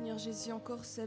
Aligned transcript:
Seigneur 0.00 0.16
Jésus, 0.16 0.52
encore 0.52 0.82
ce, 0.82 1.02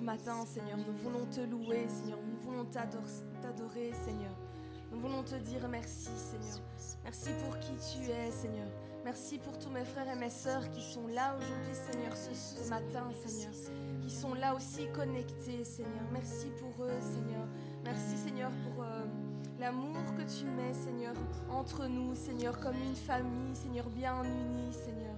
matin, 0.00 0.44
Seigneur. 0.46 0.76
Nous 0.76 0.96
voulons 0.96 1.26
te 1.26 1.42
louer, 1.42 1.86
Seigneur. 1.88 2.18
Nous 2.26 2.38
voulons 2.38 2.64
t'adorer, 2.64 3.92
Seigneur. 4.04 4.34
Nous 4.90 4.98
voulons 4.98 5.22
te 5.22 5.36
dire 5.36 5.68
merci, 5.68 6.10
Seigneur. 6.16 6.58
Merci 7.04 7.30
pour 7.44 7.56
qui 7.60 7.70
tu 7.76 8.10
es, 8.10 8.32
Seigneur. 8.32 8.66
Merci 9.04 9.38
pour 9.38 9.56
tous 9.60 9.68
mes 9.70 9.84
frères 9.84 10.08
et 10.08 10.18
mes 10.18 10.28
sœurs 10.28 10.68
qui 10.72 10.82
sont 10.82 11.06
là 11.06 11.36
aujourd'hui, 11.36 11.72
Seigneur, 11.72 12.16
ce, 12.16 12.68
matin, 12.68 13.12
Seigneur. 13.24 13.52
Qui 14.00 14.10
sont 14.10 14.34
là 14.34 14.56
aussi 14.56 14.88
connectés, 14.92 15.62
Seigneur. 15.62 16.02
Merci 16.12 16.48
pour 16.58 16.84
eux, 16.84 17.00
Seigneur. 17.00 17.46
Merci, 17.84 18.16
Seigneur, 18.16 18.50
pour 18.64 18.82
euh, 18.82 19.04
l'amour 19.60 20.02
que 20.18 20.22
tu 20.22 20.46
mets, 20.46 20.74
Seigneur, 20.74 21.14
entre 21.48 21.86
nous, 21.86 22.16
Seigneur, 22.16 22.58
comme 22.58 22.74
une 22.74 22.96
famille, 22.96 23.54
Seigneur, 23.54 23.88
bien 23.88 24.20
unie, 24.24 24.72
Seigneur. 24.72 25.11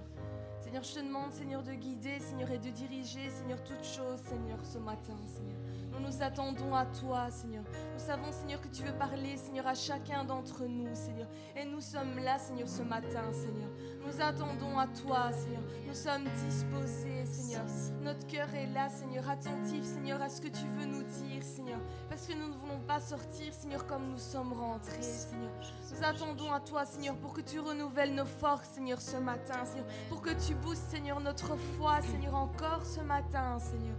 Seigneur, 0.75 0.89
je 0.89 0.99
te 0.99 1.05
demande, 1.05 1.31
Seigneur, 1.31 1.63
de 1.63 1.71
guider, 1.71 2.19
Seigneur, 2.19 2.51
et 2.51 2.57
de 2.57 2.69
diriger, 2.69 3.29
Seigneur, 3.29 3.63
toutes 3.63 3.85
choses, 3.85 4.19
Seigneur, 4.27 4.59
ce 4.65 4.77
matin, 4.77 5.15
Seigneur. 5.25 5.55
Nous 5.93 6.05
nous 6.05 6.21
attendons 6.21 6.75
à 6.75 6.85
toi, 6.85 7.31
Seigneur. 7.31 7.63
Nous 7.93 7.99
savons, 7.99 8.29
Seigneur, 8.33 8.59
que 8.59 8.67
tu 8.67 8.83
veux 8.83 8.91
parler, 8.91 9.37
Seigneur, 9.37 9.65
à 9.67 9.73
chacun 9.73 10.25
d'entre 10.25 10.65
nous, 10.65 10.93
Seigneur. 10.93 11.29
Et 11.55 11.63
nous 11.63 11.79
sommes 11.79 12.19
là, 12.19 12.37
Seigneur, 12.37 12.67
ce 12.67 12.81
matin, 12.81 13.31
Seigneur. 13.31 13.69
Nous 14.05 14.21
attendons 14.21 14.77
à 14.77 14.87
toi, 14.87 15.31
Seigneur. 15.31 15.61
Nous 15.87 15.93
sommes 15.93 16.25
disposés, 16.45 17.25
Seigneur. 17.25 17.63
Notre 18.01 18.27
cœur 18.27 18.53
est 18.53 18.67
là, 18.67 18.87
Seigneur, 18.87 19.27
attentif, 19.27 19.83
Seigneur, 19.83 20.21
à 20.21 20.29
ce 20.29 20.41
que 20.41 20.47
tu 20.47 20.65
veux 20.77 20.85
nous 20.85 21.03
dire, 21.03 21.41
Seigneur. 21.41 21.79
Parce 22.07 22.27
que 22.27 22.33
nous 22.33 22.47
ne 22.47 22.53
voulons 22.53 22.79
pas 22.87 22.99
sortir, 22.99 23.51
Seigneur, 23.51 23.87
comme 23.87 24.11
nous 24.11 24.19
sommes 24.19 24.53
rentrés, 24.53 25.01
Seigneur. 25.01 25.51
Nous 25.91 26.03
attendons 26.03 26.51
à 26.51 26.59
toi, 26.59 26.85
Seigneur, 26.85 27.15
pour 27.15 27.33
que 27.33 27.41
tu 27.41 27.59
renouvelles 27.59 28.13
nos 28.13 28.25
forces, 28.25 28.69
Seigneur, 28.69 29.01
ce 29.01 29.17
matin, 29.17 29.65
Seigneur. 29.65 29.87
Pour 30.09 30.21
que 30.21 30.31
tu 30.45 30.53
boostes, 30.53 30.89
Seigneur, 30.89 31.19
notre 31.19 31.55
foi, 31.77 32.01
Seigneur, 32.01 32.35
encore 32.35 32.85
ce 32.85 33.01
matin, 33.01 33.57
Seigneur. 33.59 33.95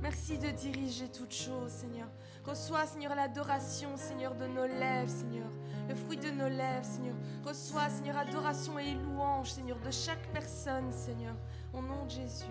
Merci 0.00 0.38
de 0.38 0.50
diriger 0.50 1.08
toutes 1.08 1.34
choses, 1.34 1.70
Seigneur. 1.70 2.08
Reçois, 2.44 2.86
Seigneur, 2.86 3.14
l'adoration, 3.14 3.90
Seigneur, 3.96 4.34
de 4.34 4.46
nos 4.46 4.66
lèvres, 4.66 5.10
Seigneur. 5.10 5.50
Le 5.90 5.96
fruit 5.96 6.18
de 6.18 6.30
nos 6.30 6.48
lèvres, 6.48 6.84
Seigneur. 6.84 7.16
Reçois, 7.44 7.88
Seigneur, 7.88 8.16
adoration 8.16 8.78
et 8.78 8.94
louange, 8.94 9.50
Seigneur, 9.50 9.76
de 9.84 9.90
chaque 9.90 10.24
personne, 10.32 10.92
Seigneur. 10.92 11.34
Au 11.74 11.82
nom 11.82 12.04
de 12.04 12.10
Jésus. 12.10 12.44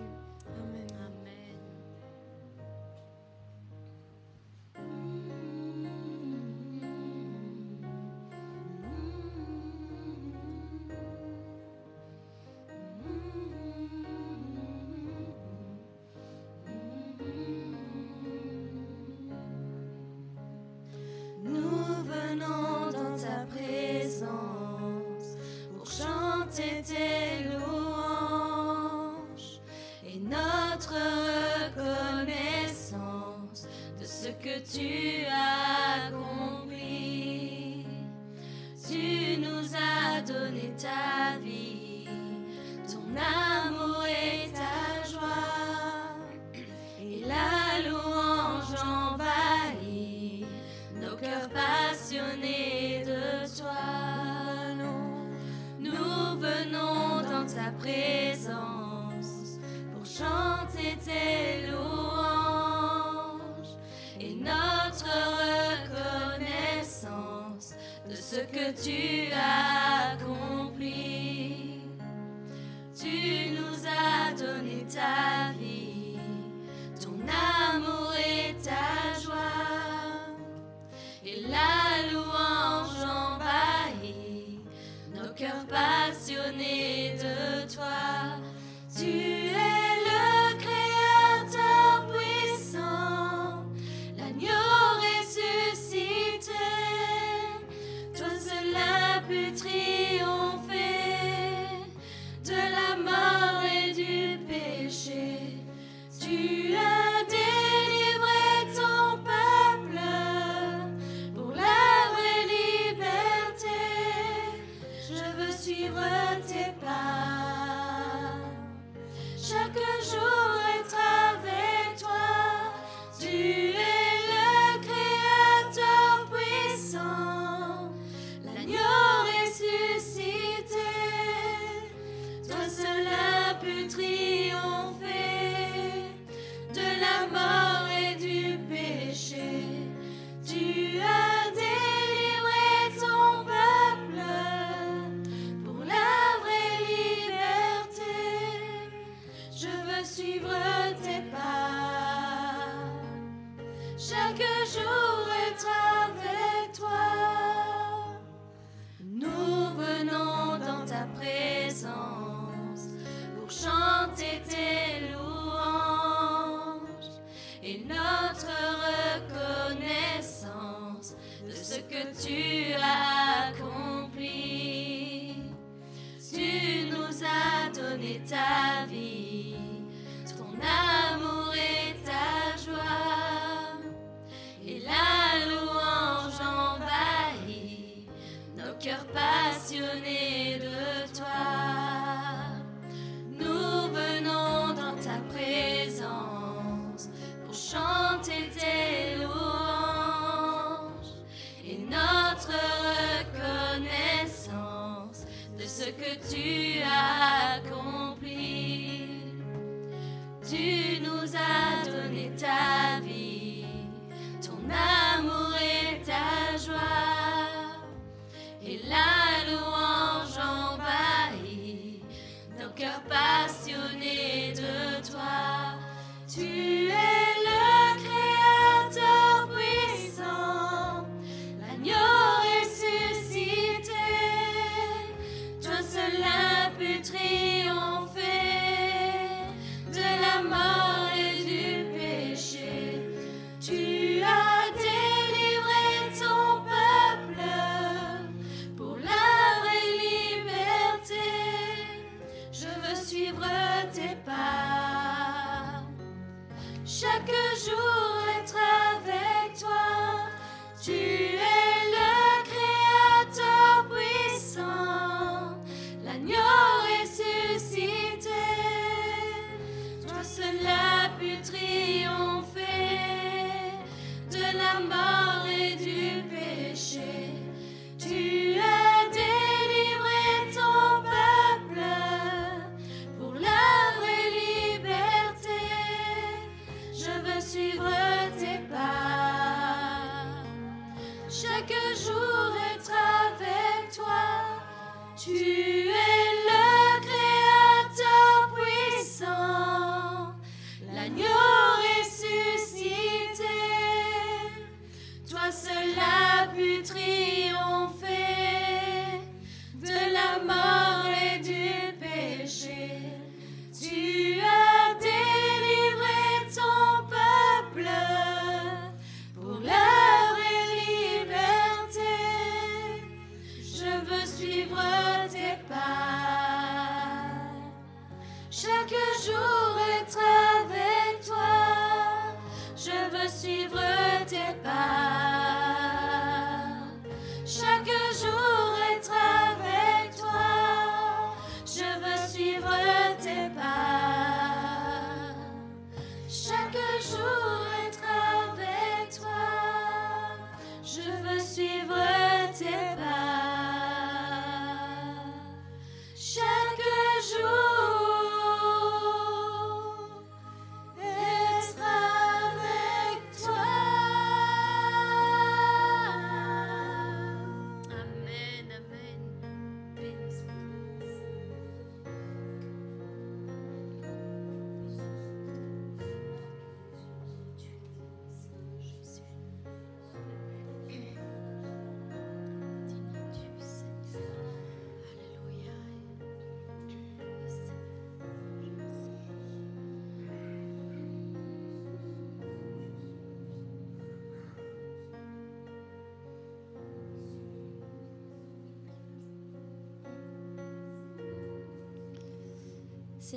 que 222.79 222.85
eu 222.85 223.01
passei. 223.09 223.68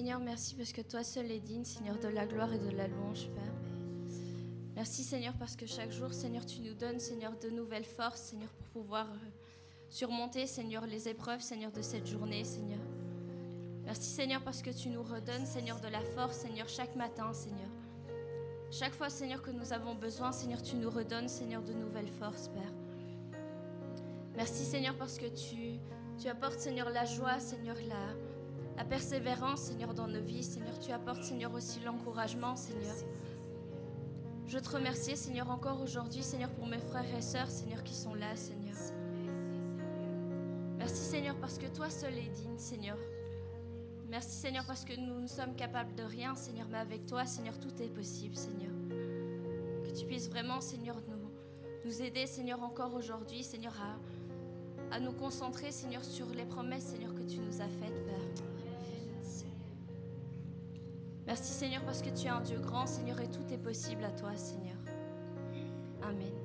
Seigneur, 0.02 0.18
merci 0.18 0.56
parce 0.56 0.72
que 0.72 0.80
toi 0.80 1.04
seul 1.04 1.30
es 1.30 1.38
digne, 1.38 1.64
Seigneur, 1.64 1.96
de 1.96 2.08
la 2.08 2.26
gloire 2.26 2.52
et 2.52 2.58
de 2.58 2.70
la 2.70 2.88
louange, 2.88 3.28
Père. 3.36 3.54
Merci, 4.74 5.04
Seigneur, 5.04 5.32
parce 5.38 5.54
que 5.54 5.64
chaque 5.64 5.92
jour, 5.92 6.12
Seigneur, 6.12 6.44
tu 6.44 6.60
nous 6.60 6.74
donnes, 6.74 6.98
Seigneur, 6.98 7.38
de 7.38 7.50
nouvelles 7.50 7.84
forces, 7.84 8.20
Seigneur, 8.20 8.50
pour 8.50 8.82
pouvoir 8.82 9.06
euh, 9.08 9.16
surmonter, 9.88 10.48
Seigneur, 10.48 10.86
les 10.88 11.08
épreuves, 11.08 11.40
Seigneur, 11.40 11.70
de 11.70 11.82
cette 11.82 12.08
journée, 12.08 12.42
Seigneur. 12.42 12.80
Merci, 13.84 14.08
Seigneur, 14.10 14.42
parce 14.42 14.60
que 14.60 14.70
tu 14.70 14.88
nous 14.88 15.04
redonnes, 15.04 15.46
Seigneur, 15.46 15.78
de 15.78 15.86
la 15.86 16.00
force, 16.00 16.38
Seigneur, 16.38 16.68
chaque 16.68 16.96
matin, 16.96 17.32
Seigneur. 17.32 17.70
Chaque 18.72 18.94
fois, 18.94 19.08
Seigneur, 19.08 19.40
que 19.40 19.52
nous 19.52 19.72
avons 19.72 19.94
besoin, 19.94 20.32
Seigneur, 20.32 20.62
tu 20.62 20.74
nous 20.74 20.90
redonnes, 20.90 21.28
Seigneur, 21.28 21.62
de 21.62 21.74
nouvelles 21.74 22.10
forces, 22.10 22.48
Père. 22.48 22.72
Merci, 24.34 24.64
Seigneur, 24.64 24.96
parce 24.96 25.16
que 25.16 25.26
tu, 25.26 25.78
tu 26.18 26.26
apportes, 26.26 26.58
Seigneur, 26.58 26.90
la 26.90 27.04
joie, 27.04 27.38
Seigneur, 27.38 27.76
la, 27.86 28.16
la 28.76 28.84
persévérance, 28.84 29.60
Seigneur, 29.60 29.94
dans 29.94 30.08
nos 30.08 30.20
vies. 30.20 30.42
Seigneur, 30.42 30.78
tu 30.78 30.90
apportes, 30.92 31.22
Seigneur, 31.22 31.52
aussi 31.54 31.80
l'encouragement, 31.80 32.56
Seigneur. 32.56 32.94
Je 34.46 34.58
te 34.58 34.68
remercie, 34.68 35.16
Seigneur, 35.16 35.50
encore 35.50 35.80
aujourd'hui, 35.82 36.22
Seigneur, 36.22 36.50
pour 36.50 36.66
mes 36.66 36.78
frères 36.78 37.14
et 37.16 37.22
sœurs, 37.22 37.50
Seigneur, 37.50 37.82
qui 37.82 37.94
sont 37.94 38.14
là, 38.14 38.34
Seigneur. 38.36 38.76
Merci, 40.78 41.02
Seigneur, 41.02 41.36
parce 41.36 41.58
que 41.58 41.66
toi 41.66 41.88
seul 41.88 42.12
es 42.18 42.28
digne, 42.28 42.58
Seigneur. 42.58 42.98
Merci, 44.08 44.36
Seigneur, 44.36 44.64
parce 44.66 44.84
que 44.84 44.94
nous 44.94 45.20
ne 45.20 45.26
sommes 45.26 45.54
capables 45.54 45.94
de 45.94 46.02
rien, 46.02 46.34
Seigneur, 46.34 46.66
mais 46.70 46.78
avec 46.78 47.06
toi, 47.06 47.24
Seigneur, 47.24 47.58
tout 47.58 47.82
est 47.82 47.88
possible, 47.88 48.36
Seigneur. 48.36 48.72
Que 49.84 49.98
tu 49.98 50.04
puisses 50.04 50.28
vraiment, 50.28 50.60
Seigneur, 50.60 50.96
nous, 51.08 51.30
nous 51.84 52.02
aider, 52.02 52.26
Seigneur, 52.26 52.62
encore 52.62 52.94
aujourd'hui, 52.94 53.42
Seigneur, 53.42 53.74
à, 53.80 54.94
à 54.94 55.00
nous 55.00 55.12
concentrer, 55.12 55.70
Seigneur, 55.70 56.04
sur 56.04 56.26
les 56.34 56.44
promesses, 56.44 56.84
Seigneur, 56.84 57.14
que 57.14 57.22
tu 57.22 57.38
nous 57.38 57.60
as 57.60 57.68
faites, 57.68 58.04
Père. 58.04 58.61
Merci 61.32 61.54
Seigneur 61.54 61.80
parce 61.86 62.02
que 62.02 62.10
tu 62.10 62.26
es 62.26 62.28
un 62.28 62.42
Dieu 62.42 62.58
grand, 62.58 62.86
Seigneur, 62.86 63.18
et 63.18 63.26
tout 63.26 63.50
est 63.50 63.56
possible 63.56 64.04
à 64.04 64.10
toi, 64.10 64.36
Seigneur. 64.36 64.76
Amen. 66.02 66.41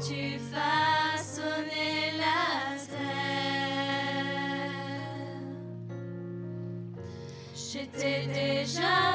Tu 0.00 0.38
façonnais 0.38 2.12
la 2.18 2.76
terre, 2.76 4.26
j'étais 7.54 8.26
déjà 8.26 9.05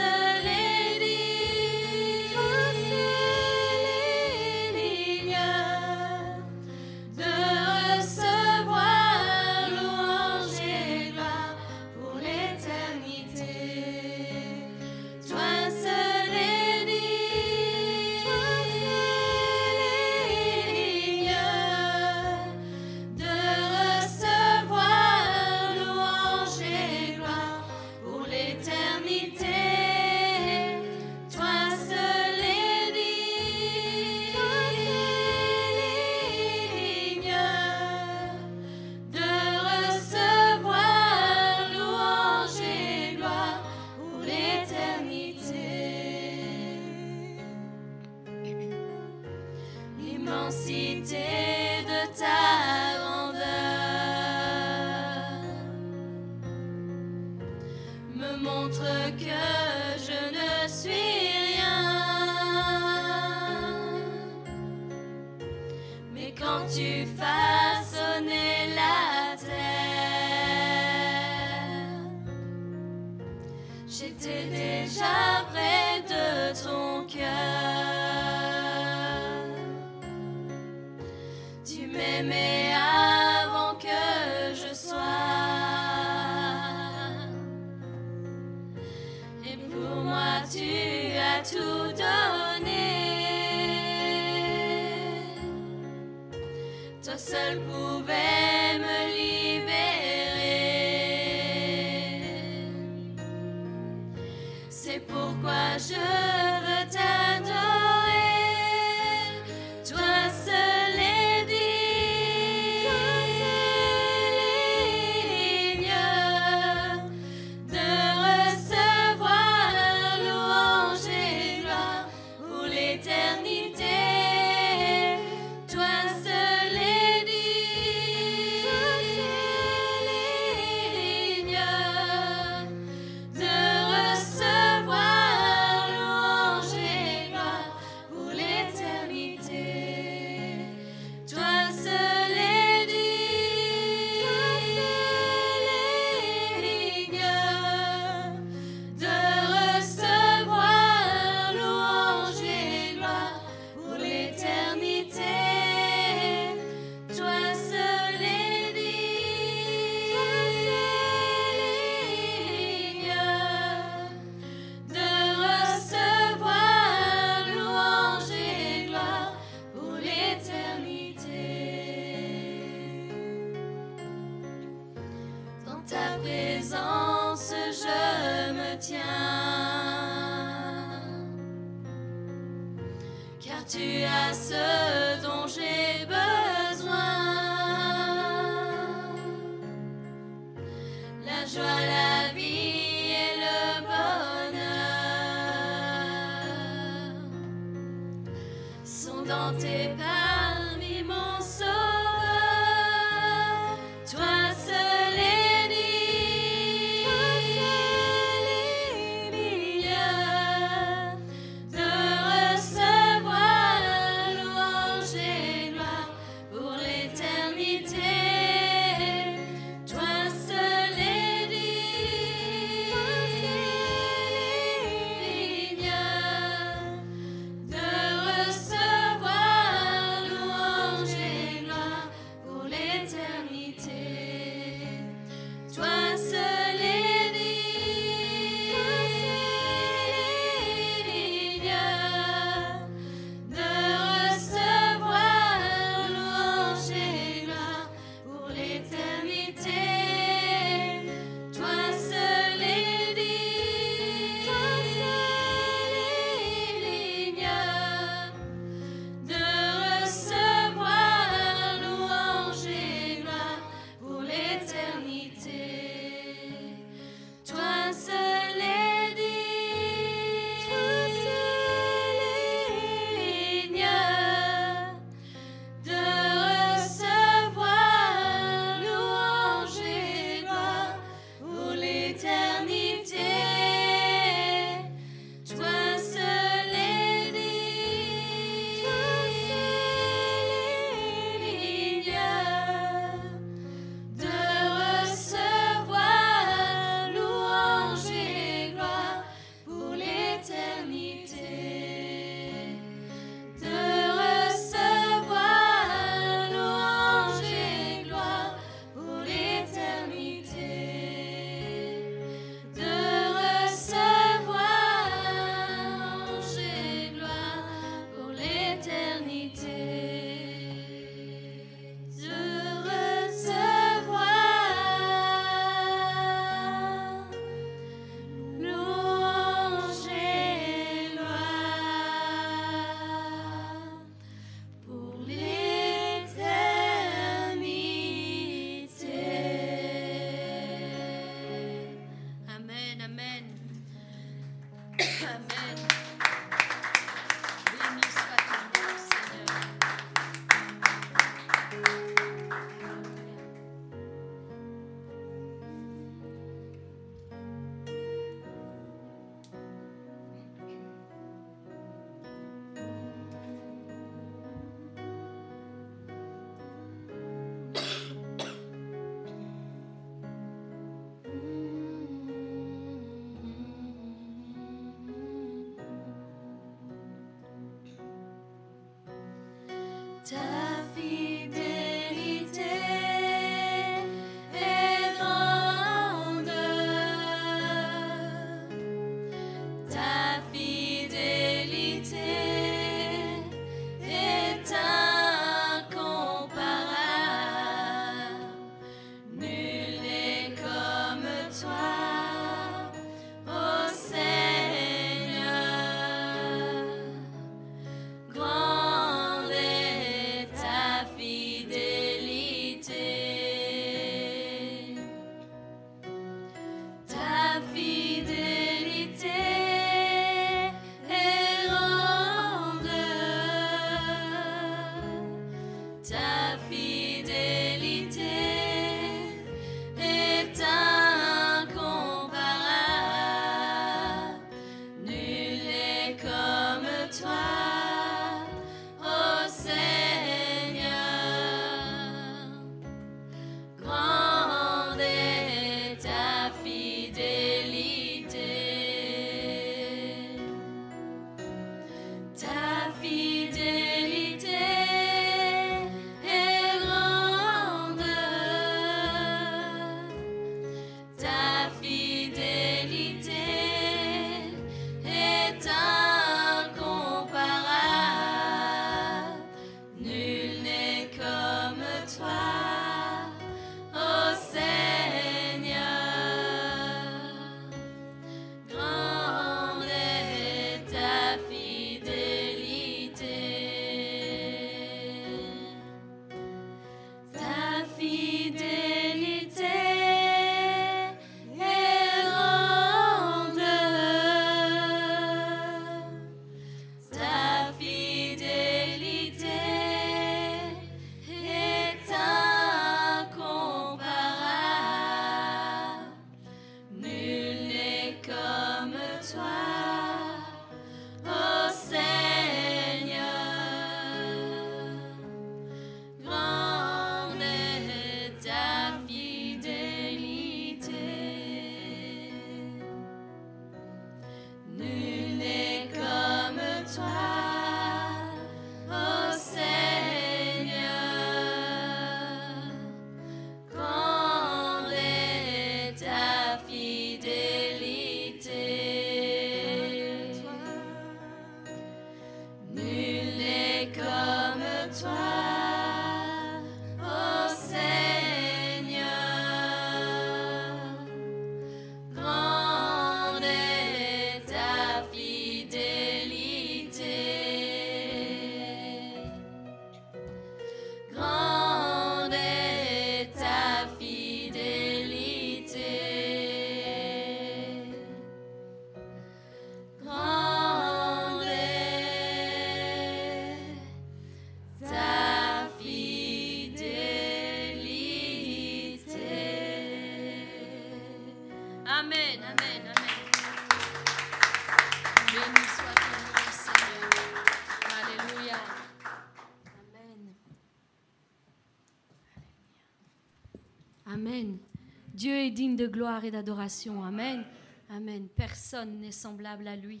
de 595.84 595.88
gloire 595.88 596.24
et 596.24 596.30
d'adoration. 596.30 597.04
Amen. 597.04 597.44
Amen. 597.90 598.26
Personne 598.34 599.00
n'est 599.00 599.12
semblable 599.12 599.68
à 599.68 599.76
lui. 599.76 600.00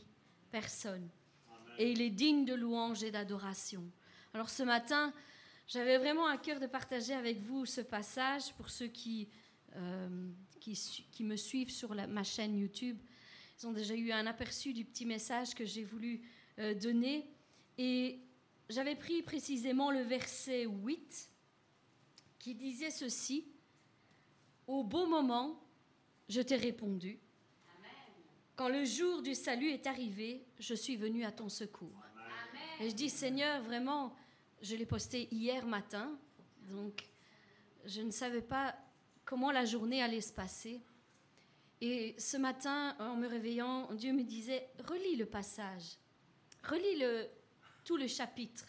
Personne. 0.50 1.10
Et 1.78 1.92
il 1.92 2.00
est 2.00 2.08
digne 2.08 2.46
de 2.46 2.54
louange 2.54 3.02
et 3.02 3.10
d'adoration. 3.10 3.84
Alors 4.32 4.48
ce 4.48 4.62
matin, 4.62 5.12
j'avais 5.68 5.98
vraiment 5.98 6.26
à 6.26 6.38
cœur 6.38 6.58
de 6.58 6.66
partager 6.66 7.12
avec 7.12 7.42
vous 7.42 7.66
ce 7.66 7.82
passage 7.82 8.54
pour 8.54 8.70
ceux 8.70 8.86
qui, 8.86 9.28
euh, 9.76 10.30
qui, 10.58 11.22
me 11.22 11.36
suivent 11.36 11.70
sur 11.70 11.94
ma 11.94 12.24
chaîne 12.24 12.56
YouTube. 12.56 12.98
Ils 13.60 13.66
ont 13.66 13.72
déjà 13.72 13.94
eu 13.94 14.10
un 14.10 14.26
aperçu 14.26 14.72
du 14.72 14.86
petit 14.86 15.04
message 15.04 15.54
que 15.54 15.66
j'ai 15.66 15.84
voulu 15.84 16.22
euh, 16.60 16.72
donner. 16.72 17.28
Et 17.76 18.20
j'avais 18.70 18.96
pris 18.96 19.20
précisément 19.20 19.90
le 19.90 20.00
verset 20.00 20.64
8 20.64 21.30
qui 22.38 22.54
disait 22.54 22.90
ceci. 22.90 23.48
Au 24.66 24.82
beau 24.82 25.06
moment, 25.06 25.60
je 26.28 26.40
t'ai 26.40 26.56
répondu. 26.56 27.18
Quand 28.56 28.68
le 28.68 28.84
jour 28.84 29.22
du 29.22 29.34
salut 29.34 29.70
est 29.70 29.86
arrivé, 29.86 30.44
je 30.58 30.74
suis 30.74 30.96
venu 30.96 31.24
à 31.24 31.32
ton 31.32 31.48
secours. 31.48 32.02
Et 32.80 32.90
je 32.90 32.94
dis, 32.94 33.10
Seigneur, 33.10 33.62
vraiment, 33.62 34.14
je 34.62 34.76
l'ai 34.76 34.86
posté 34.86 35.28
hier 35.32 35.66
matin, 35.66 36.16
donc 36.70 37.04
je 37.84 38.00
ne 38.00 38.10
savais 38.10 38.42
pas 38.42 38.74
comment 39.24 39.50
la 39.50 39.64
journée 39.64 40.02
allait 40.02 40.20
se 40.20 40.32
passer. 40.32 40.80
Et 41.80 42.14
ce 42.18 42.36
matin, 42.36 42.96
en 42.98 43.16
me 43.16 43.26
réveillant, 43.26 43.92
Dieu 43.92 44.12
me 44.12 44.22
disait, 44.22 44.68
relis 44.88 45.16
le 45.16 45.26
passage, 45.26 45.98
relis 46.62 46.98
le, 46.98 47.26
tout 47.84 47.96
le 47.96 48.06
chapitre. 48.06 48.66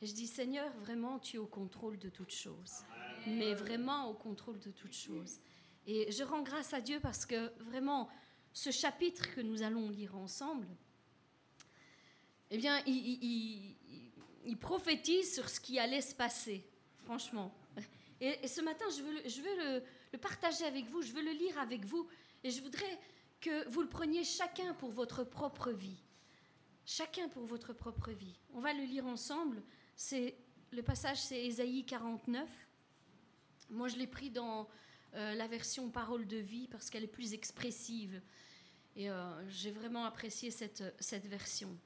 Et 0.00 0.06
je 0.06 0.14
dis, 0.14 0.26
Seigneur, 0.26 0.70
vraiment, 0.80 1.18
tu 1.18 1.36
es 1.36 1.38
au 1.38 1.46
contrôle 1.46 1.98
de 1.98 2.10
toutes 2.10 2.34
choses. 2.34 2.84
Mais 3.26 3.54
vraiment 3.54 4.10
au 4.10 4.14
contrôle 4.14 4.60
de 4.60 4.70
toutes 4.70 4.94
choses. 4.94 5.40
Et 5.86 6.10
je 6.10 6.22
rends 6.24 6.42
grâce 6.42 6.72
à 6.72 6.80
Dieu 6.80 6.98
parce 7.00 7.26
que 7.26 7.52
vraiment, 7.62 8.08
ce 8.52 8.70
chapitre 8.70 9.34
que 9.34 9.40
nous 9.40 9.62
allons 9.62 9.90
lire 9.90 10.16
ensemble, 10.16 10.68
eh 12.50 12.58
bien, 12.58 12.80
il, 12.86 13.76
prophétise 14.60 15.34
sur 15.34 15.48
ce 15.48 15.60
qui 15.60 15.78
allait 15.78 16.00
se 16.00 16.14
passer, 16.14 16.64
franchement. 17.04 17.54
Et, 18.20 18.46
ce 18.46 18.60
matin, 18.60 18.84
je 18.90 19.02
veux, 19.02 19.56
le, 19.56 19.82
le 20.12 20.18
partager 20.18 20.64
avec 20.64 20.86
vous, 20.86 21.02
je 21.02 21.12
veux 21.12 21.22
le 21.22 21.32
lire 21.32 21.58
avec 21.58 21.84
vous, 21.84 22.08
et 22.42 22.50
je 22.50 22.62
voudrais 22.62 22.98
que 23.40 23.68
vous 23.68 23.82
le 23.82 23.88
preniez 23.88 24.24
chacun 24.24 24.72
pour 24.74 24.90
votre 24.90 25.24
propre 25.24 25.70
vie. 25.70 26.02
Chacun 26.86 27.28
pour 27.28 27.44
votre 27.44 27.72
propre 27.72 28.10
vie. 28.10 28.38
On 28.52 28.60
va 28.60 28.72
le 28.72 28.84
lire 28.84 29.06
ensemble. 29.06 29.62
C'est 29.96 30.36
le 30.70 30.82
passage, 30.82 31.18
c'est 31.18 31.44
Ésaïe 31.44 31.84
49. 31.84 32.48
Moi, 33.70 33.88
je 33.88 33.96
l'ai 33.96 34.06
pris 34.06 34.30
dans 34.30 34.68
euh, 35.14 35.34
la 35.34 35.46
version 35.46 35.90
Parole 35.90 36.26
de 36.26 36.36
vie 36.36 36.68
parce 36.68 36.90
qu'elle 36.90 37.04
est 37.04 37.08
plus 37.08 37.34
expressive. 37.34 38.20
Et 38.96 39.10
euh, 39.10 39.48
j'ai 39.48 39.70
vraiment 39.70 40.04
apprécié 40.04 40.50
cette, 40.50 40.82
cette 40.98 41.26
version. 41.26 41.76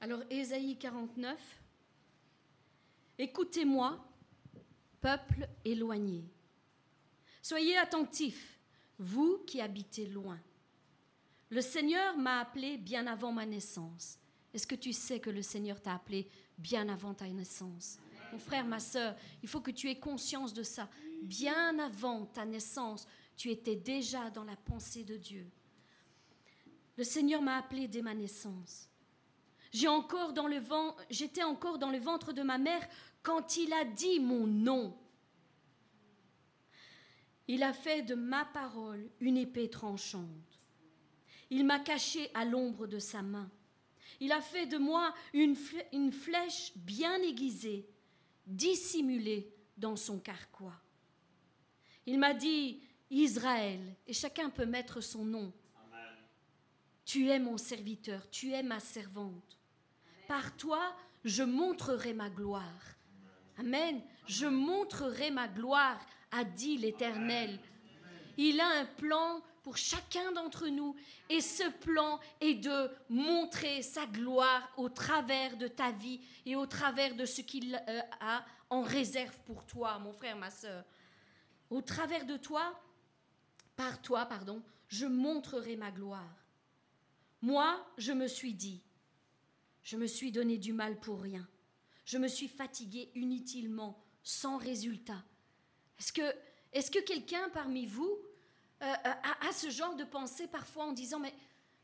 Alors, 0.00 0.22
Ésaïe 0.30 0.76
49. 0.76 1.38
Écoutez-moi, 3.18 4.04
peuple 5.00 5.48
éloigné. 5.64 6.24
Soyez 7.42 7.76
attentifs, 7.76 8.58
vous 8.98 9.38
qui 9.46 9.60
habitez 9.60 10.06
loin. 10.06 10.38
Le 11.50 11.60
Seigneur 11.60 12.16
m'a 12.16 12.40
appelé 12.40 12.76
bien 12.76 13.06
avant 13.06 13.32
ma 13.32 13.46
naissance. 13.46 14.18
Est-ce 14.52 14.66
que 14.66 14.74
tu 14.74 14.92
sais 14.92 15.18
que 15.18 15.30
le 15.30 15.42
Seigneur 15.42 15.80
t'a 15.80 15.94
appelé 15.94 16.28
bien 16.58 16.88
avant 16.88 17.14
ta 17.14 17.26
naissance? 17.26 17.98
Mon 18.32 18.38
frère, 18.38 18.66
ma 18.66 18.80
soeur, 18.80 19.14
il 19.42 19.48
faut 19.48 19.60
que 19.60 19.70
tu 19.70 19.88
aies 19.88 19.98
conscience 19.98 20.52
de 20.52 20.62
ça. 20.62 20.88
Bien 21.22 21.78
avant 21.78 22.26
ta 22.26 22.44
naissance, 22.44 23.06
tu 23.36 23.50
étais 23.50 23.76
déjà 23.76 24.30
dans 24.30 24.44
la 24.44 24.56
pensée 24.56 25.04
de 25.04 25.16
Dieu. 25.16 25.50
Le 26.96 27.04
Seigneur 27.04 27.40
m'a 27.40 27.56
appelé 27.56 27.88
dès 27.88 28.02
ma 28.02 28.14
naissance. 28.14 28.88
J'étais 29.72 29.88
encore 29.88 30.32
dans 30.32 30.48
le 30.48 31.98
ventre 31.98 32.32
de 32.32 32.42
ma 32.42 32.58
mère 32.58 32.86
quand 33.22 33.56
il 33.56 33.72
a 33.72 33.84
dit 33.84 34.20
mon 34.20 34.46
nom. 34.46 34.96
Il 37.46 37.62
a 37.62 37.72
fait 37.72 38.02
de 38.02 38.14
ma 38.14 38.44
parole 38.44 39.08
une 39.20 39.36
épée 39.36 39.70
tranchante. 39.70 40.60
Il 41.50 41.64
m'a 41.64 41.78
caché 41.78 42.30
à 42.34 42.44
l'ombre 42.44 42.86
de 42.86 42.98
sa 42.98 43.22
main. 43.22 43.50
Il 44.20 44.32
a 44.32 44.40
fait 44.40 44.66
de 44.66 44.76
moi 44.76 45.14
une, 45.32 45.54
flèche 45.54 46.72
bien 46.76 47.16
aiguisée, 47.22 47.88
dissimulée 48.48 49.54
dans 49.76 49.96
son 49.96 50.18
carquois. 50.18 50.80
Il 52.06 52.18
m'a 52.18 52.34
dit, 52.34 52.80
Israël, 53.10 53.80
et 54.06 54.12
chacun 54.12 54.50
peut 54.50 54.66
mettre 54.66 55.00
son 55.00 55.24
nom. 55.24 55.52
Tu 57.04 57.28
es 57.28 57.38
mon 57.38 57.56
serviteur, 57.56 58.28
tu 58.30 58.52
es 58.52 58.62
ma 58.62 58.80
servante. 58.80 59.56
Par 60.26 60.56
toi, 60.56 60.94
je 61.24 61.42
montrerai 61.42 62.12
ma 62.12 62.28
gloire. 62.28 62.96
Amen. 63.58 64.02
Je 64.26 64.46
montrerai 64.46 65.30
ma 65.30 65.48
gloire 65.48 65.98
a 66.30 66.44
dit 66.44 66.76
l'Éternel. 66.78 67.58
Il 68.36 68.60
a 68.60 68.68
un 68.80 68.84
plan 68.84 69.42
pour 69.68 69.76
chacun 69.76 70.32
d'entre 70.32 70.66
nous 70.68 70.96
et 71.28 71.42
ce 71.42 71.70
plan 71.80 72.18
est 72.40 72.54
de 72.54 72.90
montrer 73.10 73.82
sa 73.82 74.06
gloire 74.06 74.66
au 74.78 74.88
travers 74.88 75.58
de 75.58 75.68
ta 75.68 75.92
vie 75.92 76.22
et 76.46 76.56
au 76.56 76.64
travers 76.64 77.14
de 77.14 77.26
ce 77.26 77.42
qu'il 77.42 77.74
euh, 77.74 78.00
a 78.18 78.46
en 78.70 78.80
réserve 78.80 79.38
pour 79.44 79.66
toi, 79.66 79.98
mon 79.98 80.14
frère, 80.14 80.36
ma 80.36 80.50
soeur. 80.50 80.86
Au 81.68 81.82
travers 81.82 82.24
de 82.24 82.38
toi, 82.38 82.80
par 83.76 84.00
toi, 84.00 84.24
pardon, 84.24 84.62
je 84.88 85.04
montrerai 85.04 85.76
ma 85.76 85.90
gloire. 85.90 86.46
Moi, 87.42 87.86
je 87.98 88.12
me 88.12 88.26
suis 88.26 88.54
dit, 88.54 88.80
je 89.82 89.98
me 89.98 90.06
suis 90.06 90.32
donné 90.32 90.56
du 90.56 90.72
mal 90.72 90.98
pour 90.98 91.20
rien. 91.20 91.46
Je 92.06 92.16
me 92.16 92.28
suis 92.28 92.48
fatigué 92.48 93.10
inutilement, 93.14 94.02
sans 94.22 94.56
résultat. 94.56 95.22
Est-ce 95.98 96.14
que, 96.14 96.34
est 96.72 96.90
que 96.90 97.04
quelqu'un 97.04 97.50
parmi 97.50 97.84
vous 97.84 98.18
euh, 98.82 98.86
euh, 99.06 99.48
a, 99.48 99.52
ce 99.52 99.70
genre 99.70 99.96
de 99.96 100.04
pensée 100.04 100.46
parfois 100.46 100.84
en 100.84 100.92
disant 100.92 101.18
mais 101.18 101.34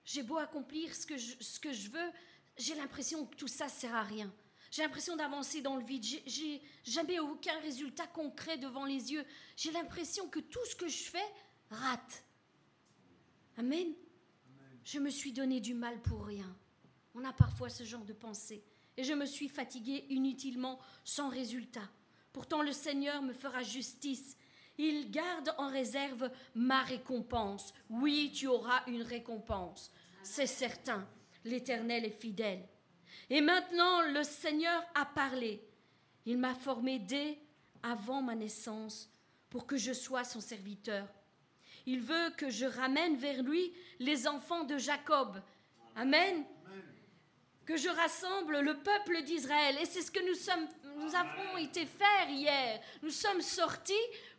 j'ai 0.05 0.23
beau 0.23 0.39
accomplir 0.39 0.95
ce 0.95 1.07
que 1.07 1.17
je, 1.17 1.35
ce 1.41 1.59
que 1.59 1.73
je 1.73 1.91
veux, 1.91 2.11
j'ai 2.57 2.75
l'impression 2.75 3.27
que 3.27 3.35
tout 3.37 3.49
ça 3.49 3.69
sert 3.69 3.95
à 3.95 4.03
rien. 4.03 4.33
J'ai 4.71 4.83
l'impression 4.83 5.15
d'avancer 5.15 5.61
dans 5.61 5.77
le 5.77 5.85
vide. 5.85 6.05
J'ai 6.27 6.61
jamais 6.83 7.21
aucun 7.21 7.57
résultat 7.61 8.09
concret 8.09 8.59
devant 8.59 8.85
les 8.85 9.13
yeux. 9.13 9.25
J'ai 9.57 9.71
l'impression 9.71 10.29
que 10.29 10.41
tout 10.41 10.65
ce 10.69 10.75
que 10.75 10.89
je 10.89 11.05
fais 11.05 11.33
rate. 11.71 12.25
Amen. 13.57 13.95
Je 14.85 14.99
me 14.99 15.11
suis 15.11 15.33
donné 15.33 15.61
du 15.61 15.75
mal 15.75 16.01
pour 16.03 16.27
rien. 16.27 16.57
On 17.15 17.25
a 17.25 17.33
parfois 17.33 17.69
ce 17.69 17.85
genre 17.85 18.05
de 18.05 18.13
pensée. 18.13 18.65
Et 18.97 19.05
je 19.05 19.13
me 19.13 19.27
suis 19.27 19.49
fatiguée 19.49 20.07
inutilement, 20.11 20.81
sans 21.05 21.29
résultat. 21.29 21.89
Pourtant 22.33 22.61
le 22.61 22.73
Seigneur 22.73 23.23
me 23.23 23.33
fera 23.33 23.63
justice. 23.63 24.37
Il 24.79 25.11
garde 25.11 25.55
en 25.59 25.69
réserve 25.69 26.31
ma 26.55 26.83
récompense. 26.83 27.73
Oui, 27.91 28.33
tu 28.35 28.47
auras 28.47 28.83
une 28.87 29.03
récompense. 29.03 29.93
C'est 30.23 30.47
certain. 30.47 31.07
L'Éternel 31.45 32.05
est 32.05 32.21
fidèle. 32.21 32.67
Et 33.31 33.41
maintenant, 33.41 34.03
le 34.03 34.23
Seigneur 34.23 34.83
a 34.95 35.05
parlé. 35.05 35.63
Il 36.27 36.39
m'a 36.39 36.55
formé 36.55 36.99
dès 36.99 37.39
avant 37.83 38.23
ma 38.23 38.35
naissance 38.35 39.11
pour 39.51 39.67
que 39.67 39.77
je 39.77 39.93
sois 39.93 40.25
son 40.25 40.41
serviteur. 40.41 41.07
Il 41.87 42.01
veut 42.01 42.31
que 42.37 42.49
je 42.49 42.65
ramène 42.65 43.17
vers 43.17 43.43
lui 43.43 43.73
les 43.99 44.27
enfants 44.27 44.65
de 44.65 44.79
Jacob. 44.79 45.41
Amen. 45.95 46.45
Que 47.67 47.77
je 47.77 47.89
rassemble 47.89 48.61
le 48.61 48.79
peuple 48.79 49.23
d'Israël. 49.23 49.77
Et 49.81 49.87
c'est 49.87 50.03
ce 50.03 50.11
que 50.11 50.21
nous 50.21 50.37
nous 50.97 51.15
avons 51.15 51.57
été 51.59 51.87
faire 51.87 52.29
hier. 52.29 52.81
Nous 53.03 53.11
sommes 53.11 53.41
sortis 53.41 53.93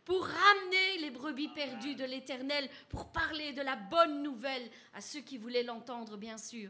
pour 0.06 0.24
ramener 0.24 1.00
les 1.00 1.10
brebis 1.10 1.50
perdues 1.50 1.96
de 1.96 2.06
l'Éternel, 2.06 2.70
pour 2.90 3.12
parler 3.12 3.54
de 3.54 3.62
la 3.62 3.76
bonne 3.76 4.22
nouvelle 4.22 4.70
à 4.94 5.02
ceux 5.02 5.22
qui 5.22 5.38
voulaient 5.38 5.64
l'entendre, 5.64 6.16
bien 6.16 6.38
sûr. 6.38 6.70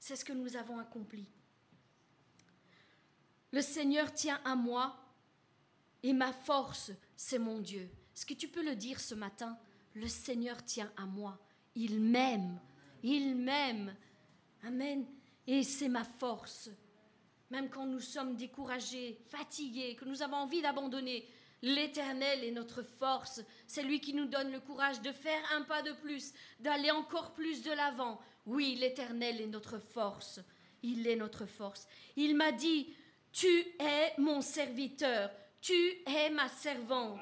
C'est 0.00 0.16
ce 0.16 0.24
que 0.24 0.32
nous 0.32 0.56
avons 0.56 0.78
accompli. 0.78 1.28
Le 3.52 3.62
Seigneur 3.62 4.12
tient 4.12 4.40
à 4.44 4.56
moi 4.56 4.96
et 6.02 6.12
ma 6.12 6.32
force, 6.32 6.90
c'est 7.16 7.38
mon 7.38 7.60
Dieu. 7.60 7.88
Est-ce 8.14 8.26
que 8.26 8.34
tu 8.34 8.48
peux 8.48 8.64
le 8.64 8.74
dire 8.76 9.00
ce 9.00 9.14
matin? 9.14 9.56
Le 9.94 10.08
Seigneur 10.08 10.62
tient 10.64 10.92
à 10.96 11.06
moi. 11.06 11.38
Il 11.76 12.00
m'aime. 12.00 12.60
Il 13.02 13.36
m'aime. 13.36 13.94
Amen. 14.64 15.06
Et 15.46 15.62
c'est 15.62 15.88
ma 15.88 16.04
force. 16.04 16.70
Même 17.50 17.70
quand 17.70 17.86
nous 17.86 18.00
sommes 18.00 18.36
découragés, 18.36 19.18
fatigués, 19.28 19.94
que 19.94 20.04
nous 20.04 20.22
avons 20.22 20.36
envie 20.36 20.60
d'abandonner, 20.60 21.26
l'Éternel 21.62 22.44
est 22.44 22.50
notre 22.50 22.82
force. 22.82 23.40
C'est 23.66 23.82
lui 23.82 24.00
qui 24.00 24.14
nous 24.14 24.26
donne 24.26 24.52
le 24.52 24.60
courage 24.60 25.00
de 25.02 25.12
faire 25.12 25.42
un 25.54 25.62
pas 25.62 25.82
de 25.82 25.92
plus, 25.92 26.32
d'aller 26.60 26.90
encore 26.90 27.32
plus 27.32 27.62
de 27.62 27.72
l'avant. 27.72 28.20
Oui, 28.46 28.76
l'Éternel 28.76 29.40
est 29.40 29.46
notre 29.46 29.78
force. 29.78 30.40
Il 30.82 31.06
est 31.06 31.16
notre 31.16 31.46
force. 31.46 31.86
Il 32.16 32.36
m'a 32.36 32.52
dit, 32.52 32.94
tu 33.32 33.46
es 33.80 34.14
mon 34.18 34.40
serviteur, 34.40 35.30
tu 35.60 35.74
es 36.06 36.30
ma 36.30 36.48
servante, 36.48 37.20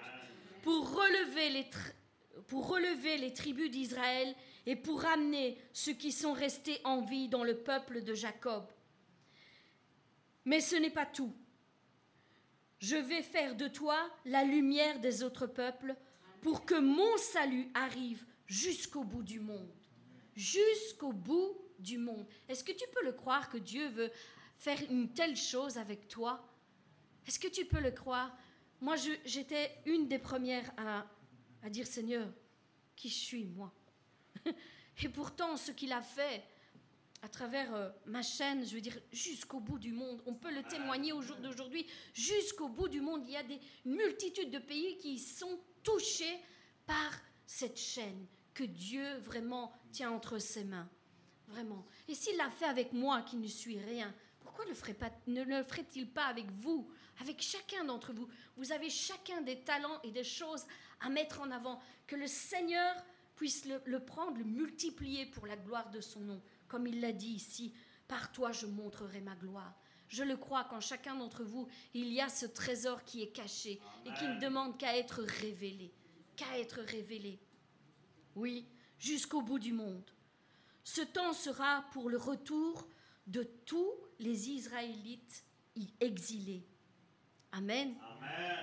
pour 0.62 0.94
relever 0.94 1.51
les, 1.51 1.70
pour 2.49 2.68
relever 2.68 3.16
les 3.16 3.33
tribus 3.33 3.70
d'Israël 3.70 4.35
et 4.66 4.77
pour 4.77 5.03
ramener 5.03 5.59
ceux 5.72 5.94
qui 5.94 6.12
sont 6.12 6.33
restés 6.33 6.81
en 6.85 7.01
vie 7.01 7.29
dans 7.29 7.44
le 7.44 7.57
peuple 7.57 8.03
de 8.03 8.14
Jacob. 8.14 8.66
Mais 10.44 10.61
ce 10.61 10.77
n'est 10.77 10.90
pas 10.90 11.07
tout. 11.07 11.33
Je 12.79 12.97
vais 12.97 13.23
faire 13.23 13.55
de 13.55 13.69
toi 13.69 13.99
la 14.25 14.45
lumière 14.45 15.01
des 15.01 15.23
autres 15.23 15.47
peuples 15.47 15.97
pour 16.43 16.67
que 16.67 16.79
mon 16.79 17.17
salut 17.17 17.69
arrive 17.75 18.25
jusqu'au 18.47 19.05
bout 19.05 19.23
du 19.23 19.41
monde. 19.41 19.73
Jusqu'au 20.35 21.12
bout 21.12 21.57
du 21.79 21.99
monde. 21.99 22.27
Est-ce 22.49 22.65
que 22.65 22.73
tu 22.73 22.85
peux 22.93 23.05
le 23.05 23.12
croire 23.12 23.49
que 23.49 23.59
Dieu 23.59 23.89
veut 23.89 24.11
faire 24.59 24.79
une 24.91 25.12
telle 25.12 25.37
chose 25.37 25.79
avec 25.79 26.09
toi? 26.09 26.47
Est-ce 27.27 27.39
que 27.39 27.49
tu 27.49 27.65
peux 27.65 27.81
le 27.81 27.91
croire? 27.91 28.37
Moi, 28.81 28.97
j'étais 29.25 29.79
une 29.87 30.07
des 30.07 30.19
premières 30.19 30.71
à, 30.77 31.07
dire 31.71 31.87
Seigneur, 31.87 32.29
qui 32.95 33.11
suis, 33.11 33.47
moi? 33.47 33.73
Et 35.03 35.09
pourtant, 35.09 35.57
ce 35.57 35.73
qu'il 35.73 35.93
a 35.93 36.03
fait, 36.03 36.43
à 37.23 37.29
travers 37.29 37.75
euh, 37.75 37.89
ma 38.07 38.23
chaîne, 38.23 38.65
je 38.67 38.75
veux 38.75 38.81
dire, 38.81 38.99
jusqu'au 39.13 39.61
bout 39.61 39.79
du 39.79 39.93
monde. 39.93 40.23
On 40.27 40.35
peut 40.35 40.53
le 40.53 40.63
témoigner 40.63 41.13
au 41.13 41.23
jour 41.23 41.37
d'aujourd'hui. 41.37 41.87
Jusqu'au 42.13 42.69
bout 42.69 42.89
du 42.89 43.01
monde, 43.01 43.23
il 43.27 43.33
y 43.33 43.37
a 43.37 43.43
des 43.43 43.61
multitudes 43.85 44.51
de 44.51 44.59
pays 44.59 44.97
qui 44.99 45.19
sont 45.19 45.59
touchés 45.83 46.39
par 46.87 47.13
cette 47.47 47.79
chaîne 47.79 48.27
que 48.55 48.65
Dieu 48.65 49.19
vraiment 49.19 49.73
tient 49.93 50.11
entre 50.11 50.39
ses 50.39 50.65
mains. 50.65 50.89
Vraiment. 51.49 51.87
Et 52.09 52.15
s'il 52.15 52.37
l'a 52.37 52.51
fait 52.51 52.65
avec 52.65 52.93
moi 52.93 53.23
qui 53.23 53.37
ne 53.37 53.47
suis 53.47 53.79
rien, 53.79 54.13
pourquoi 54.41 54.65
ne 54.65 54.71
le 55.45 55.63
ferait-il 55.65 56.09
pas 56.11 56.27
avec 56.27 56.51
vous, 56.51 56.89
avec 57.21 57.41
chacun 57.41 57.85
d'entre 57.85 58.13
vous? 58.13 58.29
Vous 58.57 58.73
avez 58.73 58.91
chacun 58.91 59.43
des 59.43 59.61
talents 59.61 60.01
et 60.03 60.11
des 60.11 60.25
choses 60.25 60.67
à 61.01 61.09
mettre 61.09 61.41
en 61.41 61.51
avant. 61.51 61.81
Que 62.07 62.17
le 62.17 62.27
Seigneur 62.27 62.95
puisse 63.37 63.67
le, 63.67 63.81
le 63.85 64.01
prendre, 64.01 64.39
le 64.39 64.45
multiplier 64.45 65.27
pour 65.27 65.47
la 65.47 65.57
gloire 65.57 65.91
de 65.91 66.01
son 66.01 66.21
nom. 66.21 66.43
Comme 66.69 66.87
il 66.87 67.01
l'a 67.01 67.13
dit 67.13 67.33
ici, 67.33 67.73
par 68.09 68.33
toi 68.33 68.53
je 68.53 68.67
montrerai 68.67 69.21
ma 69.21 69.35
gloire. 69.35 69.75
Je 70.09 70.23
le 70.23 70.37
crois 70.37 70.65
qu'en 70.65 70.81
chacun 70.81 71.17
d'entre 71.17 71.43
vous, 71.43 71.67
il 71.95 72.13
y 72.13 72.21
a 72.21 72.29
ce 72.29 72.47
trésor 72.47 73.05
qui 73.05 73.23
est 73.23 73.33
caché 73.33 73.81
et 74.05 74.13
qui 74.15 74.25
ne 74.25 74.39
demande 74.39 74.79
qu'à 74.79 74.97
être 74.97 75.23
révélé, 75.23 75.93
qu'à 76.37 76.59
être 76.59 76.81
révélé. 76.81 77.41
Oui, 78.37 78.67
jusqu'au 78.99 79.43
bout 79.43 79.59
du 79.59 79.73
monde. 79.73 80.09
Ce 80.85 81.01
temps 81.01 81.33
sera 81.33 81.85
pour 81.93 82.09
le 82.09 82.19
retour 82.19 82.87
de 83.27 83.43
tous 83.65 83.93
les 84.21 84.51
Israélites 84.51 85.45
exilés. 86.01 86.65
Amen. 87.53 87.95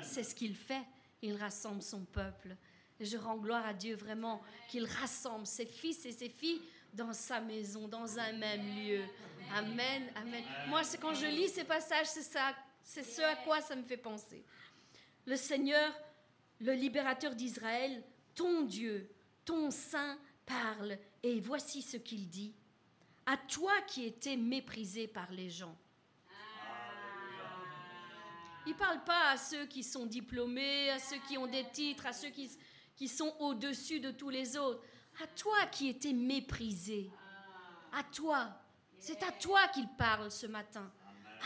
C'est 0.01 0.23
ce 0.23 0.33
qu'il 0.33 0.55
fait. 0.55 0.83
Il 1.21 1.35
rassemble 1.35 1.81
son 1.81 2.05
peuple. 2.05 2.55
Je 2.99 3.17
rends 3.17 3.37
gloire 3.37 3.65
à 3.65 3.73
Dieu 3.73 3.95
vraiment 3.95 4.41
qu'il 4.69 4.85
rassemble 4.85 5.47
ses 5.47 5.65
fils 5.65 6.05
et 6.05 6.11
ses 6.11 6.29
filles 6.29 6.61
dans 6.93 7.13
sa 7.13 7.41
maison, 7.41 7.87
dans 7.87 8.19
un 8.19 8.33
même 8.33 8.65
lieu. 8.75 9.01
Amen, 9.55 10.03
amen. 10.15 10.43
Moi, 10.67 10.83
c'est 10.83 10.99
quand 10.99 11.13
je 11.13 11.25
lis 11.25 11.49
ces 11.49 11.63
passages, 11.63 12.07
c'est 12.07 12.21
ça, 12.21 12.55
c'est 12.83 13.03
ce 13.03 13.21
à 13.21 13.35
quoi 13.37 13.61
ça 13.61 13.75
me 13.75 13.83
fait 13.83 13.97
penser. 13.97 14.43
Le 15.25 15.35
Seigneur, 15.35 15.93
le 16.59 16.73
libérateur 16.73 17.35
d'Israël, 17.35 18.03
ton 18.35 18.63
Dieu, 18.63 19.09
ton 19.45 19.71
Saint 19.71 20.17
parle, 20.45 20.97
et 21.21 21.39
voici 21.39 21.81
ce 21.81 21.97
qu'il 21.97 22.29
dit. 22.29 22.53
À 23.25 23.37
toi 23.37 23.71
qui 23.87 24.05
étais 24.05 24.35
méprisé 24.35 25.07
par 25.07 25.31
les 25.31 25.49
gens. 25.49 25.75
Il 28.65 28.73
ne 28.73 28.77
parle 28.77 29.03
pas 29.03 29.31
à 29.31 29.37
ceux 29.37 29.65
qui 29.65 29.83
sont 29.83 30.05
diplômés, 30.05 30.89
à 30.89 30.99
ceux 30.99 31.17
qui 31.27 31.37
ont 31.37 31.47
des 31.47 31.65
titres, 31.71 32.05
à 32.05 32.13
ceux 32.13 32.29
qui, 32.29 32.49
qui 32.95 33.07
sont 33.07 33.35
au-dessus 33.39 33.99
de 33.99 34.11
tous 34.11 34.29
les 34.29 34.57
autres. 34.57 34.81
À 35.21 35.27
toi 35.27 35.65
qui 35.71 35.89
étais 35.89 36.13
méprisé. 36.13 37.11
À 37.91 38.03
toi. 38.03 38.49
C'est 38.99 39.21
à 39.23 39.31
toi 39.31 39.67
qu'il 39.67 39.87
parle 39.89 40.31
ce 40.31 40.47
matin. 40.47 40.91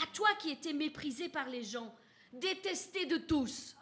À 0.01 0.07
toi 0.13 0.29
qui 0.39 0.51
étais 0.51 0.73
méprisé 0.73 1.27
par 1.27 1.49
les 1.49 1.63
gens, 1.63 1.93
détesté 2.31 3.05
de 3.05 3.17
tous. 3.17 3.75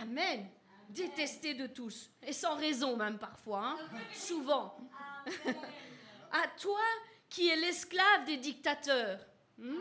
Amen. 0.00 0.48
Détesté 0.88 1.54
de 1.54 1.66
tous. 1.66 2.10
Et 2.22 2.32
sans 2.32 2.56
raison 2.56 2.96
même 2.96 3.18
parfois. 3.18 3.76
Hein. 3.78 3.78
Souvent. 4.14 4.78
à 6.32 6.48
toi 6.58 6.80
qui 7.28 7.48
es 7.48 7.56
l'esclave 7.56 8.24
des 8.24 8.38
dictateurs. 8.38 9.20
Hmm? 9.58 9.76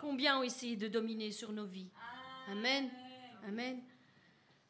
Combien 0.00 0.38
ont 0.38 0.42
essayé 0.42 0.76
de 0.76 0.88
dominer 0.88 1.30
sur 1.30 1.52
nos 1.52 1.66
vies 1.66 1.90
Amen. 2.48 2.90
Amen. 3.46 3.82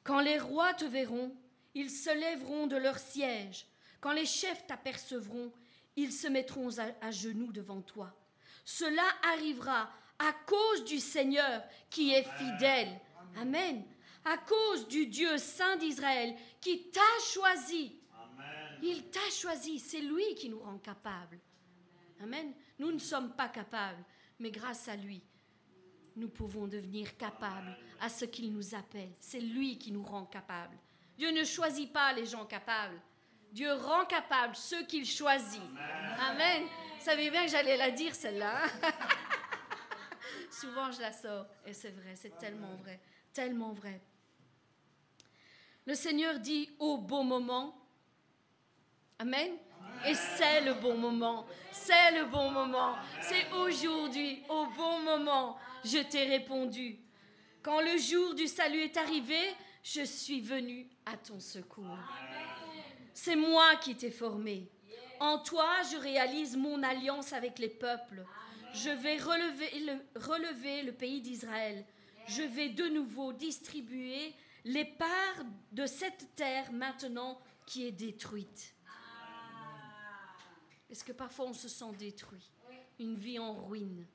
Quand 0.05 0.21
les 0.21 0.39
rois 0.39 0.75
te 0.75 0.85
verront, 0.85 1.35
ils 1.77 1.91
se 1.91 2.09
lèveront 2.09 2.67
de 2.67 2.77
leur 2.77 2.99
siège. 2.99 3.67
Quand 4.01 4.13
les 4.13 4.25
chefs 4.25 4.67
t'apercevront, 4.67 5.53
ils 5.95 6.11
se 6.11 6.27
mettront 6.27 6.71
à, 6.79 7.11
genoux 7.11 7.53
devant 7.53 7.83
toi. 7.83 8.17
Cela 8.65 9.05
arrivera 9.23 9.91
à 10.19 10.33
cause 10.47 10.85
du 10.85 10.99
Seigneur 10.99 11.63
qui 11.91 12.13
est 12.13 12.27
fidèle. 12.39 12.99
Amen. 13.37 13.85
À 14.25 14.39
cause 14.39 14.89
du 14.89 15.07
Dieu 15.07 15.37
saint 15.37 15.77
d'Israël 15.77 16.35
qui 16.63 16.89
t'a 16.91 17.01
choisi. 17.35 17.95
Il 18.83 19.11
t'a 19.11 19.31
choisi. 19.31 19.79
C'est 19.79 20.01
lui 20.01 20.35
qui 20.35 20.49
nous 20.49 20.61
rend 20.61 20.79
capables. 20.79 21.39
Amen. 22.23 22.55
Nous 22.79 22.91
ne 22.91 22.99
sommes 22.99 23.33
pas 23.37 23.51
capables, 23.51 24.03
mais 24.39 24.51
grâce 24.51 24.89
à 24.89 24.97
lui, 24.97 25.23
nous 26.17 26.29
pouvons 26.31 26.69
devenir 26.69 27.19
capables 27.19 27.77
à 28.01 28.09
ce 28.09 28.25
qu'il 28.25 28.51
nous 28.51 28.75
appelle. 28.75 29.13
C'est 29.21 29.41
lui 29.41 29.77
qui 29.77 29.93
nous 29.93 30.05
rend 30.05 30.25
capables. 30.25 30.79
Dieu 31.17 31.31
ne 31.31 31.45
choisit 31.45 31.93
pas 31.93 32.13
les 32.13 32.27
gens 32.27 32.45
capables. 32.45 33.01
Dieu 33.53 33.73
rend 33.73 34.05
capable 34.05 34.55
ceux 34.55 34.85
qu'il 34.85 35.07
choisit. 35.07 35.63
Amen. 36.19 36.65
Vous 36.99 37.05
savez 37.05 37.31
bien 37.31 37.45
que 37.45 37.51
j'allais 37.51 37.77
la 37.77 37.91
dire 37.91 38.15
celle-là. 38.15 38.63
Souvent 40.51 40.91
je 40.91 41.01
la 41.01 41.13
sors. 41.13 41.47
Et 41.65 41.73
c'est 41.73 41.91
vrai, 41.91 42.15
c'est 42.17 42.37
tellement 42.39 42.75
vrai. 42.77 43.01
Tellement 43.33 43.73
vrai. 43.73 44.01
Le 45.87 45.95
Seigneur 45.95 46.39
dit 46.39 46.69
au 46.79 46.99
bon 46.99 47.25
moment. 47.25 47.75
Amen. 49.19 49.53
Et 50.07 50.15
c'est 50.15 50.61
le 50.61 50.75
bon 50.75 50.97
moment. 50.97 51.47
C'est 51.73 52.11
le 52.13 52.27
bon 52.27 52.51
moment. 52.51 52.97
C'est 53.23 53.51
aujourd'hui, 53.53 54.43
au 54.49 54.67
bon 54.67 55.01
moment, 55.01 55.57
je 55.85 55.99
t'ai 55.99 56.25
répondu. 56.25 56.99
Quand 57.63 57.81
le 57.81 57.97
jour 57.97 58.35
du 58.35 58.47
salut 58.47 58.81
est 58.81 58.97
arrivé, 58.97 59.39
je 59.83 60.03
suis 60.03 60.41
venu 60.41 60.89
à 61.07 61.17
ton 61.17 61.41
secours. 61.41 61.99
C'est 63.15 63.37
moi 63.37 63.77
qui 63.77 63.97
t'ai 63.97 64.11
formé. 64.11 64.69
En 65.21 65.39
toi, 65.39 65.83
je 65.91 65.97
réalise 65.97 66.57
mon 66.57 66.83
alliance 66.83 67.33
avec 67.33 67.59
les 67.59 67.69
peuples. 67.69 68.25
Je 68.75 68.91
vais 68.91 69.17
relever 69.17 70.83
le, 70.83 70.93
pays 70.93 71.23
d'Israël. 71.23 71.87
Je 72.27 72.43
vais 72.43 72.69
de 72.69 72.89
nouveau 72.89 73.33
distribuer 73.33 74.35
les 74.65 74.85
parts 74.85 75.45
de 75.73 75.87
cette 75.87 76.35
terre 76.35 76.71
maintenant 76.73 77.41
qui 77.65 77.87
est 77.87 77.93
détruite. 77.93 78.75
Est-ce 80.91 81.05
que 81.05 81.13
parfois 81.13 81.47
on 81.47 81.55
se 81.55 81.69
sent 81.69 81.93
détruit 81.99 82.51
Une 82.99 83.17
vie 83.17 83.39
en 83.39 83.55
ruine. 83.65 84.07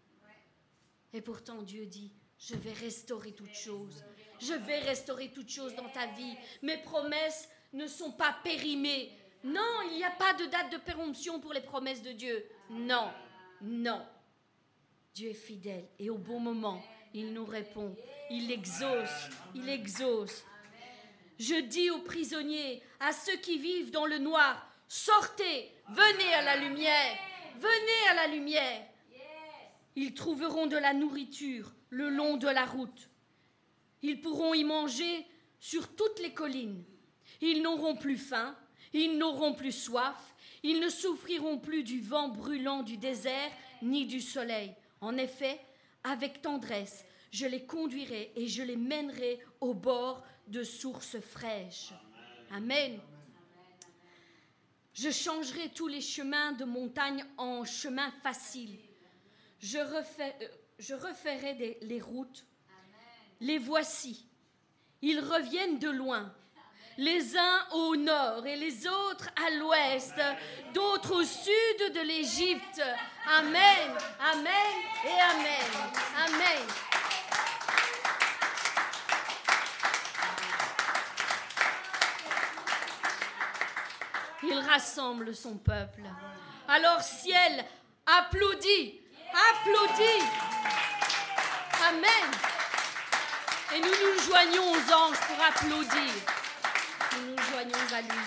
Et 1.13 1.21
pourtant 1.21 1.61
Dieu 1.63 1.85
dit, 1.85 2.11
je 2.37 2.55
vais 2.55 2.73
restaurer 2.73 3.33
toutes 3.33 3.53
choses. 3.53 4.03
Je 4.41 4.53
vais 4.53 4.79
restaurer 4.79 5.29
toutes 5.29 5.49
choses 5.49 5.75
dans 5.75 5.89
ta 5.89 6.07
vie. 6.07 6.35
Mes 6.61 6.77
promesses 6.77 7.49
ne 7.73 7.87
sont 7.87 8.11
pas 8.11 8.35
périmées. 8.43 9.11
Non, 9.43 9.61
il 9.89 9.97
n'y 9.97 10.03
a 10.03 10.11
pas 10.11 10.33
de 10.33 10.45
date 10.45 10.71
de 10.71 10.77
péremption 10.77 11.39
pour 11.39 11.53
les 11.53 11.61
promesses 11.61 12.01
de 12.01 12.11
Dieu. 12.11 12.45
Non, 12.69 13.11
non. 13.61 14.05
Dieu 15.13 15.29
est 15.29 15.33
fidèle 15.33 15.87
et 15.99 16.09
au 16.09 16.17
bon 16.17 16.39
moment, 16.39 16.81
il 17.13 17.33
nous 17.33 17.45
répond. 17.45 17.95
Il 18.29 18.51
exauce, 18.51 19.29
il 19.53 19.67
exauce. 19.67 20.43
Je 21.37 21.59
dis 21.61 21.89
aux 21.89 21.99
prisonniers, 21.99 22.81
à 22.99 23.11
ceux 23.11 23.37
qui 23.37 23.57
vivent 23.57 23.91
dans 23.91 24.05
le 24.05 24.19
noir, 24.19 24.67
sortez, 24.87 25.71
venez 25.89 26.33
à 26.35 26.41
la 26.43 26.55
lumière, 26.57 27.17
venez 27.55 28.09
à 28.09 28.13
la 28.13 28.27
lumière. 28.27 28.85
Ils 29.95 30.13
trouveront 30.13 30.67
de 30.67 30.77
la 30.77 30.93
nourriture 30.93 31.73
le 31.89 32.09
long 32.09 32.37
de 32.37 32.47
la 32.47 32.65
route. 32.65 33.09
Ils 34.01 34.21
pourront 34.21 34.53
y 34.53 34.63
manger 34.63 35.25
sur 35.59 35.95
toutes 35.95 36.19
les 36.19 36.33
collines. 36.33 36.83
Ils 37.41 37.61
n'auront 37.61 37.95
plus 37.95 38.17
faim, 38.17 38.55
ils 38.93 39.17
n'auront 39.17 39.53
plus 39.53 39.71
soif, 39.71 40.35
ils 40.63 40.79
ne 40.79 40.89
souffriront 40.89 41.57
plus 41.57 41.83
du 41.83 42.01
vent 42.01 42.29
brûlant 42.29 42.83
du 42.83 42.97
désert 42.97 43.51
ni 43.81 44.05
du 44.05 44.21
soleil. 44.21 44.73
En 44.99 45.17
effet, 45.17 45.59
avec 46.03 46.41
tendresse, 46.41 47.05
je 47.31 47.45
les 47.45 47.65
conduirai 47.65 48.31
et 48.35 48.47
je 48.47 48.63
les 48.63 48.75
mènerai 48.75 49.39
au 49.61 49.73
bord 49.73 50.23
de 50.47 50.63
sources 50.63 51.19
fraîches. 51.19 51.93
Amen. 52.51 52.99
Je 54.93 55.09
changerai 55.09 55.69
tous 55.69 55.87
les 55.87 56.01
chemins 56.01 56.51
de 56.51 56.65
montagne 56.65 57.23
en 57.37 57.63
chemins 57.63 58.11
faciles. 58.23 58.77
Je, 59.59 59.77
refais, 59.77 60.35
euh, 60.41 60.47
je 60.79 60.93
referai 60.93 61.77
les 61.81 62.01
routes 62.01 62.45
les 63.41 63.57
voici. 63.57 64.25
Ils 65.01 65.19
reviennent 65.19 65.79
de 65.79 65.89
loin, 65.89 66.31
les 66.97 67.35
uns 67.35 67.67
au 67.71 67.95
nord 67.95 68.45
et 68.45 68.55
les 68.55 68.87
autres 68.87 69.27
à 69.35 69.49
l'ouest, 69.49 70.13
d'autres 70.73 71.15
au 71.15 71.23
sud 71.23 71.93
de 71.95 72.01
l'Égypte. 72.01 72.81
Amen, 73.27 73.91
amen 74.31 74.73
et 75.03 75.19
amen. 75.19 75.71
Amen. 76.27 76.67
Il 84.43 84.59
rassemble 84.59 85.35
son 85.35 85.57
peuple. 85.57 86.03
Alors 86.67 87.01
ciel, 87.01 87.65
applaudit, 88.05 89.01
applaudit. 89.33 90.25
Amen. 91.89 92.50
Et 93.73 93.79
nous 93.79 93.87
nous 93.87 94.19
joignons 94.19 94.71
aux 94.71 94.93
anges 94.93 95.19
pour 95.27 95.45
applaudir. 95.45 96.11
Nous 97.17 97.31
nous 97.31 97.41
joignons 97.51 97.95
à 97.95 98.01
lui. 98.01 98.19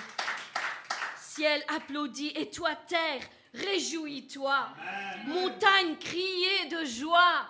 Ciel, 1.20 1.62
applaudit. 1.68 2.32
Et 2.36 2.50
toi, 2.50 2.70
terre, 2.88 3.20
réjouis-toi. 3.52 4.68
Montagne, 5.26 5.96
criez 6.00 6.66
de 6.70 6.84
joie. 6.86 7.46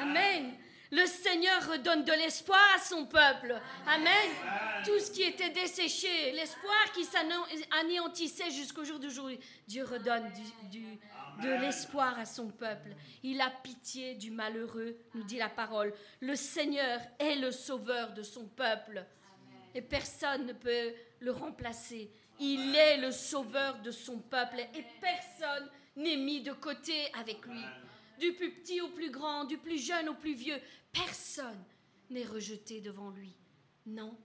Amen. 0.00 0.54
Le 0.92 1.06
Seigneur 1.06 1.68
redonne 1.68 2.04
de 2.04 2.12
l'espoir 2.12 2.60
à 2.76 2.78
son 2.78 3.06
peuple. 3.06 3.58
Amen. 3.88 4.30
Tout 4.84 4.98
ce 5.00 5.10
qui 5.10 5.22
était 5.22 5.50
desséché, 5.50 6.32
l'espoir 6.32 6.92
qui 6.94 7.04
s'anéantissait 7.04 8.50
jusqu'au 8.50 8.84
jour 8.84 8.98
d'aujourd'hui, 8.98 9.40
Dieu 9.66 9.84
redonne 9.84 10.30
de 11.42 11.48
l'espoir 11.48 12.18
à 12.18 12.24
son 12.24 12.48
peuple. 12.48 12.94
Il 13.22 13.40
a 13.40 13.50
pitié 13.50 14.14
du 14.14 14.30
malheureux, 14.30 14.96
nous 15.14 15.24
dit 15.24 15.38
la 15.38 15.48
parole. 15.48 15.92
Le 16.20 16.36
Seigneur 16.36 17.00
est 17.18 17.36
le 17.36 17.50
sauveur 17.50 18.12
de 18.12 18.22
son 18.22 18.46
peuple. 18.46 19.04
Et 19.74 19.82
personne 19.82 20.46
ne 20.46 20.52
peut 20.52 20.92
le 21.20 21.30
remplacer. 21.30 22.10
Il 22.40 22.74
est 22.74 22.98
le 22.98 23.12
sauveur 23.12 23.80
de 23.82 23.90
son 23.90 24.18
peuple 24.18 24.60
et 24.74 24.84
personne 25.00 25.68
n'est 25.96 26.16
mis 26.16 26.42
de 26.42 26.52
côté 26.52 27.10
avec 27.14 27.46
lui 27.46 27.62
du 28.22 28.32
plus 28.34 28.52
petit 28.52 28.80
au 28.80 28.88
plus 28.88 29.10
grand, 29.10 29.44
du 29.44 29.58
plus 29.58 29.84
jeune 29.84 30.08
au 30.08 30.14
plus 30.14 30.34
vieux, 30.34 30.58
personne 30.92 31.64
n'est 32.10 32.24
rejeté 32.24 32.80
devant 32.80 33.10
lui. 33.10 33.36
Non, 33.86 34.16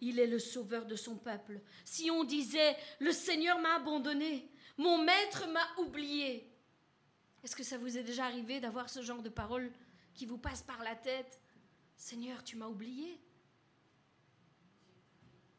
il 0.00 0.20
est 0.20 0.26
le 0.26 0.38
sauveur 0.38 0.86
de 0.86 0.94
son 0.94 1.16
peuple. 1.16 1.60
Si 1.84 2.10
on 2.10 2.22
disait, 2.22 2.76
le 3.00 3.10
Seigneur 3.10 3.58
m'a 3.58 3.74
abandonné, 3.74 4.48
mon 4.78 5.02
maître 5.02 5.46
m'a 5.48 5.66
oublié, 5.78 6.48
est-ce 7.42 7.54
que 7.54 7.62
ça 7.62 7.78
vous 7.78 7.98
est 7.98 8.02
déjà 8.02 8.24
arrivé 8.24 8.60
d'avoir 8.60 8.88
ce 8.88 9.02
genre 9.02 9.22
de 9.22 9.28
paroles 9.28 9.70
qui 10.14 10.26
vous 10.26 10.38
passent 10.38 10.62
par 10.62 10.82
la 10.82 10.94
tête? 10.94 11.40
Seigneur, 11.96 12.42
tu 12.44 12.56
m'as 12.56 12.68
oublié. 12.68 13.20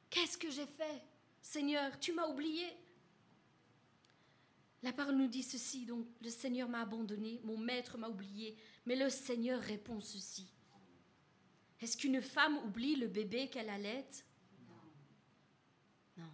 Qu'est-ce 0.09 0.37
que 0.37 0.49
j'ai 0.49 0.65
fait? 0.65 1.03
Seigneur, 1.41 1.99
tu 1.99 2.13
m'as 2.13 2.27
oublié. 2.27 2.65
La 4.81 4.93
parole 4.93 5.15
nous 5.15 5.27
dit 5.27 5.43
ceci, 5.43 5.85
donc 5.85 6.07
le 6.21 6.29
Seigneur 6.29 6.69
m'a 6.69 6.81
abandonné, 6.81 7.41
mon 7.43 7.57
maître 7.57 7.97
m'a 7.97 8.07
oublié, 8.07 8.57
mais 8.85 8.95
le 8.95 9.09
Seigneur 9.09 9.59
répond 9.61 9.99
ceci. 9.99 10.47
Est-ce 11.81 11.97
qu'une 11.97 12.21
femme 12.21 12.57
oublie 12.65 12.95
le 12.95 13.07
bébé 13.07 13.49
qu'elle 13.49 13.69
allait 13.69 14.07
Non. 14.67 16.23
Non. 16.23 16.33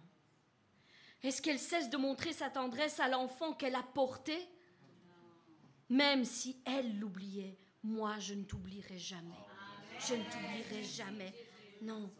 Est-ce 1.22 1.42
qu'elle 1.42 1.58
cesse 1.58 1.90
de 1.90 1.96
montrer 1.96 2.32
sa 2.32 2.50
tendresse 2.50 3.00
à 3.00 3.08
l'enfant 3.08 3.52
qu'elle 3.52 3.74
a 3.74 3.82
porté? 3.82 4.36
Même 5.88 6.24
si 6.24 6.60
elle 6.64 6.98
l'oubliait, 6.98 7.58
moi 7.82 8.18
je 8.18 8.34
ne 8.34 8.44
t'oublierai 8.44 8.98
jamais. 8.98 9.34
Je 9.98 10.14
ne 10.14 10.24
t'oublierai 10.24 10.82
jamais. 10.82 11.32
Non. 11.82 12.12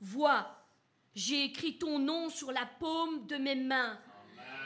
Vois, 0.00 0.66
j'ai 1.14 1.44
écrit 1.44 1.78
ton 1.78 1.98
nom 1.98 2.28
sur 2.28 2.52
la 2.52 2.66
paume 2.66 3.26
de 3.26 3.36
mes 3.36 3.54
mains. 3.54 3.98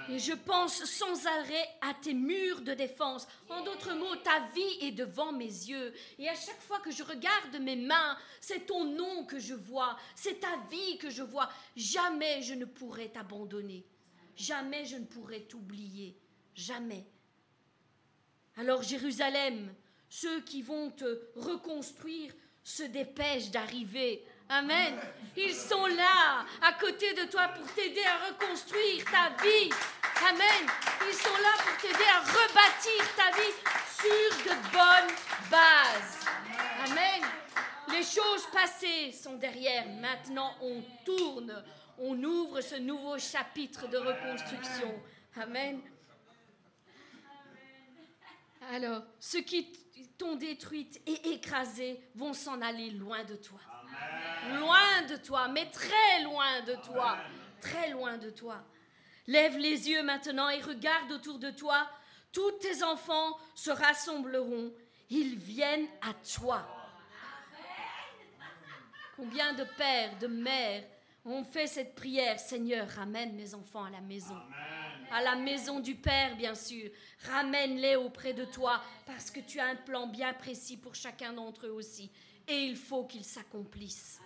Et 0.09 0.18
je 0.18 0.32
pense 0.32 0.84
sans 0.84 1.26
arrêt 1.26 1.68
à 1.80 1.92
tes 1.94 2.14
murs 2.14 2.61
de 2.61 2.74
défense. 2.74 3.26
En 3.48 3.64
d'autres 3.64 3.94
mots, 3.94 4.16
ta 4.16 4.46
vie 4.54 4.86
est 4.86 4.92
devant 4.92 5.32
mes 5.32 5.44
yeux. 5.44 5.92
Et 6.18 6.28
à 6.28 6.34
chaque 6.34 6.61
fois 6.61 6.78
que 6.80 6.92
je 6.92 7.02
regarde 7.02 7.57
mes 7.61 7.76
mains, 7.76 8.16
c'est 8.40 8.66
ton 8.66 8.84
nom 8.84 9.24
que 9.24 9.38
je 9.38 9.54
vois, 9.54 9.96
c'est 10.14 10.40
ta 10.40 10.57
vie 10.70 10.98
que 10.98 11.11
je 11.11 11.22
vois. 11.22 11.48
Jamais 11.74 12.42
je 12.42 12.54
ne 12.54 12.64
pourrai 12.64 13.11
t'abandonner. 13.11 13.84
Jamais 14.36 14.84
je 14.84 14.96
ne 14.96 15.07
pourrai 15.07 15.42
t'oublier. 15.42 16.16
Jamais. 16.54 17.04
Alors 18.57 18.82
Jérusalem, 18.82 19.74
ceux 20.09 20.40
qui 20.42 20.62
vont 20.62 20.90
te 20.90 21.20
reconstruire 21.34 22.32
se 22.62 22.84
dépêchent 22.84 23.50
d'arriver 23.50 24.24
Amen. 24.49 24.94
Ils 25.36 25.55
sont 25.55 25.86
là, 25.86 26.44
à 26.62 26.72
côté 26.74 27.12
de 27.14 27.24
toi, 27.24 27.49
pour 27.49 27.66
t'aider 27.74 28.05
à 28.05 28.28
reconstruire 28.28 29.05
ta 29.05 29.30
vie. 29.42 29.70
Amen. 30.28 30.70
Ils 31.07 31.14
sont 31.14 31.36
là 31.42 31.53
pour 31.59 31.76
t'aider 31.78 32.05
à 32.14 32.20
rebâtir 32.20 33.14
ta 33.16 33.30
vie 33.36 33.53
sur 33.99 34.44
de 34.44 34.55
bonnes 34.72 35.14
bases. 35.51 36.26
Amen. 36.86 37.22
Les 37.88 38.03
choses 38.03 38.47
passées 38.53 39.12
sont 39.12 39.36
derrière. 39.36 39.86
Maintenant, 40.01 40.55
on 40.61 40.82
tourne. 41.05 41.64
On 41.99 42.22
ouvre 42.22 42.61
ce 42.61 42.76
nouveau 42.76 43.18
chapitre 43.18 43.88
de 43.88 43.99
reconstruction. 43.99 44.94
Amen. 45.40 45.80
Alors, 48.70 49.03
ceux 49.18 49.42
qui 49.42 49.72
t'ont 50.18 50.36
détruite 50.36 51.01
et 51.07 51.32
écrasée 51.32 52.01
vont 52.14 52.32
s'en 52.32 52.61
aller 52.61 52.90
loin 52.90 53.24
de 53.24 53.36
toi. 53.36 53.61
Loin 54.55 55.03
de 55.09 55.16
toi, 55.16 55.49
mais 55.49 55.70
très 55.70 56.22
loin 56.22 56.61
de 56.62 56.74
toi. 56.76 57.18
Très 57.61 57.90
loin 57.90 58.16
de 58.16 58.30
toi. 58.30 58.62
Lève 59.26 59.59
les 59.59 59.88
yeux 59.88 60.03
maintenant 60.03 60.49
et 60.49 60.61
regarde 60.61 61.11
autour 61.11 61.38
de 61.38 61.51
toi. 61.51 61.88
Tous 62.32 62.53
tes 62.61 62.82
enfants 62.82 63.36
se 63.55 63.70
rassembleront. 63.70 64.72
Ils 65.11 65.36
viennent 65.36 65.88
à 66.01 66.12
toi. 66.36 66.66
Combien 69.16 69.55
de 69.55 69.64
pères, 69.76 70.18
de 70.18 70.26
mères 70.26 70.84
ont 71.24 71.42
fait 71.42 71.66
cette 71.66 71.94
prière? 71.94 72.38
Seigneur, 72.38 72.88
ramène 72.88 73.34
mes 73.34 73.55
enfants 73.55 73.84
à 73.84 73.90
la 73.90 74.01
maison. 74.01 74.36
À 75.11 75.22
la 75.22 75.36
maison 75.36 75.80
du 75.80 75.94
Père, 75.94 76.36
bien 76.36 76.55
sûr. 76.55 76.90
Ramène-les 77.30 77.97
auprès 77.97 78.32
de 78.32 78.44
toi 78.44 78.82
parce 79.07 79.30
que 79.30 79.40
tu 79.40 79.59
as 79.61 79.66
un 79.66 79.76
plan 79.76 80.07
bien 80.07 80.32
précis 80.34 80.76
pour 80.76 80.94
chacun 80.94 81.32
d'entre 81.32 81.66
eux 81.66 81.72
aussi. 81.72 82.11
Et 82.49 82.64
il 82.64 82.76
faut 82.76 83.05
qu'ils 83.05 83.24
s'accomplissent. 83.24 84.20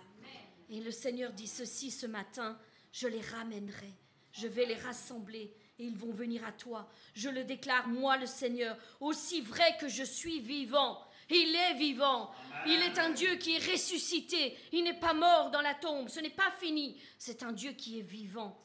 Et 0.69 0.79
le 0.79 0.91
Seigneur 0.91 1.33
dit 1.33 1.47
ceci 1.47 1.91
ce 1.91 2.05
matin, 2.05 2.57
je 2.91 3.07
les 3.07 3.21
ramènerai, 3.21 3.93
je 4.31 4.47
vais 4.47 4.65
les 4.65 4.75
rassembler 4.75 5.53
et 5.79 5.85
ils 5.85 5.97
vont 5.97 6.11
venir 6.11 6.45
à 6.45 6.51
toi. 6.51 6.87
Je 7.13 7.29
le 7.29 7.43
déclare, 7.43 7.87
moi 7.87 8.17
le 8.17 8.25
Seigneur, 8.25 8.77
aussi 8.99 9.41
vrai 9.41 9.75
que 9.79 9.87
je 9.87 10.03
suis 10.03 10.39
vivant. 10.39 11.03
Il 11.29 11.55
est 11.55 11.73
vivant. 11.75 12.31
Il 12.67 12.81
est 12.81 12.99
un 12.99 13.11
Dieu 13.11 13.35
qui 13.35 13.55
est 13.55 13.71
ressuscité. 13.71 14.57
Il 14.71 14.83
n'est 14.83 14.99
pas 14.99 15.13
mort 15.13 15.49
dans 15.49 15.61
la 15.61 15.73
tombe. 15.73 16.09
Ce 16.09 16.19
n'est 16.19 16.29
pas 16.29 16.51
fini. 16.59 17.01
C'est 17.17 17.41
un 17.41 17.53
Dieu 17.53 17.71
qui 17.71 17.99
est 17.99 18.03
vivant. 18.03 18.57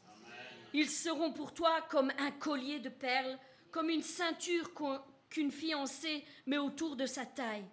Ils 0.75 0.91
seront 0.91 1.33
pour 1.33 1.55
toi 1.55 1.83
comme 1.89 2.13
un 2.19 2.33
collier 2.33 2.81
de 2.81 2.89
perles, 2.89 3.39
comme 3.71 3.89
une 3.89 4.03
ceinture 4.03 4.73
qu'une 5.31 5.51
fiancée 5.51 6.25
met 6.47 6.59
autour 6.59 6.97
de 6.97 7.07
sa 7.07 7.25
taille. 7.25 7.65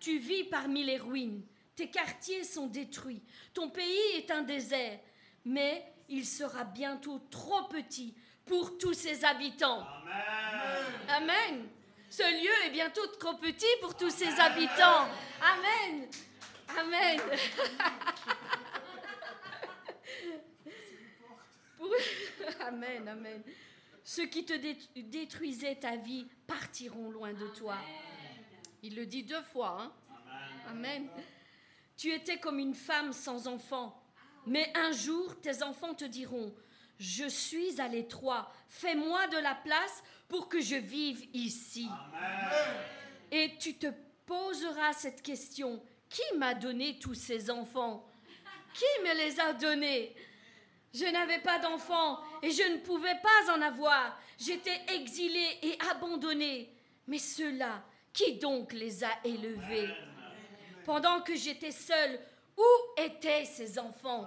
Tu 0.00 0.18
vis 0.18 0.44
parmi 0.44 0.82
les 0.84 0.98
ruines. 0.98 1.42
Tes 1.76 1.88
quartiers 1.88 2.44
sont 2.44 2.66
détruits. 2.66 3.22
Ton 3.54 3.70
pays 3.70 4.16
est 4.16 4.30
un 4.30 4.42
désert. 4.42 4.98
Mais 5.44 5.92
il 6.08 6.26
sera 6.26 6.64
bientôt 6.64 7.20
trop 7.30 7.68
petit 7.68 8.14
pour 8.44 8.78
tous 8.78 8.94
ses 8.94 9.24
habitants. 9.24 9.86
Amen. 11.08 11.68
Ce 12.08 12.22
lieu 12.22 12.66
est 12.66 12.70
bientôt 12.70 13.06
trop 13.18 13.34
petit 13.34 13.66
pour 13.80 13.96
tous 13.96 14.10
ses 14.10 14.40
habitants. 14.40 15.06
Amen. 15.40 16.08
Amen. 16.76 17.20
Amen, 22.60 23.08
amen. 23.08 23.42
Ceux 24.04 24.26
qui 24.26 24.44
te 24.44 24.52
détruisaient 24.96 25.76
ta 25.76 25.96
vie 25.96 26.26
partiront 26.46 27.10
loin 27.10 27.32
de 27.32 27.48
toi. 27.48 27.76
Il 28.82 28.96
le 28.96 29.06
dit 29.06 29.22
deux 29.22 29.42
fois. 29.42 29.78
Hein? 29.80 29.92
Amen. 30.68 31.08
Tu 31.96 32.12
étais 32.12 32.38
comme 32.38 32.58
une 32.58 32.74
femme 32.74 33.12
sans 33.12 33.46
enfant, 33.46 34.02
mais 34.46 34.72
un 34.74 34.92
jour 34.92 35.38
tes 35.40 35.62
enfants 35.62 35.94
te 35.94 36.04
diront, 36.04 36.54
je 36.98 37.28
suis 37.28 37.80
à 37.80 37.88
l'étroit, 37.88 38.52
fais-moi 38.68 39.26
de 39.28 39.38
la 39.38 39.54
place 39.54 40.02
pour 40.28 40.48
que 40.48 40.60
je 40.60 40.76
vive 40.76 41.28
ici. 41.34 41.88
Et 43.30 43.56
tu 43.58 43.74
te 43.74 43.88
poseras 44.24 44.92
cette 44.94 45.22
question, 45.22 45.82
qui 46.08 46.22
m'a 46.36 46.54
donné 46.54 46.98
tous 46.98 47.14
ces 47.14 47.50
enfants? 47.50 48.06
Qui 48.74 49.02
me 49.02 49.14
les 49.14 49.40
a 49.40 49.52
donnés? 49.52 50.14
Je 50.94 51.04
n'avais 51.04 51.40
pas 51.40 51.58
d'enfants 51.58 52.20
et 52.42 52.50
je 52.50 52.62
ne 52.62 52.78
pouvais 52.78 53.18
pas 53.22 53.54
en 53.56 53.62
avoir. 53.62 54.18
J'étais 54.38 54.80
exilée 54.94 55.58
et 55.62 55.78
abandonnée. 55.90 56.74
Mais 57.06 57.18
ceux-là, 57.18 57.84
qui 58.12 58.38
donc 58.38 58.72
les 58.72 59.04
a 59.04 59.10
élevés 59.24 59.88
pendant 60.84 61.20
que 61.20 61.36
j'étais 61.36 61.70
seule, 61.70 62.18
où 62.56 63.00
étaient 63.00 63.44
ces 63.44 63.78
enfants? 63.78 64.26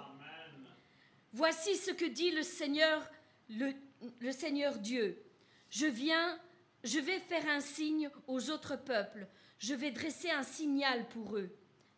Voici 1.33 1.75
ce 1.75 1.91
que 1.91 2.05
dit 2.05 2.31
le 2.31 2.43
Seigneur, 2.43 3.05
le 3.49 4.31
Seigneur 4.31 4.77
Dieu. 4.77 5.21
Je 5.69 5.87
viens, 5.87 6.39
je 6.83 6.99
vais 6.99 7.19
faire 7.19 7.47
un 7.49 7.59
signe 7.59 8.09
aux 8.27 8.49
autres 8.49 8.75
peuples. 8.75 9.27
Je 9.57 9.73
vais 9.73 9.91
dresser 9.91 10.29
un 10.29 10.43
signal 10.43 11.07
pour 11.09 11.37
eux. 11.37 11.49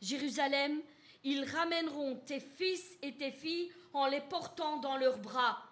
Jérusalem, 0.01 0.81
ils 1.23 1.43
ramèneront 1.43 2.15
tes 2.15 2.39
fils 2.39 2.97
et 3.01 3.15
tes 3.15 3.31
filles 3.31 3.71
en 3.93 4.05
les 4.05 4.21
portant 4.21 4.77
dans 4.77 4.97
leurs 4.97 5.17
bras. 5.17 5.63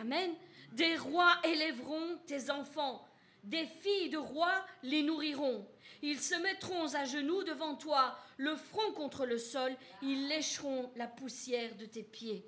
Amen. 0.00 0.30
Des 0.72 0.96
rois 0.96 1.36
élèveront 1.44 2.18
tes 2.26 2.50
enfants. 2.50 3.04
Des 3.44 3.66
filles 3.66 4.10
de 4.10 4.18
rois 4.18 4.64
les 4.82 5.02
nourriront. 5.02 5.66
Ils 6.02 6.20
se 6.20 6.34
mettront 6.34 6.94
à 6.94 7.04
genoux 7.04 7.42
devant 7.44 7.74
toi, 7.76 8.18
le 8.36 8.56
front 8.56 8.92
contre 8.92 9.26
le 9.26 9.38
sol, 9.38 9.74
ils 10.02 10.28
lécheront 10.28 10.90
la 10.96 11.06
poussière 11.06 11.76
de 11.76 11.86
tes 11.86 12.02
pieds. 12.02 12.44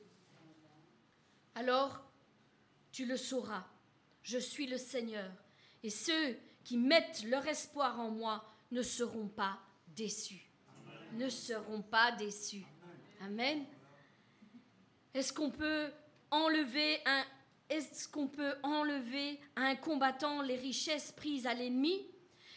Alors, 1.55 2.03
tu 2.93 3.05
le 3.05 3.17
sauras, 3.17 3.65
je 4.23 4.39
suis 4.39 4.67
le 4.67 4.79
Seigneur, 4.79 5.31
et 5.83 5.91
ceux 5.91 6.37
qui 6.65 6.77
mettent 6.77 7.25
leur 7.25 7.47
espoir 7.47 8.01
en 8.01 8.11
moi 8.11 8.45
ne 8.71 8.83
seront 8.83 9.29
pas 9.29 9.59
déçus. 9.89 10.49
ne 11.13 11.29
seront 11.29 11.83
pas 11.83 12.13
déçus. 12.13 12.65
Amen. 13.21 13.67
Est-ce 15.13 15.33
qu'on 15.33 15.51
peut 15.51 15.91
enlever 16.31 17.01
un 17.05 17.25
est-ce 17.73 18.07
qu'on 18.07 18.27
peut 18.29 18.55
enlever 18.63 19.41
à 19.57 19.63
un 19.63 19.77
combattant 19.77 20.43
les 20.43 20.57
richesses 20.57 21.13
prises 21.13 21.47
à 21.47 21.55
l'ennemi? 21.55 22.07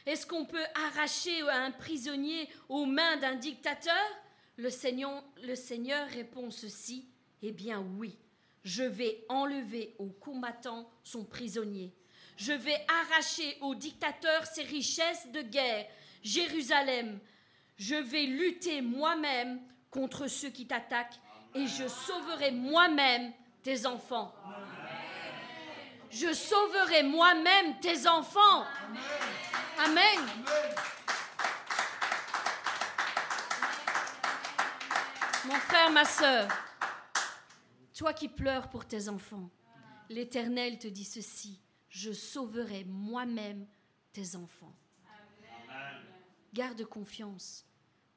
Est-ce 0.05 0.27
qu'on 0.27 0.45
peut 0.45 0.65
arracher 0.87 1.41
un 1.49 1.71
prisonnier 1.71 2.49
aux 2.67 2.85
mains 2.85 3.17
d'un 3.17 3.35
dictateur? 3.35 3.93
Le 4.57 4.69
Seigneur, 4.69 5.23
le 5.43 5.55
Seigneur 5.55 6.07
répond 6.09 6.51
ceci 6.51 7.07
Eh 7.41 7.51
bien 7.51 7.83
oui, 7.97 8.17
je 8.63 8.83
vais 8.83 9.25
enlever 9.29 9.95
au 9.99 10.07
combattant 10.07 10.89
son 11.03 11.23
prisonnier. 11.23 11.93
Je 12.35 12.51
vais 12.51 12.77
arracher 12.87 13.57
au 13.61 13.73
dictateur 13.73 14.45
ses 14.45 14.63
richesses 14.63 15.31
de 15.31 15.41
guerre. 15.41 15.87
Jérusalem, 16.23 17.19
je 17.77 17.95
vais 17.95 18.23
lutter 18.23 18.81
moi-même 18.81 19.61
contre 19.89 20.27
ceux 20.27 20.49
qui 20.49 20.67
t'attaquent 20.67 21.19
et 21.53 21.67
je 21.67 21.87
sauverai 21.87 22.51
moi-même 22.51 23.31
tes 23.63 23.85
enfants. 23.85 24.33
Je 26.15 26.31
sauverai 26.31 27.03
moi-même 27.03 27.77
tes 27.81 28.07
enfants. 28.07 28.63
Amen. 29.77 30.19
Mon 35.43 35.55
frère, 35.55 35.91
ma 35.91 36.05
soeur, 36.05 36.47
toi 37.93 38.13
qui 38.13 38.29
pleures 38.29 38.69
pour 38.69 38.85
tes 38.85 39.09
enfants, 39.09 39.49
l'Éternel 40.09 40.79
te 40.79 40.87
dit 40.87 41.03
ceci, 41.03 41.59
je 41.89 42.13
sauverai 42.13 42.85
moi-même 42.85 43.67
tes 44.13 44.37
enfants. 44.37 44.73
Garde 46.53 46.85
confiance, 46.85 47.65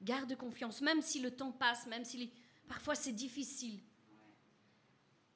garde 0.01 0.37
confiance, 0.37 0.81
même 0.83 1.03
si 1.03 1.19
le 1.19 1.33
temps 1.33 1.51
passe, 1.51 1.89
même 1.89 2.05
si 2.05 2.33
parfois 2.69 2.95
c'est 2.95 3.11
difficile. 3.11 3.81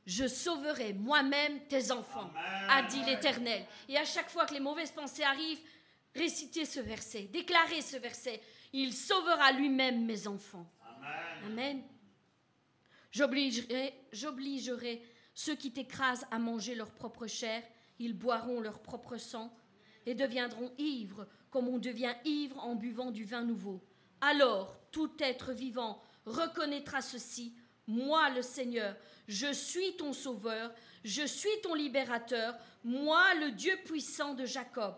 Je 0.04 0.26
sauverai 0.26 0.94
moi-même 0.94 1.60
tes 1.68 1.92
enfants, 1.92 2.30
a 2.68 2.82
dit 2.82 3.02
l'Éternel. 3.04 3.64
Et 3.88 3.96
à 3.96 4.04
chaque 4.04 4.30
fois 4.30 4.46
que 4.46 4.54
les 4.54 4.60
mauvaises 4.60 4.90
pensées 4.90 5.22
arrivent, 5.22 5.60
récitez 6.14 6.64
ce 6.64 6.80
verset, 6.80 7.28
déclarez 7.32 7.82
ce 7.82 7.96
verset. 7.96 8.40
Il 8.72 8.92
sauvera 8.92 9.52
lui-même 9.52 10.04
mes 10.04 10.26
enfants. 10.26 10.66
Amen. 11.44 11.82
J'obligerai, 13.12 13.94
j'obligerai 14.12 15.02
ceux 15.34 15.54
qui 15.54 15.72
t'écrasent 15.72 16.26
à 16.30 16.38
manger 16.38 16.74
leur 16.74 16.90
propre 16.90 17.26
chair, 17.26 17.62
ils 17.98 18.14
boiront 18.14 18.60
leur 18.60 18.80
propre 18.80 19.16
sang 19.18 19.54
et 20.06 20.14
deviendront 20.14 20.72
ivres 20.78 21.26
comme 21.50 21.68
on 21.68 21.78
devient 21.78 22.14
ivre 22.24 22.58
en 22.64 22.74
buvant 22.74 23.10
du 23.10 23.24
vin 23.24 23.42
nouveau. 23.42 23.80
Alors 24.20 24.76
tout 24.90 25.12
être 25.20 25.52
vivant 25.52 26.02
reconnaîtra 26.24 27.02
ceci, 27.02 27.54
moi 27.86 28.30
le 28.30 28.42
Seigneur, 28.42 28.94
je 29.28 29.52
suis 29.52 29.96
ton 29.96 30.12
sauveur, 30.12 30.72
je 31.04 31.26
suis 31.26 31.60
ton 31.62 31.74
libérateur, 31.74 32.54
moi 32.84 33.34
le 33.34 33.52
Dieu 33.52 33.76
puissant 33.84 34.34
de 34.34 34.44
Jacob. 34.44 34.94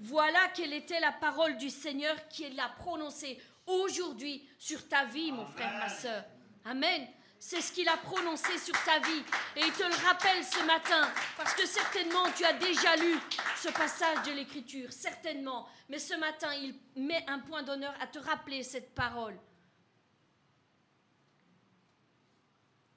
Voilà 0.00 0.38
quelle 0.54 0.72
était 0.72 1.00
la 1.00 1.12
parole 1.12 1.56
du 1.56 1.70
Seigneur 1.70 2.16
qui 2.28 2.48
la 2.50 2.68
prononcée 2.78 3.40
aujourd'hui 3.66 4.46
sur 4.58 4.86
ta 4.88 5.04
vie, 5.04 5.32
mon 5.32 5.46
frère, 5.46 5.72
ma 5.78 5.88
soeur. 5.88 6.24
Amen. 6.64 7.06
C'est 7.38 7.60
ce 7.60 7.70
qu'il 7.72 7.88
a 7.88 7.96
prononcé 7.98 8.58
sur 8.58 8.74
ta 8.84 8.98
vie. 8.98 9.22
Et 9.56 9.60
il 9.60 9.72
te 9.72 9.82
le 9.82 10.06
rappelle 10.06 10.42
ce 10.42 10.64
matin, 10.64 11.08
parce 11.36 11.54
que 11.54 11.66
certainement 11.66 12.24
tu 12.36 12.44
as 12.44 12.54
déjà 12.54 12.96
lu 12.96 13.18
ce 13.56 13.68
passage 13.68 14.22
de 14.26 14.32
l'Écriture, 14.32 14.92
certainement. 14.92 15.68
Mais 15.88 15.98
ce 15.98 16.14
matin, 16.14 16.52
il 16.54 16.74
met 16.96 17.24
un 17.28 17.38
point 17.40 17.62
d'honneur 17.62 17.94
à 18.00 18.06
te 18.06 18.18
rappeler 18.18 18.62
cette 18.62 18.94
parole. 18.94 19.38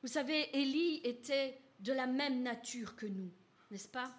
Vous 0.01 0.07
savez, 0.07 0.49
Élie 0.57 1.01
était 1.03 1.61
de 1.79 1.91
la 1.91 2.07
même 2.07 2.41
nature 2.41 2.95
que 2.95 3.05
nous, 3.05 3.31
n'est-ce 3.69 3.87
pas? 3.87 4.13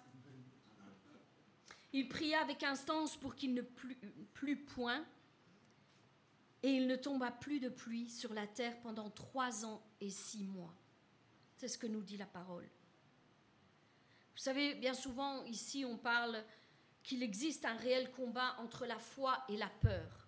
Il 1.93 2.07
pria 2.07 2.39
avec 2.41 2.63
instance 2.63 3.17
pour 3.17 3.35
qu'il 3.35 3.53
ne 3.53 3.61
plût 3.61 4.57
point 4.57 5.03
et 6.63 6.69
il 6.69 6.87
ne 6.87 6.95
tomba 6.95 7.31
plus 7.31 7.59
de 7.59 7.69
pluie 7.69 8.09
sur 8.09 8.33
la 8.33 8.47
terre 8.47 8.79
pendant 8.81 9.09
trois 9.09 9.65
ans 9.65 9.83
et 9.99 10.09
six 10.09 10.43
mois. 10.43 10.73
C'est 11.57 11.67
ce 11.67 11.77
que 11.77 11.87
nous 11.87 12.01
dit 12.01 12.17
la 12.17 12.27
parole. 12.27 12.69
Vous 14.33 14.41
savez, 14.41 14.75
bien 14.75 14.93
souvent 14.93 15.43
ici 15.45 15.83
on 15.83 15.97
parle 15.97 16.43
qu'il 17.03 17.23
existe 17.23 17.65
un 17.65 17.75
réel 17.75 18.11
combat 18.11 18.55
entre 18.59 18.85
la 18.85 18.99
foi 18.99 19.43
et 19.49 19.57
la 19.57 19.69
peur. 19.81 20.27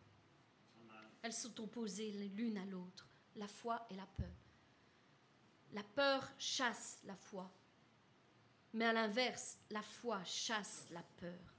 Elles 1.22 1.34
sont 1.34 1.62
opposées 1.62 2.12
l'une 2.36 2.58
à 2.58 2.66
l'autre, 2.66 3.08
la 3.36 3.48
foi 3.48 3.88
et 3.90 3.96
la 3.96 4.06
peur. 4.06 4.43
La 5.74 5.84
peur 5.84 6.32
chasse 6.38 7.00
la 7.04 7.16
foi, 7.16 7.52
mais 8.74 8.86
à 8.86 8.94
l'inverse, 8.94 9.60
la 9.70 9.82
foi 9.82 10.24
chasse 10.24 10.88
la 10.92 11.04
peur. 11.18 11.56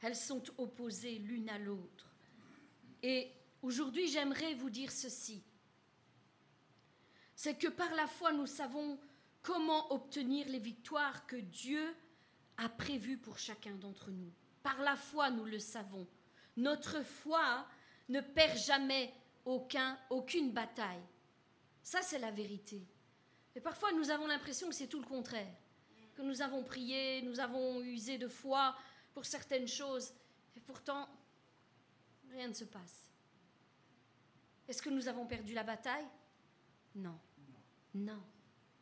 Elles 0.00 0.16
sont 0.16 0.42
opposées 0.58 1.18
l'une 1.18 1.48
à 1.48 1.58
l'autre. 1.58 2.10
Et 3.02 3.32
Aujourd'hui, 3.64 4.08
j'aimerais 4.08 4.52
vous 4.52 4.68
dire 4.68 4.92
ceci. 4.92 5.42
C'est 7.34 7.56
que 7.56 7.68
par 7.68 7.94
la 7.94 8.06
foi, 8.06 8.30
nous 8.30 8.44
savons 8.44 9.00
comment 9.40 9.90
obtenir 9.90 10.46
les 10.50 10.58
victoires 10.58 11.26
que 11.26 11.36
Dieu 11.36 11.96
a 12.58 12.68
prévues 12.68 13.16
pour 13.16 13.38
chacun 13.38 13.74
d'entre 13.76 14.10
nous. 14.10 14.30
Par 14.62 14.78
la 14.82 14.96
foi, 14.96 15.30
nous 15.30 15.46
le 15.46 15.58
savons. 15.58 16.06
Notre 16.58 17.02
foi 17.02 17.66
ne 18.10 18.20
perd 18.20 18.58
jamais 18.58 19.14
aucun, 19.46 19.98
aucune 20.10 20.52
bataille. 20.52 21.00
Ça, 21.82 22.02
c'est 22.02 22.18
la 22.18 22.32
vérité. 22.32 22.86
Et 23.54 23.60
parfois, 23.60 23.92
nous 23.92 24.10
avons 24.10 24.26
l'impression 24.26 24.68
que 24.68 24.74
c'est 24.74 24.88
tout 24.88 25.00
le 25.00 25.06
contraire. 25.06 25.54
Que 26.14 26.22
nous 26.22 26.42
avons 26.42 26.62
prié, 26.62 27.22
nous 27.22 27.40
avons 27.40 27.82
usé 27.82 28.18
de 28.18 28.28
foi 28.28 28.76
pour 29.12 29.24
certaines 29.24 29.68
choses, 29.68 30.12
et 30.56 30.60
pourtant, 30.60 31.08
rien 32.30 32.48
ne 32.48 32.52
se 32.52 32.64
passe. 32.64 33.08
Est-ce 34.66 34.82
que 34.82 34.90
nous 34.90 35.08
avons 35.08 35.26
perdu 35.26 35.54
la 35.54 35.62
bataille? 35.62 36.06
Non. 36.94 37.18
Non. 37.94 38.22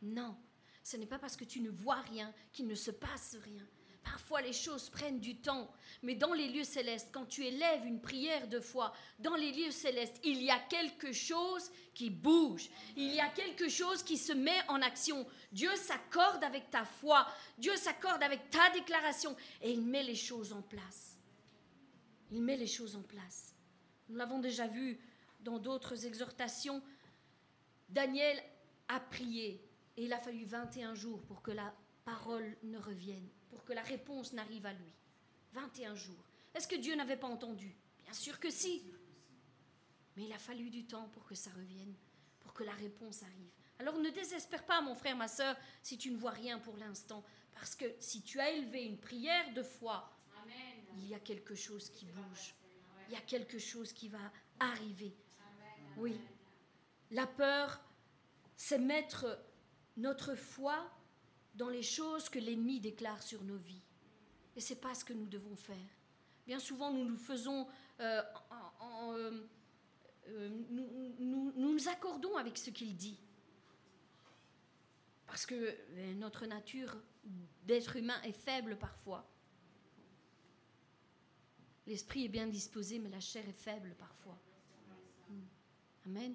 Non. 0.00 0.36
Ce 0.82 0.96
n'est 0.96 1.06
pas 1.06 1.18
parce 1.18 1.36
que 1.36 1.44
tu 1.44 1.60
ne 1.60 1.70
vois 1.70 2.00
rien 2.00 2.32
qu'il 2.52 2.66
ne 2.66 2.74
se 2.74 2.90
passe 2.90 3.36
rien. 3.44 3.66
Parfois 4.04 4.42
les 4.42 4.52
choses 4.52 4.88
prennent 4.90 5.20
du 5.20 5.36
temps, 5.36 5.70
mais 6.02 6.14
dans 6.14 6.32
les 6.32 6.48
lieux 6.48 6.64
célestes, 6.64 7.10
quand 7.12 7.26
tu 7.26 7.44
élèves 7.44 7.86
une 7.86 8.00
prière 8.00 8.48
de 8.48 8.58
foi, 8.58 8.92
dans 9.20 9.36
les 9.36 9.52
lieux 9.52 9.70
célestes, 9.70 10.20
il 10.24 10.42
y 10.42 10.50
a 10.50 10.58
quelque 10.58 11.12
chose 11.12 11.70
qui 11.94 12.10
bouge, 12.10 12.68
il 12.96 13.14
y 13.14 13.20
a 13.20 13.28
quelque 13.28 13.68
chose 13.68 14.02
qui 14.02 14.16
se 14.16 14.32
met 14.32 14.58
en 14.68 14.82
action. 14.82 15.26
Dieu 15.52 15.74
s'accorde 15.76 16.42
avec 16.42 16.70
ta 16.70 16.84
foi, 16.84 17.26
Dieu 17.58 17.76
s'accorde 17.76 18.22
avec 18.22 18.50
ta 18.50 18.70
déclaration 18.70 19.36
et 19.60 19.70
il 19.70 19.82
met 19.82 20.02
les 20.02 20.16
choses 20.16 20.52
en 20.52 20.62
place. 20.62 21.16
Il 22.32 22.42
met 22.42 22.56
les 22.56 22.66
choses 22.66 22.96
en 22.96 23.02
place. 23.02 23.54
Nous 24.08 24.16
l'avons 24.16 24.40
déjà 24.40 24.66
vu 24.66 24.98
dans 25.40 25.58
d'autres 25.58 26.06
exhortations, 26.06 26.82
Daniel 27.88 28.42
a 28.88 29.00
prié 29.00 29.60
et 29.96 30.04
il 30.04 30.12
a 30.12 30.18
fallu 30.18 30.44
21 30.44 30.94
jours 30.94 31.20
pour 31.22 31.42
que 31.42 31.50
la 31.50 31.74
parole 32.04 32.56
ne 32.62 32.78
revienne, 32.78 33.28
pour 33.52 33.64
que 33.64 33.74
la 33.74 33.82
réponse 33.82 34.32
n'arrive 34.32 34.64
à 34.64 34.72
lui. 34.72 34.94
21 35.52 35.94
jours. 35.94 36.24
Est-ce 36.54 36.66
que 36.66 36.76
Dieu 36.76 36.96
n'avait 36.96 37.18
pas 37.18 37.28
entendu? 37.28 37.76
Bien 38.02 38.14
sûr 38.14 38.40
que 38.40 38.48
si. 38.48 38.82
Mais 40.16 40.24
il 40.24 40.32
a 40.32 40.38
fallu 40.38 40.70
du 40.70 40.86
temps 40.86 41.08
pour 41.10 41.26
que 41.26 41.34
ça 41.34 41.50
revienne, 41.50 41.94
pour 42.40 42.54
que 42.54 42.64
la 42.64 42.72
réponse 42.72 43.22
arrive. 43.22 43.50
Alors 43.78 43.98
ne 43.98 44.08
désespère 44.08 44.64
pas, 44.64 44.80
mon 44.80 44.94
frère, 44.94 45.16
ma 45.16 45.28
soeur, 45.28 45.54
si 45.82 45.98
tu 45.98 46.10
ne 46.10 46.16
vois 46.16 46.30
rien 46.30 46.58
pour 46.60 46.78
l'instant, 46.78 47.22
parce 47.52 47.74
que 47.74 47.84
si 48.00 48.22
tu 48.22 48.40
as 48.40 48.50
élevé 48.50 48.84
une 48.84 48.98
prière 48.98 49.52
de 49.52 49.62
foi, 49.62 50.10
il 50.96 51.08
y 51.08 51.14
a 51.14 51.20
quelque 51.20 51.54
chose 51.54 51.90
qui 51.90 52.06
bouge, 52.06 52.54
il 53.08 53.12
y 53.12 53.16
a 53.16 53.20
quelque 53.20 53.58
chose 53.58 53.92
qui 53.92 54.08
va 54.08 54.32
arriver. 54.60 55.14
Oui. 55.98 56.18
La 57.10 57.26
peur, 57.26 57.80
c'est 58.56 58.78
mettre 58.78 59.38
notre 59.98 60.34
foi 60.34 60.90
dans 61.54 61.68
les 61.68 61.82
choses 61.82 62.28
que 62.28 62.38
l'ennemi 62.38 62.80
déclare 62.80 63.22
sur 63.22 63.42
nos 63.44 63.58
vies. 63.58 63.82
Et 64.56 64.60
ce 64.60 64.74
n'est 64.74 64.80
pas 64.80 64.94
ce 64.94 65.04
que 65.04 65.12
nous 65.12 65.26
devons 65.26 65.56
faire. 65.56 65.76
Bien 66.46 66.58
souvent, 66.58 66.92
nous 66.92 67.04
nous 67.04 67.16
faisons... 67.16 67.66
Euh, 68.00 68.22
euh, 69.02 69.46
euh, 70.28 70.48
nous, 70.70 71.52
nous, 71.56 71.88
accordons 71.88 72.36
avec 72.36 72.56
ce 72.56 72.70
qu'il 72.70 72.96
dit. 72.96 73.18
Parce 75.26 75.46
que 75.46 75.74
notre 76.14 76.46
nature 76.46 76.96
d'être 77.64 77.96
humain 77.96 78.20
est 78.22 78.32
faible 78.32 78.76
parfois. 78.76 79.28
L'esprit 81.86 82.26
est 82.26 82.28
bien 82.28 82.46
disposé, 82.46 82.98
mais 82.98 83.08
la 83.08 83.20
chair 83.20 83.46
est 83.48 83.52
faible 83.52 83.94
parfois. 83.98 84.38
Amen. 86.06 86.34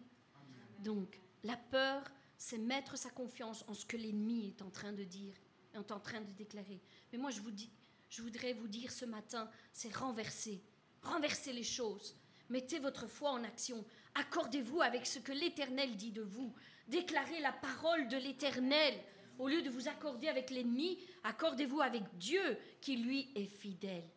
Donc, 0.80 1.20
la 1.44 1.56
peur, 1.56 2.04
c'est 2.38 2.58
mettre 2.58 2.98
sa 2.98 3.10
confiance 3.10 3.64
en 3.68 3.74
ce 3.74 3.86
que 3.86 3.98
l'ennemi 3.98 4.48
est 4.48 4.62
en 4.62 4.70
train 4.70 4.94
de 4.94 5.04
dire, 5.04 5.34
est 5.74 5.92
en 5.92 6.00
train 6.00 6.22
de 6.22 6.32
déclarer. 6.32 6.82
Mais 7.12 7.18
moi, 7.18 7.32
je 7.32 7.42
vous 7.42 7.52
dis, 7.52 7.72
je 8.10 8.22
voudrais 8.22 8.54
vous 8.54 8.68
dire 8.68 8.92
ce 8.92 9.06
matin, 9.06 9.50
c'est 9.74 9.94
renverser, 9.96 10.62
renverser 11.02 11.54
les 11.54 11.64
choses. 11.64 12.16
Mettez 12.50 12.80
votre 12.80 13.08
foi 13.08 13.32
en 13.32 13.44
action. 13.44 13.84
accordez-vous 14.16 14.82
avec 14.82 15.06
ce 15.06 15.20
que 15.20 15.34
l'Éternel 15.34 15.96
dit 15.98 16.12
de 16.12 16.22
vous. 16.22 16.54
Déclarez 16.88 17.40
la 17.42 17.52
parole 17.52 18.08
de 18.08 18.18
l'Éternel. 18.18 18.94
Au 19.38 19.48
lieu 19.48 19.62
de 19.62 19.70
vous 19.70 19.88
accorder 19.88 20.30
avec 20.30 20.50
l'ennemi, 20.50 20.98
accordez-vous 21.24 21.82
avec 21.82 22.04
Dieu 22.18 22.58
qui 22.82 22.98
lui 22.98 23.30
est 23.36 23.46
fidèle. 23.46 24.10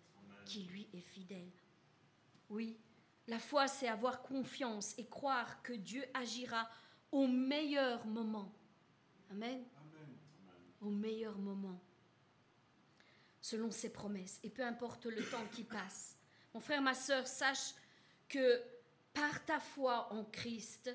Qui 0.46 0.62
lui 0.62 0.88
est 0.94 1.00
fidèle. 1.00 1.50
Oui, 2.48 2.78
la 3.26 3.38
foi, 3.38 3.68
c'est 3.68 3.88
avoir 3.88 4.22
confiance 4.22 4.94
et 4.98 5.06
croire 5.06 5.62
que 5.62 5.72
Dieu 5.72 6.04
agira 6.14 6.68
au 7.12 7.26
meilleur 7.26 8.06
moment. 8.06 8.52
Amen. 9.30 9.64
Au 10.80 10.90
meilleur 10.90 11.36
moment. 11.38 11.80
Selon 13.40 13.70
ses 13.70 13.92
promesses. 13.92 14.40
Et 14.42 14.50
peu 14.50 14.64
importe 14.64 15.06
le 15.06 15.22
temps 15.24 15.46
qui 15.52 15.64
passe. 15.64 16.16
Mon 16.54 16.60
frère, 16.60 16.82
ma 16.82 16.94
soeur, 16.94 17.26
sache 17.26 17.74
que 18.28 18.62
par 19.12 19.44
ta 19.44 19.60
foi 19.60 20.12
en 20.12 20.24
Christ, 20.24 20.90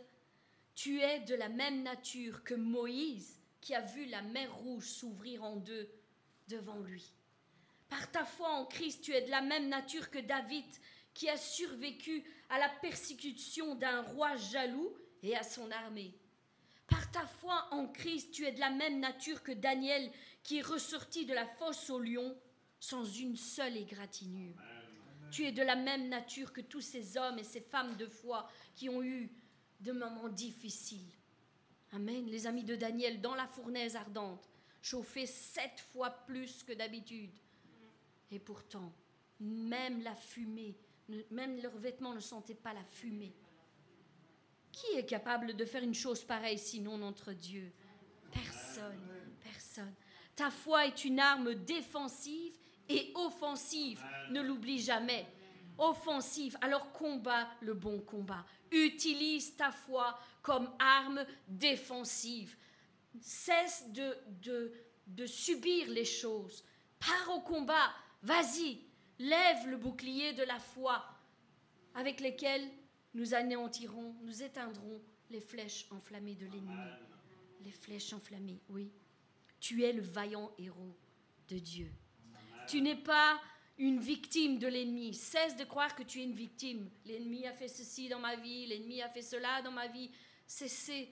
tu 0.73 0.99
es 0.99 1.21
de 1.21 1.35
la 1.35 1.49
même 1.49 1.83
nature 1.83 2.43
que 2.43 2.53
Moïse 2.53 3.39
qui 3.61 3.73
a 3.73 3.81
vu 3.81 4.05
la 4.05 4.21
mer 4.21 4.53
rouge 4.57 4.87
s'ouvrir 4.87 5.43
en 5.43 5.55
deux 5.55 5.89
devant 6.47 6.79
lui. 6.79 7.13
Par 7.89 8.11
ta 8.11 8.25
foi 8.25 8.49
en 8.49 8.65
Christ, 8.65 9.03
tu 9.03 9.11
es 9.11 9.21
de 9.21 9.31
la 9.31 9.41
même 9.41 9.69
nature 9.69 10.09
que 10.09 10.19
David 10.19 10.65
qui 11.13 11.29
a 11.29 11.37
survécu 11.37 12.23
à 12.49 12.59
la 12.59 12.69
persécution 12.69 13.75
d'un 13.75 14.01
roi 14.01 14.35
jaloux 14.35 14.95
et 15.23 15.35
à 15.35 15.43
son 15.43 15.69
armée. 15.71 16.13
Par 16.87 17.11
ta 17.11 17.25
foi 17.25 17.67
en 17.71 17.87
Christ, 17.87 18.31
tu 18.31 18.45
es 18.45 18.51
de 18.51 18.59
la 18.59 18.69
même 18.69 18.99
nature 18.99 19.41
que 19.41 19.51
Daniel 19.51 20.11
qui 20.43 20.59
est 20.59 20.61
ressorti 20.61 21.25
de 21.25 21.33
la 21.33 21.47
fosse 21.47 21.89
au 21.89 21.99
lion 21.99 22.37
sans 22.79 23.05
une 23.05 23.35
seule 23.35 23.77
égratignure. 23.77 24.55
Tu 25.31 25.45
es 25.45 25.51
de 25.51 25.63
la 25.63 25.75
même 25.75 26.07
nature 26.07 26.53
que 26.53 26.61
tous 26.61 26.81
ces 26.81 27.17
hommes 27.17 27.39
et 27.39 27.43
ces 27.43 27.61
femmes 27.61 27.97
de 27.97 28.07
foi 28.07 28.47
qui 28.75 28.89
ont 28.89 29.01
eu 29.01 29.31
de 29.79 29.91
moments 29.91 30.29
difficiles. 30.29 31.11
Amen. 31.91 32.25
Les 32.27 32.45
amis 32.47 32.63
de 32.63 32.75
Daniel 32.75 33.21
dans 33.21 33.35
la 33.35 33.47
fournaise 33.47 33.95
ardente, 33.95 34.49
chauffés 34.81 35.25
sept 35.25 35.79
fois 35.91 36.11
plus 36.11 36.63
que 36.63 36.73
d'habitude. 36.73 37.31
Et 38.31 38.39
pourtant, 38.39 38.93
même 39.39 40.01
la 40.01 40.15
fumée, 40.15 40.77
même 41.31 41.61
leurs 41.61 41.77
vêtements 41.77 42.13
ne 42.13 42.19
sentaient 42.19 42.53
pas 42.53 42.73
la 42.73 42.83
fumée. 42.83 43.33
Qui 44.75 44.97
est 44.97 45.05
capable 45.05 45.55
de 45.55 45.63
faire 45.63 45.83
une 45.83 45.93
chose 45.93 46.21
pareille 46.25 46.59
sinon 46.59 46.97
notre 46.97 47.31
Dieu? 47.31 47.71
Personne, 48.29 48.99
personne. 49.41 49.93
Ta 50.35 50.51
foi 50.51 50.85
est 50.85 51.05
une 51.05 51.17
arme 51.17 51.55
défensive 51.55 52.57
et 52.89 53.13
offensive. 53.15 54.03
Ne 54.31 54.41
l'oublie 54.41 54.81
jamais. 54.81 55.25
Offensive. 55.77 56.57
Alors 56.59 56.91
combat 56.91 57.47
le 57.61 57.73
bon 57.73 58.01
combat. 58.01 58.45
Utilise 58.69 59.55
ta 59.55 59.71
foi 59.71 60.19
comme 60.41 60.69
arme 60.77 61.25
défensive. 61.47 62.57
Cesse 63.21 63.85
de, 63.93 64.17
de, 64.41 64.73
de 65.07 65.25
subir 65.25 65.87
les 65.87 66.03
choses. 66.03 66.65
Pars 66.99 67.33
au 67.33 67.39
combat. 67.39 67.93
Vas-y. 68.23 68.81
Lève 69.19 69.69
le 69.69 69.77
bouclier 69.77 70.33
de 70.33 70.43
la 70.43 70.59
foi 70.59 71.01
avec 71.93 72.19
lesquels 72.19 72.69
nous 73.15 73.33
anéantirons, 73.33 74.13
nous 74.23 74.43
éteindrons 74.43 75.01
les 75.31 75.39
flèches 75.39 75.87
enflammées 75.89 76.35
de 76.35 76.45
l'ennemi. 76.45 76.91
Les 77.61 77.71
flèches 77.71 78.13
enflammées, 78.13 78.61
oui. 78.69 78.91
Tu 79.59 79.83
es 79.83 79.93
le 79.93 80.01
vaillant 80.01 80.51
héros 80.59 80.95
de 81.47 81.57
Dieu. 81.57 81.91
Tu 82.67 82.81
n'es 82.81 82.95
pas 82.95 83.41
une 83.77 83.99
victime 83.99 84.59
de 84.59 84.67
l'ennemi. 84.67 85.13
Cesse 85.13 85.55
de 85.55 85.63
croire 85.63 85.95
que 85.95 86.03
tu 86.03 86.19
es 86.19 86.23
une 86.23 86.35
victime. 86.35 86.89
L'ennemi 87.05 87.47
a 87.47 87.53
fait 87.53 87.69
ceci 87.69 88.09
dans 88.09 88.19
ma 88.19 88.35
vie, 88.35 88.67
l'ennemi 88.67 89.01
a 89.01 89.09
fait 89.09 89.21
cela 89.21 89.61
dans 89.61 89.71
ma 89.71 89.87
vie. 89.87 90.11
Cessez 90.45 91.09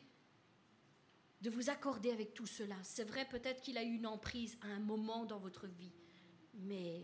de 1.39 1.49
vous 1.49 1.70
accorder 1.70 2.12
avec 2.12 2.34
tout 2.34 2.47
cela. 2.47 2.76
C'est 2.84 3.06
vrai, 3.06 3.26
peut-être 3.28 3.62
qu'il 3.62 3.78
a 3.78 3.84
eu 3.84 3.95
une 3.95 4.08
emprise 4.08 4.58
à 4.62 4.68
un 4.68 4.80
moment 4.80 5.26
dans 5.26 5.39
votre 5.39 5.68
vie, 5.68 5.93
mais 6.54 7.01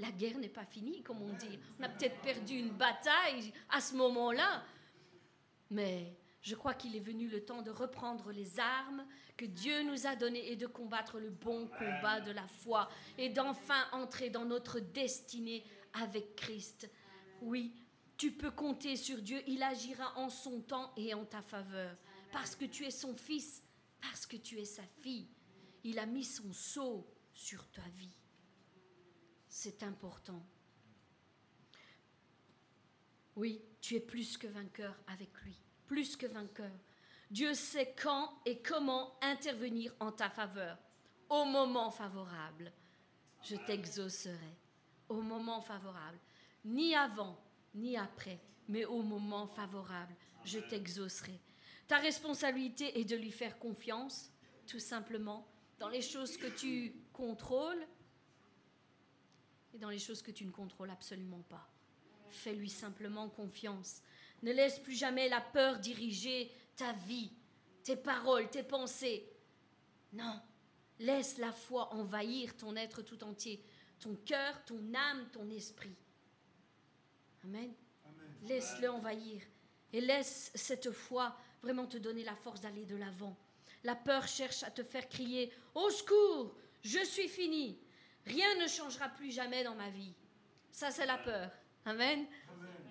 la 0.00 0.10
guerre 0.10 0.38
n'est 0.38 0.48
pas 0.48 0.64
finie, 0.64 1.02
comme 1.02 1.22
on 1.22 1.32
dit. 1.34 1.58
On 1.78 1.84
a 1.84 1.88
peut-être 1.88 2.20
perdu 2.20 2.54
une 2.54 2.70
bataille 2.70 3.52
à 3.68 3.80
ce 3.80 3.94
moment-là, 3.94 4.64
mais 5.70 6.16
je 6.42 6.54
crois 6.54 6.74
qu'il 6.74 6.96
est 6.96 7.00
venu 7.00 7.28
le 7.28 7.44
temps 7.44 7.62
de 7.62 7.70
reprendre 7.70 8.32
les 8.32 8.58
armes 8.58 9.06
que 9.36 9.44
Dieu 9.44 9.82
nous 9.82 10.06
a 10.06 10.16
données 10.16 10.50
et 10.50 10.56
de 10.56 10.66
combattre 10.66 11.18
le 11.18 11.30
bon 11.30 11.68
combat 11.78 12.20
de 12.20 12.32
la 12.32 12.46
foi 12.46 12.88
et 13.18 13.28
d'enfin 13.28 13.86
entrer 13.92 14.30
dans 14.30 14.44
notre 14.44 14.80
destinée 14.80 15.64
avec 15.92 16.36
Christ. 16.36 16.90
Oui, 17.42 17.72
tu 18.16 18.32
peux 18.32 18.50
compter 18.50 18.96
sur 18.96 19.20
Dieu, 19.20 19.42
il 19.46 19.62
agira 19.62 20.16
en 20.18 20.28
son 20.28 20.60
temps 20.60 20.92
et 20.96 21.14
en 21.14 21.24
ta 21.24 21.42
faveur, 21.42 21.96
parce 22.32 22.54
que 22.54 22.64
tu 22.64 22.84
es 22.84 22.90
son 22.90 23.14
fils, 23.16 23.62
parce 24.00 24.26
que 24.26 24.36
tu 24.36 24.58
es 24.58 24.64
sa 24.64 24.82
fille. 25.02 25.28
Il 25.84 25.98
a 25.98 26.06
mis 26.06 26.24
son 26.24 26.52
sceau 26.52 27.06
sur 27.32 27.66
ta 27.70 27.82
vie. 27.96 28.19
C'est 29.50 29.82
important. 29.82 30.42
Oui, 33.36 33.62
tu 33.82 33.96
es 33.96 34.00
plus 34.00 34.38
que 34.38 34.46
vainqueur 34.46 34.96
avec 35.06 35.30
lui 35.42 35.60
plus 35.90 36.16
que 36.16 36.26
vainqueur. 36.28 36.70
Dieu 37.32 37.52
sait 37.52 37.96
quand 38.00 38.32
et 38.46 38.62
comment 38.62 39.12
intervenir 39.22 39.92
en 39.98 40.12
ta 40.12 40.30
faveur. 40.30 40.78
Au 41.28 41.44
moment 41.44 41.90
favorable, 41.90 42.72
je 43.42 43.56
t'exaucerai. 43.56 44.54
Au 45.08 45.20
moment 45.20 45.60
favorable. 45.60 46.20
Ni 46.64 46.94
avant, 46.94 47.36
ni 47.74 47.96
après, 47.96 48.38
mais 48.68 48.84
au 48.84 49.02
moment 49.02 49.48
favorable, 49.48 50.14
je 50.44 50.60
t'exaucerai. 50.60 51.40
Ta 51.88 51.96
responsabilité 51.96 53.00
est 53.00 53.04
de 53.04 53.16
lui 53.16 53.32
faire 53.32 53.58
confiance, 53.58 54.30
tout 54.68 54.78
simplement, 54.78 55.44
dans 55.80 55.88
les 55.88 56.02
choses 56.02 56.36
que 56.36 56.46
tu 56.46 56.94
contrôles 57.12 57.84
et 59.74 59.78
dans 59.78 59.90
les 59.90 59.98
choses 59.98 60.22
que 60.22 60.30
tu 60.30 60.44
ne 60.44 60.50
contrôles 60.50 60.90
absolument 60.90 61.42
pas. 61.48 61.68
Fais-lui 62.28 62.70
simplement 62.70 63.28
confiance. 63.28 64.02
Ne 64.42 64.52
laisse 64.52 64.78
plus 64.78 64.94
jamais 64.94 65.28
la 65.28 65.40
peur 65.40 65.78
diriger 65.78 66.50
ta 66.76 66.92
vie, 66.92 67.32
tes 67.82 67.96
paroles, 67.96 68.48
tes 68.50 68.62
pensées. 68.62 69.28
Non, 70.12 70.40
laisse 70.98 71.38
la 71.38 71.52
foi 71.52 71.92
envahir 71.94 72.56
ton 72.56 72.76
être 72.76 73.02
tout 73.02 73.22
entier, 73.24 73.62
ton 73.98 74.14
cœur, 74.24 74.64
ton 74.64 74.94
âme, 74.94 75.28
ton 75.32 75.48
esprit. 75.50 75.96
Amen. 77.44 77.72
Laisse-le 78.42 78.90
envahir 78.90 79.42
et 79.92 80.00
laisse 80.00 80.50
cette 80.54 80.92
foi 80.92 81.36
vraiment 81.62 81.86
te 81.86 81.98
donner 81.98 82.24
la 82.24 82.36
force 82.36 82.60
d'aller 82.60 82.86
de 82.86 82.96
l'avant. 82.96 83.36
La 83.84 83.94
peur 83.94 84.26
cherche 84.26 84.62
à 84.62 84.70
te 84.70 84.82
faire 84.82 85.08
crier 85.08 85.52
Au 85.74 85.90
secours, 85.90 86.54
je 86.82 87.04
suis 87.04 87.28
fini. 87.28 87.78
Rien 88.26 88.54
ne 88.56 88.68
changera 88.68 89.08
plus 89.08 89.30
jamais 89.30 89.64
dans 89.64 89.74
ma 89.74 89.90
vie. 89.90 90.12
Ça, 90.70 90.90
c'est 90.90 91.06
la 91.06 91.18
peur. 91.18 91.50
Amen. 91.84 92.26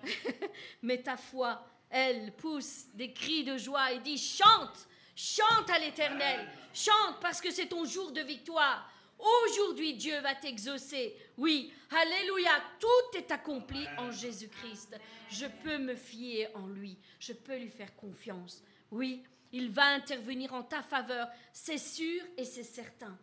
Mais 0.82 1.02
ta 1.02 1.16
foi, 1.16 1.64
elle 1.88 2.32
pousse 2.36 2.86
des 2.94 3.12
cris 3.12 3.44
de 3.44 3.56
joie 3.56 3.92
et 3.92 4.00
dit 4.00 4.18
chante, 4.18 4.88
chante 5.14 5.70
à 5.70 5.78
l'Éternel, 5.78 6.48
chante 6.72 7.20
parce 7.20 7.40
que 7.40 7.50
c'est 7.50 7.66
ton 7.66 7.84
jour 7.84 8.12
de 8.12 8.20
victoire. 8.20 8.90
Aujourd'hui, 9.18 9.94
Dieu 9.94 10.18
va 10.20 10.34
t'exaucer. 10.34 11.14
Oui, 11.36 11.72
Alléluia, 11.90 12.52
tout 12.78 13.18
est 13.18 13.32
accompli 13.32 13.84
en 13.98 14.12
Jésus-Christ. 14.12 14.96
Je 15.28 15.46
peux 15.46 15.78
me 15.78 15.96
fier 15.96 16.48
en 16.54 16.68
lui, 16.68 16.96
je 17.18 17.32
peux 17.32 17.56
lui 17.56 17.68
faire 17.68 17.94
confiance. 17.96 18.62
Oui, 18.92 19.24
il 19.52 19.70
va 19.70 19.86
intervenir 19.86 20.54
en 20.54 20.62
ta 20.62 20.82
faveur, 20.82 21.28
c'est 21.52 21.78
sûr 21.78 22.22
et 22.36 22.44
c'est 22.44 22.62
certain. 22.62 23.18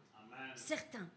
Certain. 0.55 1.07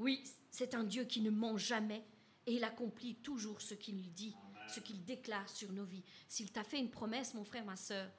Oui, 0.00 0.24
c'est 0.50 0.74
un 0.74 0.82
Dieu 0.82 1.04
qui 1.04 1.20
ne 1.20 1.28
ment 1.28 1.58
jamais, 1.58 2.02
et 2.46 2.54
il 2.54 2.64
accomplit 2.64 3.16
toujours 3.16 3.60
ce 3.60 3.74
qu'il 3.74 4.12
dit, 4.14 4.34
ce 4.66 4.80
qu'il 4.80 5.04
déclare 5.04 5.48
sur 5.50 5.70
nos 5.72 5.84
vies. 5.84 6.02
S'il 6.26 6.50
t'a 6.50 6.64
fait 6.64 6.78
une 6.78 6.90
promesse, 6.90 7.34
mon 7.34 7.44
frère, 7.44 7.66
ma 7.66 7.76
soeur, 7.76 8.10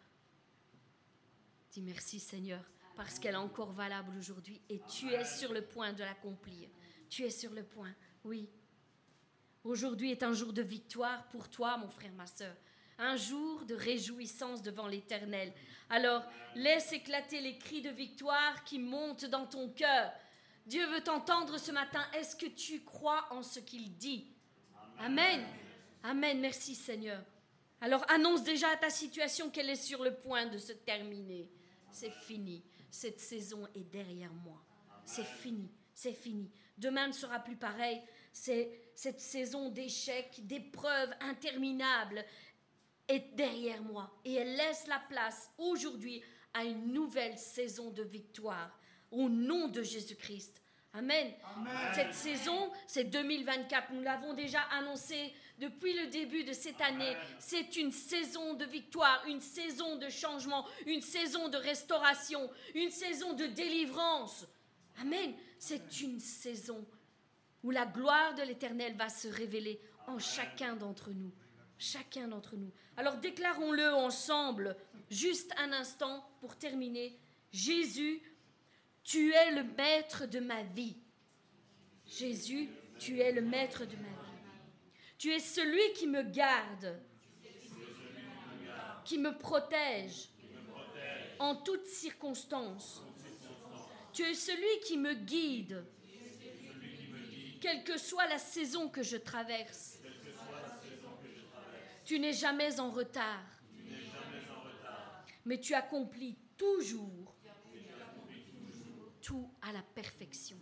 dis 1.72 1.82
merci 1.82 2.20
Seigneur, 2.20 2.64
parce 2.96 3.18
qu'elle 3.18 3.34
est 3.34 3.38
encore 3.38 3.72
valable 3.72 4.16
aujourd'hui 4.16 4.62
et 4.70 4.80
tu 4.88 5.10
es 5.10 5.26
sur 5.26 5.54
le 5.54 5.64
point 5.64 5.92
de 5.92 6.04
l'accomplir. 6.04 6.70
Tu 7.10 7.24
es 7.24 7.32
sur 7.32 7.52
le 7.52 7.64
point, 7.64 7.94
oui. 8.26 8.48
Aujourd'hui 9.64 10.12
est 10.12 10.22
un 10.22 10.34
jour 10.34 10.54
de 10.54 10.62
victoire 10.62 11.28
pour 11.30 11.50
toi, 11.50 11.78
mon 11.78 11.90
frère, 11.90 12.14
ma 12.14 12.28
soeur. 12.28 12.56
Un 13.00 13.16
jour 13.16 13.66
de 13.66 13.74
réjouissance 13.74 14.62
devant 14.62 14.88
l'Éternel. 14.88 15.52
Alors, 15.90 16.24
laisse 16.54 16.94
éclater 16.94 17.42
les 17.42 17.58
cris 17.58 17.82
de 17.82 17.90
victoire 17.90 18.64
qui 18.66 18.78
montent 18.78 19.26
dans 19.26 19.48
ton 19.48 19.70
cœur. 19.70 20.12
Dieu 20.72 20.88
veut 20.88 21.04
t'entendre 21.04 21.58
ce 21.58 21.74
matin. 21.74 22.02
Est-ce 22.14 22.34
que 22.34 22.46
tu 22.46 22.86
crois 22.86 23.28
en 23.30 23.44
ce 23.44 23.60
qu'il 23.60 23.98
dit? 23.98 24.26
Amen. 25.00 25.46
Amen. 26.02 26.40
Merci 26.40 26.76
Seigneur. 26.76 27.22
Alors 27.82 28.10
annonce 28.10 28.42
déjà 28.44 28.70
à 28.70 28.78
ta 28.78 28.90
situation 28.90 29.50
qu'elle 29.50 29.70
est 29.70 29.76
sur 29.76 30.02
le 30.02 30.16
point 30.16 30.46
de 30.46 30.58
se 30.58 30.72
terminer. 30.72 31.52
C'est 31.92 32.14
fini. 32.14 32.64
Cette 32.90 33.20
saison 33.20 33.68
est 33.76 33.84
derrière 33.92 34.32
moi. 34.46 34.64
C'est 35.04 35.26
fini. 35.26 35.70
C'est 35.94 36.14
fini. 36.14 36.50
Demain 36.78 37.08
ne 37.08 37.12
sera 37.12 37.40
plus 37.40 37.58
pareil. 37.58 38.02
Cette 38.32 39.20
saison 39.20 39.72
d'échecs, 39.72 40.40
d'épreuves 40.48 41.14
interminables 41.20 42.24
est 43.10 43.36
derrière 43.36 43.84
moi 43.84 44.10
et 44.24 44.36
elle 44.36 44.56
laisse 44.56 44.88
la 44.88 45.00
place 45.10 45.52
aujourd'hui 45.58 46.24
à 46.54 46.64
une 46.64 46.94
nouvelle 46.94 47.38
saison 47.38 47.92
de 47.92 48.04
victoire 48.04 48.80
au 49.12 49.28
nom 49.28 49.68
de 49.68 49.84
Jésus-Christ. 49.84 50.61
Amen. 50.94 51.32
Cette 51.94 52.14
saison, 52.14 52.70
c'est 52.86 53.06
2024. 53.06 53.94
Nous 53.94 54.02
l'avons 54.02 54.34
déjà 54.34 54.62
annoncé 54.78 55.34
depuis 55.58 55.94
le 55.94 56.08
début 56.08 56.44
de 56.44 56.52
cette 56.52 56.82
année. 56.82 57.16
C'est 57.40 57.78
une 57.78 57.92
saison 57.92 58.56
de 58.56 58.66
victoire, 58.66 59.24
une 59.28 59.40
saison 59.40 59.96
de 59.96 60.10
changement, 60.10 60.68
une 60.86 61.02
saison 61.02 61.48
de 61.48 61.58
restauration, 61.58 62.50
une 62.76 62.90
saison 62.90 63.34
de 63.34 63.46
délivrance. 63.46 64.46
Amen. 65.00 65.34
C'est 65.60 66.02
une 66.02 66.20
saison 66.20 66.86
où 67.64 67.72
la 67.72 67.86
gloire 67.86 68.36
de 68.36 68.44
l'Éternel 68.44 68.96
va 68.96 69.08
se 69.08 69.30
révéler 69.30 69.80
en 70.08 70.20
chacun 70.20 70.76
d'entre 70.76 71.12
nous. 71.12 71.32
Chacun 71.78 72.28
d'entre 72.28 72.58
nous. 72.58 72.72
Alors 72.98 73.16
déclarons-le 73.18 73.94
ensemble, 73.94 74.76
juste 75.10 75.54
un 75.58 75.72
instant 75.72 76.28
pour 76.42 76.58
terminer. 76.58 77.18
Jésus, 77.52 78.22
tu 79.04 79.34
es 79.34 79.52
le 79.52 79.64
maître 79.64 80.26
de 80.26 80.40
ma 80.40 80.64
vie. 80.64 80.98
Jésus, 82.06 82.70
tu 83.00 83.20
es 83.20 83.32
le 83.32 83.42
maître 83.42 83.86
de 83.86 83.96
ma 83.96 84.04
vie. 84.04 84.22
Tu 85.18 85.32
es 85.32 85.40
celui 85.40 85.94
qui 85.94 86.08
me 86.08 86.24
garde, 86.24 87.00
qui 89.06 89.18
me 89.18 89.38
protège 89.38 90.30
en 91.40 91.56
toutes 91.56 91.86
circonstances. 91.86 93.02
Tu 94.14 94.24
es 94.24 94.34
celui 94.34 94.80
qui 94.86 94.98
me 94.98 95.14
guide, 95.14 95.86
quelle 97.62 97.84
que 97.84 97.98
soit 97.98 98.28
la 98.28 98.38
saison 98.38 98.90
que 98.90 99.04
je 99.04 99.18
traverse. 99.18 100.00
Tu 102.04 102.20
n'es 102.20 102.34
jamais 102.34 102.80
en 102.80 102.92
retard, 102.92 103.46
mais 105.46 105.60
tu 105.60 105.74
accomplis 105.74 106.38
toujours 106.58 107.31
tout 109.22 109.50
à 109.62 109.72
la 109.72 109.82
perfection. 109.82 110.58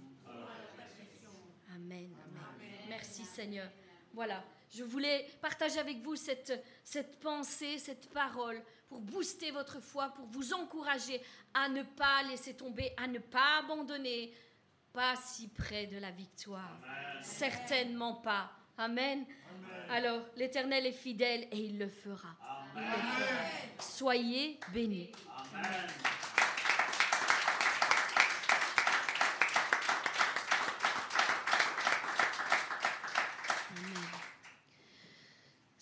Amen, 1.76 2.12
amen. 2.26 2.70
Merci 2.90 3.24
Seigneur. 3.24 3.70
Voilà, 4.14 4.44
je 4.72 4.84
voulais 4.84 5.28
partager 5.42 5.80
avec 5.80 6.02
vous 6.02 6.16
cette, 6.16 6.64
cette 6.84 7.20
pensée, 7.20 7.78
cette 7.78 8.10
parole 8.10 8.62
pour 8.88 9.02
booster 9.02 9.52
votre 9.52 9.80
foi, 9.80 10.10
pour 10.10 10.26
vous 10.26 10.54
encourager 10.54 11.22
à 11.54 11.70
ne 11.70 11.84
pas 11.84 12.24
laisser 12.24 12.56
tomber, 12.56 12.92
à 12.98 13.08
ne 13.08 13.20
pas 13.20 13.60
abandonner, 13.60 14.34
pas 14.92 15.16
si 15.16 15.48
près 15.48 15.86
de 15.86 15.98
la 16.00 16.12
victoire. 16.12 16.80
Certainement 17.22 18.16
pas. 18.16 18.52
Amen. 18.78 19.26
Alors, 19.90 20.24
l'Éternel 20.36 20.86
est 20.86 20.92
fidèle 20.92 21.48
et 21.52 21.58
il 21.58 21.78
le 21.78 21.88
fera. 21.88 22.36
Il 22.76 22.82
le 22.82 22.88
fera. 22.88 23.80
Soyez 23.80 24.60
bénis. 24.74 25.12
Amen. 25.54 26.19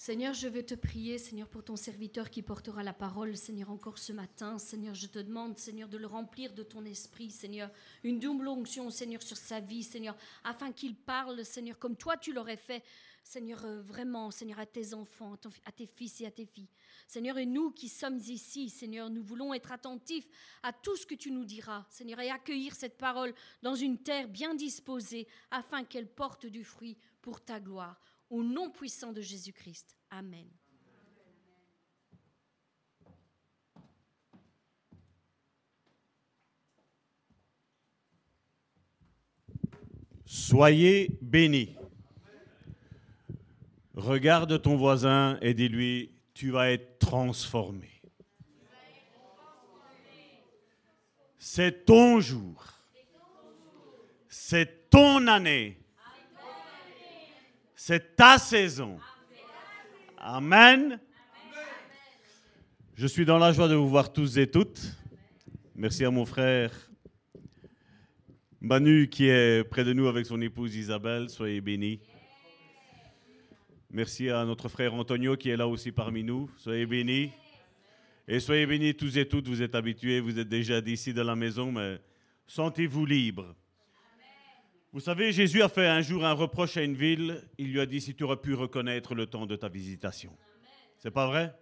Seigneur, 0.08 0.34
je 0.34 0.48
veux 0.48 0.64
te 0.64 0.74
prier, 0.74 1.18
Seigneur, 1.18 1.50
pour 1.50 1.66
ton 1.66 1.76
serviteur 1.76 2.30
qui 2.30 2.42
portera 2.42 2.82
la 2.82 2.94
parole, 2.94 3.36
Seigneur, 3.36 3.70
encore 3.70 3.98
ce 3.98 4.14
matin. 4.14 4.58
Seigneur, 4.58 4.96
je 4.96 5.08
te 5.08 5.20
demande, 5.20 5.58
Seigneur, 5.58 5.90
de 5.90 5.98
le 5.98 6.08
remplir 6.08 6.54
de 6.54 6.64
ton 6.64 6.86
esprit, 6.86 7.30
Seigneur. 7.30 7.70
Une 8.06 8.18
double 8.18 8.48
onction, 8.48 8.90
Seigneur, 8.90 9.22
sur 9.22 9.36
sa 9.36 9.60
vie, 9.60 9.84
Seigneur, 9.84 10.16
afin 10.46 10.72
qu'il 10.72 10.96
parle, 10.96 11.44
Seigneur, 11.44 11.78
comme 11.78 11.98
toi 11.98 12.16
tu 12.16 12.32
l'aurais 12.32 12.56
fait, 12.56 12.86
Seigneur, 13.22 13.66
euh, 13.66 13.82
vraiment, 13.82 14.32
Seigneur, 14.32 14.60
à 14.60 14.66
tes 14.66 14.94
enfants, 14.94 15.36
à 15.66 15.72
tes 15.74 15.86
fils 15.86 16.22
et 16.22 16.26
à 16.26 16.32
tes 16.32 16.46
filles. 16.46 16.70
Seigneur, 17.06 17.38
et 17.38 17.46
nous 17.46 17.72
qui 17.72 17.90
sommes 17.90 18.22
ici, 18.30 18.70
Seigneur, 18.70 19.10
nous 19.10 19.24
voulons 19.24 19.54
être 19.54 19.74
attentifs 19.74 20.30
à 20.64 20.72
tout 20.72 20.96
ce 20.96 21.06
que 21.06 21.16
tu 21.16 21.32
nous 21.32 21.44
diras, 21.44 21.86
Seigneur, 21.90 22.22
et 22.22 22.30
accueillir 22.30 22.76
cette 22.76 22.98
parole 22.98 23.34
dans 23.62 23.76
une 23.76 23.98
terre 23.98 24.30
bien 24.30 24.56
disposée, 24.56 25.28
afin 25.52 25.84
qu'elle 25.84 26.08
porte 26.08 26.46
du 26.46 26.64
fruit 26.64 26.98
pour 27.22 27.42
ta 27.42 27.60
gloire. 27.60 28.17
Au 28.30 28.44
nom 28.44 28.70
puissant 28.70 29.14
de 29.14 29.22
Jésus-Christ. 29.22 29.96
Amen. 30.10 30.48
Soyez 40.26 41.18
bénis. 41.22 41.76
Regarde 43.96 44.62
ton 44.62 44.76
voisin 44.76 45.40
et 45.42 45.54
dis-lui, 45.54 46.12
tu 46.34 46.52
vas 46.52 46.70
être 46.70 47.00
transformé. 47.00 48.02
C'est 51.38 51.86
ton 51.86 52.20
jour. 52.20 52.66
C'est 54.28 54.90
ton 54.90 55.28
année. 55.28 55.78
C'est 57.88 58.18
ta 58.18 58.38
saison. 58.38 59.00
Amen. 60.18 61.00
Je 62.96 63.08
suis 63.08 63.24
dans 63.24 63.38
la 63.38 63.54
joie 63.54 63.70
de 63.70 63.76
vous 63.76 63.88
voir 63.88 64.12
tous 64.12 64.38
et 64.38 64.52
toutes. 64.52 64.94
Merci 65.74 66.04
à 66.04 66.12
mon 66.12 66.26
frère 66.26 66.74
Manu 68.60 69.08
qui 69.08 69.30
est 69.30 69.64
près 69.64 69.86
de 69.86 69.94
nous 69.94 70.08
avec 70.08 70.26
son 70.26 70.42
épouse 70.42 70.76
Isabelle. 70.76 71.30
Soyez 71.30 71.62
bénis. 71.62 72.02
Merci 73.90 74.30
à 74.30 74.44
notre 74.44 74.68
frère 74.68 74.94
Antonio 74.94 75.38
qui 75.38 75.50
est 75.50 75.56
là 75.56 75.70
aussi 75.70 75.94
parmi 75.94 76.26
nous. 76.26 76.50
Soyez 76.58 76.86
bénis. 76.86 77.32
Et 78.28 78.42
soyez 78.42 78.66
bénis 78.66 78.96
tous 78.96 79.18
et 79.18 79.30
toutes. 79.30 79.48
Vous 79.48 79.62
êtes 79.62 79.76
habitués, 79.76 80.20
vous 80.20 80.38
êtes 80.38 80.50
déjà 80.50 80.82
d'ici 80.82 81.14
de 81.14 81.22
la 81.22 81.38
maison, 81.38 81.72
mais 81.72 82.02
sentez-vous 82.48 83.06
libres. 83.06 83.56
Vous 84.94 85.02
savez, 85.02 85.32
Jésus 85.32 85.62
a 85.62 85.70
fait 85.70 85.88
un 85.88 86.02
jour 86.02 86.26
un 86.26 86.34
reproche 86.34 86.78
à 86.78 86.84
une 86.84 86.96
ville. 86.96 87.44
Il 87.58 87.72
lui 87.72 87.80
a 87.80 87.86
dit 87.86 88.00
si 88.00 88.16
tu 88.16 88.24
aurais 88.24 88.38
pu 88.38 88.54
reconnaître 88.54 89.16
le 89.16 89.26
temps 89.26 89.46
de 89.46 89.56
ta 89.56 89.68
visitation. 89.68 90.36
C'est 90.98 91.12
pas 91.12 91.28
vrai? 91.28 91.54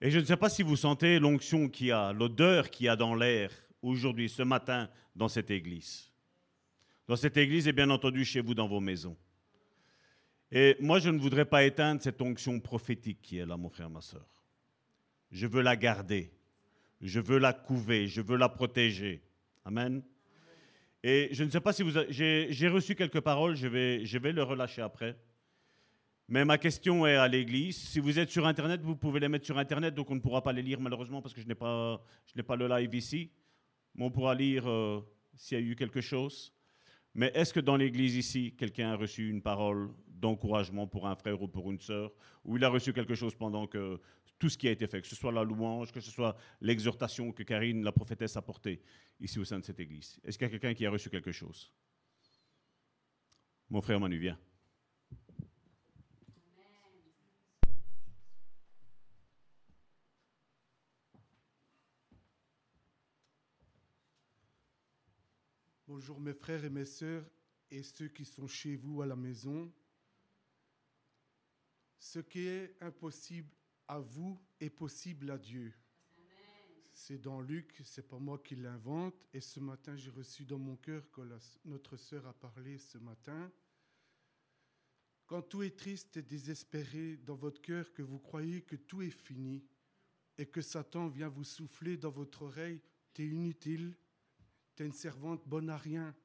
Et 0.00 0.10
je 0.10 0.20
ne 0.20 0.24
sais 0.24 0.36
pas 0.36 0.48
si 0.48 0.62
vous 0.62 0.76
sentez 0.76 1.18
l'onction 1.18 1.68
qu'il 1.68 1.88
y 1.88 1.92
a, 1.92 2.12
l'odeur 2.12 2.70
qu'il 2.70 2.86
y 2.86 2.88
a 2.88 2.94
dans 2.94 3.14
l'air 3.14 3.50
aujourd'hui, 3.82 4.28
ce 4.28 4.42
matin, 4.42 4.88
dans 5.16 5.28
cette 5.28 5.50
église. 5.50 6.12
Dans 7.08 7.16
cette 7.16 7.36
église 7.36 7.66
et 7.66 7.72
bien 7.72 7.90
entendu 7.90 8.24
chez 8.24 8.40
vous 8.40 8.54
dans 8.54 8.68
vos 8.68 8.80
maisons. 8.80 9.16
Et 10.52 10.76
moi, 10.80 11.00
je 11.00 11.10
ne 11.10 11.18
voudrais 11.18 11.44
pas 11.44 11.64
éteindre 11.64 12.00
cette 12.00 12.22
onction 12.22 12.60
prophétique 12.60 13.20
qui 13.20 13.38
est 13.38 13.46
là, 13.46 13.56
mon 13.56 13.68
frère, 13.68 13.90
ma 13.90 14.00
soeur. 14.00 14.26
Je 15.30 15.46
veux 15.46 15.62
la 15.62 15.76
garder. 15.76 16.32
Je 17.00 17.20
veux 17.20 17.38
la 17.38 17.52
couver. 17.52 18.06
Je 18.06 18.20
veux 18.20 18.36
la 18.36 18.48
protéger. 18.48 19.22
Amen. 19.64 20.02
Et 21.02 21.28
je 21.32 21.44
ne 21.44 21.50
sais 21.50 21.60
pas 21.60 21.72
si 21.72 21.82
vous... 21.82 21.92
J'ai 22.08 22.68
reçu 22.68 22.94
quelques 22.94 23.20
paroles, 23.20 23.56
je 23.56 23.66
vais, 23.66 24.04
je 24.04 24.18
vais 24.18 24.32
le 24.32 24.42
relâcher 24.42 24.82
après. 24.82 25.16
Mais 26.28 26.44
ma 26.44 26.58
question 26.58 27.06
est 27.06 27.16
à 27.16 27.26
l'Église. 27.26 27.76
Si 27.76 28.00
vous 28.00 28.18
êtes 28.18 28.30
sur 28.30 28.46
Internet, 28.46 28.82
vous 28.82 28.96
pouvez 28.96 29.18
les 29.18 29.28
mettre 29.28 29.46
sur 29.46 29.56
Internet, 29.56 29.94
donc 29.94 30.10
on 30.10 30.14
ne 30.14 30.20
pourra 30.20 30.42
pas 30.42 30.52
les 30.52 30.62
lire 30.62 30.78
malheureusement 30.78 31.22
parce 31.22 31.32
que 31.32 31.40
je 31.40 31.46
n'ai 31.46 31.54
pas, 31.54 32.04
pas 32.46 32.56
le 32.56 32.68
live 32.68 32.94
ici. 32.94 33.30
Mais 33.94 34.04
on 34.04 34.10
pourra 34.10 34.34
lire 34.34 34.68
euh, 34.68 35.00
s'il 35.34 35.58
y 35.58 35.62
a 35.62 35.64
eu 35.64 35.74
quelque 35.74 36.02
chose. 36.02 36.52
Mais 37.14 37.32
est-ce 37.34 37.54
que 37.54 37.60
dans 37.60 37.76
l'Église 37.76 38.16
ici, 38.16 38.54
quelqu'un 38.58 38.92
a 38.92 38.96
reçu 38.96 39.30
une 39.30 39.40
parole 39.40 39.90
d'encouragement 40.20 40.86
pour 40.86 41.06
un 41.06 41.14
frère 41.14 41.42
ou 41.42 41.48
pour 41.48 41.70
une 41.70 41.80
sœur, 41.80 42.12
ou 42.44 42.56
il 42.56 42.64
a 42.64 42.68
reçu 42.68 42.92
quelque 42.92 43.14
chose 43.14 43.34
pendant 43.34 43.66
que 43.66 44.00
tout 44.38 44.48
ce 44.48 44.56
qui 44.56 44.68
a 44.68 44.70
été 44.70 44.86
fait, 44.86 45.00
que 45.00 45.08
ce 45.08 45.16
soit 45.16 45.32
la 45.32 45.42
louange, 45.42 45.92
que 45.92 46.00
ce 46.00 46.10
soit 46.10 46.36
l'exhortation 46.60 47.32
que 47.32 47.42
Karine, 47.42 47.82
la 47.82 47.92
prophétesse, 47.92 48.36
a 48.36 48.42
portée 48.42 48.80
ici 49.20 49.38
au 49.38 49.44
sein 49.44 49.58
de 49.58 49.64
cette 49.64 49.80
église. 49.80 50.20
Est-ce 50.24 50.38
qu'il 50.38 50.46
y 50.46 50.48
a 50.48 50.50
quelqu'un 50.50 50.74
qui 50.74 50.86
a 50.86 50.90
reçu 50.90 51.10
quelque 51.10 51.32
chose? 51.32 51.72
Mon 53.70 53.80
frère 53.80 54.00
Manu, 54.00 54.18
viens. 54.18 54.38
Bonjour 65.86 66.20
mes 66.20 66.34
frères 66.34 66.64
et 66.64 66.70
mes 66.70 66.84
sœurs 66.84 67.24
et 67.70 67.82
ceux 67.82 68.08
qui 68.08 68.24
sont 68.24 68.46
chez 68.46 68.76
vous 68.76 69.02
à 69.02 69.06
la 69.06 69.16
maison. 69.16 69.72
Ce 71.98 72.20
qui 72.20 72.46
est 72.46 72.76
impossible 72.80 73.50
à 73.86 73.98
vous 73.98 74.40
est 74.60 74.70
possible 74.70 75.30
à 75.30 75.38
Dieu. 75.38 75.74
C'est 76.92 77.18
dans 77.18 77.40
Luc, 77.40 77.80
c'est 77.84 78.08
pas 78.08 78.18
moi 78.18 78.38
qui 78.38 78.56
l'invente. 78.56 79.14
Et 79.32 79.40
ce 79.40 79.60
matin, 79.60 79.96
j'ai 79.96 80.10
reçu 80.10 80.44
dans 80.44 80.58
mon 80.58 80.76
cœur 80.76 81.10
que 81.10 81.20
notre 81.64 81.96
sœur 81.96 82.26
a 82.26 82.32
parlé 82.32 82.78
ce 82.78 82.98
matin. 82.98 83.52
Quand 85.26 85.42
tout 85.42 85.62
est 85.62 85.76
triste 85.76 86.16
et 86.16 86.22
désespéré 86.22 87.16
dans 87.18 87.36
votre 87.36 87.60
cœur, 87.60 87.92
que 87.92 88.02
vous 88.02 88.18
croyez 88.18 88.62
que 88.62 88.76
tout 88.76 89.02
est 89.02 89.10
fini 89.10 89.64
et 90.38 90.46
que 90.46 90.60
Satan 90.60 91.08
vient 91.08 91.28
vous 91.28 91.44
souffler 91.44 91.96
dans 91.96 92.10
votre 92.10 92.42
oreille, 92.42 92.80
t'es 93.12 93.26
inutile, 93.26 93.94
t'es 94.74 94.86
une 94.86 94.92
servante 94.92 95.46
bonne 95.46 95.70
à 95.70 95.76
rien. 95.76 96.16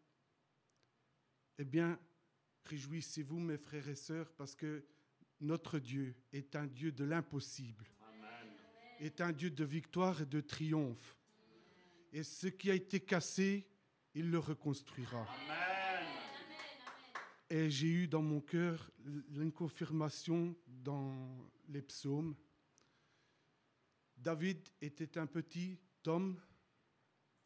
Eh 1.58 1.66
bien, 1.66 2.00
réjouissez-vous, 2.66 3.40
mes 3.40 3.58
frères 3.58 3.90
et 3.90 3.96
sœurs, 3.96 4.32
parce 4.34 4.56
que 4.56 4.84
notre 5.44 5.78
Dieu 5.80 6.16
est 6.32 6.56
un 6.56 6.66
Dieu 6.66 6.92
de 6.92 7.04
l'impossible, 7.04 7.86
est 9.00 9.22
un 9.22 9.32
Dieu 9.32 9.50
de 9.50 9.64
victoire 9.64 10.22
et 10.22 10.26
de 10.26 10.42
triomphe. 10.42 11.18
Et 12.12 12.24
ce 12.24 12.48
qui 12.48 12.72
a 12.72 12.76
été 12.76 13.00
cassé, 13.00 13.68
il 14.16 14.30
le 14.30 14.40
reconstruira. 14.40 15.28
Et 17.50 17.70
j'ai 17.70 17.88
eu 17.88 18.08
dans 18.08 18.22
mon 18.22 18.40
cœur 18.40 18.90
une 19.36 19.52
confirmation 19.52 20.56
dans 20.68 21.52
les 21.68 21.82
psaumes. 21.82 22.36
David 24.18 24.58
était 24.82 25.18
un 25.18 25.28
petit 25.28 25.78
homme, 26.06 26.40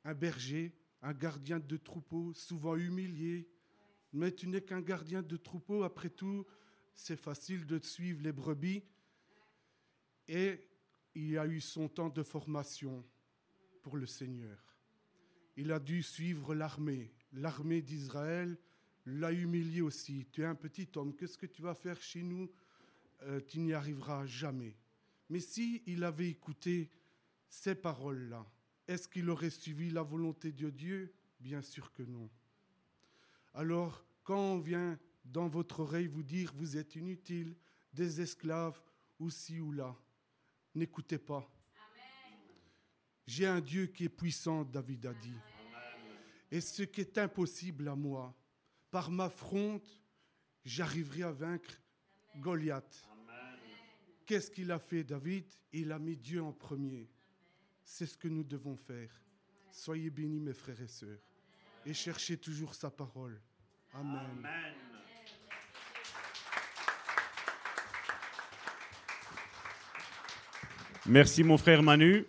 un 0.04 0.14
berger, 0.14 0.72
un 1.02 1.14
gardien 1.14 1.60
de 1.60 1.78
troupeau, 1.78 2.34
souvent 2.34 2.76
humilié. 2.76 3.50
Mais 4.14 4.32
tu 4.32 4.48
n'es 4.48 4.62
qu'un 4.62 4.82
gardien 4.82 5.22
de 5.22 5.36
troupeau, 5.38 5.84
après 5.84 6.10
tout, 6.10 6.46
c'est 6.98 7.16
facile 7.16 7.66
de 7.66 7.80
suivre 7.80 8.22
les 8.22 8.34
brebis. 8.34 8.84
Et 10.28 10.60
il 11.16 11.38
a 11.38 11.48
eu 11.48 11.62
son 11.62 11.88
temps 11.88 12.10
de 12.10 12.24
formation 12.24 13.06
pour 13.82 13.96
le 13.96 14.06
Seigneur. 14.06 14.58
Il 15.56 15.72
a 15.72 15.80
dû 15.80 16.04
suivre 16.04 16.54
l'armée. 16.54 17.14
L'armée 17.34 17.82
d'Israël 17.82 18.58
l'a 19.06 19.32
humilié 19.32 19.82
aussi. 19.82 20.28
Tu 20.32 20.42
es 20.42 20.46
un 20.46 20.56
petit 20.56 20.90
homme, 20.96 21.16
qu'est-ce 21.16 21.38
que 21.38 21.46
tu 21.46 21.62
vas 21.62 21.76
faire 21.76 22.02
chez 22.02 22.24
nous? 22.24 22.52
Euh, 23.24 23.40
Tu 23.48 23.60
n'y 23.60 23.74
arriveras 23.74 24.26
jamais. 24.26 24.76
Mais 25.30 25.40
si 25.40 25.84
il 25.86 26.04
avait 26.04 26.30
écouté 26.30 26.90
ces 27.48 27.76
paroles-là, 27.76 28.46
est-ce 28.88 29.08
qu'il 29.08 29.30
aurait 29.30 29.50
suivi 29.50 29.92
la 29.92 30.04
volonté 30.04 30.52
de 30.52 30.70
Dieu? 30.70 31.14
Bien 31.40 31.62
sûr 31.62 31.94
que 31.94 32.04
non. 32.04 32.30
Alors, 33.54 34.04
quand 34.24 34.40
on 34.40 34.60
vient 34.60 35.00
dans 35.32 35.48
votre 35.48 35.82
oreille 35.82 36.08
vous 36.08 36.24
dire 36.24 36.52
vous 36.56 36.78
êtes 36.78 36.96
inutile, 36.96 37.56
des 37.94 38.22
esclaves, 38.22 38.82
ou 39.20 39.30
ci 39.30 39.60
ou 39.60 39.72
là, 39.72 39.96
n'écoutez 40.76 41.18
pas. 41.18 41.50
J'ai 43.26 43.46
un 43.46 43.60
Dieu 43.60 43.88
qui 43.88 44.06
est 44.06 44.10
puissant, 44.10 44.64
David 44.64 45.06
a 45.08 45.14
dit. 45.14 45.38
Et 46.50 46.62
ce 46.62 46.84
qui 46.84 47.02
est 47.02 47.18
impossible 47.18 47.90
à 47.90 47.96
moi, 47.96 48.34
par 48.90 49.12
ma 49.12 49.30
fronte, 49.30 50.02
j'arriverai 50.64 51.24
à 51.24 51.32
vaincre 51.32 51.82
Goliath. 52.38 53.08
Qu'est-ce 54.26 54.52
qu'il 54.52 54.72
a 54.72 54.80
fait, 54.80 55.04
David? 55.04 55.46
Il 55.74 55.92
a 55.92 56.00
mis 56.00 56.16
Dieu 56.16 56.42
en 56.42 56.54
premier. 56.54 57.10
C'est 57.84 58.06
ce 58.06 58.18
que 58.18 58.28
nous 58.28 58.44
devons 58.44 58.76
faire. 58.76 59.12
Soyez 59.72 60.10
bénis, 60.10 60.40
mes 60.40 60.54
frères 60.54 60.82
et 60.82 60.88
sœurs, 60.88 61.20
et 61.86 61.94
cherchez 61.94 62.38
toujours 62.38 62.76
sa 62.76 62.90
parole. 62.90 63.42
Amen. 63.94 64.87
Merci, 71.08 71.44
mon 71.44 71.58
frère 71.58 71.82
Manu. 71.82 72.26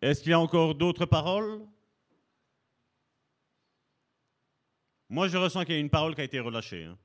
Est-ce 0.00 0.20
qu'il 0.22 0.30
y 0.30 0.34
a 0.34 0.38
encore 0.40 0.74
d'autres 0.74 1.06
paroles? 1.06 1.60
Moi, 5.08 5.26
je 5.28 5.36
ressens 5.36 5.64
qu'il 5.64 5.74
y 5.74 5.78
a 5.78 5.80
une 5.80 5.90
parole 5.90 6.14
qui 6.14 6.20
a 6.20 6.24
été 6.24 6.38
relâchée. 6.38 6.84
hein. 6.84 6.96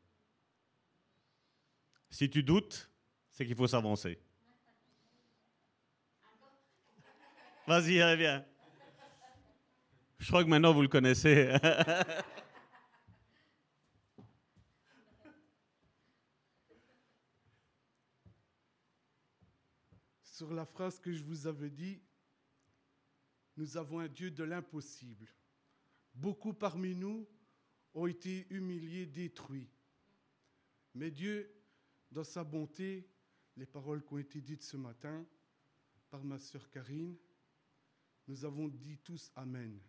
Si 2.10 2.30
tu 2.30 2.44
doutes, 2.44 2.92
c'est 3.32 3.46
qu'il 3.46 3.56
faut 3.56 3.68
s'avancer. 3.68 4.20
Vas-y, 7.66 8.00
allez. 8.02 8.40
Je 10.20 10.28
crois 10.28 10.44
que 10.44 10.50
maintenant 10.50 10.74
vous 10.74 10.84
le 10.84 10.88
connaissez. 10.90 11.54
Sur 20.44 20.54
la 20.54 20.66
phrase 20.66 21.00
que 21.00 21.14
je 21.14 21.24
vous 21.24 21.48
avais 21.48 21.70
dit, 21.70 22.02
nous 23.56 23.78
avons 23.78 24.00
un 24.00 24.10
Dieu 24.10 24.30
de 24.30 24.44
l'impossible. 24.44 25.30
Beaucoup 26.14 26.54
parmi 26.54 26.94
nous 26.96 27.26
ont 27.94 28.08
été 28.08 28.46
humiliés, 28.50 29.06
détruits. 29.06 29.70
Mais 30.96 31.12
Dieu, 31.12 31.50
dans 32.12 32.26
sa 32.26 32.44
bonté, 32.44 33.08
les 33.56 33.66
paroles 33.66 34.04
qui 34.04 34.14
ont 34.16 34.18
été 34.18 34.42
dites 34.42 34.64
ce 34.64 34.76
matin 34.76 35.26
par 36.10 36.26
ma 36.26 36.38
sœur 36.38 36.70
Karine, 36.70 37.16
nous 38.28 38.44
avons 38.44 38.68
dit 38.68 38.98
tous 38.98 39.32
Amen. 39.38 39.80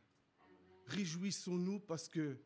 Réjouissons-nous 0.87 1.81
parce 1.81 2.09
que 2.09 2.39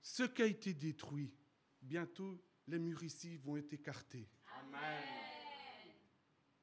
ce 0.00 0.22
qui 0.22 0.42
a 0.42 0.46
été 0.46 0.72
détruit, 0.72 1.34
bientôt 1.82 2.40
les 2.68 2.78
murs 2.78 3.02
ici 3.02 3.38
vont 3.38 3.56
être 3.56 3.72
écartés. 3.72 4.28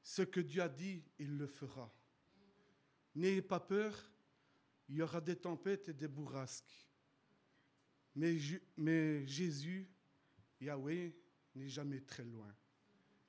Ce 0.04 0.20
que 0.20 0.40
Dieu 0.40 0.62
a 0.62 0.68
dit, 0.68 1.02
il 1.18 1.38
le 1.38 1.46
fera. 1.46 1.90
N'ayez 3.14 3.40
pas 3.42 3.58
peur, 3.58 4.12
il 4.88 4.96
y 4.96 5.02
aura 5.02 5.20
des 5.20 5.34
tempêtes 5.34 5.88
et 5.88 5.94
des 5.94 6.08
bourrasques. 6.08 6.86
Mais, 8.14 9.26
Jésus, 9.26 9.88
Yahweh, 10.60 11.16
n'est 11.54 11.68
jamais 11.68 12.00
très 12.00 12.24
loin. 12.24 12.54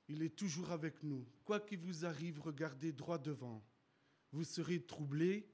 Il 0.06 0.22
est 0.22 0.36
toujours 0.36 0.70
avec 0.70 1.02
nous. 1.02 1.26
Quoi 1.44 1.60
qu'il 1.60 1.80
vous 1.80 2.04
arrive, 2.04 2.40
regardez 2.40 2.92
droit 2.92 3.18
devant. 3.18 3.64
Vous 4.30 4.44
serez 4.44 4.84
troublés, 4.84 5.48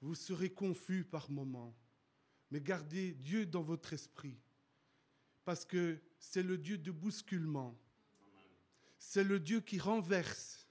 vous 0.00 0.14
serez 0.14 0.50
confus 0.50 1.04
par 1.04 1.30
moments. 1.30 1.76
Mais 2.50 2.60
gardez 2.60 3.12
Dieu 3.12 3.44
dans 3.44 3.62
votre 3.62 3.92
esprit. 3.92 4.40
Parce 5.44 5.66
que 5.66 6.00
c'est 6.18 6.42
le 6.42 6.56
Dieu 6.56 6.78
de 6.78 6.90
bousculement. 6.90 7.78
C'est 9.06 9.22
le 9.22 9.38
Dieu 9.38 9.60
qui 9.60 9.78
renverse. 9.78 10.66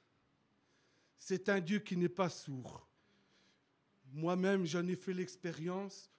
C'est 1.17 1.47
un 1.49 1.61
Dieu 1.61 1.79
qui 1.79 1.95
n'est 1.95 2.09
pas 2.09 2.29
sourd. 2.29 2.89
Moi-même, 4.11 4.65
j'en 4.65 4.85
ai 4.87 4.97
fait 4.97 5.13
l'expérience. 5.13 6.11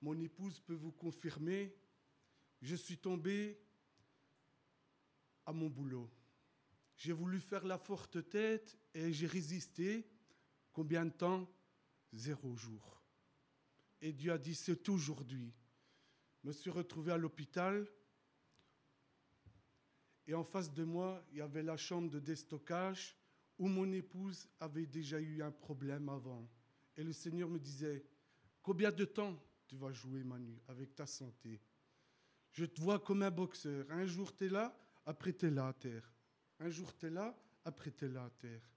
Mon 0.00 0.18
épouse 0.20 0.60
peut 0.60 0.74
vous 0.74 0.92
confirmer. 0.92 1.76
Je 2.62 2.76
suis 2.76 2.96
tombé 2.96 3.60
à 5.44 5.52
mon 5.52 5.68
boulot. 5.68 6.08
J'ai 6.96 7.12
voulu 7.12 7.40
faire 7.40 7.66
la 7.66 7.78
forte 7.78 8.26
tête 8.30 8.78
et 8.94 9.12
j'ai 9.12 9.26
résisté. 9.26 10.08
Combien 10.72 11.04
de 11.04 11.10
temps? 11.10 11.46
Zéro 12.12 12.56
jour. 12.56 13.02
Et 14.00 14.12
Dieu 14.12 14.32
a 14.32 14.38
dit, 14.38 14.54
c'est 14.54 14.88
aujourd'hui. 14.88 15.52
Je 16.42 16.48
me 16.48 16.52
suis 16.52 16.70
retrouvé 16.70 17.12
à 17.12 17.18
l'hôpital. 17.18 17.86
Et 20.26 20.34
en 20.34 20.44
face 20.44 20.72
de 20.72 20.84
moi, 20.84 21.24
il 21.32 21.38
y 21.38 21.40
avait 21.40 21.62
la 21.62 21.76
chambre 21.76 22.10
de 22.10 22.18
déstockage 22.18 23.16
où 23.58 23.68
mon 23.68 23.90
épouse 23.92 24.48
avait 24.58 24.86
déjà 24.86 25.20
eu 25.20 25.42
un 25.42 25.50
problème 25.50 26.08
avant. 26.08 26.48
Et 26.96 27.04
le 27.04 27.12
Seigneur 27.12 27.48
me 27.48 27.58
disait, 27.58 28.04
combien 28.62 28.90
de 28.90 29.04
temps 29.04 29.38
tu 29.66 29.76
vas 29.76 29.92
jouer 29.92 30.24
Manu 30.24 30.60
avec 30.68 30.94
ta 30.94 31.06
santé? 31.06 31.60
Je 32.52 32.64
te 32.64 32.80
vois 32.80 33.00
comme 33.00 33.22
un 33.22 33.30
boxeur. 33.30 33.84
Un 33.90 34.06
jour 34.06 34.34
tu 34.34 34.46
es 34.46 34.48
là, 34.48 34.76
après 35.04 35.32
tu 35.32 35.46
es 35.46 35.50
là 35.50 35.68
à 35.68 35.72
terre. 35.72 36.10
Un 36.60 36.70
jour 36.70 36.96
tu 36.96 37.06
es 37.06 37.10
là, 37.10 37.36
après 37.64 37.90
tu 37.90 38.06
es 38.06 38.08
là 38.08 38.24
à 38.24 38.30
terre. 38.30 38.70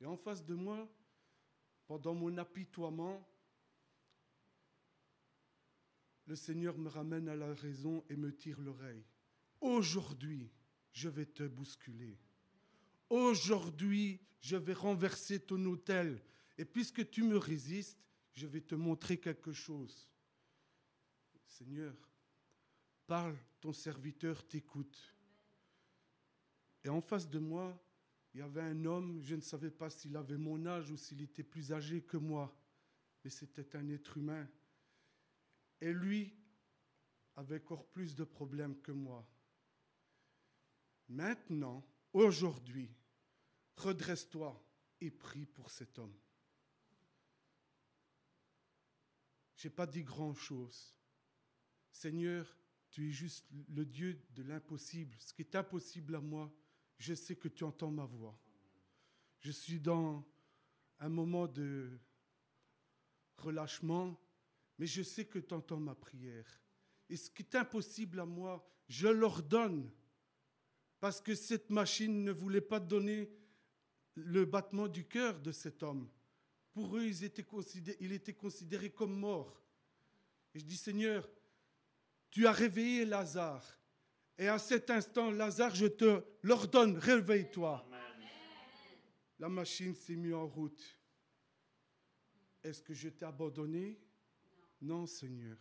Et 0.00 0.06
en 0.06 0.16
face 0.16 0.44
de 0.44 0.54
moi, 0.54 0.88
pendant 1.86 2.14
mon 2.14 2.36
apitoiement, 2.38 3.28
le 6.26 6.36
Seigneur 6.36 6.78
me 6.78 6.88
ramène 6.88 7.28
à 7.28 7.36
la 7.36 7.52
raison 7.54 8.04
et 8.08 8.16
me 8.16 8.34
tire 8.34 8.60
l'oreille. 8.60 9.04
Aujourd'hui, 9.60 10.50
je 10.92 11.08
vais 11.08 11.26
te 11.26 11.42
bousculer. 11.42 12.18
Aujourd'hui, 13.08 14.20
je 14.40 14.56
vais 14.56 14.74
renverser 14.74 15.40
ton 15.40 15.64
autel. 15.66 16.22
Et 16.58 16.64
puisque 16.64 17.08
tu 17.10 17.22
me 17.22 17.36
résistes, 17.36 17.98
je 18.32 18.46
vais 18.46 18.60
te 18.60 18.74
montrer 18.74 19.18
quelque 19.18 19.52
chose. 19.52 20.08
Seigneur, 21.46 21.94
parle, 23.06 23.36
ton 23.60 23.72
serviteur 23.72 24.46
t'écoute. 24.46 25.14
Et 26.84 26.88
en 26.88 27.00
face 27.00 27.28
de 27.28 27.38
moi, 27.38 27.78
il 28.34 28.40
y 28.40 28.42
avait 28.42 28.62
un 28.62 28.84
homme, 28.86 29.20
je 29.22 29.34
ne 29.34 29.40
savais 29.40 29.70
pas 29.70 29.90
s'il 29.90 30.16
avait 30.16 30.38
mon 30.38 30.64
âge 30.66 30.90
ou 30.90 30.96
s'il 30.96 31.20
était 31.22 31.42
plus 31.42 31.72
âgé 31.72 32.02
que 32.02 32.16
moi, 32.16 32.56
mais 33.22 33.30
c'était 33.30 33.76
un 33.76 33.88
être 33.90 34.16
humain. 34.16 34.48
Et 35.80 35.92
lui 35.92 36.34
avait 37.36 37.60
encore 37.60 37.86
plus 37.86 38.14
de 38.14 38.24
problèmes 38.24 38.80
que 38.80 38.92
moi. 38.92 39.26
Maintenant, 41.12 41.86
aujourd'hui, 42.14 42.90
redresse-toi 43.76 44.58
et 44.98 45.10
prie 45.10 45.44
pour 45.44 45.70
cet 45.70 45.98
homme. 45.98 46.16
Je 49.56 49.68
n'ai 49.68 49.74
pas 49.74 49.86
dit 49.86 50.02
grand-chose. 50.02 50.96
Seigneur, 51.90 52.56
tu 52.88 53.08
es 53.08 53.10
juste 53.10 53.46
le 53.68 53.84
Dieu 53.84 54.24
de 54.30 54.42
l'impossible. 54.42 55.14
Ce 55.18 55.34
qui 55.34 55.42
est 55.42 55.54
impossible 55.54 56.14
à 56.14 56.20
moi, 56.20 56.50
je 56.96 57.12
sais 57.12 57.36
que 57.36 57.48
tu 57.48 57.62
entends 57.62 57.90
ma 57.90 58.06
voix. 58.06 58.40
Je 59.40 59.50
suis 59.50 59.80
dans 59.80 60.26
un 60.98 61.10
moment 61.10 61.46
de 61.46 61.90
relâchement, 63.36 64.18
mais 64.78 64.86
je 64.86 65.02
sais 65.02 65.26
que 65.26 65.38
tu 65.38 65.52
entends 65.52 65.78
ma 65.78 65.94
prière. 65.94 66.62
Et 67.10 67.18
ce 67.18 67.28
qui 67.28 67.42
est 67.42 67.54
impossible 67.54 68.18
à 68.18 68.24
moi, 68.24 68.66
je 68.88 69.08
l'ordonne 69.08 69.92
parce 71.02 71.20
que 71.20 71.34
cette 71.34 71.68
machine 71.68 72.22
ne 72.22 72.30
voulait 72.30 72.60
pas 72.60 72.78
donner 72.78 73.28
le 74.14 74.44
battement 74.44 74.86
du 74.86 75.04
cœur 75.04 75.40
de 75.40 75.50
cet 75.50 75.82
homme. 75.82 76.08
Pour 76.72 76.96
eux, 76.96 77.04
ils 77.04 77.24
étaient 77.24 77.44
il 77.98 78.12
était 78.12 78.34
considéré 78.34 78.88
comme 78.88 79.18
mort. 79.18 79.60
Et 80.54 80.60
je 80.60 80.64
dis, 80.64 80.76
Seigneur, 80.76 81.28
tu 82.30 82.46
as 82.46 82.52
réveillé 82.52 83.04
Lazare. 83.04 83.66
Et 84.38 84.46
à 84.46 84.60
cet 84.60 84.90
instant, 84.90 85.32
Lazare, 85.32 85.74
je 85.74 85.86
te 85.86 86.22
l'ordonne, 86.42 86.96
réveille-toi. 86.96 87.84
La 89.40 89.48
machine 89.48 89.96
s'est 89.96 90.14
mise 90.14 90.34
en 90.34 90.46
route. 90.46 91.00
Est-ce 92.62 92.80
que 92.80 92.94
je 92.94 93.08
t'ai 93.08 93.24
abandonné? 93.24 94.00
Non, 94.80 95.06
Seigneur. 95.06 95.58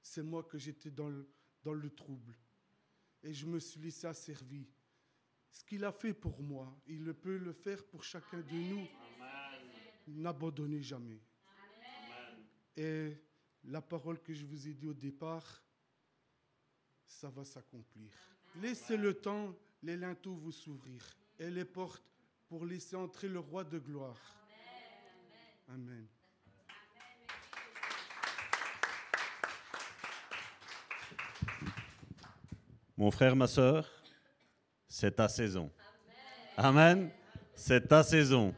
C'est 0.00 0.22
moi 0.22 0.42
que 0.42 0.56
j'étais 0.56 0.90
dans 0.90 1.10
le, 1.10 1.28
dans 1.62 1.74
le 1.74 1.90
trouble. 1.90 2.34
Et 3.22 3.32
je 3.32 3.46
me 3.46 3.58
suis 3.58 3.80
laissé 3.80 4.06
asservir. 4.06 4.66
Ce 5.50 5.64
qu'il 5.64 5.84
a 5.84 5.92
fait 5.92 6.14
pour 6.14 6.40
moi, 6.42 6.80
il 6.86 7.12
peut 7.14 7.38
le 7.38 7.52
faire 7.52 7.84
pour 7.84 8.04
chacun 8.04 8.40
de 8.40 8.54
nous. 8.54 8.86
N'abandonnez 10.06 10.80
jamais. 10.80 11.20
Et 12.76 13.16
la 13.64 13.82
parole 13.82 14.20
que 14.20 14.32
je 14.32 14.46
vous 14.46 14.68
ai 14.68 14.74
dit 14.74 14.86
au 14.86 14.94
départ, 14.94 15.62
ça 17.04 17.28
va 17.28 17.44
s'accomplir. 17.44 18.10
Laissez 18.56 18.96
le 18.96 19.14
temps, 19.14 19.54
les 19.82 19.96
linteaux 19.96 20.34
vous 20.34 20.52
s'ouvrir 20.52 21.04
et 21.38 21.50
les 21.50 21.64
portes 21.64 22.04
pour 22.48 22.64
laisser 22.64 22.96
entrer 22.96 23.28
le 23.28 23.38
roi 23.38 23.64
de 23.64 23.78
gloire. 23.78 24.20
Amen. 25.68 26.06
Mon 33.00 33.10
frère, 33.10 33.34
ma 33.34 33.46
soeur, 33.46 33.88
c'est 34.86 35.16
ta 35.16 35.26
saison. 35.26 35.70
Amen. 36.54 37.10
C'est 37.54 37.88
ta 37.88 38.02
saison. 38.02 38.54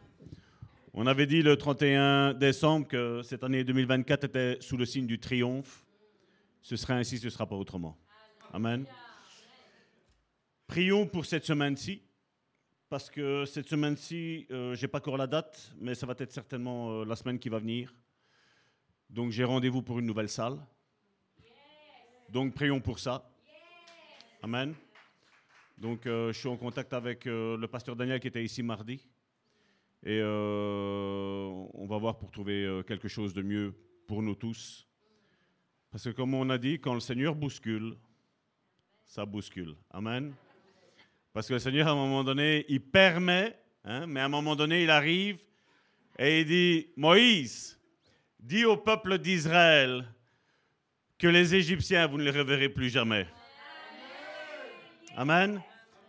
On 0.92 1.06
avait 1.06 1.28
dit 1.28 1.42
le 1.42 1.56
31 1.56 2.34
décembre 2.34 2.88
que 2.88 3.22
cette 3.22 3.44
année 3.44 3.62
2024 3.62 4.24
était 4.24 4.58
sous 4.60 4.76
le 4.76 4.84
signe 4.84 5.06
du 5.06 5.20
triomphe. 5.20 5.86
Ce 6.60 6.74
sera 6.74 6.94
ainsi, 6.94 7.18
ce 7.18 7.26
ne 7.26 7.30
sera 7.30 7.46
pas 7.46 7.54
autrement. 7.54 7.96
Amen. 8.52 8.84
Prions 10.66 11.06
pour 11.06 11.24
cette 11.24 11.44
semaine-ci, 11.44 12.02
parce 12.88 13.10
que 13.10 13.44
cette 13.44 13.68
semaine-ci, 13.68 14.48
euh, 14.50 14.74
je 14.74 14.82
n'ai 14.82 14.88
pas 14.88 14.98
encore 14.98 15.18
la 15.18 15.28
date, 15.28 15.72
mais 15.78 15.94
ça 15.94 16.04
va 16.04 16.16
être 16.18 16.32
certainement 16.32 16.90
euh, 16.90 17.04
la 17.04 17.14
semaine 17.14 17.38
qui 17.38 17.48
va 17.48 17.60
venir. 17.60 17.94
Donc 19.08 19.30
j'ai 19.30 19.44
rendez-vous 19.44 19.82
pour 19.82 20.00
une 20.00 20.06
nouvelle 20.06 20.28
salle. 20.28 20.58
Donc 22.28 22.54
prions 22.56 22.80
pour 22.80 22.98
ça. 22.98 23.31
Amen. 24.42 24.74
Donc 25.78 26.04
euh, 26.06 26.32
je 26.32 26.38
suis 26.38 26.48
en 26.48 26.56
contact 26.56 26.92
avec 26.92 27.26
le 27.26 27.64
pasteur 27.66 27.94
Daniel 27.94 28.18
qui 28.18 28.26
était 28.26 28.42
ici 28.42 28.62
mardi. 28.62 29.00
Et 30.04 30.20
on 30.20 31.86
va 31.88 31.96
voir 31.96 32.18
pour 32.18 32.32
trouver 32.32 32.82
quelque 32.88 33.06
chose 33.06 33.32
de 33.32 33.42
mieux 33.42 33.72
pour 34.08 34.20
nous 34.20 34.34
tous. 34.34 34.88
Parce 35.92 36.04
que 36.04 36.10
comme 36.10 36.34
on 36.34 36.50
a 36.50 36.58
dit, 36.58 36.80
quand 36.80 36.94
le 36.94 37.00
Seigneur 37.00 37.36
bouscule, 37.36 37.94
ça 39.04 39.24
bouscule. 39.24 39.76
Amen. 39.90 40.34
Parce 41.32 41.46
que 41.46 41.52
le 41.52 41.60
Seigneur, 41.60 41.86
à 41.86 41.92
un 41.92 41.94
moment 41.94 42.24
donné, 42.24 42.64
il 42.68 42.80
permet, 42.80 43.56
hein, 43.84 44.06
mais 44.06 44.20
à 44.20 44.24
un 44.24 44.28
moment 44.28 44.56
donné, 44.56 44.82
il 44.82 44.90
arrive 44.90 45.38
et 46.18 46.40
il 46.40 46.46
dit, 46.46 46.88
Moïse, 46.96 47.78
dis 48.40 48.64
au 48.64 48.76
peuple 48.76 49.18
d'Israël 49.18 50.04
que 51.16 51.28
les 51.28 51.54
Égyptiens, 51.54 52.08
vous 52.08 52.18
ne 52.18 52.24
les 52.24 52.36
reverrez 52.36 52.68
plus 52.68 52.90
jamais. 52.90 53.28
Amen. 55.16 55.60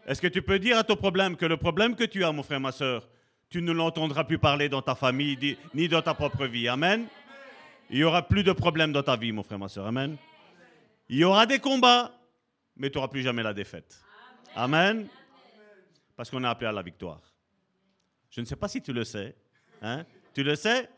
Est-ce 0.06 0.22
que 0.22 0.28
tu 0.28 0.42
peux 0.42 0.60
dire 0.60 0.78
à 0.78 0.84
ton 0.84 0.96
problème 0.96 1.36
que 1.36 1.46
le 1.46 1.58
problème 1.58 1.96
que 1.96 2.04
tu 2.04 2.24
as, 2.24 2.32
mon 2.32 2.44
frère, 2.44 2.60
ma 2.60 2.72
soeur, 2.72 3.08
tu 3.50 3.62
ne 3.62 3.72
l'entendras 3.72 4.24
plus 4.24 4.40
parler 4.40 4.70
dans 4.70 4.82
ta 4.82 4.96
famille 4.96 5.58
ni 5.74 5.88
dans 5.88 6.02
ta 6.02 6.14
propre 6.14 6.46
vie. 6.46 6.68
Amen. 6.68 7.08
Il 7.90 7.98
n'y 7.98 8.04
aura 8.04 8.28
plus 8.28 8.44
de 8.44 8.52
problèmes 8.52 8.92
dans 8.92 9.04
ta 9.04 9.16
vie, 9.16 9.32
mon 9.32 9.44
frère, 9.44 9.60
ma 9.60 9.68
soeur. 9.68 9.86
Amen. 9.86 10.18
Il 11.10 11.18
y 11.18 11.24
aura 11.24 11.46
des 11.46 11.60
combats, 11.60 12.12
mais 12.76 12.90
tu 12.90 12.98
n'auras 12.98 13.10
plus 13.10 13.22
jamais 13.22 13.44
la 13.44 13.54
défaite. 13.54 14.02
Amen. 14.56 15.08
Parce 16.16 16.30
qu'on 16.30 16.44
est 16.44 16.48
appelé 16.48 16.68
à 16.68 16.72
la 16.72 16.82
victoire. 16.82 17.22
Je 18.30 18.42
ne 18.42 18.46
sais 18.46 18.56
pas 18.56 18.68
si 18.68 18.82
tu 18.82 18.94
le 18.94 19.04
sais. 19.04 19.36
Hein? 19.82 20.06
Tu 20.34 20.44
le 20.44 20.56
sais? 20.56 20.90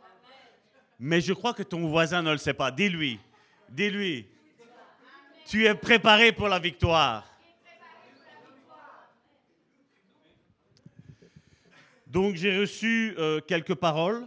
Mais 0.99 1.20
je 1.22 1.34
crois 1.34 1.53
que 1.53 1.64
ton 1.64 1.88
voisin 1.88 2.22
ne 2.22 2.32
le 2.32 2.38
sait 2.38 2.53
pas. 2.53 2.72
Dis-lui. 2.72 3.20
Dis-lui. 3.70 4.28
Tu 5.47 5.66
es 5.66 5.76
préparé 5.76 6.32
pour 6.32 6.47
la 6.47 6.60
victoire. 6.60 7.28
Donc 12.16 12.36
j'ai 12.36 12.57
reçu 12.57 13.13
euh, 13.18 13.41
quelques 13.41 13.76
paroles. 13.76 14.26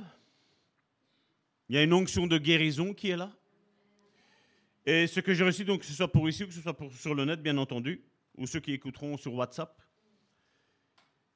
Il 1.71 1.77
y 1.77 1.79
a 1.79 1.83
une 1.83 1.95
onction 1.95 2.27
de 2.27 2.37
guérison 2.37 2.93
qui 2.93 3.09
est 3.09 3.17
là. 3.17 3.33
Et 4.85 5.07
ce 5.07 5.21
que 5.21 5.33
j'ai 5.33 5.43
reçu, 5.43 5.65
donc, 5.65 5.81
que 5.81 5.87
ce 5.87 5.95
soit 5.95 6.13
pour 6.13 6.29
ici 6.29 6.45
ou 6.45 6.49
que 6.49 6.53
ce 6.53 6.61
soit 6.61 6.77
pour, 6.77 6.93
sur 6.93 7.15
le 7.15 7.25
net, 7.25 7.43
bien 7.43 7.57
entendu, 7.57 8.05
ou 8.37 8.47
ceux 8.47 8.61
qui 8.61 8.75
écouteront 8.75 9.17
sur 9.17 9.33
WhatsApp, 9.33 9.75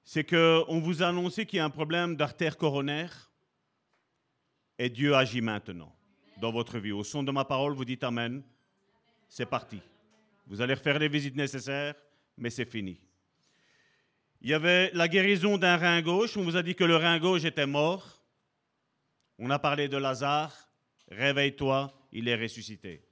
c'est 0.05 0.25
qu'on 0.25 0.79
vous 0.79 1.03
a 1.03 1.07
annoncé 1.07 1.47
qu'il 1.47 1.57
y 1.57 1.61
a 1.61 1.65
un 1.65 1.71
problème 1.71 2.17
d'artère 2.17 2.59
coronaire 2.59 3.33
et 4.79 4.91
Dieu 4.91 5.15
agit 5.15 5.41
maintenant 5.41 5.97
dans 6.37 6.53
votre 6.53 6.79
vie. 6.79 6.93
Au 6.93 7.03
son 7.03 7.23
de 7.23 7.33
ma 7.33 7.47
parole, 7.47 7.73
vous 7.73 7.87
dites 7.87 8.05
Amen. 8.05 8.43
C'est 9.27 9.47
parti. 9.47 9.81
Vous 10.47 10.61
allez 10.61 10.75
refaire 10.75 10.99
les 10.99 11.09
visites 11.09 11.35
nécessaires, 11.35 11.95
mais 12.37 12.51
c'est 12.51 12.71
fini. 12.71 13.01
Il 14.43 14.51
y 14.51 14.55
avait 14.55 14.91
la 14.93 15.07
guérison 15.07 15.57
d'un 15.57 15.77
rein 15.77 16.03
gauche. 16.03 16.37
On 16.37 16.43
vous 16.43 16.57
a 16.57 16.65
dit 16.65 16.75
que 16.75 16.83
le 16.83 16.97
rein 16.97 17.21
gauche 17.21 17.45
était 17.45 17.67
mort. 17.67 18.21
On 19.39 19.49
a 19.51 19.59
parlé 19.61 19.87
de 19.87 19.97
Lazare. 19.97 20.53
Réveille-toi, 21.09 21.93
il 22.11 22.27
est 22.27 22.35
ressuscité. 22.35 23.05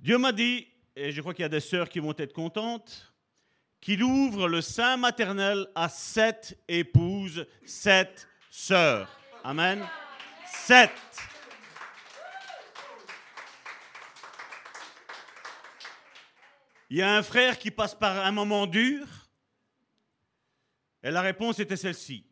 Dieu 0.00 0.18
m'a 0.18 0.32
dit, 0.32 0.66
et 0.96 1.12
je 1.12 1.20
crois 1.20 1.34
qu'il 1.34 1.42
y 1.42 1.46
a 1.46 1.48
des 1.48 1.60
sœurs 1.60 1.88
qui 1.88 2.00
vont 2.00 2.14
être 2.18 2.32
contentes, 2.32 3.12
qu'il 3.80 4.02
ouvre 4.02 4.48
le 4.48 4.60
sein 4.60 4.96
maternel 4.96 5.68
à 5.76 5.88
sept 5.88 6.58
épouses, 6.66 7.46
sept 7.64 8.26
sœurs. 8.50 9.08
Amen. 9.44 9.86
Sept. 10.46 10.90
Il 16.90 16.96
y 16.96 17.02
a 17.02 17.16
un 17.16 17.22
frère 17.22 17.58
qui 17.58 17.70
passe 17.70 17.94
par 17.94 18.24
un 18.24 18.32
moment 18.32 18.66
dur, 18.66 19.06
et 21.02 21.10
la 21.10 21.20
réponse 21.20 21.58
était 21.58 21.76
celle-ci. 21.76 22.24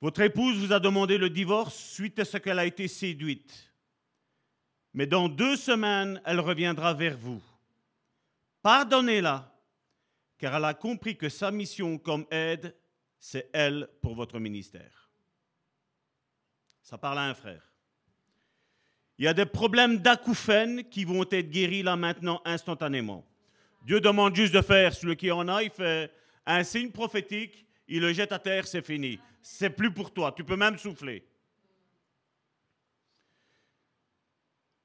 Votre 0.00 0.22
épouse 0.22 0.58
vous 0.58 0.72
a 0.72 0.80
demandé 0.80 1.18
le 1.18 1.30
divorce 1.30 1.76
suite 1.76 2.18
à 2.18 2.24
ce 2.24 2.36
qu'elle 2.36 2.58
a 2.58 2.66
été 2.66 2.88
séduite 2.88 3.66
mais 4.96 5.06
dans 5.06 5.28
deux 5.28 5.56
semaines, 5.56 6.22
elle 6.24 6.40
reviendra 6.40 6.94
vers 6.94 7.18
vous. 7.18 7.42
Pardonnez-la, 8.62 9.54
car 10.38 10.56
elle 10.56 10.64
a 10.64 10.72
compris 10.72 11.18
que 11.18 11.28
sa 11.28 11.50
mission 11.50 11.98
comme 11.98 12.26
aide, 12.30 12.74
c'est 13.18 13.50
elle 13.52 13.90
pour 14.00 14.14
votre 14.14 14.38
ministère. 14.38 15.10
Ça 16.80 16.96
parle 16.96 17.18
à 17.18 17.24
un 17.24 17.34
frère. 17.34 17.75
Il 19.18 19.24
y 19.24 19.28
a 19.28 19.34
des 19.34 19.46
problèmes 19.46 19.98
d'acouphènes 19.98 20.84
qui 20.84 21.04
vont 21.04 21.24
être 21.30 21.50
guéris 21.50 21.82
là 21.82 21.96
maintenant 21.96 22.40
instantanément. 22.44 23.24
Dieu 23.84 24.00
demande 24.00 24.34
juste 24.34 24.52
de 24.52 24.60
faire, 24.60 24.92
celui 24.92 25.16
qui 25.16 25.30
en 25.30 25.48
a, 25.48 25.62
il 25.62 25.70
fait 25.70 26.12
un 26.44 26.62
signe 26.64 26.90
prophétique, 26.90 27.64
il 27.88 28.00
le 28.00 28.12
jette 28.12 28.32
à 28.32 28.38
terre, 28.38 28.66
c'est 28.66 28.84
fini. 28.84 29.18
C'est 29.40 29.70
plus 29.70 29.92
pour 29.92 30.12
toi, 30.12 30.32
tu 30.36 30.44
peux 30.44 30.56
même 30.56 30.76
souffler. 30.76 31.24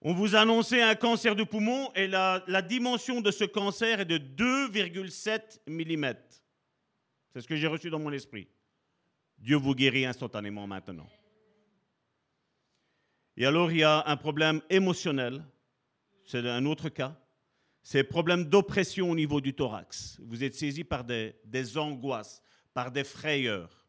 On 0.04 0.14
vous 0.14 0.36
a 0.36 0.40
annoncé 0.40 0.82
un 0.82 0.96
cancer 0.96 1.36
du 1.36 1.46
poumon 1.46 1.92
et 1.94 2.08
la, 2.08 2.62
dimension 2.62 3.22
de 3.22 3.30
ce 3.30 3.44
cancer 3.44 4.00
est 4.00 4.06
de 4.06 4.18
2,7 4.18 5.60
mm. 5.68 6.14
C'est 7.34 7.42
ce 7.42 7.48
que 7.48 7.56
j'ai 7.56 7.68
reçu 7.68 7.90
dans 7.90 8.00
mon 8.00 8.12
esprit. 8.12 8.48
Dieu 9.38 9.58
vous 9.58 9.76
guérit 9.76 10.06
instantanément 10.06 10.66
maintenant. 10.66 11.08
Et 13.38 13.46
alors 13.46 13.72
il 13.72 13.80
y 13.80 13.84
a 13.84 14.04
un 14.08 14.18
problème 14.18 14.62
émotionnel, 14.70 15.44
c'est 16.26 16.48
un 16.48 16.66
autre 16.66 16.90
cas. 16.90 17.18
C'est 17.84 18.04
problème 18.04 18.46
d'oppression 18.46 19.10
au 19.10 19.16
niveau 19.16 19.42
du 19.42 19.56
thorax. 19.56 20.20
Vous 20.22 20.44
êtes 20.44 20.54
saisi 20.54 20.84
par 20.84 21.04
des, 21.04 21.34
angoisses, 21.78 22.44
par 22.76 22.92
des 22.92 23.04
frayeurs. 23.04 23.88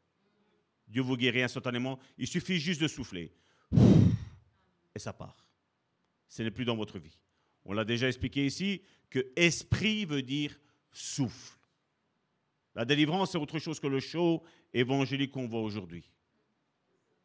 Dieu 0.89 1.03
vous 1.03 1.17
guérit 1.17 1.43
instantanément. 1.43 1.99
Il 2.17 2.27
suffit 2.27 2.59
juste 2.59 2.81
de 2.81 2.89
souffler. 2.89 3.35
Et 4.95 4.99
ça 4.99 5.13
part 5.13 5.43
ce 6.33 6.43
n'est 6.43 6.51
plus 6.51 6.65
dans 6.65 6.77
votre 6.77 6.99
vie. 6.99 7.19
On 7.67 7.75
l'a 7.75 7.85
déjà 7.85 8.09
expliqué 8.09 8.47
ici 8.47 8.81
que 9.11 9.31
esprit 9.37 10.07
veut 10.07 10.23
dire 10.23 10.59
souffle. 10.91 11.59
La 12.75 12.87
délivrance, 12.87 13.33
c'est 13.33 13.39
autre 13.39 13.59
chose 13.59 13.79
que 13.79 13.87
le 13.87 14.01
show 14.01 14.43
évangélique 14.73 15.33
qu'on 15.33 15.47
voit 15.47 15.61
aujourd'hui. 15.61 16.11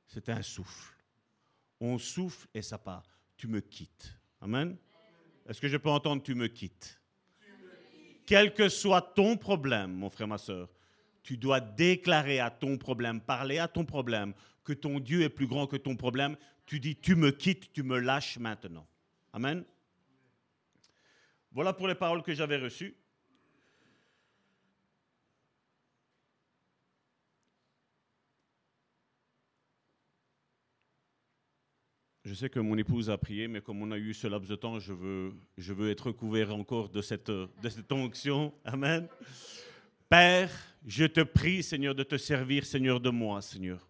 C'est 0.08 0.28
un 0.28 0.42
souffle. 0.42 0.97
On 1.80 1.98
souffle 1.98 2.48
et 2.54 2.62
ça 2.62 2.78
part. 2.78 3.20
Tu 3.38 3.48
me 3.48 3.60
quittes. 3.60 4.14
Amen. 4.42 4.78
Est-ce 5.48 5.62
que 5.62 5.68
je 5.68 5.78
peux 5.78 5.90
entendre 5.90 6.24
tu 6.24 6.36
me 6.36 6.48
quittes? 6.48 7.00
Quel 8.26 8.54
que 8.54 8.68
soit 8.68 9.02
ton 9.02 9.38
problème, 9.38 9.94
mon 9.94 10.10
frère, 10.10 10.28
ma 10.28 10.38
soeur, 10.38 10.70
tu 11.24 11.38
dois 11.38 11.60
déclarer 11.62 12.40
à 12.40 12.50
ton 12.50 12.78
problème, 12.78 13.22
parler 13.22 13.58
à 13.58 13.68
ton 13.68 13.86
problème, 13.86 14.34
que 14.64 14.74
ton 14.74 15.00
Dieu 15.00 15.22
est 15.22 15.30
plus 15.30 15.48
grand 15.48 15.68
que 15.68 15.78
ton 15.78 15.96
problème. 15.96 16.36
Tu 16.66 16.80
dis, 16.80 16.98
tu 16.98 17.16
me 17.16 17.32
quittes, 17.32 17.72
tu 17.72 17.84
me 17.84 18.00
lâches 18.00 18.38
maintenant. 18.38 18.86
Amen. 19.32 19.64
Voilà 21.52 21.72
pour 21.72 21.88
les 21.88 21.96
paroles 21.96 22.22
que 22.24 22.34
j'avais 22.34 22.58
reçues. 22.58 22.96
Je 32.28 32.34
sais 32.34 32.50
que 32.50 32.60
mon 32.60 32.78
épouse 32.78 33.10
a 33.10 33.18
prié, 33.18 33.48
mais 33.48 33.62
comme 33.62 33.82
on 33.82 33.90
a 33.90 33.98
eu 33.98 34.14
ce 34.14 34.28
laps 34.28 34.50
de 34.50 34.58
temps, 34.58 34.80
je 34.80 34.92
veux, 34.92 35.90
être 35.90 36.12
couvert 36.12 36.54
encore 36.54 36.90
de 36.90 37.02
cette, 37.02 37.32
de 37.32 37.70
cette 37.70 37.90
onction. 37.90 38.54
Amen. 38.66 39.08
Père, 40.10 40.52
je 40.86 41.06
te 41.06 41.22
prie, 41.22 41.64
Seigneur, 41.64 41.96
de 41.96 42.04
te 42.04 42.18
servir, 42.18 42.66
Seigneur, 42.66 43.00
de 43.00 43.10
moi, 43.10 43.42
Seigneur. 43.42 43.88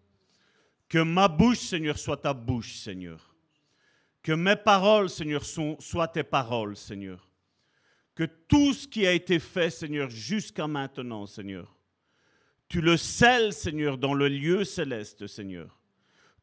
Que 0.88 0.98
ma 0.98 1.26
bouche, 1.26 1.58
Seigneur, 1.58 1.98
soit 1.98 2.18
ta 2.18 2.32
bouche, 2.32 2.76
Seigneur. 2.76 3.34
Que 4.22 4.30
mes 4.30 4.54
paroles, 4.54 5.10
Seigneur, 5.10 5.42
soient 5.44 6.06
tes 6.06 6.22
paroles, 6.22 6.76
Seigneur. 6.76 7.28
Que 8.14 8.22
tout 8.22 8.72
ce 8.72 8.86
qui 8.86 9.04
a 9.04 9.14
été 9.14 9.40
fait, 9.40 9.70
Seigneur, 9.70 10.10
jusqu'à 10.10 10.68
maintenant, 10.68 11.26
Seigneur, 11.26 11.76
tu 12.68 12.80
le 12.80 12.96
scelles, 12.98 13.52
Seigneur, 13.52 13.98
dans 13.98 14.14
le 14.14 14.28
lieu 14.28 14.62
céleste, 14.62 15.26
Seigneur 15.26 15.77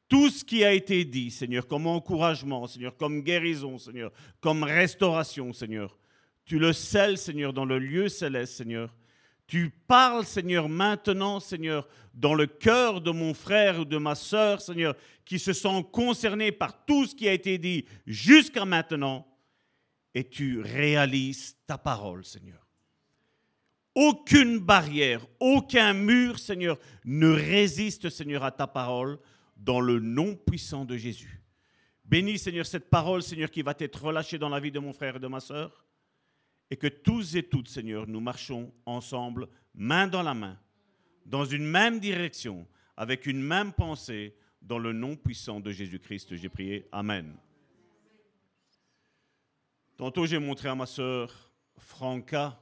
tout 0.07 0.29
ce 0.29 0.43
qui 0.43 0.63
a 0.63 0.73
été 0.73 1.03
dit, 1.03 1.31
Seigneur, 1.31 1.67
comme 1.67 1.87
encouragement, 1.87 2.67
Seigneur, 2.67 2.95
comme 2.95 3.21
guérison, 3.21 3.77
Seigneur, 3.77 4.11
comme 4.39 4.63
restauration, 4.63 5.51
Seigneur. 5.51 5.97
Tu 6.45 6.59
le 6.59 6.73
scelles, 6.73 7.17
Seigneur, 7.17 7.53
dans 7.53 7.65
le 7.65 7.79
lieu 7.79 8.07
céleste, 8.07 8.53
Seigneur. 8.53 8.95
Tu 9.47 9.71
parles, 9.87 10.25
Seigneur, 10.25 10.69
maintenant, 10.69 11.39
Seigneur, 11.39 11.87
dans 12.13 12.35
le 12.35 12.45
cœur 12.45 13.01
de 13.01 13.11
mon 13.11 13.33
frère 13.33 13.79
ou 13.79 13.85
de 13.85 13.97
ma 13.97 14.15
sœur, 14.15 14.61
Seigneur, 14.61 14.95
qui 15.23 15.39
se 15.39 15.53
sont 15.53 15.81
concernés 15.81 16.51
par 16.51 16.85
tout 16.85 17.05
ce 17.05 17.15
qui 17.15 17.27
a 17.27 17.33
été 17.33 17.57
dit 17.57 17.85
jusqu'à 18.05 18.65
maintenant, 18.65 19.27
et 20.13 20.23
tu 20.23 20.61
réalises 20.61 21.57
ta 21.65 21.77
parole, 21.77 22.23
Seigneur. 22.23 22.65
Aucune 23.95 24.59
barrière, 24.59 25.25
aucun 25.39 25.93
mur, 25.93 26.37
Seigneur, 26.37 26.77
ne 27.05 27.29
résiste, 27.29 28.09
Seigneur, 28.09 28.43
à 28.43 28.51
ta 28.51 28.67
parole 28.67 29.19
dans 29.55 29.79
le 29.79 29.99
nom 29.99 30.35
puissant 30.35 30.85
de 30.85 30.97
Jésus. 30.97 31.41
Bénis, 32.03 32.37
Seigneur, 32.37 32.65
cette 32.65 32.89
parole, 32.89 33.23
Seigneur, 33.23 33.49
qui 33.49 33.61
va 33.61 33.73
être 33.79 34.05
relâchée 34.05 34.37
dans 34.37 34.49
la 34.49 34.59
vie 34.59 34.71
de 34.71 34.79
mon 34.79 34.93
frère 34.93 35.15
et 35.15 35.19
de 35.19 35.27
ma 35.27 35.39
sœur. 35.39 35.85
Et 36.69 36.77
que 36.77 36.87
tous 36.87 37.35
et 37.35 37.43
toutes, 37.43 37.67
Seigneur, 37.67 38.07
nous 38.07 38.19
marchons 38.19 38.73
ensemble, 38.85 39.47
main 39.73 40.07
dans 40.07 40.23
la 40.23 40.33
main, 40.33 40.59
dans 41.25 41.45
une 41.45 41.65
même 41.65 41.99
direction, 41.99 42.67
avec 42.97 43.25
une 43.25 43.41
même 43.41 43.73
pensée, 43.73 44.35
dans 44.61 44.79
le 44.79 44.93
nom 44.93 45.15
puissant 45.15 45.59
de 45.59 45.71
Jésus-Christ. 45.71 46.35
J'ai 46.35 46.49
prié. 46.49 46.87
Amen. 46.91 47.35
Tantôt, 49.95 50.25
j'ai 50.25 50.39
montré 50.39 50.69
à 50.69 50.75
ma 50.75 50.87
sœur 50.87 51.51
Franca 51.77 52.59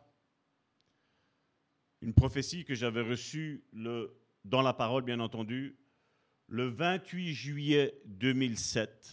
une 2.01 2.13
prophétie 2.13 2.65
que 2.65 2.75
j'avais 2.75 3.01
reçue 3.01 3.63
le, 3.71 4.13
dans 4.43 4.61
la 4.61 4.73
parole, 4.73 5.03
bien 5.03 5.21
entendu, 5.21 5.77
le 6.53 6.67
28 6.67 7.33
juillet 7.33 7.99
2007, 8.05 9.11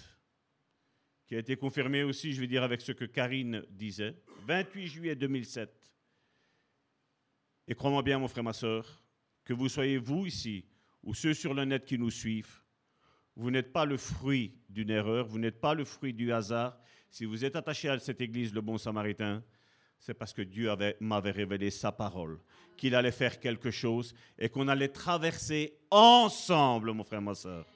qui 1.27 1.35
a 1.35 1.39
été 1.39 1.57
confirmé 1.57 2.03
aussi, 2.03 2.35
je 2.35 2.41
vais 2.43 2.47
dire, 2.47 2.63
avec 2.63 2.83
ce 2.83 2.93
que 2.93 3.07
Karine 3.07 3.65
disait. 3.71 4.15
28 4.47 4.87
juillet 4.87 5.17
2007. 5.17 5.91
Et 7.67 7.75
crois-moi 7.75 8.03
bien, 8.03 8.19
mon 8.19 8.29
frère, 8.29 8.45
ma 8.45 8.53
soeur, 8.53 9.03
que 9.43 9.55
vous 9.55 9.71
soyez 9.71 9.97
vous 9.97 10.27
ici 10.27 10.67
ou 11.03 11.15
ceux 11.15 11.33
sur 11.33 11.55
le 11.55 11.65
net 11.65 11.87
qui 11.87 11.99
nous 11.99 12.11
suivent, 12.11 12.61
vous 13.37 13.51
n'êtes 13.51 13.73
pas 13.73 13.87
le 13.87 13.97
fruit 13.97 14.59
d'une 14.69 14.91
erreur, 14.91 15.27
vous 15.27 15.39
n'êtes 15.39 15.63
pas 15.63 15.73
le 15.73 15.87
fruit 15.87 16.13
du 16.13 16.35
hasard. 16.35 16.79
Si 17.09 17.25
vous 17.25 17.47
êtes 17.47 17.57
attaché 17.57 17.89
à 17.89 17.99
cette 17.99 18.21
église, 18.21 18.53
le 18.53 18.61
bon 18.61 18.77
samaritain, 18.77 19.43
c'est 20.01 20.15
parce 20.15 20.33
que 20.33 20.43
Dieu 20.43 20.71
m'avait 20.99 21.31
révélé 21.31 21.71
sa 21.71 21.93
parole, 21.93 22.39
qu'il 22.77 22.95
allait 22.95 23.13
faire 23.13 23.39
quelque 23.39 23.71
chose 23.71 24.15
et 24.39 24.49
qu'on 24.49 24.67
allait 24.67 24.89
traverser 24.89 25.75
ensemble, 25.91 26.93
mon 26.93 27.05
frère, 27.05 27.21
ma 27.21 27.35
soeur. 27.35 27.67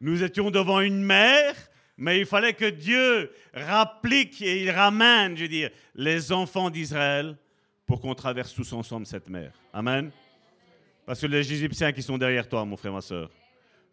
Nous 0.00 0.22
étions 0.22 0.50
devant 0.50 0.80
une 0.80 1.02
mer, 1.02 1.54
mais 1.96 2.20
il 2.20 2.26
fallait 2.26 2.54
que 2.54 2.70
Dieu 2.70 3.32
rapplique 3.52 4.40
et 4.42 4.62
il 4.62 4.70
ramène, 4.70 5.36
je 5.36 5.42
veux 5.42 5.48
dire, 5.48 5.70
les 5.94 6.30
enfants 6.30 6.70
d'Israël 6.70 7.36
pour 7.84 8.00
qu'on 8.00 8.14
traverse 8.14 8.54
tous 8.54 8.72
ensemble 8.72 9.06
cette 9.06 9.28
mer. 9.28 9.52
Amen. 9.72 10.10
Parce 11.04 11.20
que 11.20 11.26
les 11.26 11.52
Égyptiens 11.52 11.92
qui 11.92 12.02
sont 12.02 12.18
derrière 12.18 12.48
toi, 12.48 12.64
mon 12.64 12.76
frère, 12.76 12.92
ma 12.92 13.00
soeur, 13.00 13.30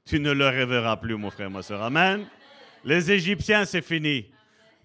tu 0.05 0.19
ne 0.19 0.31
leur 0.31 0.53
rêveras 0.53 0.97
plus, 0.97 1.15
mon 1.15 1.31
frère, 1.31 1.49
ma 1.49 1.61
soeur. 1.61 1.81
Amen. 1.81 2.27
Les 2.83 3.11
Égyptiens, 3.11 3.65
c'est 3.65 3.81
fini. 3.81 4.32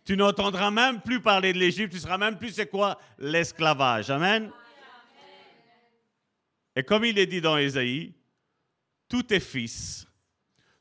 Tu 0.09 0.16
n'entendras 0.16 0.70
même 0.70 1.02
plus 1.02 1.20
parler 1.20 1.52
de 1.52 1.59
l'Égypte, 1.59 1.90
tu 1.90 1.96
ne 1.96 2.00
seras 2.00 2.16
même 2.16 2.38
plus 2.38 2.52
c'est 2.52 2.70
quoi 2.70 2.98
l'esclavage. 3.18 4.09
Amen. 4.09 4.50
Et 6.74 6.82
comme 6.82 7.04
il 7.04 7.18
est 7.18 7.26
dit 7.26 7.42
dans 7.42 7.59
Ésaïe, 7.59 8.14
tous 9.06 9.24
tes 9.24 9.38
fils 9.38 10.06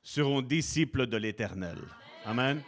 seront 0.01 0.41
disciples 0.41 1.07
de 1.07 1.17
l'Éternel. 1.17 1.78
Amen. 2.23 2.61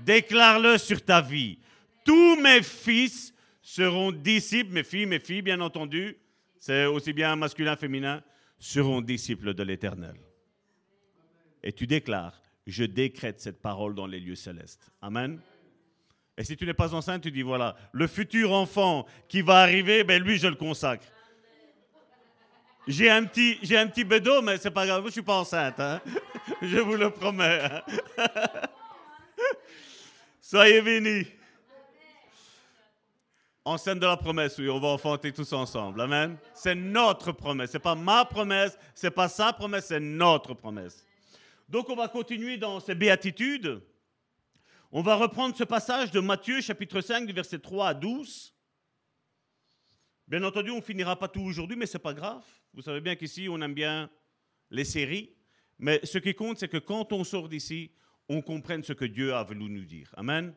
Déclare-le 0.00 0.78
sur 0.78 1.00
ta 1.04 1.20
vie. 1.20 1.60
Tous 2.04 2.34
mes 2.34 2.64
fils 2.64 3.32
seront 3.62 4.10
disciples, 4.10 4.72
mes 4.72 4.82
filles, 4.82 5.06
mes 5.06 5.20
filles, 5.20 5.42
bien 5.42 5.60
entendu, 5.60 6.16
c'est 6.58 6.86
aussi 6.86 7.12
bien 7.12 7.36
masculin, 7.36 7.76
féminin, 7.76 8.20
seront 8.58 9.00
disciples 9.00 9.54
de 9.54 9.62
l'Éternel. 9.62 10.16
Et 11.62 11.72
tu 11.72 11.86
déclares, 11.86 12.42
je 12.66 12.82
décrète 12.82 13.40
cette 13.40 13.62
parole 13.62 13.94
dans 13.94 14.08
les 14.08 14.18
lieux 14.18 14.34
célestes. 14.34 14.90
Amen. 15.00 15.40
Et 16.40 16.44
si 16.44 16.56
tu 16.56 16.64
n'es 16.64 16.72
pas 16.72 16.94
enceinte, 16.94 17.20
tu 17.20 17.30
dis 17.30 17.42
voilà, 17.42 17.76
le 17.92 18.06
futur 18.06 18.52
enfant 18.52 19.04
qui 19.28 19.42
va 19.42 19.58
arriver, 19.58 20.04
ben 20.04 20.22
lui, 20.22 20.38
je 20.38 20.46
le 20.46 20.54
consacre. 20.54 21.04
J'ai 22.88 23.10
un 23.10 23.24
petit, 23.24 23.58
j'ai 23.60 23.76
un 23.76 23.86
petit 23.86 24.04
bédo, 24.04 24.40
mais 24.40 24.56
c'est 24.56 24.70
pas 24.70 24.86
grave, 24.86 25.04
je 25.04 25.10
suis 25.10 25.20
pas 25.20 25.34
enceinte, 25.34 25.78
hein. 25.78 26.00
je 26.62 26.78
vous 26.78 26.96
le 26.96 27.10
promets. 27.10 27.60
Hein. 27.62 27.82
Soyez 30.40 30.80
bénis. 30.80 31.26
Enceinte 33.62 33.98
de 33.98 34.06
la 34.06 34.16
promesse, 34.16 34.56
oui, 34.56 34.70
on 34.70 34.80
va 34.80 34.88
enfanter 34.88 35.32
tous 35.32 35.52
ensemble. 35.52 36.00
Amen. 36.00 36.38
C'est 36.54 36.74
notre 36.74 37.32
promesse. 37.32 37.72
C'est 37.72 37.80
pas 37.80 37.94
ma 37.94 38.24
promesse, 38.24 38.78
c'est 38.94 39.10
pas 39.10 39.28
sa 39.28 39.52
promesse, 39.52 39.88
c'est 39.88 40.00
notre 40.00 40.54
promesse. 40.54 41.04
Donc 41.68 41.90
on 41.90 41.96
va 41.96 42.08
continuer 42.08 42.56
dans 42.56 42.80
ces 42.80 42.94
béatitudes. 42.94 43.82
On 44.92 45.02
va 45.02 45.14
reprendre 45.14 45.56
ce 45.56 45.62
passage 45.62 46.10
de 46.10 46.18
Matthieu 46.18 46.60
chapitre 46.60 47.00
5 47.00 47.24
du 47.24 47.32
verset 47.32 47.60
3 47.60 47.90
à 47.90 47.94
12. 47.94 48.52
Bien 50.26 50.42
entendu, 50.42 50.72
on 50.72 50.82
finira 50.82 51.16
pas 51.16 51.28
tout 51.28 51.42
aujourd'hui, 51.42 51.76
mais 51.76 51.86
ce 51.86 51.96
n'est 51.96 52.02
pas 52.02 52.12
grave. 52.12 52.42
Vous 52.74 52.82
savez 52.82 53.00
bien 53.00 53.14
qu'ici, 53.14 53.46
on 53.48 53.60
aime 53.60 53.72
bien 53.72 54.10
les 54.68 54.84
séries. 54.84 55.32
Mais 55.78 56.00
ce 56.02 56.18
qui 56.18 56.34
compte, 56.34 56.58
c'est 56.58 56.66
que 56.66 56.78
quand 56.78 57.12
on 57.12 57.22
sort 57.22 57.48
d'ici, 57.48 57.92
on 58.28 58.42
comprenne 58.42 58.82
ce 58.82 58.92
que 58.92 59.04
Dieu 59.04 59.32
a 59.32 59.44
voulu 59.44 59.70
nous 59.70 59.84
dire. 59.84 60.12
Amen. 60.16 60.56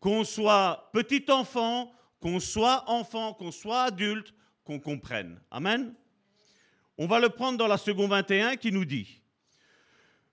Qu'on 0.00 0.24
soit 0.24 0.90
petit 0.92 1.24
enfant, 1.30 1.92
qu'on 2.18 2.40
soit 2.40 2.82
enfant, 2.90 3.32
qu'on 3.32 3.52
soit 3.52 3.84
adulte, 3.84 4.34
qu'on 4.64 4.80
comprenne. 4.80 5.40
Amen. 5.52 5.94
On 6.98 7.06
va 7.06 7.20
le 7.20 7.28
prendre 7.28 7.58
dans 7.58 7.68
la 7.68 7.78
seconde 7.78 8.10
21 8.10 8.56
qui 8.56 8.72
nous 8.72 8.84
dit 8.84 9.21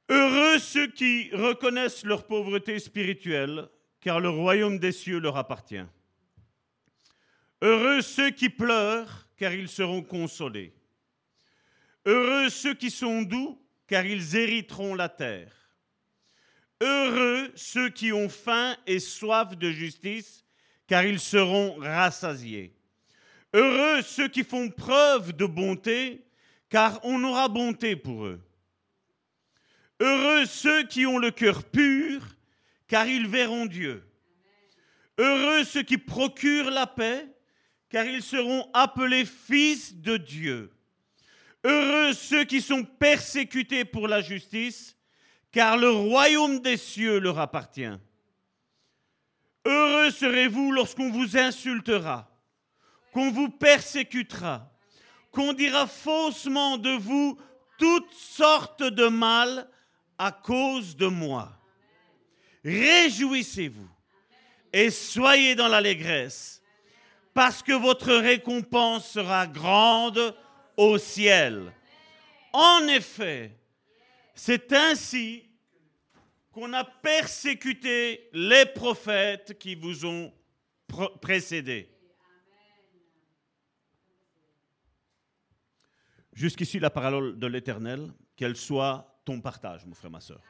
Heureux 0.09 0.57
ceux 0.57 0.87
qui 0.87 1.29
reconnaissent 1.33 2.03
leur 2.03 2.25
pauvreté 2.25 2.79
spirituelle, 2.79 3.69
car 4.01 4.19
le 4.19 4.29
royaume 4.29 4.79
des 4.79 4.91
cieux 4.91 5.19
leur 5.19 5.37
appartient. 5.37 5.85
Heureux 7.61 8.01
ceux 8.01 8.31
qui 8.31 8.49
pleurent, 8.49 9.27
car 9.37 9.53
ils 9.53 9.69
seront 9.69 10.01
consolés. 10.01 10.73
Heureux 12.05 12.49
ceux 12.49 12.73
qui 12.73 12.89
sont 12.89 13.21
doux, 13.21 13.61
car 13.85 14.05
ils 14.05 14.35
hériteront 14.35 14.95
la 14.95 15.09
terre. 15.09 15.53
Heureux 16.81 17.51
ceux 17.55 17.89
qui 17.89 18.11
ont 18.11 18.29
faim 18.29 18.75
et 18.87 18.99
soif 18.99 19.57
de 19.57 19.69
justice, 19.69 20.43
car 20.87 21.03
ils 21.03 21.19
seront 21.19 21.75
rassasiés. 21.75 22.73
Heureux 23.53 24.01
ceux 24.01 24.27
qui 24.27 24.43
font 24.43 24.69
preuve 24.69 25.33
de 25.33 25.45
bonté, 25.45 26.25
car 26.69 26.99
on 27.03 27.23
aura 27.23 27.47
bonté 27.47 27.95
pour 27.95 28.25
eux. 28.25 28.41
Heureux 29.99 30.45
ceux 30.45 30.83
qui 30.83 31.05
ont 31.05 31.17
le 31.17 31.31
cœur 31.31 31.63
pur, 31.63 32.21
car 32.87 33.07
ils 33.07 33.27
verront 33.27 33.65
Dieu. 33.65 34.03
Heureux 35.17 35.65
ceux 35.65 35.83
qui 35.83 35.97
procurent 35.97 36.71
la 36.71 36.87
paix, 36.87 37.27
car 37.89 38.05
ils 38.05 38.23
seront 38.23 38.69
appelés 38.73 39.25
fils 39.25 39.95
de 39.95 40.17
Dieu. 40.17 40.71
Heureux 41.65 42.13
ceux 42.13 42.45
qui 42.45 42.61
sont 42.61 42.83
persécutés 42.83 43.83
pour 43.83 44.07
la 44.07 44.21
justice, 44.21 44.95
car 45.51 45.77
le 45.77 45.89
royaume 45.89 46.59
des 46.61 46.77
cieux 46.77 47.19
leur 47.19 47.39
appartient. 47.39 47.97
Heureux 49.65 50.11
serez-vous 50.11 50.71
lorsqu'on 50.71 51.11
vous 51.11 51.37
insultera, 51.37 52.31
qu'on 53.11 53.31
vous 53.31 53.49
persécutera, 53.49 54.71
qu'on 55.31 55.51
dira 55.51 55.85
faussement 55.85 56.77
de 56.77 56.91
vous 56.91 57.37
toutes 57.77 58.13
sortes 58.13 58.83
de 58.83 59.07
mal 59.07 59.69
à 60.19 60.31
cause 60.33 60.95
de 60.97 61.07
moi. 61.07 61.49
Réjouissez-vous 62.63 63.89
et 64.71 64.91
soyez 64.91 65.55
dans 65.55 65.69
l'allégresse, 65.69 66.61
parce 67.33 67.63
que 67.63 67.71
votre 67.71 68.13
récompense 68.13 69.09
sera 69.09 69.47
grande 69.47 70.35
au 70.77 70.97
ciel. 70.97 71.73
En 72.53 72.87
effet, 72.87 73.57
c'est 74.35 74.73
ainsi 74.73 75.49
qu'on 76.51 76.73
a 76.73 76.83
persécuté 76.83 78.29
les 78.33 78.65
prophètes 78.65 79.57
qui 79.57 79.75
vous 79.75 80.05
ont 80.05 80.33
précédés. 81.21 81.89
Jusqu'ici, 86.33 86.79
la 86.79 86.89
parole 86.89 87.37
de 87.37 87.47
l'Éternel, 87.47 88.11
qu'elle 88.35 88.55
soit 88.55 89.08
partage, 89.37 89.85
mon 89.85 89.93
frère, 89.93 90.09
ma 90.09 90.19
soeur. 90.19 90.41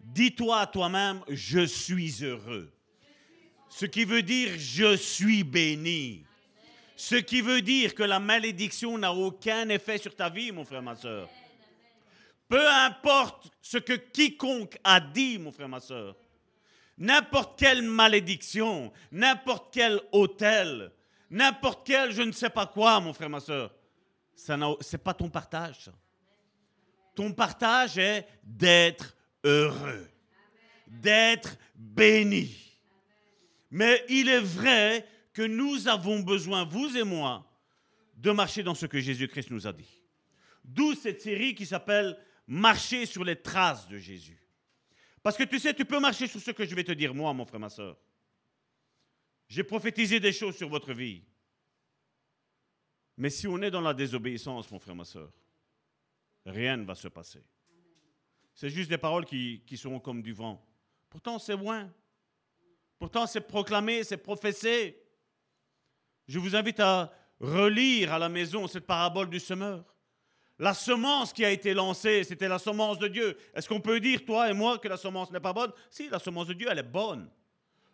Dis-toi 0.00 0.58
à 0.58 0.66
toi-même, 0.66 1.22
je 1.28 1.64
suis 1.64 2.24
heureux. 2.24 2.72
Ce 3.68 3.86
qui 3.86 4.04
veut 4.04 4.22
dire, 4.22 4.50
je 4.58 4.96
suis 4.96 5.44
béni. 5.44 6.24
Ce 6.96 7.14
qui 7.14 7.40
veut 7.40 7.62
dire 7.62 7.94
que 7.94 8.02
la 8.02 8.18
malédiction 8.18 8.98
n'a 8.98 9.12
aucun 9.12 9.68
effet 9.68 9.98
sur 9.98 10.14
ta 10.14 10.28
vie, 10.28 10.50
mon 10.52 10.64
frère, 10.64 10.82
ma 10.82 10.96
soeur. 10.96 11.28
Peu 12.48 12.68
importe 12.68 13.50
ce 13.62 13.78
que 13.78 13.94
quiconque 13.94 14.76
a 14.84 15.00
dit, 15.00 15.38
mon 15.38 15.52
frère, 15.52 15.68
ma 15.68 15.80
soeur. 15.80 16.16
N'importe 16.98 17.58
quelle 17.58 17.82
malédiction, 17.82 18.92
n'importe 19.10 19.72
quel 19.72 20.00
hôtel, 20.12 20.92
n'importe 21.30 21.86
quel 21.86 22.12
je 22.12 22.22
ne 22.22 22.32
sais 22.32 22.50
pas 22.50 22.66
quoi, 22.66 23.00
mon 23.00 23.14
frère, 23.14 23.30
ma 23.30 23.40
soeur. 23.40 23.72
Ce 24.34 24.52
n'est 24.52 25.02
pas 25.02 25.14
ton 25.14 25.30
partage. 25.30 25.90
Ton 27.14 27.32
partage 27.32 27.98
est 27.98 28.26
d'être 28.42 29.16
heureux, 29.44 30.08
d'être 30.86 31.58
béni. 31.74 32.80
Mais 33.70 34.04
il 34.08 34.28
est 34.28 34.40
vrai 34.40 35.06
que 35.32 35.42
nous 35.42 35.88
avons 35.88 36.20
besoin, 36.20 36.64
vous 36.64 36.96
et 36.96 37.04
moi, 37.04 37.50
de 38.16 38.30
marcher 38.30 38.62
dans 38.62 38.74
ce 38.74 38.86
que 38.86 39.00
Jésus-Christ 39.00 39.50
nous 39.50 39.66
a 39.66 39.72
dit. 39.72 40.02
D'où 40.64 40.94
cette 40.94 41.22
série 41.22 41.54
qui 41.54 41.66
s'appelle 41.66 42.18
Marcher 42.46 43.06
sur 43.06 43.24
les 43.24 43.40
traces 43.40 43.88
de 43.88 43.98
Jésus. 43.98 44.38
Parce 45.22 45.36
que 45.36 45.44
tu 45.44 45.58
sais, 45.58 45.72
tu 45.72 45.84
peux 45.84 46.00
marcher 46.00 46.26
sur 46.26 46.40
ce 46.40 46.50
que 46.50 46.66
je 46.66 46.74
vais 46.74 46.84
te 46.84 46.92
dire, 46.92 47.14
moi, 47.14 47.32
mon 47.32 47.46
frère, 47.46 47.60
ma 47.60 47.70
soeur. 47.70 47.96
J'ai 49.48 49.62
prophétisé 49.62 50.18
des 50.18 50.32
choses 50.32 50.56
sur 50.56 50.68
votre 50.68 50.92
vie. 50.92 51.22
Mais 53.16 53.30
si 53.30 53.46
on 53.46 53.60
est 53.62 53.70
dans 53.70 53.80
la 53.80 53.94
désobéissance, 53.94 54.70
mon 54.70 54.78
frère, 54.78 54.96
ma 54.96 55.04
soeur, 55.04 55.30
rien 56.44 56.76
ne 56.76 56.84
va 56.84 56.94
se 56.94 57.08
passer. 57.08 57.42
C'est 58.54 58.70
juste 58.70 58.90
des 58.90 58.98
paroles 58.98 59.24
qui, 59.24 59.62
qui 59.66 59.76
seront 59.76 60.00
comme 60.00 60.22
du 60.22 60.32
vent. 60.32 60.64
Pourtant, 61.08 61.38
c'est 61.38 61.56
loin. 61.56 61.90
Pourtant, 62.98 63.26
c'est 63.26 63.40
proclamé, 63.40 64.04
c'est 64.04 64.16
professé. 64.16 65.02
Je 66.28 66.38
vous 66.38 66.54
invite 66.54 66.80
à 66.80 67.12
relire 67.40 68.12
à 68.12 68.18
la 68.18 68.28
maison 68.28 68.66
cette 68.66 68.86
parabole 68.86 69.28
du 69.28 69.40
semeur. 69.40 69.84
La 70.58 70.74
semence 70.74 71.32
qui 71.32 71.44
a 71.44 71.50
été 71.50 71.74
lancée, 71.74 72.22
c'était 72.22 72.46
la 72.46 72.58
semence 72.58 72.98
de 72.98 73.08
Dieu. 73.08 73.36
Est-ce 73.54 73.68
qu'on 73.68 73.80
peut 73.80 73.98
dire, 73.98 74.24
toi 74.24 74.48
et 74.48 74.52
moi, 74.52 74.78
que 74.78 74.86
la 74.86 74.96
semence 74.96 75.32
n'est 75.32 75.40
pas 75.40 75.52
bonne? 75.52 75.72
Si, 75.90 76.08
la 76.08 76.20
semence 76.20 76.46
de 76.46 76.52
Dieu, 76.52 76.68
elle 76.70 76.78
est 76.78 76.84
bonne. 76.84 77.28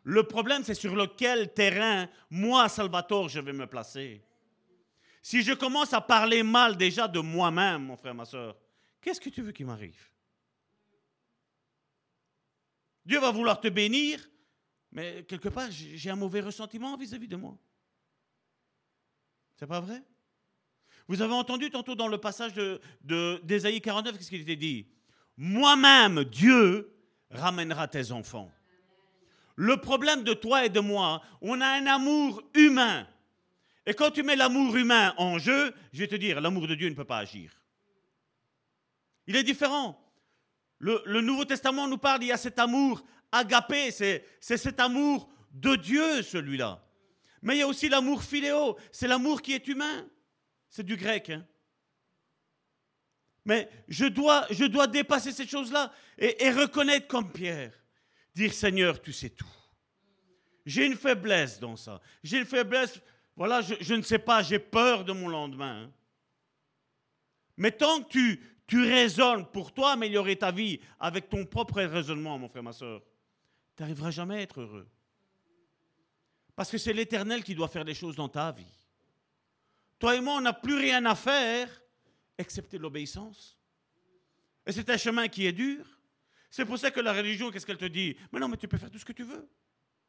Le 0.03 0.23
problème, 0.25 0.63
c'est 0.63 0.75
sur 0.75 0.95
lequel 0.95 1.53
terrain, 1.55 2.09
moi, 2.29 2.69
Salvatore, 2.69 3.29
je 3.29 3.41
vais 3.41 3.53
me 3.53 3.67
placer. 3.67 4.23
Si 5.23 5.43
je 5.43 5.53
commence 5.53 5.93
à 5.93 6.01
parler 6.01 6.43
mal 6.43 6.77
déjà 6.77 7.09
de 7.09 7.21
moi-même, 7.21 7.85
mon 7.85 7.97
frère, 7.97 8.15
ma 8.15 8.25
soeur, 8.25 8.57
qu'est-ce 9.01 9.21
que 9.21 9.31
tu 9.31 9.43
veux 9.43 9.53
qu'il 9.53 9.67
m'arrive? 9.67 10.01
Dieu 13.05 13.21
va 13.21 13.31
vouloir 13.31 13.61
te 13.61 13.69
bénir, 13.69 14.21
mais 14.93 15.25
quelque 15.25 15.49
part, 15.49 15.71
j'ai 15.71 16.11
un 16.11 16.17
mauvais 16.17 16.41
ressentiment 16.41 16.97
vis-à-vis 16.97 17.29
de 17.29 17.37
moi. 17.37 17.57
C'est 19.57 19.67
pas 19.67 19.81
vrai? 19.81 20.03
Vous 21.09 21.23
avez 21.23 21.33
entendu 21.33 21.71
tantôt 21.71 21.95
dans 21.95 22.09
le 22.09 22.19
passage 22.19 22.53
d'Ésaïe 23.03 23.81
de, 23.81 23.85
49, 23.85 24.17
qu'est-ce 24.17 24.29
qu'il 24.29 24.43
était 24.43 24.57
dit? 24.57 24.87
Moi-même, 25.37 26.25
Dieu, 26.25 26.95
ramènera 27.31 27.89
tes 27.89 28.13
enfants. 28.13 28.51
Le 29.57 29.79
problème 29.79 30.23
de 30.23 30.35
toi 30.35 30.67
et 30.67 30.69
de 30.69 30.81
moi, 30.81 31.23
on 31.41 31.61
a 31.61 31.67
un 31.67 31.87
amour 31.87 32.43
humain. 32.55 33.09
Et 33.89 33.95
quand 33.95 34.11
tu 34.11 34.23
mets 34.23 34.37
l'amour 34.37 34.77
humain 34.77 35.15
en 35.17 35.39
jeu, 35.39 35.75
je 35.95 36.01
vais 36.01 36.07
te 36.07 36.15
dire, 36.15 36.43
l'amour 36.43 36.69
de 36.69 36.75
Dieu 36.75 36.91
ne 36.91 36.95
peut 36.95 37.07
pas 37.07 37.21
agir. 37.21 37.59
Il 39.27 39.35
est 39.35 39.43
différent. 39.43 39.99
Le, 40.79 41.23
Nouveau 41.23 41.47
Testament 41.47 41.89
nous 41.89 41.97
parle, 41.97 42.23
il 42.23 42.27
y 42.27 42.33
a 42.33 42.37
cet 42.37 42.59
amour 42.59 43.03
agapé, 43.33 43.91
c'est 43.91 44.23
cet 44.43 44.79
amour 44.79 45.31
de 45.53 45.75
Dieu, 45.75 46.23
celui-là. 46.23 46.87
Mais 47.41 47.57
il 47.57 47.59
y 47.61 47.63
a 47.63 47.67
aussi 47.67 47.89
l'amour 47.89 48.23
philéo, 48.23 48.77
c'est 48.93 49.09
l'amour 49.09 49.41
qui 49.41 49.55
est 49.55 49.67
humain. 49.67 50.07
C'est 50.69 50.85
du 50.85 50.99
grec. 50.99 51.31
Hein. 51.31 51.47
Mais 53.47 53.71
je 53.89 54.05
dois, 54.05 54.47
je 54.51 54.67
dois 54.67 54.87
dépasser 54.87 55.33
ces 55.33 55.47
choses-là 55.47 55.95
et, 56.19 56.51
reconnaître 56.51 57.09
comme 57.09 57.33
Pierre. 57.33 57.73
Dire 58.35 58.53
Seigneur, 58.53 59.01
tu 59.01 59.15
sais 59.15 59.31
tout. 59.31 59.47
J'ai 60.67 60.85
une 60.85 60.97
faiblesse 60.97 61.59
dans 61.59 61.77
ça. 61.77 62.03
J'ai 62.23 62.41
une 62.41 62.45
faiblesse, 62.45 63.01
voilà, 63.39 63.61
je, 63.61 63.95
ne 63.95 64.03
sais 64.03 64.19
pas, 64.19 64.43
j'ai 64.43 64.59
peur 64.59 65.05
de 65.05 65.13
mon 65.13 65.29
lendemain. 65.29 65.85
Hein. 65.85 65.93
Mais 67.57 67.71
tant 67.71 68.03
que 68.03 68.09
tu, 68.09 68.43
tu 68.67 68.83
raisonnes 68.83 69.47
pour 69.47 69.73
toi 69.73 69.93
améliorer 69.93 70.35
ta 70.35 70.51
vie 70.51 70.81
avec 70.99 71.29
ton 71.29 71.47
propre 71.47 71.81
raisonnement, 71.83 72.37
mon 72.37 72.49
frère, 72.49 72.65
ma 72.65 72.73
soeur, 72.73 73.01
tu 73.77 73.85
n'arriveras 73.85 74.11
jamais 74.11 74.39
à 74.39 74.41
être 74.41 74.61
heureux. 74.61 74.89
Parce 76.57 76.69
que 76.69 76.79
c'est 76.79 76.93
l'Éternel 76.93 77.45
qui 77.45 77.55
doit 77.55 77.69
faire 77.69 77.85
les 77.85 77.95
choses 77.95 78.17
dans 78.17 78.29
ta 78.29 78.51
vie. 78.51 78.67
Toi 80.01 80.17
et 80.17 80.21
moi, 80.21 80.35
on 80.39 80.41
n'a 80.41 80.53
plus 80.53 80.77
rien 80.77 81.05
à 81.05 81.15
faire 81.15 81.69
excepté 82.37 82.77
l'obéissance. 82.77 83.57
Et 84.67 84.73
c'est 84.73 84.91
un 84.91 84.97
chemin 84.97 85.29
qui 85.29 85.47
est 85.47 85.53
dur. 85.53 85.87
C'est 86.51 86.65
pour 86.65 86.77
ça 86.77 86.91
que 86.91 86.99
la 86.99 87.13
religion, 87.13 87.53
qu'est-ce 87.53 87.65
qu'elle 87.65 87.79
te 87.79 87.85
dit? 87.85 88.17
Mais 88.33 88.41
non, 88.41 88.49
mais 88.49 88.57
tu 88.57 88.67
peux 88.67 88.79
faire 88.79 88.91
tout 88.91 88.99
ce 88.99 89.05
que 89.05 89.13
tu 89.13 89.23
veux. 89.23 89.49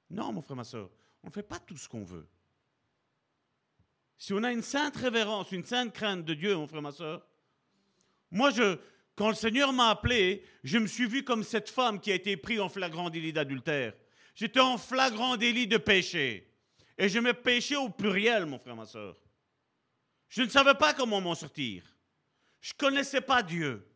Non, 0.09 0.33
mon 0.33 0.41
frère, 0.41 0.57
ma 0.57 0.63
soeur, 0.63 0.89
on 1.21 1.27
ne 1.27 1.31
fait 1.31 1.43
pas 1.43 1.59
tout 1.59 1.77
ce 1.77 1.87
qu'on 1.87 2.03
veut. 2.03 2.27
Si 4.19 4.33
on 4.33 4.43
a 4.43 4.51
une 4.51 4.61
sainte 4.61 4.97
révérence, 4.97 5.53
une 5.53 5.63
sainte 5.63 5.93
crainte 5.93 6.25
de 6.25 6.33
Dieu, 6.33 6.53
mon 6.53 6.67
frère, 6.67 6.81
ma 6.81 6.91
soeur, 6.91 7.25
moi, 8.31 8.51
quand 9.15 9.29
le 9.29 9.35
Seigneur 9.35 9.71
m'a 9.71 9.89
appelé, 9.89 10.43
je 10.63 10.77
me 10.77 10.87
suis 10.87 11.07
vu 11.07 11.23
comme 11.23 11.41
cette 11.41 11.69
femme 11.69 12.01
qui 12.01 12.11
a 12.11 12.15
été 12.15 12.35
prise 12.35 12.59
en 12.59 12.67
flagrant 12.67 13.09
délit 13.09 13.31
d'adultère. 13.31 13.93
J'étais 14.35 14.59
en 14.59 14.77
flagrant 14.77 15.37
délit 15.37 15.67
de 15.67 15.77
péché. 15.77 16.53
Et 16.97 17.07
je 17.07 17.17
me 17.19 17.33
péchais 17.33 17.77
au 17.77 17.89
pluriel, 17.89 18.45
mon 18.45 18.59
frère, 18.59 18.75
ma 18.75 18.85
soeur. 18.85 19.17
Je 20.27 20.43
ne 20.43 20.49
savais 20.49 20.75
pas 20.75 20.93
comment 20.93 21.21
m'en 21.21 21.33
sortir. 21.33 21.83
Je 22.59 22.73
ne 22.73 22.77
connaissais 22.77 23.21
pas 23.21 23.41
Dieu. 23.41 23.87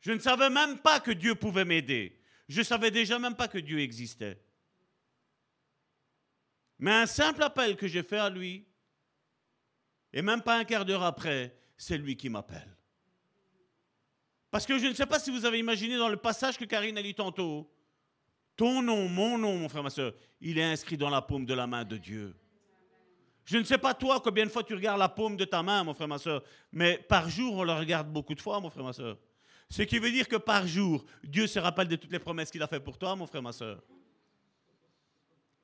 Je 0.00 0.12
ne 0.12 0.20
savais 0.20 0.50
même 0.50 0.78
pas 0.78 1.00
que 1.00 1.10
Dieu 1.10 1.34
pouvait 1.34 1.64
m'aider. 1.64 2.16
Je 2.48 2.60
ne 2.60 2.64
savais 2.64 2.92
déjà 2.92 3.18
même 3.18 3.34
pas 3.34 3.48
que 3.48 3.58
Dieu 3.58 3.80
existait. 3.80 4.40
Mais 6.78 6.92
un 6.92 7.06
simple 7.06 7.42
appel 7.42 7.76
que 7.76 7.88
j'ai 7.88 8.04
fait 8.04 8.18
à 8.18 8.30
lui, 8.30 8.66
et 10.16 10.22
même 10.22 10.40
pas 10.40 10.56
un 10.56 10.64
quart 10.64 10.86
d'heure 10.86 11.02
après, 11.02 11.54
c'est 11.76 11.98
lui 11.98 12.16
qui 12.16 12.30
m'appelle. 12.30 12.74
Parce 14.50 14.64
que 14.64 14.78
je 14.78 14.86
ne 14.86 14.94
sais 14.94 15.04
pas 15.04 15.18
si 15.18 15.30
vous 15.30 15.44
avez 15.44 15.58
imaginé 15.58 15.98
dans 15.98 16.08
le 16.08 16.16
passage 16.16 16.56
que 16.56 16.64
Karine 16.64 16.96
a 16.96 17.02
lu 17.02 17.12
tantôt, 17.12 17.70
ton 18.56 18.80
nom, 18.80 19.10
mon 19.10 19.36
nom, 19.36 19.58
mon 19.58 19.68
frère, 19.68 19.82
ma 19.82 19.90
soeur, 19.90 20.14
il 20.40 20.56
est 20.56 20.64
inscrit 20.64 20.96
dans 20.96 21.10
la 21.10 21.20
paume 21.20 21.44
de 21.44 21.52
la 21.52 21.66
main 21.66 21.84
de 21.84 21.98
Dieu. 21.98 22.34
Je 23.44 23.58
ne 23.58 23.64
sais 23.64 23.76
pas 23.76 23.92
toi 23.92 24.22
combien 24.24 24.46
de 24.46 24.50
fois 24.50 24.62
tu 24.64 24.72
regardes 24.72 24.98
la 24.98 25.10
paume 25.10 25.36
de 25.36 25.44
ta 25.44 25.62
main, 25.62 25.84
mon 25.84 25.92
frère, 25.92 26.08
ma 26.08 26.16
soeur, 26.16 26.42
mais 26.72 26.96
par 26.96 27.28
jour, 27.28 27.54
on 27.54 27.64
la 27.64 27.78
regarde 27.78 28.10
beaucoup 28.10 28.34
de 28.34 28.40
fois, 28.40 28.58
mon 28.58 28.70
frère, 28.70 28.84
ma 28.84 28.94
soeur. 28.94 29.18
Ce 29.68 29.82
qui 29.82 29.98
veut 29.98 30.10
dire 30.10 30.28
que 30.28 30.36
par 30.36 30.66
jour, 30.66 31.04
Dieu 31.24 31.46
se 31.46 31.58
rappelle 31.58 31.88
de 31.88 31.96
toutes 31.96 32.12
les 32.12 32.18
promesses 32.20 32.50
qu'il 32.50 32.62
a 32.62 32.66
faites 32.66 32.82
pour 32.82 32.96
toi, 32.96 33.14
mon 33.16 33.26
frère, 33.26 33.42
ma 33.42 33.52
soeur. 33.52 33.82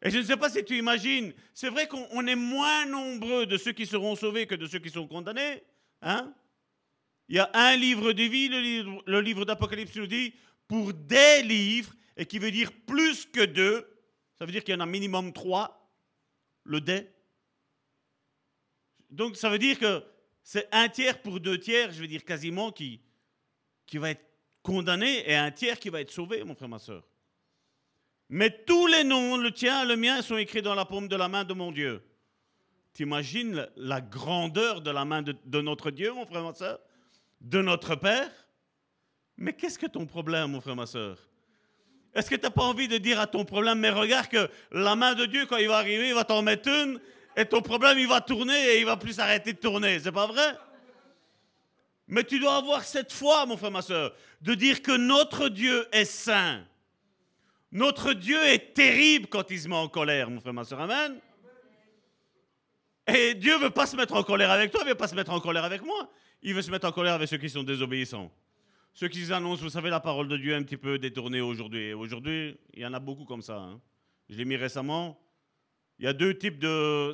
Et 0.02 0.10
je 0.10 0.18
ne 0.18 0.24
sais 0.24 0.36
pas 0.36 0.50
si 0.50 0.64
tu 0.64 0.76
imagines, 0.76 1.32
c'est 1.54 1.68
vrai 1.68 1.86
qu'on 1.86 2.26
est 2.26 2.34
moins 2.34 2.86
nombreux 2.86 3.46
de 3.46 3.56
ceux 3.56 3.72
qui 3.72 3.86
seront 3.86 4.16
sauvés 4.16 4.46
que 4.46 4.56
de 4.56 4.66
ceux 4.66 4.80
qui 4.80 4.90
sont 4.90 5.06
condamnés. 5.06 5.62
Hein 6.02 6.34
il 7.28 7.36
y 7.36 7.38
a 7.38 7.50
un 7.54 7.76
livre 7.76 8.12
de 8.12 8.24
vie, 8.24 8.48
le 8.48 9.20
livre, 9.20 9.44
d'Apocalypse 9.44 9.96
nous 9.96 10.06
dit, 10.06 10.34
pour 10.66 10.92
des 10.92 11.42
livres, 11.42 11.94
et 12.16 12.26
qui 12.26 12.38
veut 12.38 12.50
dire 12.50 12.72
plus 12.86 13.26
que 13.26 13.44
deux, 13.44 13.88
ça 14.38 14.44
veut 14.44 14.52
dire 14.52 14.64
qu'il 14.64 14.74
y 14.74 14.76
en 14.76 14.80
a 14.80 14.86
minimum 14.86 15.32
trois, 15.32 15.88
le 16.64 16.80
des. 16.80 17.08
Donc 19.08 19.36
ça 19.36 19.48
veut 19.50 19.58
dire 19.58 19.78
que 19.78 20.04
c'est 20.42 20.68
un 20.72 20.88
tiers 20.88 21.22
pour 21.22 21.38
deux 21.40 21.58
tiers, 21.58 21.92
je 21.92 22.00
veux 22.00 22.08
dire 22.08 22.24
quasiment, 22.24 22.72
qui, 22.72 23.00
qui 23.86 23.98
va 23.98 24.10
être 24.10 24.26
condamné, 24.62 25.28
et 25.30 25.36
un 25.36 25.50
tiers 25.52 25.78
qui 25.78 25.90
va 25.90 26.00
être 26.00 26.10
sauvé, 26.10 26.42
mon 26.44 26.54
frère, 26.54 26.68
ma 26.68 26.78
soeur. 26.78 27.08
Mais 28.34 28.48
tous 28.48 28.86
les 28.86 29.04
noms, 29.04 29.36
le 29.36 29.50
tien, 29.50 29.84
le 29.84 29.94
mien, 29.94 30.22
sont 30.22 30.38
écrits 30.38 30.62
dans 30.62 30.74
la 30.74 30.86
paume 30.86 31.06
de 31.06 31.16
la 31.16 31.28
main 31.28 31.44
de 31.44 31.52
mon 31.52 31.70
Dieu. 31.70 32.02
T'imagines 32.94 33.68
la 33.76 34.00
grandeur 34.00 34.80
de 34.80 34.90
la 34.90 35.04
main 35.04 35.20
de, 35.20 35.60
notre 35.60 35.90
Dieu, 35.90 36.14
mon 36.14 36.24
frère, 36.24 36.42
ma 36.42 36.54
soeur? 36.54 36.78
De 37.42 37.60
notre 37.60 37.94
Père? 37.94 38.30
Mais 39.36 39.52
qu'est-ce 39.52 39.78
que 39.78 39.84
ton 39.84 40.06
problème, 40.06 40.52
mon 40.52 40.62
frère, 40.62 40.74
ma 40.74 40.86
soeur? 40.86 41.18
Est-ce 42.14 42.30
que 42.30 42.36
tu 42.36 42.40
n'as 42.40 42.50
pas 42.50 42.62
envie 42.62 42.88
de 42.88 42.96
dire 42.96 43.20
à 43.20 43.26
ton 43.26 43.44
problème, 43.44 43.80
mais 43.80 43.90
regarde 43.90 44.28
que 44.28 44.48
la 44.70 44.96
main 44.96 45.12
de 45.12 45.26
Dieu, 45.26 45.44
quand 45.44 45.58
il 45.58 45.68
va 45.68 45.76
arriver, 45.76 46.08
il 46.08 46.14
va 46.14 46.24
t'en 46.24 46.40
mettre 46.40 46.70
une, 46.70 46.98
et 47.36 47.44
ton 47.44 47.60
problème, 47.60 47.98
il 47.98 48.08
va 48.08 48.22
tourner 48.22 48.58
et 48.70 48.80
il 48.80 48.86
va 48.86 48.96
plus 48.96 49.18
arrêter 49.18 49.52
de 49.52 49.58
tourner. 49.58 50.00
C'est 50.00 50.10
pas 50.10 50.26
vrai? 50.26 50.56
Mais 52.08 52.24
tu 52.24 52.38
dois 52.38 52.56
avoir 52.56 52.82
cette 52.82 53.12
foi, 53.12 53.44
mon 53.44 53.58
frère, 53.58 53.70
ma 53.70 53.82
soeur, 53.82 54.14
de 54.40 54.54
dire 54.54 54.80
que 54.80 54.96
notre 54.96 55.50
Dieu 55.50 55.86
est 55.92 56.06
saint. 56.06 56.64
Notre 57.72 58.12
Dieu 58.12 58.36
est 58.44 58.74
terrible 58.74 59.28
quand 59.28 59.50
il 59.50 59.58
se 59.58 59.66
met 59.66 59.74
en 59.74 59.88
colère, 59.88 60.28
mon 60.28 60.40
frère, 60.40 60.52
ma 60.52 60.64
soeur. 60.64 60.80
Amen. 60.80 61.18
Et 63.06 63.34
Dieu 63.34 63.56
veut 63.58 63.70
pas 63.70 63.86
se 63.86 63.96
mettre 63.96 64.14
en 64.14 64.22
colère 64.22 64.50
avec 64.50 64.70
toi, 64.70 64.82
il 64.82 64.84
ne 64.84 64.90
veut 64.90 64.96
pas 64.96 65.08
se 65.08 65.14
mettre 65.14 65.32
en 65.32 65.40
colère 65.40 65.64
avec 65.64 65.82
moi. 65.82 66.10
Il 66.42 66.54
veut 66.54 66.62
se 66.62 66.70
mettre 66.70 66.86
en 66.86 66.92
colère 66.92 67.14
avec 67.14 67.28
ceux 67.28 67.38
qui 67.38 67.48
sont 67.48 67.62
désobéissants. 67.62 68.30
Ceux 68.92 69.08
qui 69.08 69.32
annoncent, 69.32 69.62
vous 69.62 69.70
savez, 69.70 69.88
la 69.88 70.00
parole 70.00 70.28
de 70.28 70.36
Dieu 70.36 70.54
un 70.54 70.62
petit 70.62 70.76
peu 70.76 70.98
détournée 70.98 71.40
aujourd'hui. 71.40 71.94
Aujourd'hui, 71.94 72.58
il 72.74 72.82
y 72.82 72.86
en 72.86 72.92
a 72.92 73.00
beaucoup 73.00 73.24
comme 73.24 73.40
ça. 73.40 73.56
Hein. 73.56 73.80
Je 74.28 74.36
l'ai 74.36 74.44
mis 74.44 74.56
récemment. 74.56 75.18
Il 75.98 76.04
y 76.04 76.08
a 76.08 76.12
deux 76.12 76.36
types 76.36 76.58
de... 76.58 77.12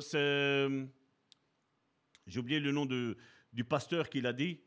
J'ai 2.27 2.39
oublié 2.39 2.59
le 2.59 2.71
nom 2.71 2.85
de, 2.85 3.17
du 3.53 3.63
pasteur 3.63 4.09
qui 4.09 4.19
l'a 4.19 4.33
dit. 4.33 4.59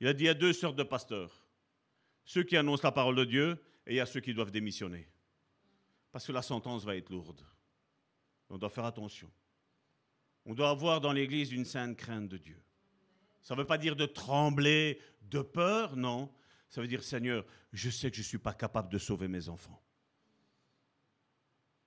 Il 0.00 0.06
a 0.06 0.14
dit 0.14 0.24
il 0.24 0.26
y 0.26 0.30
a 0.30 0.34
deux 0.34 0.54
sortes 0.54 0.76
de 0.76 0.82
pasteurs. 0.82 1.46
Ceux 2.24 2.44
qui 2.44 2.56
annoncent 2.56 2.82
la 2.82 2.92
parole 2.92 3.16
de 3.16 3.24
Dieu 3.24 3.58
et 3.86 3.92
il 3.92 3.96
y 3.96 4.00
a 4.00 4.06
ceux 4.06 4.20
qui 4.20 4.32
doivent 4.32 4.50
démissionner. 4.50 5.06
Parce 6.14 6.28
que 6.28 6.30
la 6.30 6.42
sentence 6.42 6.84
va 6.84 6.94
être 6.94 7.10
lourde. 7.10 7.44
On 8.48 8.56
doit 8.56 8.70
faire 8.70 8.84
attention. 8.84 9.28
On 10.44 10.54
doit 10.54 10.70
avoir 10.70 11.00
dans 11.00 11.12
l'Église 11.12 11.50
une 11.50 11.64
sainte 11.64 11.96
crainte 11.96 12.28
de 12.28 12.36
Dieu. 12.36 12.62
Ça 13.42 13.56
ne 13.56 13.58
veut 13.58 13.66
pas 13.66 13.78
dire 13.78 13.96
de 13.96 14.06
trembler 14.06 15.00
de 15.22 15.42
peur, 15.42 15.96
non. 15.96 16.32
Ça 16.68 16.80
veut 16.80 16.86
dire, 16.86 17.02
Seigneur, 17.02 17.44
je 17.72 17.90
sais 17.90 18.12
que 18.12 18.16
je 18.16 18.20
ne 18.20 18.26
suis 18.26 18.38
pas 18.38 18.54
capable 18.54 18.90
de 18.90 18.98
sauver 18.98 19.26
mes 19.26 19.48
enfants. 19.48 19.82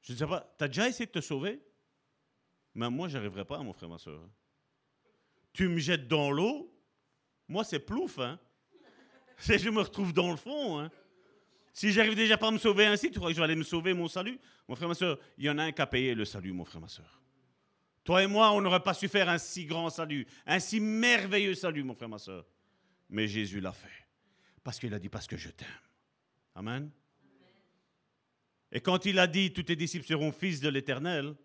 Je 0.01 0.11
ne 0.11 0.17
sais 0.17 0.27
pas, 0.27 0.53
tu 0.57 0.63
as 0.65 0.67
déjà 0.67 0.89
essayé 0.89 1.05
de 1.05 1.11
te 1.11 1.21
sauver? 1.21 1.61
Mais 2.75 2.89
moi, 2.89 3.07
je 3.07 3.17
arriverai 3.17 3.45
pas, 3.45 3.63
mon 3.63 3.71
frère, 3.71 3.87
ma 3.87 3.97
soeur. 3.97 4.27
Tu 5.53 5.69
me 5.69 5.77
jettes 5.77 6.09
dans 6.09 6.31
l'eau, 6.31 6.77
moi, 7.47 7.63
c'est 7.63 7.79
plouf. 7.79 8.19
Hein? 8.19 8.37
Je 9.47 9.69
me 9.69 9.79
retrouve 9.79 10.11
dans 10.11 10.31
le 10.31 10.35
fond. 10.35 10.79
Hein? 10.79 10.91
Si 11.77 11.91
j'arrive 11.91 12.15
déjà 12.15 12.39
pas 12.39 12.47
à 12.47 12.51
me 12.51 12.57
sauver 12.57 12.87
ainsi, 12.87 13.11
tu 13.11 13.19
crois 13.19 13.29
que 13.29 13.35
je 13.35 13.39
vais 13.39 13.43
aller 13.43 13.55
me 13.55 13.61
sauver 13.61 13.93
mon 13.93 14.07
salut? 14.07 14.39
Mon 14.67 14.75
frère, 14.75 14.87
ma 14.87 14.95
soeur, 14.95 15.19
il 15.37 15.45
y 15.45 15.49
en 15.51 15.59
a 15.59 15.65
un 15.65 15.71
qui 15.71 15.79
a 15.79 15.85
payé 15.85 16.15
le 16.15 16.25
salut, 16.25 16.51
mon 16.51 16.65
frère, 16.65 16.81
ma 16.81 16.87
soeur. 16.87 17.21
Toi 18.03 18.23
et 18.23 18.25
moi, 18.25 18.51
on 18.53 18.61
n'aurait 18.61 18.81
pas 18.81 18.95
su 18.95 19.07
faire 19.07 19.29
un 19.29 19.37
si 19.37 19.67
grand 19.67 19.91
salut, 19.91 20.25
un 20.47 20.57
si 20.57 20.79
merveilleux 20.79 21.53
salut, 21.53 21.83
mon 21.83 21.93
frère, 21.93 22.09
ma 22.09 22.17
soeur. 22.17 22.47
Mais 23.11 23.27
Jésus 23.27 23.59
l'a 23.59 23.73
fait. 23.73 24.07
Parce 24.63 24.79
qu'il 24.79 24.91
a 24.91 24.97
dit, 24.97 25.07
parce 25.07 25.27
que 25.27 25.37
je 25.37 25.49
t'aime. 25.49 25.67
Amen. 26.55 26.89
Et 28.71 28.81
quand 28.81 29.05
il 29.05 29.19
a 29.19 29.27
dit, 29.27 29.53
tous 29.53 29.61
tes 29.61 29.75
disciples 29.75 30.07
seront 30.07 30.31
fils 30.31 30.59
de 30.59 30.69
l'Éternel, 30.69 31.35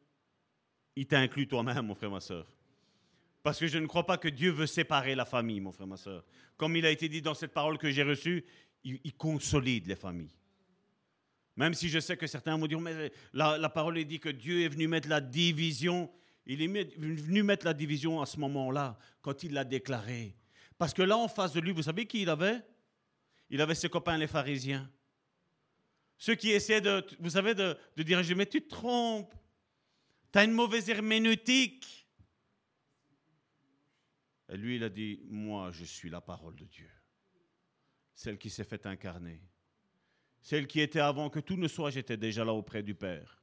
il 0.96 1.06
t'a 1.06 1.18
inclus 1.18 1.46
toi-même, 1.46 1.84
mon 1.84 1.94
frère, 1.94 2.10
ma 2.10 2.20
soeur. 2.20 2.46
Parce 3.42 3.58
que 3.58 3.66
je 3.66 3.76
ne 3.76 3.86
crois 3.86 4.06
pas 4.06 4.16
que 4.16 4.28
Dieu 4.28 4.50
veut 4.50 4.66
séparer 4.66 5.14
la 5.14 5.26
famille, 5.26 5.60
mon 5.60 5.72
frère, 5.72 5.88
ma 5.88 5.98
soeur. 5.98 6.24
Comme 6.56 6.74
il 6.74 6.86
a 6.86 6.90
été 6.90 7.10
dit 7.10 7.20
dans 7.20 7.34
cette 7.34 7.52
parole 7.52 7.76
que 7.76 7.90
j'ai 7.90 8.02
reçue, 8.02 8.46
il, 8.84 9.14
consolide 9.14 9.86
les 9.86 9.96
familles. 9.96 10.34
Même 11.56 11.74
si 11.74 11.88
je 11.88 12.00
sais 12.00 12.16
que 12.16 12.26
certains 12.26 12.56
vont 12.56 12.66
dire, 12.66 12.80
mais 12.80 13.12
la, 13.32 13.68
parole 13.68 13.98
est 13.98 14.04
dit 14.04 14.18
que 14.18 14.28
Dieu 14.30 14.62
est 14.62 14.68
venu 14.68 14.88
mettre 14.88 15.08
la 15.08 15.20
division 15.20 16.10
il 16.46 16.62
est 16.62 16.66
venu 16.96 17.42
mettre 17.42 17.64
la 17.64 17.74
division 17.74 18.20
à 18.20 18.26
ce 18.26 18.38
moment-là, 18.40 18.98
quand 19.20 19.42
il 19.42 19.52
l'a 19.52 19.64
déclaré. 19.64 20.36
Parce 20.76 20.92
que 20.92 21.02
là, 21.02 21.16
en 21.16 21.28
face 21.28 21.52
de 21.52 21.60
lui, 21.60 21.70
vous 21.70 21.82
savez 21.82 22.06
qui 22.06 22.22
il 22.22 22.30
avait? 22.30 22.60
Il 23.50 23.60
avait 23.60 23.74
ses 23.74 23.88
copains, 23.88 24.18
les 24.18 24.26
pharisiens. 24.26 24.90
Ceux 26.18 26.34
qui 26.34 26.50
essaient 26.50 26.80
de, 26.80 27.04
vous 27.20 27.30
savez, 27.30 27.54
de, 27.54 27.76
de 27.96 28.02
dire, 28.02 28.20
mais 28.36 28.46
tu 28.46 28.62
te 28.62 28.68
trompes, 28.68 29.34
tu 30.32 30.38
as 30.38 30.44
une 30.44 30.52
mauvaise 30.52 30.88
herméneutique. 30.88 32.08
Et 34.48 34.56
lui, 34.56 34.76
il 34.76 34.84
a 34.84 34.88
dit, 34.88 35.20
moi, 35.28 35.70
je 35.70 35.84
suis 35.84 36.10
la 36.10 36.20
parole 36.20 36.56
de 36.56 36.64
Dieu. 36.64 36.90
Celle 38.14 38.38
qui 38.38 38.50
s'est 38.50 38.64
faite 38.64 38.86
incarner. 38.86 39.40
Celle 40.40 40.66
qui 40.66 40.80
était 40.80 41.00
avant 41.00 41.30
que 41.30 41.40
tout 41.40 41.56
ne 41.56 41.68
soit, 41.68 41.90
j'étais 41.90 42.16
déjà 42.16 42.44
là 42.44 42.52
auprès 42.52 42.82
du 42.82 42.94
Père. 42.94 43.42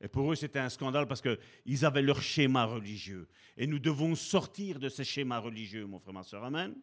Et 0.00 0.08
pour 0.08 0.30
eux, 0.30 0.36
c'était 0.36 0.58
un 0.58 0.68
scandale 0.68 1.06
parce 1.06 1.22
qu'ils 1.22 1.84
avaient 1.84 2.02
leur 2.02 2.22
schéma 2.22 2.64
religieux. 2.64 3.28
Et 3.56 3.66
nous 3.66 3.78
devons 3.78 4.14
sortir 4.14 4.78
de 4.78 4.88
ce 4.88 5.02
schéma 5.02 5.38
religieux, 5.38 5.86
mon 5.86 5.98
frère, 5.98 6.14
ma 6.14 6.22
soeur. 6.22 6.44
Amen. 6.44 6.74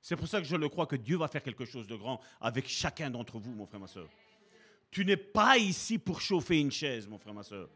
C'est 0.00 0.16
pour 0.16 0.28
ça 0.28 0.40
que 0.40 0.46
je 0.46 0.56
le 0.56 0.68
crois 0.68 0.86
que 0.86 0.96
Dieu 0.96 1.16
va 1.16 1.28
faire 1.28 1.42
quelque 1.42 1.64
chose 1.64 1.86
de 1.86 1.96
grand 1.96 2.20
avec 2.40 2.68
chacun 2.68 3.10
d'entre 3.10 3.38
vous, 3.38 3.52
mon 3.52 3.66
frère, 3.66 3.80
ma 3.80 3.86
soeur. 3.86 4.08
Tu 4.90 5.04
n'es 5.04 5.16
pas 5.16 5.58
ici 5.58 5.98
pour 5.98 6.20
chauffer 6.20 6.60
une 6.60 6.70
chaise, 6.70 7.08
mon 7.08 7.18
frère, 7.18 7.34
ma 7.34 7.42
soeur. 7.42 7.68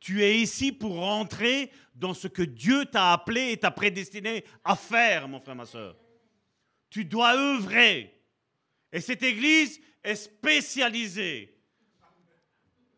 Tu 0.00 0.22
es 0.22 0.38
ici 0.38 0.70
pour 0.70 0.96
rentrer 0.96 1.70
dans 1.94 2.14
ce 2.14 2.28
que 2.28 2.42
Dieu 2.42 2.84
t'a 2.84 3.12
appelé 3.12 3.52
et 3.52 3.56
t'a 3.56 3.70
prédestiné 3.70 4.44
à 4.64 4.76
faire, 4.76 5.28
mon 5.28 5.40
frère, 5.40 5.56
ma 5.56 5.66
soeur. 5.66 5.96
Tu 6.90 7.04
dois 7.04 7.36
œuvrer. 7.36 8.14
Et 8.92 9.00
cette 9.00 9.22
église 9.22 9.80
est 10.02 10.16
spécialisée 10.16 11.54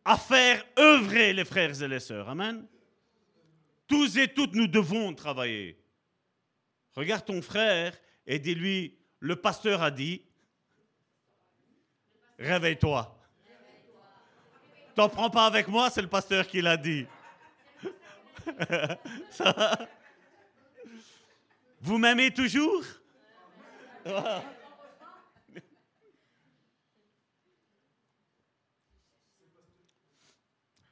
à 0.05 0.17
faire 0.17 0.65
œuvrer 0.79 1.33
les 1.33 1.45
frères 1.45 1.83
et 1.83 1.89
les 1.89 2.01
sœurs. 2.01 2.29
Amen. 2.29 2.67
Tous 3.87 4.17
et 4.17 4.29
toutes, 4.29 4.55
nous 4.55 4.69
devons 4.69 5.13
travailler. 5.15 5.83
Regarde 6.95 7.25
ton 7.25 7.43
frère 7.43 7.97
et 8.27 8.39
dis-lui, 8.39 8.99
le 9.19 9.37
pasteur 9.37 9.83
a 9.83 9.91
dit, 9.91 10.23
réveille-toi. 12.39 13.17
T'en 14.95 15.09
prends 15.09 15.31
pas 15.31 15.47
avec 15.47 15.69
moi, 15.69 15.91
c'est 15.91 16.03
le 16.03 16.09
pasteur 16.09 16.47
qui 16.47 16.61
l'a 16.61 16.77
dit. 16.77 17.07
Vous 21.81 21.99
m'aimez 21.99 22.31
toujours? 22.33 22.85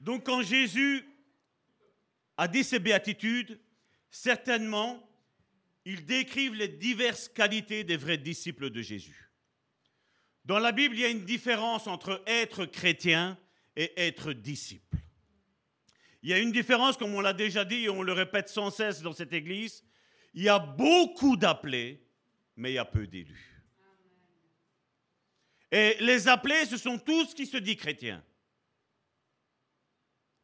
Donc 0.01 0.25
quand 0.25 0.43
Jésus 0.43 1.05
a 2.37 2.49
dit 2.49 2.65
ces 2.65 2.79
béatitudes, 2.79 3.61
certainement, 4.11 5.07
il 5.85 6.07
décrivent 6.07 6.55
les 6.55 6.69
diverses 6.69 7.29
qualités 7.29 7.85
des 7.85 7.97
vrais 7.97 8.19
disciples 8.19 8.71
de 8.71 8.81
Jésus. 8.81 9.31
Dans 10.45 10.59
la 10.59 10.73
Bible, 10.73 10.95
il 10.95 11.01
y 11.01 11.05
a 11.05 11.11
une 11.11 11.25
différence 11.25 11.87
entre 11.87 12.23
être 12.27 12.65
chrétien 12.65 13.39
et 13.77 13.93
être 14.01 14.33
disciple. 14.33 14.97
Il 16.23 16.31
y 16.31 16.33
a 16.33 16.39
une 16.39 16.53
différence, 16.53 16.97
comme 16.97 17.15
on 17.15 17.21
l'a 17.21 17.33
déjà 17.33 17.65
dit 17.65 17.85
et 17.85 17.89
on 17.89 18.03
le 18.03 18.13
répète 18.13 18.49
sans 18.49 18.71
cesse 18.71 19.03
dans 19.03 19.13
cette 19.13 19.33
église, 19.33 19.85
il 20.35 20.43
y 20.43 20.49
a 20.49 20.59
beaucoup 20.59 21.37
d'appelés, 21.37 22.08
mais 22.59 22.73
il 22.73 22.75
y 22.75 22.79
a 22.79 22.85
peu 22.85 23.07
d'élus. 23.07 23.63
Et 25.71 25.97
les 26.01 26.29
appelés, 26.29 26.67
ce 26.67 26.77
sont 26.77 26.99
tous 26.99 27.33
qui 27.33 27.47
se 27.47 27.57
disent 27.57 27.77
chrétiens. 27.77 28.23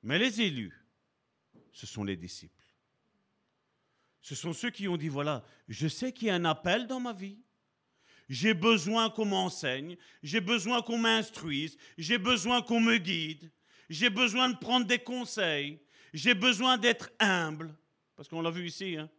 Mais 0.02 0.18
les 0.18 0.40
élus, 0.40 0.72
ce 1.72 1.86
sont 1.86 2.04
les 2.04 2.16
disciples. 2.16 2.54
Ce 4.20 4.34
sont 4.34 4.52
ceux 4.52 4.70
qui 4.70 4.86
ont 4.86 4.96
dit, 4.96 5.08
voilà, 5.08 5.44
je 5.66 5.88
sais 5.88 6.12
qu'il 6.12 6.28
y 6.28 6.30
a 6.30 6.34
un 6.34 6.44
appel 6.44 6.86
dans 6.86 7.00
ma 7.00 7.12
vie. 7.12 7.38
J'ai 8.28 8.54
besoin 8.54 9.10
qu'on 9.10 9.26
m'enseigne, 9.26 9.96
j'ai 10.22 10.40
besoin 10.40 10.82
qu'on 10.82 10.98
m'instruise, 10.98 11.76
j'ai 11.98 12.16
besoin 12.16 12.62
qu'on 12.62 12.80
me 12.80 12.96
guide, 12.96 13.50
j'ai 13.90 14.08
besoin 14.08 14.48
de 14.48 14.56
prendre 14.56 14.86
des 14.86 14.98
conseils, 14.98 15.80
j'ai 16.12 16.34
besoin 16.34 16.78
d'être 16.78 17.10
humble. 17.18 17.76
Parce 18.14 18.28
qu'on 18.28 18.40
l'a 18.40 18.50
vu 18.50 18.66
ici. 18.66 18.96
Hein. 18.96 19.10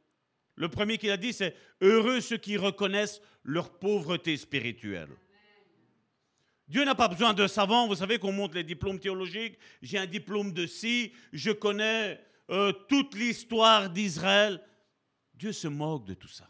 Le 0.56 0.70
premier 0.70 0.98
qu'il 0.98 1.12
a 1.12 1.18
dit, 1.18 1.34
c'est 1.34 1.56
heureux 1.82 2.22
ceux 2.22 2.38
qui 2.38 2.58
reconnaissent 2.58 3.22
leur 3.44 3.78
pauvreté 3.78 4.38
spirituelle. 4.38 5.10
Dieu 6.68 6.84
n'a 6.84 6.96
pas 6.96 7.08
besoin 7.08 7.34
de 7.34 7.46
savants. 7.46 7.88
Vous 7.88 7.96
savez 7.96 8.18
qu'on 8.18 8.32
monte 8.32 8.56
les 8.56 8.64
diplômes 8.64 9.00
théologiques. 9.00 9.58
J'ai 9.82 9.98
un 9.98 10.08
diplôme 10.08 10.52
de 10.52 10.66
ci. 10.66 11.14
Je 11.32 11.52
connais 11.52 12.20
euh, 12.50 12.72
toute 12.90 13.14
l'histoire 13.16 13.90
d'Israël. 13.90 14.62
Dieu 15.34 15.52
se 15.52 15.68
moque 15.68 16.06
de 16.06 16.14
tout 16.14 16.28
ça. 16.28 16.50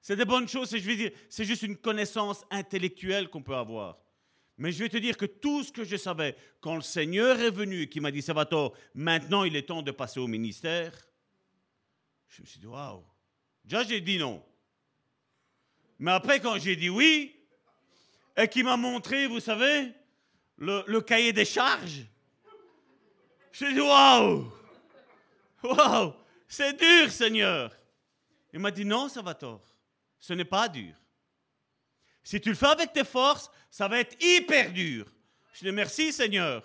C'est 0.00 0.16
des 0.16 0.26
bonnes 0.26 0.48
choses, 0.48 0.68
c'est 0.68 1.44
juste 1.44 1.62
une 1.62 1.78
connaissance 1.78 2.44
intellectuelle 2.50 3.30
qu'on 3.30 3.42
peut 3.42 3.56
avoir. 3.56 3.98
Mais 4.58 4.70
je 4.70 4.82
vais 4.82 4.90
te 4.90 4.98
dire 4.98 5.16
que 5.16 5.24
tout 5.24 5.64
ce 5.64 5.72
que 5.72 5.82
je 5.82 5.96
savais, 5.96 6.36
quand 6.60 6.76
le 6.76 6.82
Seigneur 6.82 7.40
est 7.40 7.50
venu 7.50 7.80
et 7.80 7.88
qui 7.88 8.00
m'a 8.00 8.10
dit, 8.10 8.20
Salvatore, 8.20 8.76
maintenant 8.94 9.44
il 9.44 9.56
est 9.56 9.62
temps 9.62 9.80
de 9.80 9.90
passer 9.90 10.20
au 10.20 10.26
ministère, 10.26 10.92
je 12.34 12.42
me 12.42 12.46
suis 12.46 12.58
dit, 12.58 12.66
waouh. 12.66 13.04
Déjà, 13.64 13.84
j'ai 13.84 14.00
dit 14.00 14.18
non. 14.18 14.44
Mais 15.98 16.10
après, 16.10 16.40
quand 16.40 16.58
j'ai 16.58 16.74
dit 16.74 16.90
oui, 16.90 17.34
et 18.36 18.48
qui 18.48 18.64
m'a 18.64 18.76
montré, 18.76 19.28
vous 19.28 19.38
savez, 19.38 19.92
le, 20.58 21.00
cahier 21.00 21.32
des 21.32 21.44
charges. 21.44 22.04
Je 23.52 23.66
dit, 23.66 23.80
waouh! 23.80 24.52
Waouh, 25.62 26.12
c'est 26.48 26.78
dur, 26.78 27.10
Seigneur. 27.10 27.74
Il 28.52 28.58
m'a 28.58 28.70
dit 28.70 28.84
non, 28.84 29.08
ça 29.08 29.22
va 29.22 29.34
tort. 29.34 29.64
Ce 30.18 30.32
n'est 30.32 30.44
pas 30.44 30.68
dur. 30.68 30.94
Si 32.22 32.40
tu 32.40 32.48
le 32.48 32.54
fais 32.54 32.66
avec 32.66 32.92
tes 32.92 33.04
forces, 33.04 33.50
ça 33.70 33.86
va 33.86 34.00
être 34.00 34.16
hyper 34.20 34.72
dur. 34.72 35.06
Je 35.52 35.64
dis 35.64 35.72
merci, 35.72 36.12
Seigneur. 36.12 36.62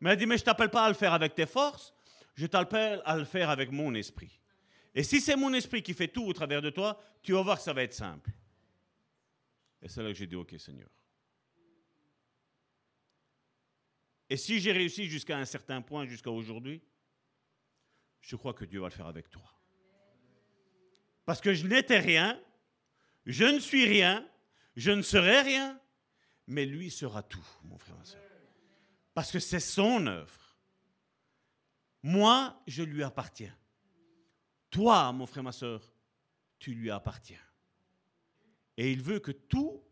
Mais 0.00 0.14
il 0.14 0.16
dit 0.16 0.26
mais 0.26 0.36
je 0.36 0.44
t'appelle 0.44 0.68
pas 0.68 0.84
à 0.84 0.88
le 0.88 0.94
faire 0.94 1.14
avec 1.14 1.34
tes 1.34 1.46
forces, 1.46 1.94
je 2.34 2.46
t'appelle 2.46 3.00
à 3.04 3.16
le 3.16 3.24
faire 3.24 3.48
avec 3.48 3.70
mon 3.70 3.94
esprit. 3.94 4.38
Et 4.96 5.02
si 5.02 5.20
c'est 5.20 5.36
mon 5.36 5.52
esprit 5.52 5.82
qui 5.82 5.92
fait 5.92 6.08
tout 6.08 6.24
au 6.24 6.32
travers 6.32 6.62
de 6.62 6.70
toi, 6.70 6.98
tu 7.22 7.32
vas 7.32 7.42
voir 7.42 7.58
que 7.58 7.62
ça 7.62 7.74
va 7.74 7.82
être 7.82 7.92
simple. 7.92 8.30
Et 9.82 9.88
c'est 9.88 10.02
là 10.02 10.08
que 10.08 10.14
j'ai 10.14 10.26
dit, 10.26 10.36
OK 10.36 10.54
Seigneur. 10.58 10.88
Et 14.30 14.38
si 14.38 14.58
j'ai 14.58 14.72
réussi 14.72 15.04
jusqu'à 15.04 15.36
un 15.36 15.44
certain 15.44 15.82
point, 15.82 16.06
jusqu'à 16.06 16.30
aujourd'hui, 16.30 16.82
je 18.22 18.36
crois 18.36 18.54
que 18.54 18.64
Dieu 18.64 18.80
va 18.80 18.86
le 18.86 18.94
faire 18.94 19.06
avec 19.06 19.28
toi. 19.28 19.44
Parce 21.26 21.42
que 21.42 21.52
je 21.52 21.66
n'étais 21.66 21.98
rien, 21.98 22.42
je 23.26 23.44
ne 23.44 23.58
suis 23.58 23.84
rien, 23.84 24.26
je 24.76 24.92
ne 24.92 25.02
serai 25.02 25.42
rien, 25.42 25.78
mais 26.46 26.64
lui 26.64 26.90
sera 26.90 27.22
tout, 27.22 27.46
mon 27.64 27.76
frère 27.76 28.00
et 28.00 28.06
soeur. 28.06 28.22
Parce 29.12 29.30
que 29.30 29.40
c'est 29.40 29.60
son 29.60 30.06
œuvre. 30.06 30.56
Moi, 32.02 32.58
je 32.66 32.82
lui 32.82 33.02
appartiens. 33.02 33.54
Toi, 34.70 35.12
mon 35.12 35.26
frère, 35.26 35.44
ma 35.44 35.52
soeur, 35.52 35.92
tu 36.58 36.74
lui 36.74 36.90
appartiens. 36.90 37.40
Et 38.76 38.92
il 38.92 39.02
veut 39.02 39.20
que 39.20 39.32
tout 39.32 39.82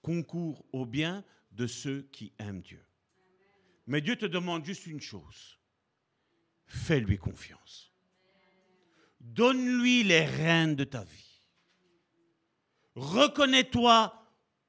concourt 0.00 0.64
au 0.72 0.84
bien 0.84 1.24
de 1.52 1.66
ceux 1.66 2.02
qui 2.12 2.32
aiment 2.38 2.62
Dieu. 2.62 2.84
Mais 3.86 4.00
Dieu 4.00 4.16
te 4.16 4.26
demande 4.26 4.64
juste 4.64 4.86
une 4.86 5.00
chose. 5.00 5.58
Fais-lui 6.66 7.18
confiance. 7.18 7.92
Donne-lui 9.20 10.02
les 10.02 10.24
rênes 10.24 10.74
de 10.74 10.84
ta 10.84 11.04
vie. 11.04 11.40
Reconnais-toi 12.94 14.12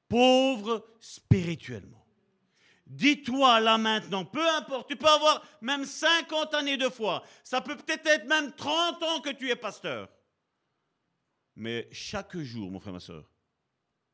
pauvre 0.08 0.86
spirituellement. 1.00 2.03
Dis-toi 2.86 3.60
là 3.60 3.78
maintenant, 3.78 4.24
peu 4.24 4.46
importe, 4.56 4.88
tu 4.88 4.96
peux 4.96 5.08
avoir 5.08 5.42
même 5.62 5.84
50 5.84 6.52
années 6.54 6.76
de 6.76 6.88
foi, 6.88 7.24
ça 7.42 7.60
peut 7.60 7.76
peut-être 7.76 8.06
être 8.06 8.26
même 8.26 8.52
30 8.54 9.02
ans 9.02 9.20
que 9.20 9.30
tu 9.30 9.50
es 9.50 9.56
pasteur. 9.56 10.08
Mais 11.56 11.88
chaque 11.92 12.36
jour, 12.36 12.70
mon 12.70 12.80
frère, 12.80 12.92
ma 12.92 13.00
soeur, 13.00 13.30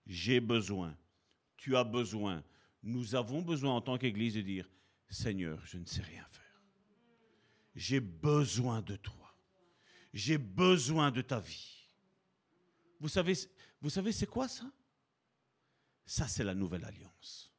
j'ai 0.06 0.40
besoin, 0.40 0.96
tu 1.56 1.76
as 1.76 1.84
besoin, 1.84 2.44
nous 2.82 3.14
avons 3.14 3.42
besoin 3.42 3.74
en 3.74 3.80
tant 3.80 3.98
qu'Église 3.98 4.34
de 4.34 4.42
dire, 4.42 4.70
Seigneur, 5.08 5.60
je 5.66 5.78
ne 5.78 5.84
sais 5.84 6.02
rien 6.02 6.24
faire. 6.30 6.62
J'ai 7.74 8.00
besoin 8.00 8.82
de 8.82 8.96
toi. 8.96 9.34
J'ai 10.12 10.38
besoin 10.38 11.10
de 11.10 11.22
ta 11.22 11.40
vie. 11.40 11.88
Vous 13.00 13.08
savez, 13.08 13.34
vous 13.80 13.90
savez 13.90 14.12
c'est 14.12 14.26
quoi 14.26 14.48
ça? 14.48 14.70
Ça, 16.04 16.28
c'est 16.28 16.44
la 16.44 16.54
nouvelle 16.54 16.84
alliance. 16.84 17.49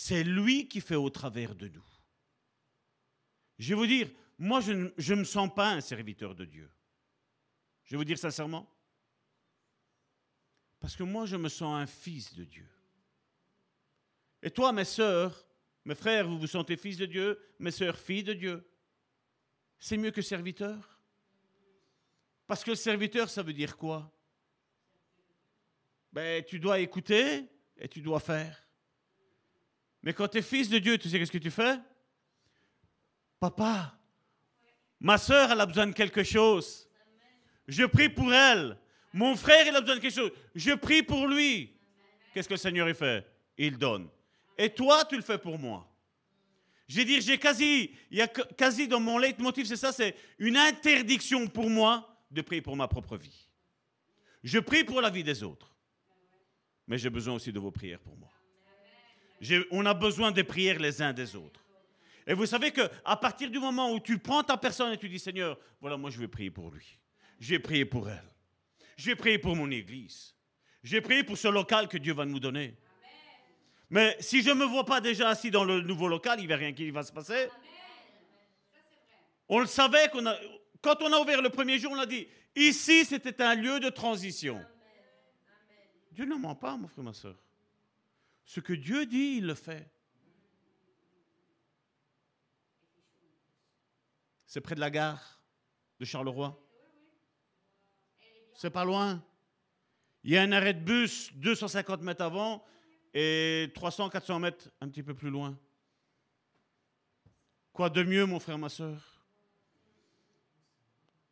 C'est 0.00 0.22
lui 0.22 0.68
qui 0.68 0.80
fait 0.80 0.94
au 0.94 1.10
travers 1.10 1.56
de 1.56 1.66
nous. 1.66 1.84
Je 3.58 3.70
vais 3.70 3.74
vous 3.74 3.86
dire, 3.88 4.08
moi, 4.38 4.60
je 4.60 4.72
ne 4.72 5.18
me 5.18 5.24
sens 5.24 5.52
pas 5.52 5.72
un 5.72 5.80
serviteur 5.80 6.36
de 6.36 6.44
Dieu. 6.44 6.70
Je 7.82 7.90
vais 7.90 7.96
vous 7.96 8.04
dire 8.04 8.16
sincèrement. 8.16 8.72
Parce 10.78 10.94
que 10.94 11.02
moi, 11.02 11.26
je 11.26 11.34
me 11.34 11.48
sens 11.48 11.82
un 11.82 11.88
fils 11.88 12.32
de 12.32 12.44
Dieu. 12.44 12.70
Et 14.40 14.52
toi, 14.52 14.70
mes 14.72 14.84
sœurs, 14.84 15.44
mes 15.84 15.96
frères, 15.96 16.28
vous 16.28 16.38
vous 16.38 16.46
sentez 16.46 16.76
fils 16.76 16.96
de 16.96 17.06
Dieu, 17.06 17.36
mes 17.58 17.72
sœurs, 17.72 17.98
filles 17.98 18.22
de 18.22 18.34
Dieu. 18.34 18.70
C'est 19.80 19.96
mieux 19.96 20.12
que 20.12 20.22
serviteur. 20.22 21.00
Parce 22.46 22.62
que 22.62 22.76
serviteur, 22.76 23.28
ça 23.28 23.42
veut 23.42 23.52
dire 23.52 23.76
quoi? 23.76 24.16
Ben, 26.12 26.44
tu 26.44 26.60
dois 26.60 26.78
écouter 26.78 27.48
et 27.76 27.88
tu 27.88 28.00
dois 28.00 28.20
faire. 28.20 28.67
Mais 30.02 30.12
quand 30.12 30.28
tu 30.28 30.38
es 30.38 30.42
fils 30.42 30.68
de 30.68 30.78
Dieu, 30.78 30.98
tu 30.98 31.08
sais 31.08 31.18
qu'est-ce 31.18 31.32
que 31.32 31.38
tu 31.38 31.50
fais? 31.50 31.78
Papa, 33.40 33.98
ma 35.00 35.18
sœur, 35.18 35.52
elle 35.52 35.60
a 35.60 35.66
besoin 35.66 35.86
de 35.86 35.92
quelque 35.92 36.22
chose. 36.22 36.88
Je 37.66 37.84
prie 37.84 38.08
pour 38.08 38.32
elle. 38.32 38.78
Mon 39.12 39.36
frère, 39.36 39.66
il 39.66 39.74
a 39.74 39.80
besoin 39.80 39.96
de 39.96 40.00
quelque 40.00 40.14
chose. 40.14 40.32
Je 40.54 40.72
prie 40.72 41.02
pour 41.02 41.26
lui. 41.26 41.76
Qu'est-ce 42.32 42.48
que 42.48 42.54
le 42.54 42.58
Seigneur 42.58 42.88
il 42.88 42.94
fait? 42.94 43.26
Il 43.56 43.78
donne. 43.78 44.08
Et 44.56 44.70
toi, 44.70 45.04
tu 45.04 45.16
le 45.16 45.22
fais 45.22 45.38
pour 45.38 45.58
moi. 45.58 45.88
Je 46.88 46.96
vais 46.96 47.04
dire, 47.04 47.20
j'ai 47.20 47.38
quasi, 47.38 47.94
il 48.10 48.18
y 48.18 48.22
a 48.22 48.28
quasi 48.28 48.88
dans 48.88 49.00
mon 49.00 49.18
leitmotiv, 49.18 49.66
c'est 49.66 49.76
ça, 49.76 49.92
c'est 49.92 50.16
une 50.38 50.56
interdiction 50.56 51.46
pour 51.46 51.68
moi 51.68 52.16
de 52.30 52.40
prier 52.40 52.62
pour 52.62 52.76
ma 52.76 52.88
propre 52.88 53.16
vie. 53.16 53.48
Je 54.42 54.58
prie 54.58 54.84
pour 54.84 55.00
la 55.00 55.10
vie 55.10 55.22
des 55.22 55.42
autres. 55.42 55.74
Mais 56.86 56.96
j'ai 56.96 57.10
besoin 57.10 57.34
aussi 57.34 57.52
de 57.52 57.58
vos 57.58 57.70
prières 57.70 58.00
pour 58.00 58.16
moi. 58.16 58.30
On 59.70 59.86
a 59.86 59.94
besoin 59.94 60.30
des 60.30 60.44
prières 60.44 60.78
les 60.78 61.00
uns 61.00 61.12
des 61.12 61.36
autres. 61.36 61.64
Et 62.26 62.34
vous 62.34 62.46
savez 62.46 62.70
que 62.70 62.82
à 63.04 63.16
partir 63.16 63.50
du 63.50 63.58
moment 63.58 63.92
où 63.92 64.00
tu 64.00 64.18
prends 64.18 64.42
ta 64.42 64.56
personne 64.56 64.92
et 64.92 64.98
tu 64.98 65.08
dis 65.08 65.18
Seigneur, 65.18 65.58
voilà, 65.80 65.96
moi 65.96 66.10
je 66.10 66.18
vais 66.18 66.28
prier 66.28 66.50
pour 66.50 66.70
lui. 66.70 66.98
Je 67.40 67.50
vais 67.54 67.58
prier 67.58 67.84
pour 67.84 68.08
elle. 68.08 68.28
Je 68.96 69.06
vais 69.06 69.16
prier 69.16 69.38
pour 69.38 69.56
mon 69.56 69.70
église. 69.70 70.34
Je 70.82 70.92
vais 70.96 71.00
prier 71.00 71.22
pour 71.22 71.38
ce 71.38 71.48
local 71.48 71.88
que 71.88 71.96
Dieu 71.96 72.12
va 72.12 72.24
nous 72.24 72.40
donner. 72.40 72.76
Mais 73.90 74.16
si 74.20 74.42
je 74.42 74.50
ne 74.50 74.54
me 74.54 74.64
vois 74.64 74.84
pas 74.84 75.00
déjà 75.00 75.30
assis 75.30 75.50
dans 75.50 75.64
le 75.64 75.80
nouveau 75.80 76.08
local, 76.08 76.38
il 76.40 76.46
n'y 76.46 76.52
a 76.52 76.56
rien 76.56 76.72
qui 76.72 76.90
va 76.90 77.02
se 77.02 77.12
passer. 77.12 77.48
On 79.48 79.60
le 79.60 79.66
savait 79.66 80.10
a, 80.14 80.38
quand 80.82 81.00
on 81.00 81.12
a 81.12 81.18
ouvert 81.18 81.40
le 81.40 81.48
premier 81.48 81.78
jour, 81.78 81.92
on 81.92 81.98
a 81.98 82.06
dit 82.06 82.28
ici 82.54 83.04
c'était 83.04 83.42
un 83.42 83.54
lieu 83.54 83.80
de 83.80 83.88
transition. 83.88 84.62
Dieu 86.12 86.26
ne 86.26 86.34
ment 86.34 86.54
pas, 86.54 86.76
mon 86.76 86.88
frère, 86.88 87.04
ma 87.04 87.12
soeur. 87.14 87.36
Ce 88.48 88.60
que 88.60 88.72
Dieu 88.72 89.04
dit, 89.04 89.34
il 89.36 89.46
le 89.46 89.54
fait. 89.54 89.92
C'est 94.46 94.62
près 94.62 94.74
de 94.74 94.80
la 94.80 94.88
gare 94.88 95.42
de 96.00 96.06
Charleroi. 96.06 96.58
C'est 98.54 98.70
pas 98.70 98.86
loin. 98.86 99.22
Il 100.24 100.30
y 100.30 100.38
a 100.38 100.42
un 100.42 100.52
arrêt 100.52 100.72
de 100.72 100.80
bus 100.80 101.30
250 101.34 102.00
mètres 102.00 102.22
avant 102.22 102.64
et 103.12 103.70
300, 103.74 104.08
400 104.08 104.38
mètres 104.38 104.70
un 104.80 104.88
petit 104.88 105.02
peu 105.02 105.12
plus 105.12 105.28
loin. 105.28 105.58
Quoi 107.74 107.90
de 107.90 108.02
mieux, 108.02 108.24
mon 108.24 108.40
frère, 108.40 108.56
ma 108.56 108.70
soeur 108.70 109.26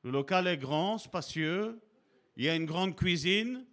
Le 0.03 0.11
local 0.11 0.49
est 0.49 0.59
grand, 0.59 0.99
spacieux. 0.99 1.81
Il 2.37 2.45
y 2.45 2.51
a 2.51 2.55
une 2.55 2.67
grande 2.67 2.95
cuisine. 2.95 3.65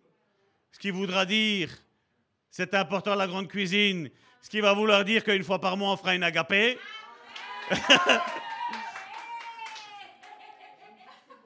Ce 0.71 0.79
qui 0.79 0.91
voudra 0.91 1.25
dire, 1.25 1.82
c'est 2.55 2.73
important 2.75 3.15
la 3.15 3.25
grande 3.25 3.47
cuisine, 3.47 4.11
ce 4.39 4.47
qui 4.47 4.61
va 4.61 4.73
vouloir 4.73 5.03
dire 5.03 5.23
qu'une 5.23 5.43
fois 5.43 5.59
par 5.59 5.75
mois, 5.75 5.93
on 5.93 5.97
fera 5.97 6.13
une 6.13 6.21
agapée. 6.21 6.77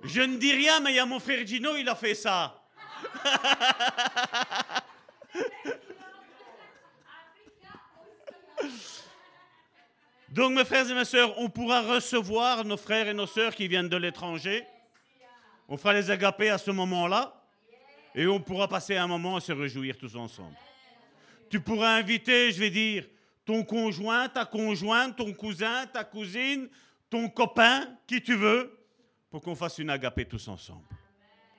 Je 0.04 0.20
ne 0.20 0.36
dis 0.36 0.52
rien, 0.52 0.82
mais 0.82 0.92
il 0.92 0.98
y 0.98 1.00
a 1.00 1.06
mon 1.06 1.22
frère 1.22 1.48
Gino, 1.48 1.78
il 1.78 1.88
a 1.88 1.96
fait 1.96 2.14
ça. 2.14 2.62
Donc, 10.28 10.52
mes 10.52 10.66
frères 10.66 10.92
et 10.92 10.94
mes 10.94 11.06
sœurs, 11.06 11.40
on 11.40 11.50
pourra 11.50 11.84
recevoir 11.84 12.66
nos 12.66 12.76
frères 12.76 13.08
et 13.08 13.14
nos 13.14 13.28
sœurs 13.28 13.56
qui 13.56 13.70
viennent 13.70 13.88
de 13.88 13.96
l'étranger. 13.96 14.66
On 15.70 15.78
fera 15.78 15.94
les 15.94 16.12
agapés 16.12 16.50
à 16.50 16.58
ce 16.58 16.72
moment-là. 16.72 17.34
Et 18.14 18.28
on 18.28 18.42
pourra 18.42 18.68
passer 18.68 18.98
un 18.98 19.08
moment 19.08 19.38
à 19.38 19.40
se 19.40 19.54
réjouir 19.54 19.98
tous 19.98 20.18
ensemble. 20.18 20.58
Tu 21.49 21.60
pourras 21.60 21.95
inviter, 21.95 22.52
je 22.52 22.60
vais 22.60 22.69
dire, 22.69 23.07
ton 23.45 23.64
conjoint, 23.64 24.28
ta 24.30 24.45
conjointe, 24.45 25.15
ton 25.15 25.34
cousin, 25.34 25.88
ta 25.88 26.03
cousine, 26.03 26.69
ton 27.10 27.30
copain, 27.30 27.98
qui 28.06 28.22
tu 28.22 28.36
veux, 28.36 28.78
pour 29.30 29.41
qu'on 29.41 29.56
fasse 29.56 29.78
une 29.78 29.90
agapée 29.90 30.26
tous 30.26 30.48
ensemble. 30.48 30.86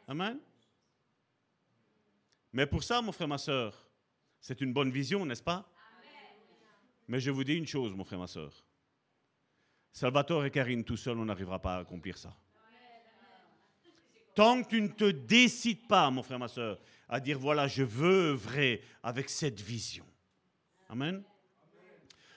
Amen. 0.06 0.38
Mais 2.52 2.66
pour 2.66 2.82
ça, 2.82 3.00
mon 3.00 3.12
frère, 3.12 3.28
ma 3.28 3.38
soeur, 3.38 3.88
c'est 4.40 4.60
une 4.60 4.72
bonne 4.72 4.90
vision, 4.90 5.24
n'est-ce 5.24 5.42
pas? 5.42 5.70
Mais 7.06 7.20
je 7.20 7.30
vous 7.30 7.44
dis 7.44 7.54
une 7.54 7.66
chose, 7.66 7.94
mon 7.94 8.04
frère, 8.04 8.18
ma 8.18 8.26
soeur. 8.26 8.52
Salvatore 9.92 10.44
et 10.44 10.50
Karine 10.50 10.84
tout 10.84 10.96
seuls, 10.96 11.18
on 11.18 11.24
n'arrivera 11.24 11.58
pas 11.58 11.76
à 11.76 11.78
accomplir 11.80 12.18
ça. 12.18 12.36
Tant 14.38 14.62
que 14.62 14.68
tu 14.68 14.80
ne 14.80 14.86
te 14.86 15.10
décides 15.10 15.88
pas, 15.88 16.08
mon 16.12 16.22
frère, 16.22 16.38
ma 16.38 16.46
soeur, 16.46 16.78
à 17.08 17.18
dire 17.18 17.40
voilà, 17.40 17.66
je 17.66 17.82
veux 17.82 18.34
œuvrer 18.34 18.84
avec 19.02 19.28
cette 19.28 19.60
vision. 19.60 20.06
Amen. 20.88 21.24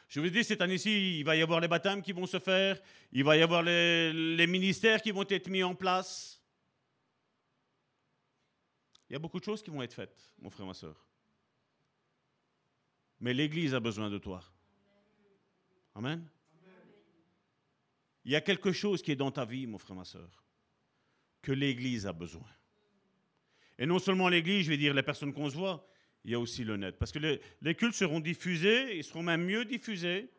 Je 0.10 0.19
vous 0.19 0.28
dis, 0.28 0.44
cette 0.44 0.61
année-ci, 0.61 1.19
il 1.19 1.23
va 1.23 1.36
y 1.36 1.44
avoir 1.44 1.60
les 1.60 1.68
baptêmes 1.68 2.02
qui 2.02 2.11
vont 2.11 2.26
se 2.26 2.40
faire, 2.40 2.82
il 3.11 3.23
va 3.23 3.38
y 3.38 3.44
avoir 3.44 3.61
les, 3.61 4.48
ministères 4.48 4.99
qui 4.99 5.11
vont 5.11 5.28
être 5.30 5.48
mis 5.48 5.61
en 5.61 5.76
place. 5.76 6.41
Il 9.07 9.14
y 9.14 9.15
a 9.15 9.19
beaucoup 9.19 9.40
de 9.40 9.45
choses 9.45 9.61
qui 9.61 9.69
vont 9.69 9.84
être 9.84 9.94
faites, 9.94 10.34
mon 10.40 10.49
frère, 10.49 10.65
ma 10.65 10.73
soeur. 10.73 11.06
Mais 13.19 13.32
l'Église 13.32 13.76
a 13.76 13.80
besoin 13.80 14.10
de 14.10 14.18
toi. 14.18 14.44
Amen. 15.94 16.28
Il 18.26 18.32
y 18.32 18.36
a 18.36 18.41
quelque 18.41 18.72
chose 18.72 19.03
qui 19.03 19.11
est 19.11 19.15
dans 19.15 19.30
ta 19.30 19.45
vie, 19.45 19.68
mon 19.68 19.78
frère, 19.78 19.95
ma 19.95 20.03
soeur, 20.03 20.40
que 21.41 21.51
l'Église 21.51 22.07
a 22.07 22.13
besoin. 22.13 22.47
Et 23.77 23.85
non 23.85 23.99
seulement 23.99 24.30
l'Église, 24.30 24.65
je 24.65 24.69
vais 24.69 24.77
dire 24.77 24.93
les 24.93 25.03
personnes 25.03 25.34
qu'on 25.34 25.49
se 25.49 25.55
voit, 25.55 25.88
il 26.23 26.31
y 26.31 26.35
a 26.35 26.39
aussi 26.39 26.63
le 26.63 26.77
net. 26.77 26.97
Parce 26.99 27.11
que 27.11 27.19
les, 27.61 27.76
cultes 27.76 27.95
seront 27.95 28.19
diffusés, 28.19 28.97
ils 28.97 29.03
seront 29.03 29.23
même 29.23 29.43
mieux 29.43 29.65
diffusés, 29.65 30.30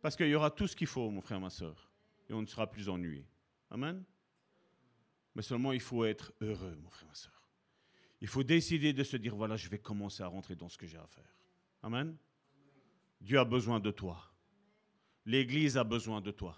parce 0.00 0.16
qu'il 0.16 0.28
y 0.28 0.34
aura 0.34 0.50
tout 0.50 0.66
ce 0.66 0.74
qu'il 0.74 0.86
faut, 0.86 1.10
mon 1.10 1.20
frère, 1.20 1.40
ma 1.40 1.50
soeur. 1.50 1.90
Et 2.30 2.32
on 2.32 2.40
ne 2.40 2.46
sera 2.46 2.70
plus 2.70 2.88
ennuyé. 2.88 3.26
Amen. 3.70 4.02
Mais 5.34 5.42
seulement 5.42 5.72
il 5.72 5.80
faut 5.80 6.04
être 6.04 6.32
heureux, 6.40 6.76
mon 6.82 6.88
frère, 6.90 7.08
ma 7.08 7.14
soeur. 7.14 7.48
Il 8.20 8.26
faut 8.26 8.42
décider 8.42 8.92
de 8.92 9.04
se 9.04 9.16
dire, 9.16 9.36
voilà, 9.36 9.56
je 9.56 9.68
vais 9.68 9.78
commencer 9.78 10.22
à 10.22 10.26
rentrer 10.26 10.56
dans 10.56 10.68
ce 10.68 10.78
que 10.78 10.86
j'ai 10.86 10.96
à 10.96 11.06
faire. 11.06 11.36
Amen. 11.82 12.16
Dieu 13.20 13.38
a 13.38 13.44
besoin 13.44 13.80
de 13.80 13.90
toi. 13.90 14.32
L'Église 15.26 15.76
a 15.76 15.84
besoin 15.84 16.20
de 16.20 16.30
toi. 16.30 16.56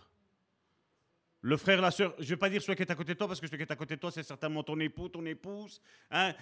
Le 1.43 1.57
frère, 1.57 1.81
la 1.81 1.91
soeur, 1.91 2.15
je 2.19 2.25
ne 2.25 2.29
vais 2.29 2.37
pas 2.37 2.51
dire 2.51 2.61
celui 2.61 2.77
qui 2.77 2.83
est 2.83 2.91
à 2.91 2.95
côté 2.95 3.15
de 3.15 3.19
toi, 3.19 3.27
parce 3.27 3.41
que 3.41 3.47
celui 3.47 3.59
qui 3.59 3.63
est 3.63 3.73
à 3.73 3.77
côté 3.77 3.97
de 3.97 4.01
toi, 4.01 4.11
c'est 4.11 4.23
certainement 4.23 4.63
ton 4.63 4.79
époux, 4.79 5.09
ton 5.09 5.25
épouse, 5.25 5.81
hein, 6.11 6.35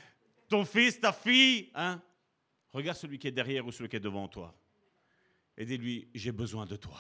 ton 0.48 0.64
fils, 0.64 1.00
ta 1.00 1.12
fille. 1.12 1.70
Hein. 1.74 2.02
Regarde 2.72 2.98
celui 2.98 3.18
qui 3.18 3.28
est 3.28 3.32
derrière 3.32 3.64
ou 3.66 3.70
celui 3.70 3.88
qui 3.88 3.96
est 3.96 4.00
devant 4.00 4.26
toi. 4.26 4.54
Et 5.56 5.64
dis-lui, 5.64 6.08
j'ai 6.14 6.32
besoin 6.32 6.66
de 6.66 6.76
toi. 6.76 6.98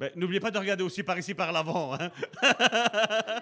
Ben, 0.00 0.12
n'oubliez 0.14 0.40
pas 0.40 0.50
de 0.50 0.58
regarder 0.58 0.84
aussi 0.84 1.02
par 1.02 1.18
ici, 1.18 1.34
par 1.34 1.50
l'avant. 1.50 1.94
Hein. 1.94 2.10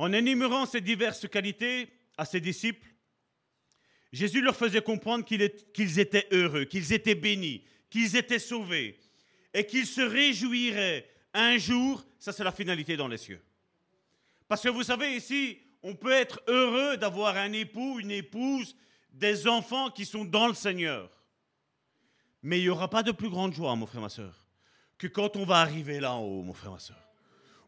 En 0.00 0.14
énumérant 0.14 0.64
ces 0.64 0.80
diverses 0.80 1.28
qualités 1.28 1.92
à 2.16 2.24
ses 2.24 2.40
disciples, 2.40 2.88
Jésus 4.10 4.40
leur 4.40 4.56
faisait 4.56 4.80
comprendre 4.80 5.26
qu'ils 5.26 5.98
étaient 5.98 6.26
heureux, 6.32 6.64
qu'ils 6.64 6.94
étaient 6.94 7.14
bénis, 7.14 7.62
qu'ils 7.90 8.16
étaient 8.16 8.38
sauvés 8.38 8.98
et 9.52 9.66
qu'ils 9.66 9.86
se 9.86 10.00
réjouiraient 10.00 11.06
un 11.34 11.58
jour, 11.58 12.02
ça 12.18 12.32
c'est 12.32 12.44
la 12.44 12.50
finalité 12.50 12.96
dans 12.96 13.08
les 13.08 13.18
cieux. 13.18 13.42
Parce 14.48 14.62
que 14.62 14.70
vous 14.70 14.84
savez, 14.84 15.16
ici, 15.16 15.58
on 15.82 15.94
peut 15.94 16.12
être 16.12 16.40
heureux 16.48 16.96
d'avoir 16.96 17.36
un 17.36 17.52
époux, 17.52 18.00
une 18.00 18.10
épouse, 18.10 18.74
des 19.12 19.46
enfants 19.46 19.90
qui 19.90 20.06
sont 20.06 20.24
dans 20.24 20.48
le 20.48 20.54
Seigneur. 20.54 21.10
Mais 22.42 22.58
il 22.58 22.62
n'y 22.62 22.70
aura 22.70 22.88
pas 22.88 23.02
de 23.02 23.12
plus 23.12 23.28
grande 23.28 23.52
joie, 23.52 23.76
mon 23.76 23.84
frère, 23.84 24.00
ma 24.00 24.08
soeur, 24.08 24.46
que 24.96 25.08
quand 25.08 25.36
on 25.36 25.44
va 25.44 25.56
arriver 25.56 26.00
là 26.00 26.14
en 26.14 26.22
haut, 26.22 26.42
mon 26.42 26.54
frère, 26.54 26.72
ma 26.72 26.78
soeur, 26.78 26.96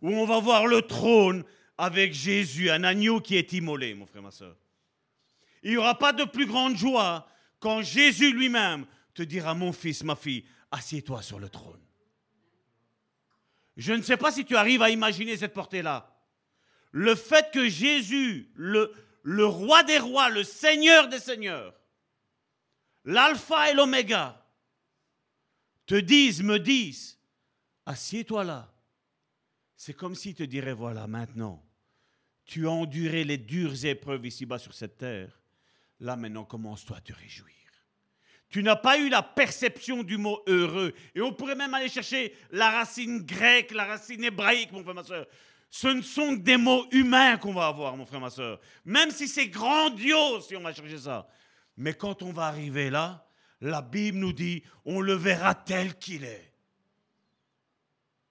où 0.00 0.08
on 0.08 0.24
va 0.24 0.40
voir 0.40 0.66
le 0.66 0.80
trône 0.80 1.44
avec 1.78 2.12
Jésus, 2.12 2.70
un 2.70 2.84
agneau 2.84 3.20
qui 3.20 3.36
est 3.36 3.52
immolé, 3.52 3.94
mon 3.94 4.06
frère, 4.06 4.22
ma 4.22 4.30
soeur. 4.30 4.56
Il 5.62 5.72
n'y 5.72 5.76
aura 5.76 5.98
pas 5.98 6.12
de 6.12 6.24
plus 6.24 6.46
grande 6.46 6.76
joie 6.76 7.28
quand 7.60 7.82
Jésus 7.82 8.32
lui-même 8.32 8.86
te 9.14 9.22
dira, 9.22 9.54
mon 9.54 9.72
fils, 9.72 10.02
ma 10.02 10.16
fille, 10.16 10.44
assieds-toi 10.70 11.22
sur 11.22 11.38
le 11.38 11.48
trône. 11.48 11.80
Je 13.76 13.92
ne 13.92 14.02
sais 14.02 14.16
pas 14.16 14.32
si 14.32 14.44
tu 14.44 14.56
arrives 14.56 14.82
à 14.82 14.90
imaginer 14.90 15.36
cette 15.36 15.54
portée-là. 15.54 16.14
Le 16.90 17.14
fait 17.14 17.50
que 17.52 17.68
Jésus, 17.68 18.50
le, 18.54 18.92
le 19.22 19.46
roi 19.46 19.82
des 19.82 19.98
rois, 19.98 20.28
le 20.28 20.44
seigneur 20.44 21.08
des 21.08 21.20
seigneurs, 21.20 21.74
l'alpha 23.04 23.70
et 23.70 23.74
l'oméga, 23.74 24.44
te 25.86 25.94
disent, 25.94 26.42
me 26.42 26.58
disent, 26.58 27.18
assieds-toi 27.86 28.44
là. 28.44 28.71
C'est 29.84 29.94
comme 29.94 30.14
s'il 30.14 30.36
te 30.36 30.44
dirait, 30.44 30.74
voilà, 30.74 31.08
maintenant, 31.08 31.60
tu 32.44 32.68
as 32.68 32.70
enduré 32.70 33.24
les 33.24 33.36
dures 33.36 33.84
épreuves 33.84 34.24
ici-bas 34.24 34.60
sur 34.60 34.74
cette 34.74 34.96
terre. 34.96 35.40
Là, 35.98 36.14
maintenant, 36.14 36.44
commence-toi 36.44 36.98
à 36.98 37.00
te 37.00 37.12
réjouir. 37.12 37.56
Tu 38.48 38.62
n'as 38.62 38.76
pas 38.76 38.96
eu 38.96 39.08
la 39.08 39.24
perception 39.24 40.04
du 40.04 40.18
mot 40.18 40.40
heureux. 40.46 40.92
Et 41.16 41.20
on 41.20 41.32
pourrait 41.32 41.56
même 41.56 41.74
aller 41.74 41.88
chercher 41.88 42.32
la 42.52 42.70
racine 42.70 43.22
grecque, 43.22 43.72
la 43.72 43.86
racine 43.86 44.22
hébraïque, 44.22 44.70
mon 44.70 44.84
frère, 44.84 44.94
ma 44.94 45.02
soeur. 45.02 45.26
Ce 45.68 45.88
ne 45.88 46.02
sont 46.02 46.36
que 46.36 46.42
des 46.42 46.56
mots 46.56 46.86
humains 46.92 47.36
qu'on 47.36 47.52
va 47.52 47.66
avoir, 47.66 47.96
mon 47.96 48.06
frère, 48.06 48.20
ma 48.20 48.30
soeur. 48.30 48.60
Même 48.84 49.10
si 49.10 49.26
c'est 49.26 49.48
grandiose, 49.48 50.46
si 50.46 50.54
on 50.54 50.62
va 50.62 50.72
chercher 50.72 50.98
ça. 50.98 51.26
Mais 51.76 51.94
quand 51.94 52.22
on 52.22 52.30
va 52.30 52.44
arriver 52.44 52.88
là, 52.88 53.28
la 53.60 53.82
Bible 53.82 54.18
nous 54.18 54.32
dit, 54.32 54.62
on 54.84 55.00
le 55.00 55.14
verra 55.14 55.56
tel 55.56 55.98
qu'il 55.98 56.22
est. 56.22 56.51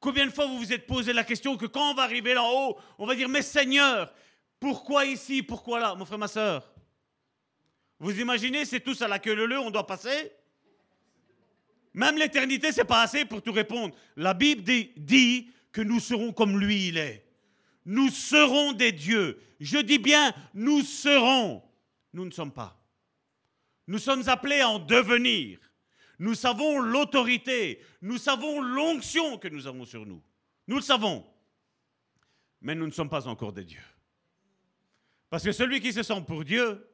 Combien 0.01 0.25
de 0.25 0.31
fois 0.31 0.47
vous 0.47 0.57
vous 0.57 0.73
êtes 0.73 0.87
posé 0.87 1.13
la 1.13 1.23
question 1.23 1.55
que 1.55 1.67
quand 1.67 1.91
on 1.91 1.93
va 1.93 2.01
arriver 2.01 2.33
là 2.33 2.43
haut, 2.43 2.75
on 2.97 3.05
va 3.05 3.15
dire, 3.15 3.29
mais 3.29 3.43
Seigneur, 3.43 4.11
pourquoi 4.59 5.05
ici, 5.05 5.43
pourquoi 5.43 5.79
là, 5.79 5.93
mon 5.93 6.05
frère, 6.05 6.17
ma 6.17 6.27
soeur? 6.27 6.73
Vous 7.99 8.19
imaginez, 8.19 8.65
c'est 8.65 8.79
tous 8.79 8.99
à 9.03 9.07
la 9.07 9.19
queue 9.19 9.35
leu, 9.35 9.59
on 9.59 9.69
doit 9.69 9.85
passer? 9.85 10.31
Même 11.93 12.17
l'éternité, 12.17 12.71
c'est 12.71 12.83
pas 12.83 13.03
assez 13.03 13.25
pour 13.25 13.43
tout 13.43 13.51
répondre. 13.51 13.93
La 14.15 14.33
Bible 14.33 14.63
dit 14.63 15.51
que 15.71 15.81
nous 15.81 15.99
serons 15.99 16.33
comme 16.33 16.59
lui 16.59 16.87
il 16.87 16.97
est. 16.97 17.23
Nous 17.85 18.09
serons 18.09 18.71
des 18.71 18.91
dieux. 18.91 19.39
Je 19.59 19.77
dis 19.77 19.99
bien, 19.99 20.33
nous 20.55 20.81
serons. 20.81 21.61
Nous 22.13 22.25
ne 22.25 22.31
sommes 22.31 22.51
pas. 22.51 22.83
Nous 23.85 23.99
sommes 23.99 24.27
appelés 24.27 24.61
à 24.61 24.69
en 24.69 24.79
devenir. 24.79 25.59
Nous 26.21 26.35
savons 26.35 26.79
l'autorité, 26.79 27.81
nous 27.99 28.19
savons 28.19 28.61
l'onction 28.61 29.39
que 29.39 29.47
nous 29.47 29.65
avons 29.65 29.85
sur 29.85 30.05
nous. 30.05 30.21
Nous 30.67 30.75
le 30.75 30.83
savons. 30.83 31.25
Mais 32.61 32.75
nous 32.75 32.85
ne 32.85 32.91
sommes 32.91 33.09
pas 33.09 33.27
encore 33.27 33.51
des 33.51 33.65
dieux. 33.65 33.81
Parce 35.31 35.43
que 35.43 35.51
celui 35.51 35.81
qui 35.81 35.91
se 35.91 36.03
sent 36.03 36.23
pour 36.27 36.45
Dieu, 36.45 36.87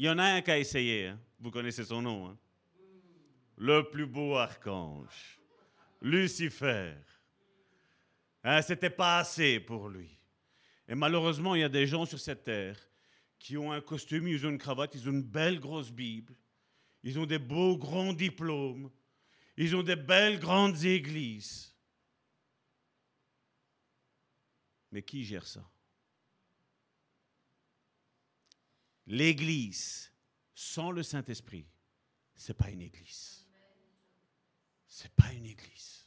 il 0.00 0.06
y 0.06 0.10
en 0.10 0.18
a 0.18 0.24
un 0.24 0.42
qui 0.42 0.50
a 0.50 0.58
essayé. 0.58 1.06
Hein. 1.06 1.20
Vous 1.38 1.52
connaissez 1.52 1.84
son 1.84 2.02
nom. 2.02 2.30
Hein. 2.30 2.38
Le 3.56 3.88
plus 3.88 4.06
beau 4.06 4.34
archange, 4.34 5.38
Lucifer. 6.00 6.94
Hein, 8.42 8.60
C'était 8.62 8.90
pas 8.90 9.18
assez 9.18 9.60
pour 9.60 9.88
lui. 9.88 10.18
Et 10.88 10.96
malheureusement, 10.96 11.54
il 11.54 11.60
y 11.60 11.64
a 11.64 11.68
des 11.68 11.86
gens 11.86 12.06
sur 12.06 12.18
cette 12.18 12.42
terre 12.42 12.76
qui 13.42 13.56
ont 13.56 13.72
un 13.72 13.80
costume, 13.80 14.28
ils 14.28 14.46
ont 14.46 14.50
une 14.50 14.58
cravate, 14.58 14.94
ils 14.94 15.08
ont 15.08 15.12
une 15.12 15.24
belle 15.24 15.58
grosse 15.58 15.90
Bible, 15.90 16.32
ils 17.02 17.18
ont 17.18 17.26
des 17.26 17.40
beaux 17.40 17.76
grands 17.76 18.12
diplômes, 18.12 18.88
ils 19.56 19.74
ont 19.74 19.82
des 19.82 19.96
belles 19.96 20.38
grandes 20.38 20.84
églises. 20.84 21.74
Mais 24.92 25.02
qui 25.02 25.24
gère 25.24 25.44
ça? 25.44 25.68
L'église 29.08 30.12
sans 30.54 30.92
le 30.92 31.02
Saint-Esprit, 31.02 31.66
c'est 32.36 32.56
pas 32.56 32.70
une 32.70 32.82
église. 32.82 33.44
C'est 34.86 35.12
pas 35.16 35.32
une 35.32 35.46
église. 35.46 36.01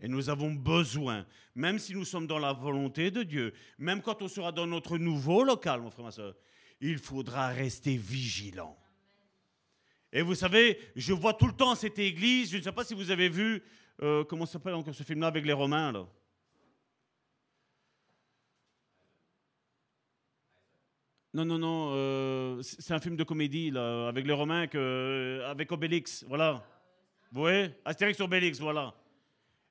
Et 0.00 0.08
nous 0.08 0.28
avons 0.28 0.52
besoin, 0.52 1.24
même 1.54 1.78
si 1.78 1.94
nous 1.94 2.04
sommes 2.04 2.26
dans 2.26 2.38
la 2.38 2.52
volonté 2.52 3.10
de 3.10 3.22
Dieu, 3.22 3.54
même 3.78 4.02
quand 4.02 4.20
on 4.20 4.28
sera 4.28 4.52
dans 4.52 4.66
notre 4.66 4.98
nouveau 4.98 5.42
local, 5.42 5.80
mon 5.80 5.90
frère, 5.90 6.04
ma 6.04 6.10
soeur, 6.10 6.34
il 6.80 6.98
faudra 6.98 7.48
rester 7.48 7.96
vigilant. 7.96 8.76
Et 10.12 10.20
vous 10.20 10.34
savez, 10.34 10.78
je 10.94 11.14
vois 11.14 11.32
tout 11.32 11.46
le 11.46 11.54
temps 11.54 11.74
cette 11.74 11.98
église, 11.98 12.50
je 12.50 12.58
ne 12.58 12.62
sais 12.62 12.72
pas 12.72 12.84
si 12.84 12.94
vous 12.94 13.10
avez 13.10 13.28
vu, 13.30 13.62
euh, 14.02 14.22
comment 14.24 14.44
s'appelle 14.44 14.74
encore 14.74 14.94
ce 14.94 15.02
film-là 15.02 15.28
avec 15.28 15.46
les 15.46 15.52
Romains, 15.52 15.92
là? 15.92 16.06
Non, 21.32 21.44
non, 21.44 21.58
non, 21.58 21.90
euh, 21.92 22.62
c'est 22.62 22.94
un 22.94 23.00
film 23.00 23.16
de 23.16 23.24
comédie, 23.24 23.70
là, 23.70 24.08
avec 24.08 24.26
les 24.26 24.32
Romains, 24.32 24.66
que, 24.66 25.42
avec 25.44 25.70
Obélix, 25.72 26.24
voilà. 26.28 26.66
Vous 27.30 27.40
voyez? 27.40 27.70
Astérix 27.84 28.20
Obélix, 28.20 28.58
voilà. 28.58 28.94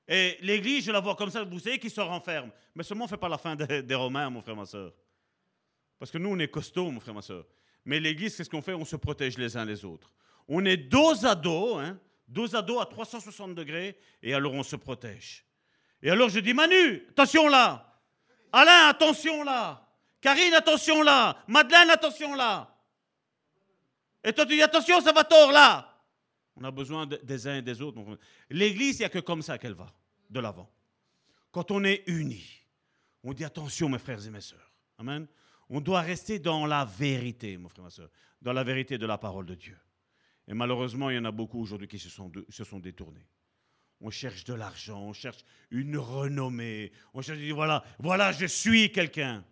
Et 0.08 0.38
l'église, 0.42 0.86
je 0.86 0.92
la 0.92 1.00
vois 1.00 1.16
comme 1.16 1.32
ça, 1.32 1.44
vous 1.44 1.60
savez, 1.60 1.80
qui 1.80 1.90
se 1.90 2.02
renferme. 2.02 2.52
Mais 2.76 2.84
seulement, 2.84 3.06
on 3.06 3.08
ne 3.08 3.10
fait 3.10 3.18
pas 3.18 3.30
la 3.30 3.38
fin 3.38 3.56
des, 3.56 3.96
Romains, 3.96 4.30
mon 4.30 4.42
frère, 4.42 4.56
ma 4.56 4.66
soeur. 4.66 4.94
Parce 5.98 6.12
que 6.12 6.18
nous, 6.18 6.30
on 6.30 6.40
est 6.40 6.48
costauds, 6.48 6.92
mon 6.92 7.00
frère, 7.00 7.14
ma 7.14 7.22
soeur. 7.22 7.46
Mais 7.86 8.00
l'église, 8.00 8.36
qu'est-ce 8.36 8.50
qu'on 8.50 8.62
fait? 8.62 8.74
On 8.74 8.86
se 8.86 8.96
protège 8.96 9.38
les 9.38 9.58
uns 9.58 9.66
les 9.66 9.84
autres. 9.84 10.12
On 10.48 10.64
est 10.66 10.78
dos 10.78 11.26
à 11.26 11.34
dos, 11.34 11.78
hein, 11.78 11.98
dos 12.28 12.56
à 12.56 12.62
dos 12.62 12.80
à 12.80 12.86
360 12.86 13.56
degrés, 13.56 13.98
et 14.22 14.34
alors 14.34 14.54
on 14.54 14.64
se 14.64 14.76
protège. 14.76 15.46
Et 16.04 16.12
alors 16.12 16.30
je 16.30 16.40
dis, 16.40 16.54
Manu, 16.54 17.08
attention 17.10 17.48
là. 17.48 18.00
Alain, 18.52 18.90
attention 18.90 19.44
là. 19.44 19.88
Karine, 20.22 20.54
attention 20.54 21.02
là. 21.02 21.38
Madeleine, 21.48 21.90
attention 21.90 22.36
là. 22.36 22.76
Et 24.24 24.34
toi, 24.34 24.46
tu 24.46 24.56
dis, 24.56 24.62
attention, 24.62 25.02
ça 25.02 25.12
va 25.12 25.24
tort 25.24 25.52
là. 25.52 25.95
On 26.58 26.64
a 26.64 26.72
besoin 26.72 27.06
des 27.06 27.48
uns 27.48 27.58
et 27.58 27.62
des 27.62 27.82
autres. 27.82 28.18
L'Église, 28.50 28.98
il 28.98 29.02
n'y 29.02 29.06
a 29.06 29.10
que 29.10 29.20
comme 29.20 29.42
ça 29.42 29.58
qu'elle 29.58 29.74
va, 29.74 29.94
de 30.30 30.40
l'avant. 30.40 30.70
Quand 31.52 31.72
on 31.72 31.84
est 31.84 32.04
unis, 32.08 32.62
on 33.24 33.34
dit 33.34 33.44
attention, 33.44 33.90
mes 33.90 34.00
frères 34.00 34.26
et 34.26 34.30
mes 34.30 34.42
sœurs. 34.42 34.72
Amen. 34.98 35.28
On 35.70 35.82
doit 35.82 36.02
rester 36.02 36.40
dans 36.40 36.66
la 36.66 36.86
vérité, 36.86 37.58
mon 37.58 37.70
frère, 37.70 37.84
ma 37.84 37.90
soeur, 37.90 38.10
dans 38.42 38.54
la 38.54 38.64
vérité 38.64 38.98
de 38.98 39.06
la 39.06 39.18
parole 39.18 39.46
de 39.46 39.56
Dieu. 39.56 39.78
Et 40.48 40.54
malheureusement, 40.54 41.10
il 41.10 41.16
y 41.16 41.20
en 41.20 41.26
a 41.26 41.32
beaucoup 41.32 41.60
aujourd'hui 41.60 41.88
qui 41.88 42.00
se 42.00 42.10
sont, 42.10 42.32
se 42.50 42.64
sont 42.64 42.80
détournés. 42.80 43.26
On 44.00 44.10
cherche 44.10 44.44
de 44.44 44.54
l'argent, 44.54 45.02
on 45.02 45.14
cherche 45.14 45.44
une 45.72 45.98
renommée. 45.98 46.92
On 47.14 47.22
cherche, 47.22 47.40
voilà, 47.52 47.84
voilà, 47.98 48.32
je 48.32 48.46
suis 48.46 48.92
quelqu'un. 48.92 49.44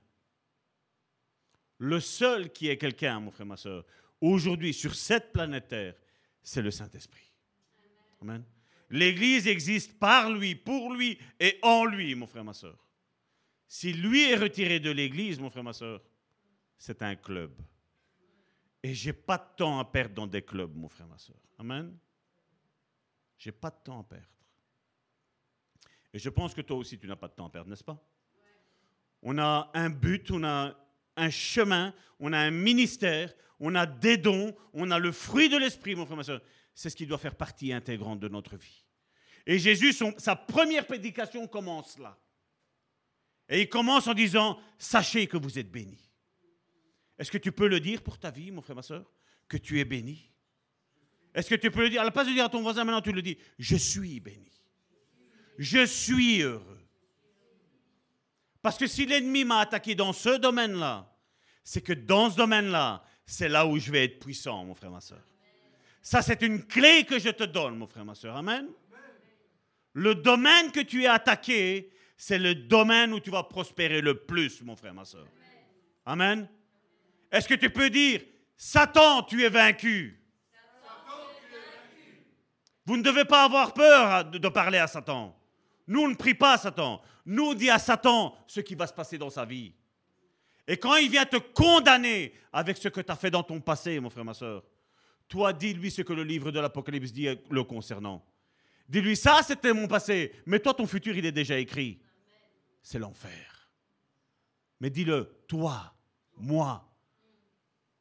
Le 1.80 2.00
seul 2.00 2.52
qui 2.52 2.70
est 2.70 2.78
quelqu'un, 2.78 3.20
mon 3.20 3.32
frère, 3.32 3.48
ma 3.48 3.58
soeur, 3.58 3.86
aujourd'hui 4.22 4.74
sur 4.74 4.94
cette 4.94 5.34
planète 5.34 5.70
Terre, 5.70 5.96
c'est 6.44 6.62
le 6.62 6.72
Saint-Esprit. 6.72 7.32
Amen. 8.22 8.44
L'Église 8.90 9.48
existe 9.48 9.98
par 9.98 10.30
lui, 10.32 10.56
pour 10.56 10.94
lui 10.94 11.18
et 11.40 11.58
en 11.64 11.86
lui, 11.86 12.14
mon 12.16 12.28
frère, 12.28 12.44
ma 12.44 12.54
soeur. 12.54 12.78
Si 13.68 13.92
lui 13.92 14.30
est 14.30 14.36
retiré 14.36 14.80
de 14.80 14.92
l'Église, 14.92 15.40
mon 15.40 15.50
frère, 15.50 15.64
ma 15.64 15.74
soeur, 15.74 16.02
c'est 16.78 17.02
un 17.02 17.16
club. 17.16 17.60
Et 18.84 18.94
j'ai 18.94 19.14
pas 19.14 19.38
de 19.38 19.56
temps 19.58 19.80
à 19.80 19.86
perdre 19.86 20.14
dans 20.14 20.28
des 20.28 20.42
clubs, 20.42 20.76
mon 20.76 20.90
frère, 20.90 21.08
ma 21.08 21.18
soeur. 21.18 21.40
Amen. 21.58 21.98
J'ai 23.38 23.52
pas 23.52 23.72
de 23.72 23.78
temps 23.84 24.02
à 24.02 24.04
perdre. 24.04 24.28
Et 26.14 26.20
je 26.20 26.30
pense 26.30 26.54
que 26.54 26.62
toi 26.62 26.78
aussi, 26.78 27.00
tu 27.00 27.08
n'as 27.08 27.16
pas 27.16 27.28
de 27.30 27.34
temps 27.34 27.48
à 27.48 27.50
perdre, 27.50 27.70
n'est-ce 27.70 27.84
pas? 27.84 28.00
On 29.22 29.38
a 29.40 29.72
un 29.74 29.90
but, 29.90 30.30
on 30.32 30.44
a 30.44 30.78
un 31.16 31.30
chemin, 31.30 31.94
on 32.20 32.32
a 32.34 32.38
un 32.38 32.52
ministère, 32.52 33.34
on 33.66 33.76
a 33.76 33.86
des 33.86 34.18
dons, 34.18 34.54
on 34.74 34.92
a 34.92 35.00
le 35.00 35.14
fruit 35.14 35.48
de 35.48 35.56
l'esprit, 35.56 35.96
mon 35.96 36.06
frère, 36.06 36.18
ma 36.18 36.24
soeur. 36.26 36.42
C'est 36.76 36.90
ce 36.90 36.98
qui 36.98 37.08
doit 37.08 37.18
faire 37.18 37.36
partie 37.36 37.72
intégrante 37.72 38.20
de 38.20 38.28
notre 38.28 38.58
vie. 38.58 38.84
Et 39.46 39.58
Jésus, 39.58 39.96
sa 40.18 40.36
première 40.36 40.86
prédication 40.86 41.48
commence 41.48 41.98
là. 41.98 42.20
Et 43.48 43.62
il 43.62 43.70
commence 43.70 44.08
en 44.08 44.14
disant, 44.14 44.60
sachez 44.78 45.28
que 45.28 45.38
vous 45.38 45.58
êtes 45.58 45.72
bénis. 45.72 46.12
Est-ce 47.18 47.32
que 47.32 47.38
tu 47.38 47.54
peux 47.54 47.70
le 47.70 47.80
dire 47.80 48.02
pour 48.02 48.18
ta 48.18 48.32
vie, 48.32 48.52
mon 48.52 48.62
frère, 48.62 48.76
ma 48.76 48.82
soeur, 48.82 49.10
que 49.48 49.56
tu 49.56 49.80
es 49.80 49.86
béni? 49.86 50.30
Est-ce 51.34 51.50
que 51.50 51.56
tu 51.56 51.72
peux 51.72 51.84
le 51.84 51.90
dire? 51.90 52.02
À 52.02 52.04
la 52.06 52.12
place 52.12 52.28
de 52.28 52.34
dire 52.34 52.44
à 52.44 52.50
ton 52.50 52.62
voisin, 52.62 52.84
maintenant 52.84 53.02
tu 53.02 53.14
le 53.14 53.22
dis, 53.22 53.38
je 53.60 53.78
suis 53.78 54.20
béni. 54.20 54.52
Je 55.58 55.86
suis 55.86 56.42
heureux. 56.42 56.86
Parce 58.62 58.78
que 58.78 58.88
si 58.88 59.06
l'ennemi 59.06 59.46
m'a 59.46 59.60
attaqué 59.60 59.96
dans 59.96 60.12
ce 60.12 60.38
domaine-là, 60.38 61.10
c'est 61.64 61.82
que 61.82 61.94
dans 61.94 62.30
ce 62.30 62.36
domaine-là, 62.36 63.06
c'est 63.26 63.50
là 63.50 63.66
où 63.66 63.78
je 63.78 63.92
vais 63.92 64.06
être 64.06 64.20
puissant, 64.20 64.64
mon 64.64 64.76
frère, 64.76 64.92
ma 64.92 65.02
soeur. 65.02 65.22
Ça, 66.02 66.22
c'est 66.22 66.42
une 66.42 66.66
clé 66.66 67.06
que 67.06 67.18
je 67.18 67.30
te 67.30 67.44
donne, 67.44 67.78
mon 67.78 67.88
frère, 67.88 68.06
ma 68.06 68.16
soeur. 68.16 68.36
Amen. 68.36 68.68
Le 69.94 70.16
domaine 70.16 70.72
que 70.72 70.82
tu 70.82 71.04
es 71.04 71.08
attaqué, 71.08 71.92
c'est 72.18 72.40
le 72.40 72.56
domaine 72.56 73.14
où 73.14 73.20
tu 73.20 73.30
vas 73.30 73.44
prospérer 73.44 74.02
le 74.02 74.26
plus, 74.26 74.62
mon 74.64 74.76
frère, 74.76 74.94
ma 74.94 75.06
soeur. 75.06 75.28
Amen. 76.06 76.50
Est-ce 77.32 77.48
que 77.48 77.54
tu 77.54 77.70
peux 77.70 77.90
dire, 77.90 78.22
Satan, 78.58 79.24
tu 79.24 79.44
es 79.44 79.50
vaincu? 79.50 80.20
Vous 82.86 82.98
ne 82.98 83.04
devez 83.04 83.26
pas 83.26 83.46
avoir 83.46 83.74
peur 83.74 84.26
de 84.26 84.48
parler 84.50 84.78
à 84.78 84.88
Satan. 84.88 85.38
Nous, 85.88 86.08
ne 86.08 86.16
prie 86.16 86.34
pas 86.34 86.54
à 86.54 86.58
Satan. 86.58 87.02
Nous, 87.26 87.52
on 87.52 87.54
dit 87.54 87.70
à 87.70 87.80
Satan 87.80 88.36
ce 88.48 88.60
qui 88.60 88.76
va 88.76 88.88
se 88.88 88.94
passer 88.94 89.18
dans 89.18 89.30
sa 89.30 89.46
vie. 89.46 89.74
Et 90.68 90.78
quand 90.78 90.96
il 90.96 91.10
vient 91.10 91.26
te 91.26 91.38
condamner 91.38 92.34
avec 92.52 92.78
ce 92.78 92.88
que 92.88 93.02
tu 93.02 93.12
as 93.12 93.16
fait 93.16 93.32
dans 93.32 93.44
ton 93.44 93.60
passé, 93.60 94.00
mon 94.00 94.10
frère, 94.10 94.26
ma 94.26 94.34
soeur, 94.34 94.64
toi, 95.28 95.52
dis-lui 95.52 95.92
ce 95.92 96.02
que 96.02 96.14
le 96.14 96.24
livre 96.24 96.52
de 96.52 96.60
l'Apocalypse 96.60 97.12
dit 97.12 97.28
le 97.50 97.64
concernant. 97.64 98.26
Dis-lui, 98.88 99.16
ça, 99.16 99.42
c'était 99.44 99.74
mon 99.74 99.88
passé, 99.88 100.34
mais 100.46 100.60
toi, 100.60 100.74
ton 100.74 100.88
futur, 100.88 101.18
il 101.18 101.26
est 101.26 101.32
déjà 101.32 101.58
écrit. 101.58 102.02
C'est 102.82 103.00
l'enfer. 103.00 103.70
Mais 104.80 104.90
dis-le, 104.90 105.44
toi, 105.48 105.96
moi, 106.36 106.94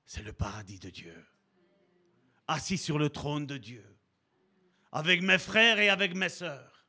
c'est 0.04 0.22
le 0.22 0.32
paradis 0.32 0.78
de 0.78 0.90
Dieu. 0.90 1.24
Assis 2.46 2.78
sur 2.78 2.98
le 2.98 3.08
trône 3.08 3.46
de 3.46 3.56
Dieu. 3.56 3.84
Avec 4.90 5.22
mes 5.22 5.38
frères 5.38 5.78
et 5.78 5.88
avec 5.88 6.14
mes 6.14 6.28
sœurs. 6.28 6.86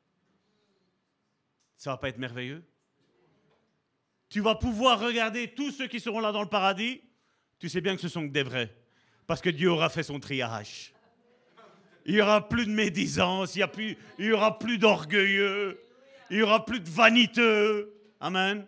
Ça 1.76 1.90
va 1.90 1.96
pas 1.96 2.08
être 2.08 2.18
merveilleux? 2.18 2.64
Tu 4.34 4.40
vas 4.40 4.56
pouvoir 4.56 4.98
regarder 4.98 5.46
tous 5.46 5.70
ceux 5.70 5.86
qui 5.86 6.00
seront 6.00 6.18
là 6.18 6.32
dans 6.32 6.42
le 6.42 6.48
paradis. 6.48 7.00
Tu 7.60 7.68
sais 7.68 7.80
bien 7.80 7.94
que 7.94 8.02
ce 8.02 8.08
sont 8.08 8.24
des 8.24 8.42
vrais. 8.42 8.76
Parce 9.28 9.40
que 9.40 9.48
Dieu 9.48 9.70
aura 9.70 9.88
fait 9.88 10.02
son 10.02 10.18
triage. 10.18 10.92
Il 12.04 12.16
n'y 12.16 12.20
aura 12.20 12.48
plus 12.48 12.66
de 12.66 12.72
médisance, 12.72 13.54
il 13.54 13.96
n'y 14.18 14.32
aura 14.32 14.58
plus 14.58 14.76
d'orgueilleux, 14.76 15.80
il 16.30 16.38
n'y 16.38 16.42
aura 16.42 16.64
plus 16.64 16.80
de 16.80 16.90
vaniteux. 16.90 17.94
Amen. 18.18 18.66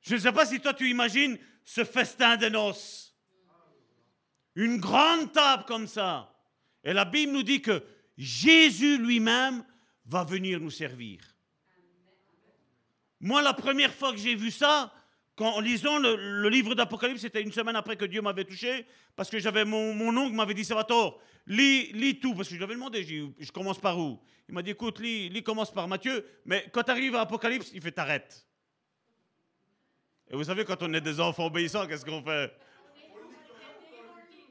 Je 0.00 0.16
ne 0.16 0.20
sais 0.20 0.32
pas 0.32 0.46
si 0.46 0.58
toi 0.58 0.74
tu 0.74 0.90
imagines 0.90 1.38
ce 1.64 1.84
festin 1.84 2.36
de 2.36 2.48
noces. 2.48 3.14
Une 4.56 4.78
grande 4.78 5.30
table 5.30 5.62
comme 5.64 5.86
ça. 5.86 6.34
Et 6.82 6.92
la 6.92 7.04
Bible 7.04 7.30
nous 7.30 7.44
dit 7.44 7.62
que 7.62 7.84
Jésus 8.18 8.98
lui-même 8.98 9.62
va 10.06 10.24
venir 10.24 10.58
nous 10.58 10.72
servir. 10.72 11.20
Moi, 13.22 13.40
la 13.40 13.54
première 13.54 13.94
fois 13.94 14.10
que 14.10 14.18
j'ai 14.18 14.34
vu 14.34 14.50
ça, 14.50 14.92
quand, 15.36 15.54
en 15.54 15.60
lisant 15.60 15.98
le, 15.98 16.48
livre 16.48 16.74
d'Apocalypse, 16.74 17.20
c'était 17.20 17.40
une 17.40 17.52
semaine 17.52 17.76
après 17.76 17.96
que 17.96 18.04
Dieu 18.04 18.20
m'avait 18.20 18.44
touché, 18.44 18.84
parce 19.14 19.30
que 19.30 19.38
j'avais 19.38 19.64
mon, 19.64 20.16
oncle 20.16 20.34
m'avait 20.34 20.54
dit, 20.54 20.64
Salvatore, 20.64 21.20
lis, 21.46 21.92
lis 21.92 22.18
tout, 22.18 22.34
parce 22.34 22.48
que 22.48 22.54
je 22.54 22.58
lui 22.58 22.64
avais 22.64 22.74
demandé, 22.74 23.04
je, 23.04 23.44
je 23.44 23.52
commence 23.52 23.78
par 23.78 23.96
où? 23.96 24.20
Il 24.48 24.54
m'a 24.54 24.62
dit, 24.62 24.70
écoute, 24.70 24.98
lis, 24.98 25.28
lis, 25.28 25.42
commence 25.44 25.72
par 25.72 25.86
Matthieu, 25.86 26.26
mais 26.44 26.68
quand 26.72 26.82
tu 26.82 26.90
arrives 26.90 27.14
à 27.14 27.20
Apocalypse, 27.20 27.70
il 27.72 27.80
fait, 27.80 27.92
t'arrête. 27.92 28.44
Et 30.28 30.34
vous 30.34 30.44
savez, 30.44 30.64
quand 30.64 30.82
on 30.82 30.92
est 30.92 31.00
des 31.00 31.20
enfants 31.20 31.46
obéissants, 31.46 31.86
qu'est-ce 31.86 32.04
qu'on 32.04 32.24
fait? 32.24 32.52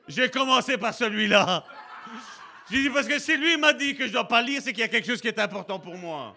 J'ai 0.07 0.29
commencé 0.29 0.77
par 0.77 0.93
celui-là. 0.93 1.65
J'ai 2.71 2.83
dit, 2.83 2.89
parce 2.89 3.07
que 3.07 3.19
si 3.19 3.35
lui 3.35 3.57
m'a 3.57 3.73
dit 3.73 3.95
que 3.95 4.03
je 4.03 4.07
ne 4.09 4.13
dois 4.13 4.27
pas 4.27 4.41
lire, 4.41 4.61
c'est 4.61 4.71
qu'il 4.71 4.79
y 4.81 4.85
a 4.85 4.87
quelque 4.87 5.07
chose 5.07 5.19
qui 5.19 5.27
est 5.27 5.39
important 5.39 5.77
pour 5.77 5.97
moi. 5.97 6.35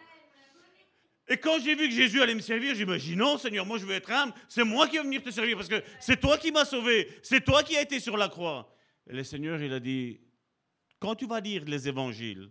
Et 1.29 1.39
quand 1.39 1.59
j'ai 1.59 1.75
vu 1.75 1.89
que 1.89 1.95
Jésus 1.95 2.21
allait 2.21 2.35
me 2.35 2.41
servir, 2.41 2.75
j'ai 2.75 2.85
dit, 2.85 3.17
non, 3.17 3.39
Seigneur, 3.39 3.65
moi 3.65 3.79
je 3.79 3.87
veux 3.87 3.95
être 3.95 4.11
âme, 4.11 4.33
c'est 4.49 4.65
moi 4.65 4.87
qui 4.89 4.99
vais 4.99 5.05
venir 5.05 5.23
te 5.23 5.31
servir, 5.31 5.57
parce 5.57 5.69
que 5.69 5.83
c'est 5.99 6.21
toi 6.21 6.37
qui 6.37 6.53
m'as 6.53 6.67
sauvé, 6.67 7.09
c'est 7.23 7.43
toi 7.43 7.63
qui 7.63 7.77
as 7.77 7.83
été 7.83 7.99
sur 7.99 8.17
la 8.17 8.29
croix. 8.29 8.77
Et 9.09 9.15
le 9.15 9.25
Seigneur, 9.25 9.61
il 9.63 9.73
a 9.73 9.81
dit, 9.81 10.21
quand 10.99 11.15
tu 11.15 11.27
vas 11.27 11.41
lire 11.41 11.65
les 11.67 11.89
évangiles, 11.89 12.51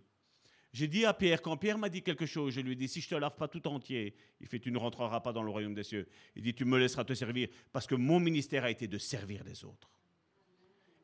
j'ai 0.72 0.88
dit 0.88 1.04
à 1.04 1.14
Pierre, 1.14 1.40
quand 1.40 1.56
Pierre 1.56 1.78
m'a 1.78 1.88
dit 1.88 2.02
quelque 2.02 2.26
chose, 2.26 2.52
je 2.52 2.60
lui 2.60 2.72
ai 2.72 2.74
dit, 2.74 2.88
si 2.88 3.00
je 3.00 3.08
te 3.08 3.14
lave 3.14 3.36
pas 3.36 3.46
tout 3.46 3.64
entier, 3.68 4.16
il 4.40 4.48
fait, 4.48 4.58
tu 4.58 4.72
ne 4.72 4.78
rentreras 4.78 5.20
pas 5.20 5.32
dans 5.32 5.44
le 5.44 5.50
royaume 5.50 5.74
des 5.74 5.84
cieux. 5.84 6.08
Il 6.34 6.42
dit, 6.42 6.52
tu 6.52 6.64
me 6.64 6.76
laisseras 6.76 7.04
te 7.04 7.14
servir, 7.14 7.46
parce 7.72 7.86
que 7.86 7.94
mon 7.94 8.18
ministère 8.18 8.64
a 8.64 8.70
été 8.72 8.88
de 8.88 8.98
servir 8.98 9.44
les 9.44 9.64
autres. 9.64 9.88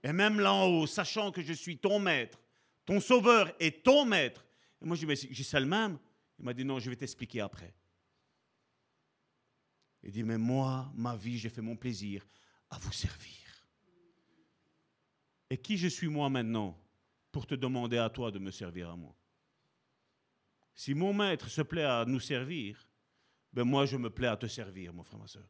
Et 0.03 0.13
même 0.13 0.41
là 0.41 0.53
en 0.53 0.67
haut, 0.67 0.89
sachant 0.89 1.31
que 1.31 1.41
je 1.41 1.53
suis 1.53 1.79
ton 1.79 2.01
maître, 2.01 2.41
ton 2.85 2.99
sauveur 2.99 3.53
et 3.61 3.71
ton 3.71 4.05
maître, 4.05 4.45
et 4.83 4.87
moi 4.87 4.97
je 4.97 5.07
dis, 5.07 5.29
j'ai 5.31 5.45
ça 5.45 5.61
le 5.61 5.67
même 5.67 5.99
il 6.41 6.45
m'a 6.45 6.55
dit 6.55 6.65
non, 6.65 6.79
je 6.79 6.89
vais 6.89 6.97
t'expliquer 6.97 7.43
après. 7.43 7.75
Il 10.03 10.11
dit, 10.11 10.23
mais 10.23 10.39
moi, 10.39 10.91
ma 10.95 11.15
vie, 11.15 11.39
j'ai 11.39 11.51
fait 11.51 11.61
mon 11.61 11.77
plaisir 11.77 12.27
à 12.71 12.79
vous 12.79 12.93
servir. 12.93 13.37
Et 15.51 15.59
qui 15.59 15.77
je 15.77 15.89
suis 15.89 16.09
moi 16.09 16.31
maintenant 16.31 16.81
pour 17.31 17.47
te 17.47 17.55
demander 17.55 17.99
à 17.99 18.09
toi 18.09 18.31
de 18.31 18.39
me 18.39 18.51
servir 18.51 18.89
à 18.89 18.97
moi? 18.97 19.15
Si 20.75 20.95
mon 20.95 21.13
maître 21.13 21.51
se 21.51 21.61
plaît 21.61 21.85
à 21.85 22.07
nous 22.07 22.21
servir, 22.21 22.89
ben 23.53 23.65
moi 23.65 23.85
je 23.85 23.99
me 23.99 24.09
plais 24.09 24.29
à 24.29 24.37
te 24.37 24.47
servir, 24.47 24.95
mon 24.95 25.03
frère, 25.03 25.19
ma 25.19 25.27
soeur. 25.27 25.47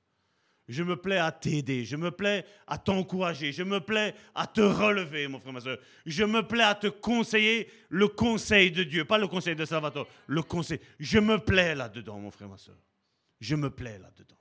Je 0.70 0.84
me 0.84 0.94
plais 0.94 1.18
à 1.18 1.32
t'aider, 1.32 1.84
je 1.84 1.96
me 1.96 2.12
plais 2.12 2.46
à 2.68 2.78
t'encourager, 2.78 3.50
je 3.50 3.64
me 3.64 3.80
plais 3.80 4.14
à 4.36 4.46
te 4.46 4.60
relever, 4.60 5.26
mon 5.26 5.40
frère, 5.40 5.52
ma 5.52 5.60
soeur. 5.60 5.78
Je 6.06 6.22
me 6.22 6.46
plais 6.46 6.62
à 6.62 6.76
te 6.76 6.86
conseiller 6.86 7.68
le 7.88 8.06
conseil 8.06 8.70
de 8.70 8.84
Dieu, 8.84 9.04
pas 9.04 9.18
le 9.18 9.26
conseil 9.26 9.56
de 9.56 9.64
Salvatore, 9.64 10.06
le 10.28 10.42
conseil. 10.42 10.78
Je 11.00 11.18
me 11.18 11.38
plais 11.38 11.74
là-dedans, 11.74 12.20
mon 12.20 12.30
frère, 12.30 12.48
ma 12.48 12.56
soeur. 12.56 12.76
Je 13.40 13.56
me 13.56 13.68
plais 13.68 13.98
là-dedans. 13.98 14.36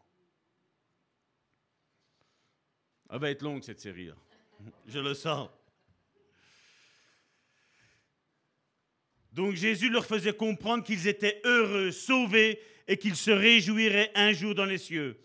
Elle 3.11 3.19
va 3.19 3.31
être 3.31 3.41
longue 3.41 3.63
cette 3.63 3.79
série. 3.79 4.11
Je 4.85 4.99
le 4.99 5.15
sens. 5.15 5.49
Donc 9.31 9.55
Jésus 9.55 9.89
leur 9.89 10.05
faisait 10.05 10.33
comprendre 10.33 10.83
qu'ils 10.83 11.07
étaient 11.07 11.41
heureux, 11.43 11.89
sauvés 11.89 12.61
et 12.87 12.97
qu'ils 12.97 13.15
se 13.15 13.31
réjouiraient 13.31 14.11
un 14.13 14.31
jour 14.31 14.53
dans 14.53 14.65
les 14.65 14.77
cieux. 14.77 15.19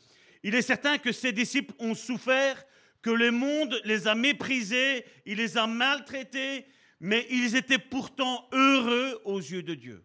Il 0.45 0.55
est 0.55 0.63
certain 0.63 0.99
que 0.99 1.11
ses 1.11 1.33
disciples 1.33 1.75
ont 1.79 1.95
souffert, 1.95 2.65
que 3.01 3.09
le 3.09 3.31
monde 3.31 3.81
les 3.85 4.07
a 4.07 4.15
méprisés, 4.15 5.05
il 5.25 5.39
les 5.39 5.57
a 5.57 5.67
maltraités, 5.67 6.67
mais 7.01 7.27
ils 7.31 7.57
étaient 7.57 7.79
pourtant 7.79 8.47
heureux 8.53 9.21
aux 9.25 9.39
yeux 9.39 9.63
de 9.63 9.75
Dieu. 9.75 10.05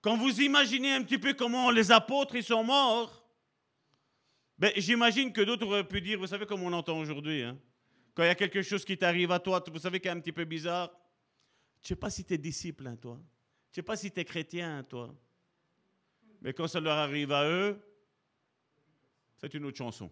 Quand 0.00 0.16
vous 0.16 0.40
imaginez 0.40 0.92
un 0.92 1.02
petit 1.04 1.16
peu 1.16 1.32
comment 1.32 1.70
les 1.70 1.92
apôtres 1.92 2.34
ils 2.34 2.42
sont 2.42 2.64
morts, 2.64 3.24
ben, 4.58 4.72
j'imagine 4.76 5.32
que 5.32 5.42
d'autres 5.42 5.64
auraient 5.64 5.86
pu 5.86 6.00
dire, 6.00 6.18
vous 6.18 6.26
savez 6.26 6.44
comme 6.44 6.64
on 6.64 6.72
entend 6.72 6.98
aujourd'hui, 6.98 7.42
hein, 7.42 7.56
quand 8.14 8.24
il 8.24 8.26
y 8.26 8.30
a 8.30 8.34
quelque 8.34 8.62
chose 8.62 8.84
qui 8.84 8.98
t'arrive 8.98 9.30
à 9.30 9.38
toi, 9.38 9.62
vous 9.72 9.78
savez 9.78 10.00
qui 10.00 10.08
est 10.08 10.10
un 10.10 10.18
petit 10.18 10.32
peu 10.32 10.44
bizarre, 10.44 10.90
je 11.82 11.84
ne 11.84 11.88
sais 11.88 11.96
pas 11.96 12.10
si 12.10 12.24
tu 12.24 12.34
es 12.34 12.38
disciple, 12.38 12.84
hein, 12.88 12.96
toi. 12.96 13.20
Je 13.70 13.70
ne 13.70 13.74
sais 13.76 13.82
pas 13.82 13.96
si 13.96 14.10
tu 14.10 14.18
es 14.18 14.24
chrétien, 14.24 14.78
hein, 14.78 14.82
toi. 14.82 15.14
Mais 16.40 16.52
quand 16.52 16.66
ça 16.66 16.80
leur 16.80 16.96
arrive 16.96 17.30
à 17.30 17.48
eux, 17.48 17.80
c'est 19.42 19.54
une 19.54 19.64
autre 19.64 19.78
chanson. 19.78 20.10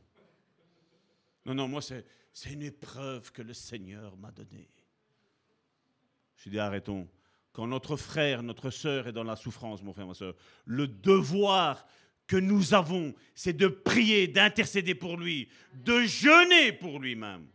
Non, 1.46 1.54
non, 1.54 1.68
moi, 1.68 1.80
c'est, 1.80 2.04
une 2.50 2.62
épreuve 2.62 3.30
que 3.32 3.42
le 3.42 3.54
Seigneur 3.54 4.16
m'a 4.16 4.32
donnée. 4.32 4.68
Je 6.36 6.50
dis, 6.50 6.58
arrêtons. 6.58 7.08
quand 7.52 7.66
notre 7.66 7.96
frère, 7.96 8.42
notre 8.42 8.70
sœur 8.70 9.06
est 9.06 9.12
dans 9.12 9.24
la 9.24 9.36
souffrance, 9.36 9.82
mon 9.82 9.92
frère, 9.92 10.06
ma 10.06 10.14
sœur, 10.14 10.34
le 10.64 10.88
devoir 10.88 11.86
que 12.26 12.36
nous 12.36 12.74
avons, 12.74 13.14
c'est 13.34 13.52
de 13.52 13.68
prier, 13.68 14.28
d'intercéder 14.28 14.94
pour 14.94 15.16
lui, 15.16 15.48
de 15.74 16.00
jeûner 16.02 16.72
pour 16.72 16.98
lui-même. 16.98 17.46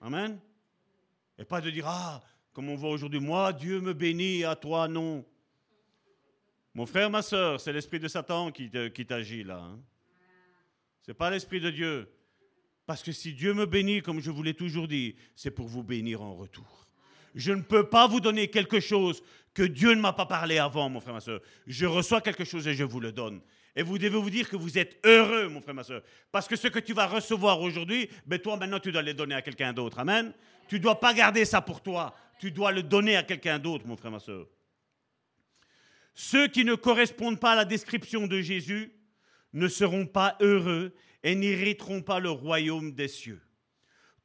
Amen. 0.00 0.40
Et 1.38 1.44
pas 1.44 1.60
de 1.60 1.70
dire, 1.70 1.86
ah, 1.86 2.22
comme 2.52 2.68
on 2.68 2.76
voit 2.76 2.90
aujourd'hui, 2.90 3.20
moi, 3.20 3.52
Dieu 3.52 3.80
me 3.80 3.92
bénit, 3.92 4.44
à 4.44 4.56
toi, 4.56 4.88
non. 4.88 5.24
Mon 6.74 6.86
frère, 6.86 7.10
ma 7.10 7.22
soeur, 7.22 7.60
c'est 7.60 7.72
l'esprit 7.72 7.98
de 8.00 8.08
Satan 8.08 8.50
qui, 8.50 8.70
t'agit 8.70 9.44
là. 9.44 9.58
Hein. 9.58 9.80
Ce 11.02 11.10
n'est 11.10 11.16
pas 11.16 11.30
l'esprit 11.30 11.60
de 11.60 11.70
Dieu. 11.70 12.08
Parce 12.86 13.02
que 13.02 13.12
si 13.12 13.32
Dieu 13.32 13.54
me 13.54 13.66
bénit, 13.66 14.02
comme 14.02 14.20
je 14.20 14.30
vous 14.30 14.42
l'ai 14.42 14.54
toujours 14.54 14.88
dit, 14.88 15.16
c'est 15.36 15.50
pour 15.50 15.68
vous 15.68 15.82
bénir 15.82 16.22
en 16.22 16.34
retour. 16.34 16.86
Je 17.34 17.52
ne 17.52 17.62
peux 17.62 17.88
pas 17.88 18.06
vous 18.06 18.20
donner 18.20 18.48
quelque 18.48 18.80
chose 18.80 19.22
que 19.54 19.62
Dieu 19.62 19.94
ne 19.94 20.00
m'a 20.00 20.12
pas 20.12 20.26
parlé 20.26 20.58
avant, 20.58 20.88
mon 20.88 21.00
frère, 21.00 21.14
ma 21.14 21.20
soeur. 21.20 21.40
Je 21.66 21.86
reçois 21.86 22.20
quelque 22.20 22.44
chose 22.44 22.66
et 22.68 22.74
je 22.74 22.84
vous 22.84 23.00
le 23.00 23.12
donne. 23.12 23.40
Et 23.74 23.82
vous 23.82 23.96
devez 23.98 24.18
vous 24.18 24.30
dire 24.30 24.48
que 24.48 24.56
vous 24.56 24.76
êtes 24.76 24.98
heureux, 25.04 25.48
mon 25.48 25.62
frère, 25.62 25.74
ma 25.74 25.84
soeur. 25.84 26.02
Parce 26.30 26.46
que 26.46 26.56
ce 26.56 26.68
que 26.68 26.78
tu 26.78 26.92
vas 26.92 27.06
recevoir 27.06 27.60
aujourd'hui, 27.60 28.08
ben 28.26 28.38
toi, 28.38 28.56
maintenant, 28.56 28.80
tu 28.80 28.92
dois 28.92 29.02
le 29.02 29.14
donner 29.14 29.34
à 29.34 29.42
quelqu'un 29.42 29.72
d'autre. 29.72 29.98
Amen. 29.98 30.34
Tu 30.68 30.76
ne 30.76 30.80
dois 30.80 31.00
pas 31.00 31.14
garder 31.14 31.44
ça 31.44 31.62
pour 31.62 31.80
toi. 31.80 32.14
Tu 32.38 32.50
dois 32.50 32.72
le 32.72 32.82
donner 32.82 33.16
à 33.16 33.22
quelqu'un 33.22 33.58
d'autre, 33.58 33.86
mon 33.86 33.96
frère, 33.96 34.10
ma 34.10 34.18
soeur. 34.18 34.46
Ceux 36.14 36.48
qui 36.48 36.64
ne 36.64 36.74
correspondent 36.74 37.40
pas 37.40 37.52
à 37.52 37.56
la 37.56 37.64
description 37.64 38.26
de 38.26 38.40
Jésus 38.42 38.92
ne 39.52 39.68
seront 39.68 40.06
pas 40.06 40.36
heureux 40.40 40.94
et 41.22 41.34
n'hériteront 41.34 42.02
pas 42.02 42.20
le 42.20 42.30
royaume 42.30 42.92
des 42.92 43.08
cieux. 43.08 43.42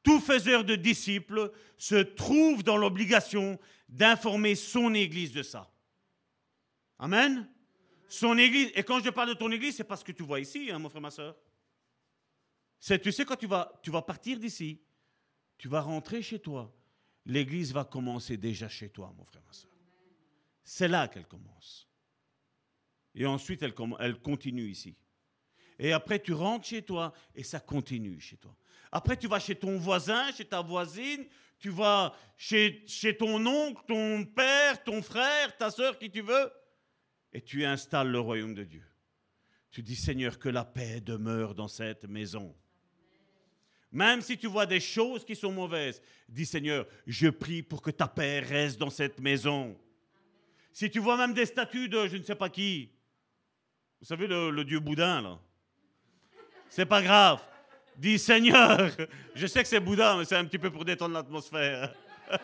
Tout 0.03 0.19
faiseur 0.19 0.63
de 0.63 0.75
disciples 0.75 1.51
se 1.77 1.95
trouve 1.95 2.63
dans 2.63 2.77
l'obligation 2.77 3.59
d'informer 3.89 4.55
son 4.55 4.93
Église 4.93 5.31
de 5.31 5.43
ça. 5.43 5.71
Amen. 6.99 7.47
Son 8.07 8.37
Église, 8.37 8.71
et 8.75 8.83
quand 8.83 9.03
je 9.03 9.09
parle 9.09 9.29
de 9.29 9.33
ton 9.33 9.51
Église, 9.51 9.75
c'est 9.75 9.83
parce 9.83 10.03
que 10.03 10.11
tu 10.11 10.23
vois 10.23 10.39
ici, 10.39 10.71
hein, 10.71 10.79
mon 10.79 10.89
frère, 10.89 11.01
ma 11.01 11.11
soeur. 11.11 11.35
Tu 12.79 13.11
sais, 13.11 13.25
quand 13.25 13.35
tu 13.35 13.47
vas, 13.47 14.01
partir 14.01 14.39
d'ici, 14.39 14.81
tu 15.57 15.67
vas 15.67 15.81
rentrer 15.81 16.21
chez 16.21 16.39
toi, 16.39 16.73
l'Église 17.25 17.73
va 17.73 17.83
commencer 17.83 18.37
déjà 18.37 18.69
chez 18.69 18.89
toi, 18.89 19.13
mon 19.17 19.25
frère, 19.25 19.41
ma 19.45 19.53
soeur. 19.53 19.71
C'est 20.63 20.87
là 20.87 21.07
qu'elle 21.07 21.27
commence. 21.27 21.89
Et 23.13 23.25
ensuite, 23.25 23.61
elle 23.61 24.21
continue 24.21 24.69
ici. 24.69 24.95
Et 25.79 25.93
après, 25.93 26.19
tu 26.19 26.33
rentres 26.33 26.67
chez 26.67 26.81
toi 26.81 27.13
et 27.35 27.43
ça 27.43 27.59
continue 27.59 28.19
chez 28.19 28.37
toi. 28.37 28.55
Après, 28.91 29.17
tu 29.17 29.27
vas 29.27 29.39
chez 29.39 29.55
ton 29.55 29.77
voisin, 29.77 30.31
chez 30.31 30.45
ta 30.45 30.61
voisine, 30.61 31.25
tu 31.59 31.69
vas 31.69 32.13
chez, 32.37 32.83
chez 32.87 33.15
ton 33.15 33.45
oncle, 33.45 33.81
ton 33.87 34.25
père, 34.25 34.83
ton 34.83 35.01
frère, 35.01 35.55
ta 35.57 35.69
soeur, 35.69 35.97
qui 35.97 36.09
tu 36.09 36.21
veux, 36.21 36.51
et 37.33 37.41
tu 37.41 37.65
installes 37.65 38.09
le 38.09 38.19
royaume 38.19 38.53
de 38.53 38.63
Dieu. 38.63 38.83
Tu 39.71 39.83
dis, 39.83 39.95
Seigneur, 39.95 40.39
que 40.39 40.49
la 40.49 40.65
paix 40.65 41.01
demeure 41.01 41.53
dans 41.53 41.67
cette 41.67 42.05
maison. 42.05 42.55
Même 43.91 44.21
si 44.21 44.37
tu 44.37 44.47
vois 44.47 44.65
des 44.65 44.79
choses 44.79 45.25
qui 45.25 45.35
sont 45.35 45.51
mauvaises, 45.51 46.01
dis, 46.29 46.45
Seigneur, 46.45 46.87
je 47.05 47.27
prie 47.27 47.61
pour 47.63 47.81
que 47.81 47.91
ta 47.91 48.07
paix 48.07 48.39
reste 48.39 48.79
dans 48.79 48.89
cette 48.89 49.19
maison. 49.19 49.77
Si 50.71 50.89
tu 50.89 50.99
vois 50.99 51.17
même 51.17 51.33
des 51.33 51.45
statues 51.45 51.89
de 51.89 52.07
je 52.07 52.17
ne 52.17 52.23
sais 52.23 52.35
pas 52.35 52.49
qui, 52.49 52.91
vous 53.99 54.05
savez, 54.05 54.27
le, 54.27 54.51
le 54.51 54.63
dieu 54.63 54.79
boudin, 54.79 55.21
là, 55.21 55.39
c'est 56.69 56.85
pas 56.85 57.01
grave. 57.01 57.41
Dis 57.97 58.19
Seigneur, 58.19 58.91
je 59.33 59.47
sais 59.47 59.63
que 59.63 59.67
c'est 59.67 59.79
Bouddha, 59.79 60.15
mais 60.17 60.25
c'est 60.25 60.35
un 60.35 60.45
petit 60.45 60.59
peu 60.59 60.69
pour 60.69 60.85
détendre 60.85 61.15
l'atmosphère. 61.15 61.93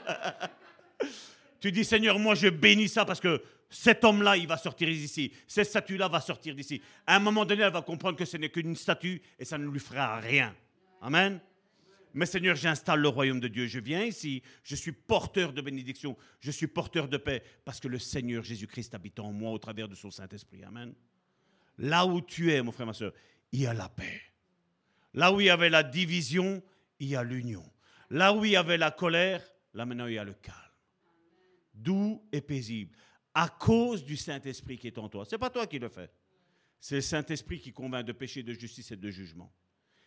tu 1.59 1.71
dis 1.71 1.85
Seigneur, 1.85 2.17
moi 2.17 2.35
je 2.35 2.47
bénis 2.47 2.89
ça 2.89 3.05
parce 3.05 3.19
que 3.19 3.41
cet 3.69 4.03
homme-là, 4.03 4.37
il 4.37 4.47
va 4.47 4.57
sortir 4.57 4.87
d'ici. 4.87 5.31
Cette 5.47 5.67
statue-là 5.67 6.07
va 6.07 6.21
sortir 6.21 6.53
d'ici. 6.55 6.81
À 7.07 7.15
un 7.15 7.19
moment 7.19 7.43
donné, 7.43 7.63
elle 7.63 7.73
va 7.73 7.81
comprendre 7.81 8.17
que 8.17 8.25
ce 8.25 8.37
n'est 8.37 8.49
qu'une 8.49 8.75
statue 8.75 9.21
et 9.39 9.45
ça 9.45 9.57
ne 9.57 9.65
lui 9.67 9.79
fera 9.79 10.19
rien. 10.19 10.55
Amen. 11.01 11.39
Mais 12.13 12.27
Seigneur, 12.27 12.55
j'installe 12.55 12.99
le 12.99 13.07
royaume 13.07 13.39
de 13.39 13.47
Dieu. 13.47 13.65
Je 13.65 13.79
viens 13.79 14.03
ici, 14.03 14.43
je 14.63 14.75
suis 14.75 14.91
porteur 14.91 15.51
de 15.51 15.61
bénédiction, 15.61 16.15
je 16.39 16.51
suis 16.51 16.67
porteur 16.67 17.07
de 17.07 17.17
paix, 17.17 17.43
parce 17.65 17.79
que 17.79 17.87
le 17.87 17.97
Seigneur 17.97 18.43
Jésus-Christ 18.43 18.93
habite 18.93 19.19
en 19.19 19.31
moi 19.31 19.51
au 19.51 19.57
travers 19.57 19.87
de 19.87 19.95
son 19.95 20.11
Saint-Esprit. 20.11 20.63
Amen. 20.63 20.93
Là 21.79 22.05
où 22.05 22.21
tu 22.21 22.51
es, 22.53 22.61
mon 22.61 22.71
frère, 22.71 22.85
ma 22.85 22.93
soeur, 22.93 23.11
il 23.53 23.61
y 23.61 23.67
a 23.67 23.73
la 23.73 23.87
paix. 23.87 24.21
Là 25.13 25.31
où 25.31 25.39
il 25.39 25.45
y 25.45 25.49
avait 25.49 25.69
la 25.69 25.83
division, 25.83 26.61
il 26.99 27.07
y 27.09 27.15
a 27.15 27.23
l'union. 27.23 27.63
Là 28.09 28.33
où 28.33 28.43
il 28.43 28.51
y 28.51 28.55
avait 28.55 28.77
la 28.77 28.91
colère, 28.91 29.41
là 29.73 29.85
maintenant 29.85 30.07
il 30.07 30.15
y 30.15 30.17
a 30.17 30.23
le 30.23 30.33
calme. 30.33 30.57
Doux 31.73 32.21
et 32.31 32.41
paisible. 32.41 32.95
À 33.33 33.47
cause 33.47 34.03
du 34.03 34.17
Saint-Esprit 34.17 34.77
qui 34.77 34.87
est 34.87 34.97
en 34.97 35.07
toi. 35.07 35.25
Ce 35.25 35.31
n'est 35.31 35.39
pas 35.39 35.49
toi 35.49 35.65
qui 35.67 35.79
le 35.79 35.89
fais. 35.89 36.11
C'est 36.79 36.95
le 36.95 37.01
Saint-Esprit 37.01 37.59
qui 37.59 37.71
convainc 37.71 38.05
de 38.05 38.11
péché, 38.11 38.43
de 38.43 38.53
justice 38.53 38.91
et 38.91 38.97
de 38.97 39.09
jugement. 39.09 39.51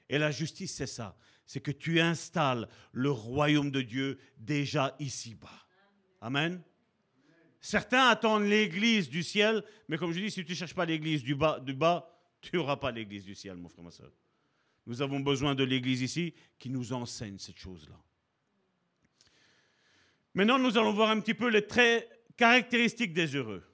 Et 0.08 0.18
la 0.18 0.30
justice, 0.30 0.74
c'est 0.74 0.86
ça. 0.86 1.16
C'est 1.46 1.60
que 1.60 1.70
tu 1.70 2.00
installes 2.00 2.68
le 2.92 3.10
royaume 3.10 3.70
de 3.70 3.82
Dieu 3.82 4.18
déjà 4.36 4.94
ici-bas. 4.98 5.66
Amen. 6.20 6.62
Certains 7.60 8.08
attendent 8.08 8.44
l'église 8.44 9.08
du 9.08 9.22
ciel, 9.22 9.64
mais 9.88 9.98
comme 9.98 10.12
je 10.12 10.20
dis, 10.20 10.30
si 10.30 10.44
tu 10.44 10.52
ne 10.52 10.56
cherches 10.56 10.74
pas 10.74 10.84
l'église 10.84 11.22
du 11.22 11.34
bas, 11.34 11.58
du 11.58 11.74
bas, 11.74 12.15
tu 12.40 12.56
n'auras 12.56 12.76
pas 12.76 12.90
l'église 12.90 13.24
du 13.24 13.34
ciel, 13.34 13.56
mon 13.56 13.68
frère, 13.68 13.84
ma 13.84 13.90
soeur. 13.90 14.12
Nous 14.86 15.02
avons 15.02 15.20
besoin 15.20 15.54
de 15.54 15.64
l'Église 15.64 16.02
ici 16.02 16.34
qui 16.58 16.70
nous 16.70 16.92
enseigne 16.92 17.38
cette 17.38 17.58
chose-là. 17.58 18.00
Maintenant, 20.34 20.58
nous 20.58 20.78
allons 20.78 20.92
voir 20.92 21.10
un 21.10 21.20
petit 21.20 21.34
peu 21.34 21.48
les 21.48 21.66
traits 21.66 22.08
caractéristiques 22.36 23.12
des 23.12 23.34
heureux. 23.34 23.64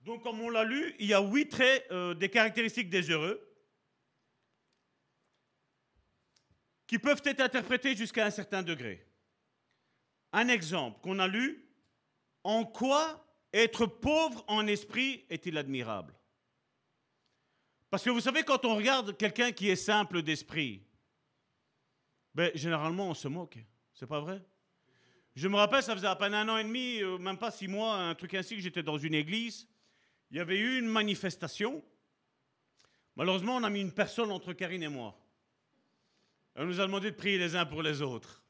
Donc, 0.00 0.22
comme 0.22 0.40
on 0.40 0.50
l'a 0.50 0.64
lu, 0.64 0.94
il 0.98 1.06
y 1.06 1.14
a 1.14 1.20
huit 1.20 1.48
traits 1.48 1.86
euh, 1.90 2.14
des 2.14 2.28
caractéristiques 2.28 2.90
des 2.90 3.10
heureux 3.10 3.40
qui 6.86 6.98
peuvent 6.98 7.22
être 7.24 7.40
interprétés 7.40 7.96
jusqu'à 7.96 8.26
un 8.26 8.30
certain 8.30 8.62
degré. 8.62 9.06
Un 10.32 10.48
exemple 10.48 11.00
qu'on 11.00 11.18
a 11.18 11.28
lu, 11.28 11.64
en 12.42 12.64
quoi 12.64 13.24
être 13.52 13.86
pauvre 13.86 14.44
en 14.48 14.66
esprit 14.66 15.24
est-il 15.30 15.56
admirable? 15.56 16.14
Parce 17.94 18.02
que 18.02 18.10
vous 18.10 18.18
savez, 18.18 18.42
quand 18.42 18.64
on 18.64 18.74
regarde 18.74 19.16
quelqu'un 19.16 19.52
qui 19.52 19.68
est 19.68 19.76
simple 19.76 20.20
d'esprit, 20.20 20.82
ben, 22.34 22.50
généralement 22.52 23.08
on 23.08 23.14
se 23.14 23.28
moque. 23.28 23.56
C'est 23.92 24.08
pas 24.08 24.18
vrai? 24.18 24.42
Je 25.36 25.46
me 25.46 25.54
rappelle, 25.54 25.80
ça 25.80 25.94
faisait 25.94 26.08
à 26.08 26.16
peine 26.16 26.34
un 26.34 26.48
an 26.48 26.58
et 26.58 26.64
demi, 26.64 27.00
euh, 27.00 27.18
même 27.18 27.38
pas 27.38 27.52
six 27.52 27.68
mois, 27.68 27.94
un 27.94 28.16
truc 28.16 28.34
ainsi, 28.34 28.56
que 28.56 28.60
j'étais 28.60 28.82
dans 28.82 28.98
une 28.98 29.14
église. 29.14 29.68
Il 30.32 30.38
y 30.38 30.40
avait 30.40 30.58
eu 30.58 30.80
une 30.80 30.88
manifestation. 30.88 31.84
Malheureusement, 33.14 33.58
on 33.58 33.62
a 33.62 33.70
mis 33.70 33.82
une 33.82 33.92
personne 33.92 34.32
entre 34.32 34.54
Karine 34.54 34.82
et 34.82 34.88
moi. 34.88 35.16
Elle 36.56 36.66
nous 36.66 36.80
a 36.80 36.86
demandé 36.86 37.12
de 37.12 37.16
prier 37.16 37.38
les 37.38 37.54
uns 37.54 37.64
pour 37.64 37.80
les 37.80 38.02
autres. 38.02 38.42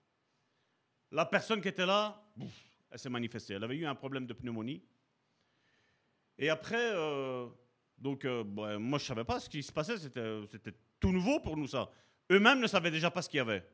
La 1.11 1.27
personne 1.27 1.61
qui 1.61 1.69
était 1.69 1.85
là, 1.85 2.27
elle 2.91 2.99
s'est 2.99 3.11
manifestée. 3.11 3.53
Elle 3.53 3.65
avait 3.65 3.77
eu 3.77 3.85
un 3.85 3.95
problème 3.95 4.25
de 4.25 4.33
pneumonie. 4.33 4.83
Et 6.39 6.49
après, 6.49 6.93
euh, 6.95 7.47
donc, 7.99 8.25
euh, 8.25 8.45
moi, 8.45 8.99
je 8.99 9.05
ne 9.05 9.09
savais 9.09 9.25
pas 9.25 9.41
ce 9.41 9.49
qui 9.49 9.62
se 9.62 9.73
passait. 9.73 9.99
C'était 9.99 10.73
tout 11.01 11.12
nouveau 11.12 11.41
pour 11.41 11.57
nous, 11.57 11.69
ça. 11.69 11.91
Eux-mêmes 12.31 12.61
ne 12.61 12.66
savaient 12.66 12.91
déjà 12.91 13.11
pas 13.11 13.23
ce 13.23 13.29
qu'il 13.29 13.39
y 13.39 13.41
avait. 13.41 13.66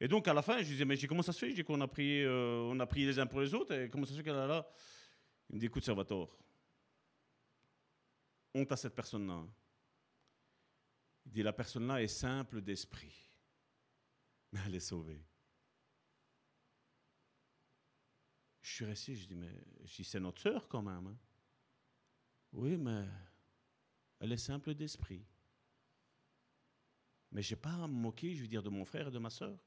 Et 0.00 0.08
donc, 0.08 0.26
à 0.28 0.34
la 0.34 0.42
fin, 0.42 0.58
je 0.58 0.64
disais, 0.64 0.84
mais 0.84 0.96
comment 1.06 1.22
ça 1.22 1.32
se 1.32 1.38
fait? 1.38 1.50
Je 1.50 1.56
dis 1.56 1.64
qu'on 1.64 1.80
a 1.80 1.88
prié, 1.88 2.24
euh, 2.24 2.78
a 2.78 2.86
prié 2.86 3.06
les 3.06 3.18
uns 3.18 3.26
pour 3.26 3.40
les 3.40 3.54
autres. 3.54 3.74
Et 3.74 3.90
comment 3.90 4.06
ça 4.06 4.12
se 4.12 4.18
fait 4.18 4.24
qu'elle 4.24 4.34
est 4.34 4.48
là 4.48 4.66
Il 5.50 5.56
me 5.56 5.60
dit, 5.60 5.66
écoute, 5.66 5.84
Salvatore, 5.84 6.36
honte 8.54 8.72
à 8.72 8.76
cette 8.76 8.94
personne-là. 8.94 9.44
Il 11.26 11.32
dit, 11.32 11.42
la 11.42 11.52
personne-là 11.52 12.02
est 12.02 12.08
simple 12.08 12.62
d'esprit. 12.62 13.14
Mais 14.52 14.60
elle 14.66 14.74
est 14.74 14.80
sauvée. 14.80 15.22
Je 18.62 18.74
suis 18.74 18.84
resté, 18.84 19.14
je 19.14 19.26
dis, 19.26 19.36
mais 19.36 19.52
c'est 19.86 20.20
notre 20.20 20.40
sœur 20.40 20.68
quand 20.68 20.82
même. 20.82 21.06
Hein. 21.06 21.16
Oui, 22.52 22.76
mais 22.76 23.04
elle 24.20 24.32
est 24.32 24.36
simple 24.36 24.74
d'esprit. 24.74 25.24
Mais 27.32 27.42
je 27.42 27.54
n'ai 27.54 27.60
pas 27.60 27.70
à 27.70 27.86
me 27.86 27.94
moquer, 27.94 28.34
je 28.34 28.42
veux 28.42 28.48
dire, 28.48 28.62
de 28.62 28.68
mon 28.68 28.84
frère 28.84 29.08
et 29.08 29.10
de 29.10 29.18
ma 29.18 29.30
soeur. 29.30 29.58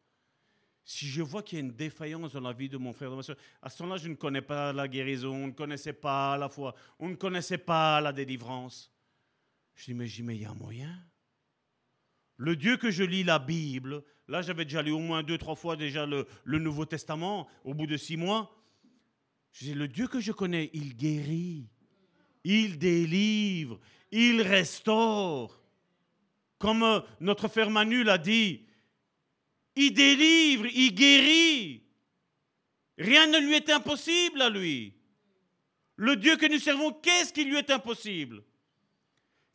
Si 0.85 1.07
je 1.07 1.21
vois 1.21 1.43
qu'il 1.43 1.57
y 1.57 1.61
a 1.61 1.65
une 1.65 1.71
défaillance 1.71 2.34
dans 2.34 2.41
la 2.41 2.51
vie 2.51 2.67
de 2.67 2.77
mon 2.77 2.91
frère 2.91 3.07
et 3.07 3.11
de 3.11 3.15
ma 3.15 3.23
soeur, 3.23 3.38
à 3.61 3.69
ce 3.69 3.81
moment-là, 3.84 4.01
je 4.01 4.09
ne 4.09 4.15
connais 4.15 4.41
pas 4.41 4.73
la 4.73 4.88
guérison, 4.88 5.34
on 5.34 5.47
ne 5.47 5.53
connaissait 5.53 5.93
pas 5.93 6.38
la 6.38 6.49
foi, 6.49 6.75
on 6.99 7.09
ne 7.09 7.15
connaissait 7.15 7.57
pas 7.57 8.01
la 8.01 8.11
délivrance. 8.11 8.91
Je 9.75 9.85
dis, 9.85 9.93
mais 9.93 10.07
il 10.09 10.41
y 10.41 10.45
a 10.45 10.51
un 10.51 10.55
moyen. 10.55 10.93
Le 12.35 12.55
Dieu 12.55 12.77
que 12.77 12.91
je 12.91 13.03
lis 13.03 13.23
la 13.23 13.39
Bible, 13.39 14.03
là 14.27 14.41
j'avais 14.41 14.65
déjà 14.65 14.81
lu 14.81 14.91
au 14.91 14.99
moins 14.99 15.23
deux, 15.23 15.38
trois 15.38 15.55
fois 15.55 15.77
déjà 15.77 16.05
le, 16.05 16.27
le 16.43 16.59
Nouveau 16.59 16.85
Testament, 16.85 17.47
au 17.63 17.73
bout 17.73 17.88
de 17.88 17.95
six 17.95 18.17
mois. 18.17 18.53
Je 19.53 19.65
dis, 19.65 19.73
le 19.73 19.88
Dieu 19.88 20.07
que 20.07 20.19
je 20.19 20.31
connais, 20.31 20.69
il 20.73 20.97
guérit, 20.97 21.69
il 22.43 22.77
délivre, 22.77 23.79
il 24.11 24.41
restaure. 24.41 25.61
Comme 26.57 26.83
euh, 26.83 26.99
notre 27.19 27.47
frère 27.47 27.69
Manu 27.69 28.03
l'a 28.03 28.17
dit, 28.17 28.65
il 29.75 29.93
délivre, 29.93 30.65
il 30.67 30.93
guérit. 30.93 31.83
Rien 32.97 33.27
ne 33.27 33.39
lui 33.39 33.55
est 33.55 33.69
impossible 33.69 34.41
à 34.41 34.49
lui. 34.49 34.93
Le 35.95 36.15
Dieu 36.15 36.37
que 36.37 36.45
nous 36.45 36.59
servons, 36.59 36.91
qu'est-ce 36.91 37.33
qui 37.33 37.43
lui 37.43 37.57
est 37.57 37.69
impossible? 37.69 38.43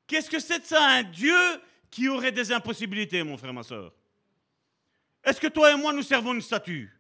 Qu'est-ce 0.07 0.31
que 0.31 0.41
c'est 0.41 0.61
de 0.61 0.65
ça 0.65 0.85
un 0.85 1.03
Dieu 1.03 1.37
qui 1.91 2.09
aurait 2.09 2.33
des 2.33 2.53
impossibilités, 2.53 3.23
mon 3.23 3.37
frère, 3.37 3.53
ma 3.53 3.63
soeur 3.63 3.93
Est-ce 5.23 5.41
que 5.41 5.47
toi 5.47 5.73
et 5.73 5.77
moi, 5.77 5.93
nous 5.93 6.03
servons 6.03 6.35
une 6.35 6.43
statue? 6.43 6.98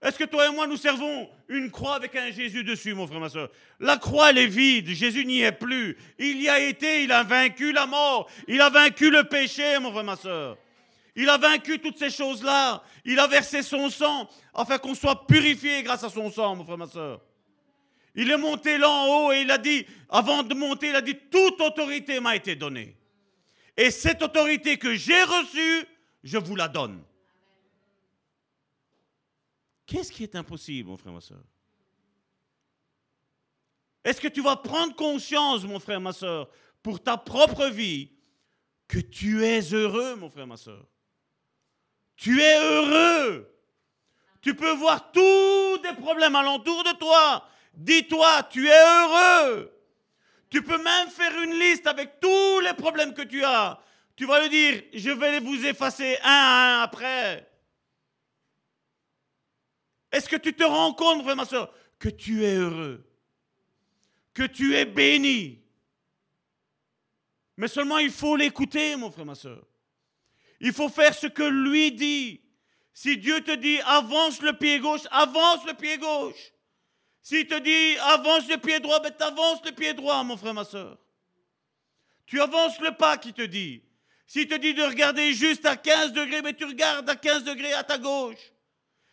Est-ce 0.00 0.16
que 0.16 0.24
toi 0.24 0.48
et 0.48 0.52
moi, 0.52 0.66
nous 0.68 0.76
servons 0.76 1.28
une 1.48 1.70
croix 1.70 1.96
avec 1.96 2.14
un 2.14 2.30
Jésus 2.30 2.62
dessus, 2.62 2.94
mon 2.94 3.08
frère, 3.08 3.18
ma 3.18 3.28
soeur? 3.28 3.50
La 3.80 3.96
croix, 3.96 4.30
elle 4.30 4.38
est 4.38 4.46
vide. 4.46 4.88
Jésus 4.88 5.24
n'y 5.24 5.40
est 5.40 5.52
plus. 5.52 5.96
Il 6.18 6.40
y 6.40 6.48
a 6.48 6.60
été, 6.60 7.02
il 7.02 7.10
a 7.10 7.24
vaincu 7.24 7.72
la 7.72 7.86
mort. 7.86 8.30
Il 8.46 8.60
a 8.60 8.70
vaincu 8.70 9.10
le 9.10 9.24
péché, 9.24 9.78
mon 9.80 9.90
frère, 9.90 10.04
ma 10.04 10.16
soeur. 10.16 10.56
Il 11.16 11.28
a 11.28 11.36
vaincu 11.36 11.80
toutes 11.80 11.98
ces 11.98 12.10
choses-là. 12.10 12.82
Il 13.04 13.18
a 13.18 13.26
versé 13.26 13.62
son 13.62 13.90
sang 13.90 14.30
afin 14.54 14.78
qu'on 14.78 14.94
soit 14.94 15.26
purifié 15.26 15.82
grâce 15.82 16.04
à 16.04 16.10
son 16.10 16.30
sang, 16.30 16.54
mon 16.54 16.64
frère, 16.64 16.78
ma 16.78 16.86
soeur. 16.86 17.20
Il 18.14 18.30
est 18.30 18.38
monté 18.38 18.78
là 18.78 18.88
en 18.88 19.06
haut 19.06 19.32
et 19.32 19.40
il 19.40 19.50
a 19.50 19.58
dit, 19.58 19.84
avant 20.08 20.44
de 20.44 20.54
monter, 20.54 20.90
il 20.90 20.96
a 20.96 21.00
dit, 21.00 21.16
toute 21.30 21.60
autorité 21.60 22.20
m'a 22.20 22.36
été 22.36 22.54
donnée. 22.54 22.96
Et 23.76 23.90
cette 23.90 24.22
autorité 24.22 24.76
que 24.76 24.94
j'ai 24.94 25.22
reçue, 25.24 25.86
je 26.22 26.38
vous 26.38 26.54
la 26.54 26.68
donne. 26.68 27.02
Qu'est-ce 29.88 30.12
qui 30.12 30.22
est 30.22 30.36
impossible, 30.36 30.90
mon 30.90 30.98
frère, 30.98 31.14
ma 31.14 31.20
soeur? 31.22 31.42
Est-ce 34.04 34.20
que 34.20 34.28
tu 34.28 34.42
vas 34.42 34.56
prendre 34.56 34.94
conscience, 34.94 35.64
mon 35.64 35.80
frère, 35.80 35.98
ma 35.98 36.12
soeur, 36.12 36.50
pour 36.82 37.02
ta 37.02 37.16
propre 37.16 37.66
vie, 37.68 38.12
que 38.86 38.98
tu 38.98 39.42
es 39.42 39.60
heureux, 39.72 40.14
mon 40.16 40.28
frère, 40.28 40.46
ma 40.46 40.58
soeur? 40.58 40.86
Tu 42.16 42.38
es 42.38 42.58
heureux. 42.58 43.50
Tu 44.42 44.54
peux 44.54 44.72
voir 44.72 45.10
tous 45.10 45.78
des 45.78 45.94
problèmes 45.94 46.36
alentour 46.36 46.84
de 46.84 46.92
toi 46.98 47.48
Dis-toi, 47.72 48.42
tu 48.50 48.68
es 48.68 49.02
heureux. 49.02 49.72
Tu 50.50 50.62
peux 50.62 50.82
même 50.82 51.08
faire 51.08 51.40
une 51.40 51.58
liste 51.58 51.86
avec 51.86 52.20
tous 52.20 52.60
les 52.60 52.74
problèmes 52.74 53.14
que 53.14 53.22
tu 53.22 53.42
as. 53.42 53.80
Tu 54.14 54.26
vas 54.26 54.42
lui 54.42 54.50
dire, 54.50 54.82
je 54.92 55.10
vais 55.10 55.40
vous 55.40 55.64
effacer 55.64 56.18
un 56.22 56.28
à 56.28 56.80
un 56.80 56.82
après. 56.82 57.47
Est-ce 60.10 60.28
que 60.28 60.36
tu 60.36 60.54
te 60.54 60.64
rends 60.64 60.94
compte, 60.94 61.22
frère, 61.22 61.36
ma 61.36 61.44
soeur, 61.44 61.72
que 61.98 62.08
tu 62.08 62.44
es 62.44 62.54
heureux, 62.54 63.06
que 64.34 64.44
tu 64.44 64.74
es 64.74 64.84
béni? 64.84 65.62
Mais 67.56 67.68
seulement 67.68 67.98
il 67.98 68.10
faut 68.10 68.36
l'écouter, 68.36 68.96
mon 68.96 69.10
frère, 69.10 69.26
ma 69.26 69.34
soeur. 69.34 69.66
Il 70.60 70.72
faut 70.72 70.88
faire 70.88 71.14
ce 71.14 71.26
que 71.26 71.42
lui 71.42 71.92
dit. 71.92 72.40
Si 72.92 73.16
Dieu 73.16 73.40
te 73.42 73.54
dit 73.54 73.78
avance 73.80 74.42
le 74.42 74.54
pied 74.54 74.80
gauche, 74.80 75.06
avance 75.10 75.64
le 75.66 75.74
pied 75.74 75.98
gauche. 75.98 76.52
S'il 77.22 77.46
te 77.46 77.58
dit 77.58 77.98
avance 77.98 78.48
le 78.48 78.56
pied 78.56 78.80
droit, 78.80 79.00
ben 79.00 79.12
avances 79.20 79.64
le 79.64 79.72
pied 79.72 79.92
droit, 79.92 80.22
mon 80.24 80.36
frère, 80.36 80.54
ma 80.54 80.64
soeur. 80.64 80.98
Tu 82.26 82.40
avances 82.40 82.80
le 82.80 82.92
pas 82.92 83.16
qui 83.18 83.32
te 83.32 83.42
dit. 83.42 83.82
S'il 84.26 84.48
te 84.48 84.54
dit 84.54 84.74
de 84.74 84.82
regarder 84.82 85.32
juste 85.32 85.64
à 85.66 85.76
15 85.76 86.12
degrés, 86.12 86.42
mais 86.42 86.52
ben 86.52 86.54
tu 86.54 86.64
regardes 86.64 87.08
à 87.08 87.16
15 87.16 87.44
degrés 87.44 87.72
à 87.72 87.84
ta 87.84 87.98
gauche. 87.98 88.52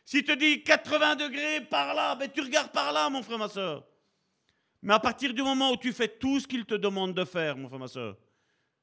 S'il 0.05 0.23
te 0.23 0.33
dit 0.33 0.63
80 0.63 1.15
degrés 1.15 1.61
par 1.61 1.95
là, 1.95 2.13
ben 2.15 2.29
tu 2.31 2.41
regardes 2.41 2.71
par 2.71 2.93
là, 2.93 3.09
mon 3.09 3.23
frère, 3.23 3.39
ma 3.39 3.49
soeur. 3.49 3.83
Mais 4.83 4.93
à 4.93 4.99
partir 4.99 5.33
du 5.33 5.41
moment 5.41 5.71
où 5.71 5.77
tu 5.77 5.91
fais 5.91 6.07
tout 6.07 6.39
ce 6.39 6.47
qu'il 6.47 6.63
te 6.63 6.75
demande 6.75 7.15
de 7.15 7.25
faire, 7.25 7.57
mon 7.57 7.67
frère, 7.67 7.79
ma 7.79 7.87
soeur, 7.87 8.15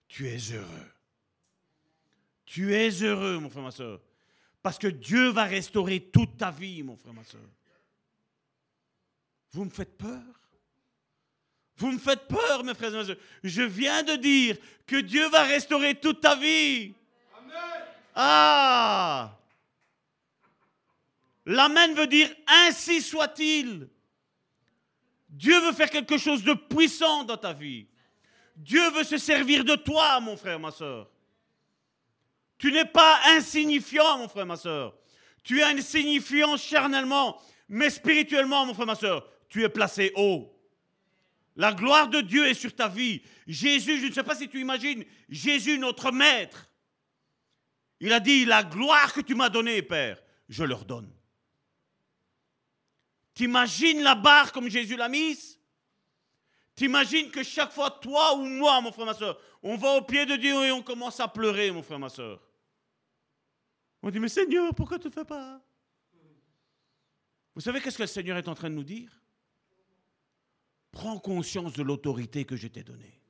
tu 0.08 0.28
es 0.28 0.38
heureux. 0.52 0.92
Tu 2.44 2.74
es 2.74 2.90
heureux, 3.02 3.38
mon 3.38 3.48
frère, 3.48 3.62
ma 3.62 3.70
soeur. 3.70 4.00
Parce 4.62 4.78
que 4.78 4.88
Dieu 4.88 5.30
va 5.30 5.44
restaurer 5.44 6.00
toute 6.00 6.36
ta 6.36 6.50
vie, 6.50 6.82
mon 6.82 6.96
frère, 6.96 7.14
ma 7.14 7.22
soeur. 7.22 7.40
Vous 9.52 9.64
me 9.64 9.70
faites 9.70 9.96
peur? 9.96 10.22
Vous 11.76 11.92
me 11.92 11.98
faites 11.98 12.26
peur, 12.26 12.64
mes 12.64 12.74
frères 12.74 12.94
et 12.94 13.06
mes 13.06 13.16
Je 13.44 13.62
viens 13.62 14.02
de 14.02 14.16
dire 14.16 14.56
que 14.86 14.96
Dieu 14.96 15.28
va 15.28 15.44
restaurer 15.44 15.94
toute 15.94 16.20
ta 16.20 16.34
vie. 16.34 16.94
Amen. 17.38 17.54
Ah 18.14 19.38
L'amen 21.46 21.94
veut 21.94 22.06
dire 22.06 22.30
ainsi 22.46 23.00
soit-il. 23.00 23.88
Dieu 25.28 25.58
veut 25.60 25.72
faire 25.72 25.90
quelque 25.90 26.18
chose 26.18 26.44
de 26.44 26.54
puissant 26.54 27.24
dans 27.24 27.36
ta 27.36 27.52
vie. 27.52 27.86
Dieu 28.56 28.90
veut 28.90 29.04
se 29.04 29.18
servir 29.18 29.64
de 29.64 29.74
toi, 29.74 30.20
mon 30.20 30.36
frère, 30.36 30.60
ma 30.60 30.70
soeur. 30.70 31.10
Tu 32.58 32.70
n'es 32.70 32.84
pas 32.84 33.20
insignifiant, 33.28 34.18
mon 34.18 34.28
frère, 34.28 34.46
ma 34.46 34.56
soeur. 34.56 34.94
Tu 35.42 35.60
es 35.60 35.64
insignifiant 35.64 36.56
charnellement, 36.56 37.40
mais 37.68 37.90
spirituellement, 37.90 38.64
mon 38.66 38.74
frère, 38.74 38.86
ma 38.86 38.94
soeur, 38.94 39.28
tu 39.48 39.64
es 39.64 39.68
placé 39.68 40.12
haut. 40.14 40.48
La 41.56 41.72
gloire 41.72 42.08
de 42.08 42.20
Dieu 42.20 42.46
est 42.46 42.54
sur 42.54 42.74
ta 42.74 42.88
vie. 42.88 43.22
Jésus, 43.46 44.00
je 44.00 44.06
ne 44.06 44.12
sais 44.12 44.22
pas 44.22 44.36
si 44.36 44.48
tu 44.48 44.60
imagines, 44.60 45.04
Jésus, 45.28 45.78
notre 45.78 46.12
Maître, 46.12 46.70
il 48.00 48.12
a 48.12 48.20
dit, 48.20 48.44
la 48.44 48.62
gloire 48.62 49.12
que 49.12 49.20
tu 49.20 49.34
m'as 49.34 49.48
donnée, 49.48 49.82
Père, 49.82 50.22
je 50.48 50.64
leur 50.64 50.84
donne. 50.84 51.10
T'imagines 53.34 54.02
la 54.02 54.14
barre 54.14 54.52
comme 54.52 54.68
Jésus 54.68 54.96
l'a 54.96 55.08
mise? 55.08 55.58
T'imagines 56.74 57.30
que 57.30 57.42
chaque 57.42 57.72
fois, 57.72 57.90
toi 57.90 58.34
ou 58.34 58.44
moi, 58.44 58.80
mon 58.80 58.92
frère, 58.92 59.06
ma 59.06 59.14
soeur, 59.14 59.38
on 59.62 59.76
va 59.76 59.96
au 59.96 60.02
pied 60.02 60.26
de 60.26 60.36
Dieu 60.36 60.64
et 60.64 60.72
on 60.72 60.82
commence 60.82 61.20
à 61.20 61.28
pleurer, 61.28 61.70
mon 61.70 61.82
frère, 61.82 61.98
ma 61.98 62.08
soeur. 62.08 62.40
On 64.02 64.10
dit, 64.10 64.18
mais 64.18 64.28
Seigneur, 64.28 64.74
pourquoi 64.74 64.98
tu 64.98 65.08
ne 65.08 65.12
fais 65.12 65.24
pas? 65.24 65.60
Vous 67.54 67.60
savez 67.60 67.80
qu'est-ce 67.80 67.98
que 67.98 68.02
le 68.02 68.08
Seigneur 68.08 68.38
est 68.38 68.48
en 68.48 68.54
train 68.54 68.70
de 68.70 68.74
nous 68.74 68.84
dire? 68.84 69.10
Prends 70.90 71.18
conscience 71.18 71.72
de 71.74 71.82
l'autorité 71.82 72.44
que 72.44 72.56
je 72.56 72.68
t'ai 72.68 72.82
donnée. 72.82 73.20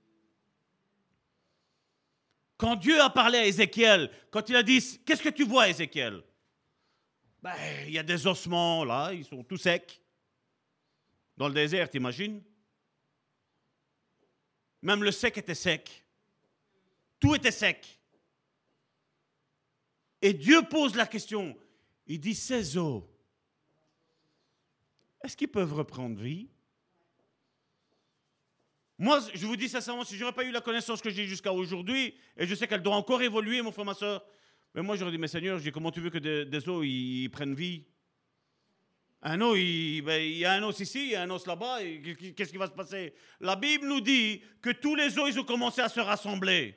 Quand 2.57 2.77
Dieu 2.77 3.01
a 3.01 3.11
parlé 3.11 3.39
à 3.39 3.47
Ézéchiel, 3.47 4.11
quand 4.31 4.49
il 4.49 4.57
a 4.57 4.63
dit, 4.63 5.01
qu'est-ce 5.05 5.23
que 5.23 5.29
tu 5.29 5.45
vois, 5.45 5.69
Ézéchiel? 5.69 6.23
Ben, 7.43 7.55
Il 7.87 7.93
y 7.93 7.99
a 7.99 8.03
des 8.03 8.27
ossements 8.27 8.85
là, 8.85 9.13
ils 9.13 9.25
sont 9.25 9.43
tous 9.43 9.59
secs. 9.59 10.01
Dans 11.37 11.49
le 11.49 11.55
désert, 11.55 11.91
t'imagines? 11.91 12.43
Même 14.83 15.03
le 15.03 15.13
sec 15.13 15.39
était 15.39 15.55
sec. 15.55 16.05
Tout 17.19 17.35
était 17.35 17.51
sec. 17.51 18.01
Et 20.21 20.33
Dieu 20.33 20.63
pose 20.63 20.95
la 20.95 21.07
question. 21.07 21.57
Il 22.07 22.21
dit, 22.21 22.35
ces 22.35 22.77
eaux, 22.77 23.09
est-ce 25.23 25.37
qu'ils 25.37 25.49
peuvent 25.49 25.73
reprendre 25.73 26.21
vie? 26.21 26.49
Moi, 28.99 29.21
je 29.35 29.47
vous 29.47 29.57
dis 29.57 29.69
sincèrement, 29.69 30.05
si 30.05 30.17
je 30.17 30.21
n'aurais 30.21 30.35
pas 30.35 30.45
eu 30.45 30.51
la 30.51 30.61
connaissance 30.61 31.01
que 31.01 31.11
j'ai 31.11 31.27
jusqu'à 31.27 31.53
aujourd'hui, 31.53 32.15
et 32.37 32.47
je 32.47 32.55
sais 32.55 32.69
qu'elle 32.69 32.83
doit 32.83 32.95
encore 32.95 33.23
évoluer, 33.23 33.63
mon 33.63 33.73
frère, 33.73 33.85
ma 33.85 33.95
soeur, 33.95 34.25
mais 34.75 34.83
moi 34.83 34.97
j'aurais 34.97 35.11
dit, 35.11 35.19
mais 35.19 35.29
Seigneur, 35.29 35.61
comment 35.73 35.91
tu 35.91 36.01
veux 36.01 36.11
que 36.11 36.19
des, 36.19 36.69
os 36.69 36.85
ils, 36.85 37.29
prennent 37.31 37.55
vie? 37.55 37.85
Un 39.23 39.41
os, 39.41 39.55
ben, 39.55 40.21
il, 40.21 40.39
y 40.39 40.45
a 40.45 40.53
un 40.53 40.63
os 40.63 40.81
ici, 40.81 41.05
il 41.05 41.11
y 41.11 41.15
a 41.15 41.23
un 41.23 41.31
os 41.31 41.47
là-bas, 41.47 41.79
qu'est-ce 42.37 42.51
qui 42.51 42.57
va 42.57 42.67
se 42.67 42.73
passer? 42.73 43.15
La 43.41 43.55
Bible 43.55 43.87
nous 43.87 44.01
dit 44.01 44.43
que 44.61 44.71
tous 44.71 44.95
les 44.97 45.19
os, 45.19 45.31
ils 45.31 45.39
ont 45.39 45.45
commencé 45.45 45.81
à 45.81 45.89
se 45.89 46.01
rassembler. 46.01 46.75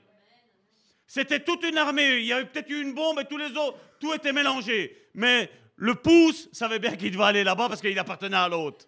C'était 1.08 1.40
toute 1.40 1.64
une 1.64 1.78
armée, 1.78 2.18
il 2.18 2.26
y 2.26 2.34
avait 2.34 2.46
peut-être 2.46 2.70
eu 2.70 2.82
une 2.82 2.94
bombe 2.94 3.20
et 3.20 3.26
tous 3.26 3.38
les 3.38 3.56
os, 3.58 3.74
tout 4.00 4.14
était 4.14 4.34
mélangé. 4.34 5.10
Mais 5.14 5.50
le 5.78 5.96
pouce 5.96 6.50
savait 6.52 6.80
bien 6.80 6.96
qu'il 6.96 7.12
devait 7.12 7.24
aller 7.24 7.44
là-bas 7.44 7.70
parce 7.70 7.82
qu'il 7.82 7.98
appartenait 7.98 8.38
à 8.38 8.50
l'autre. 8.50 8.86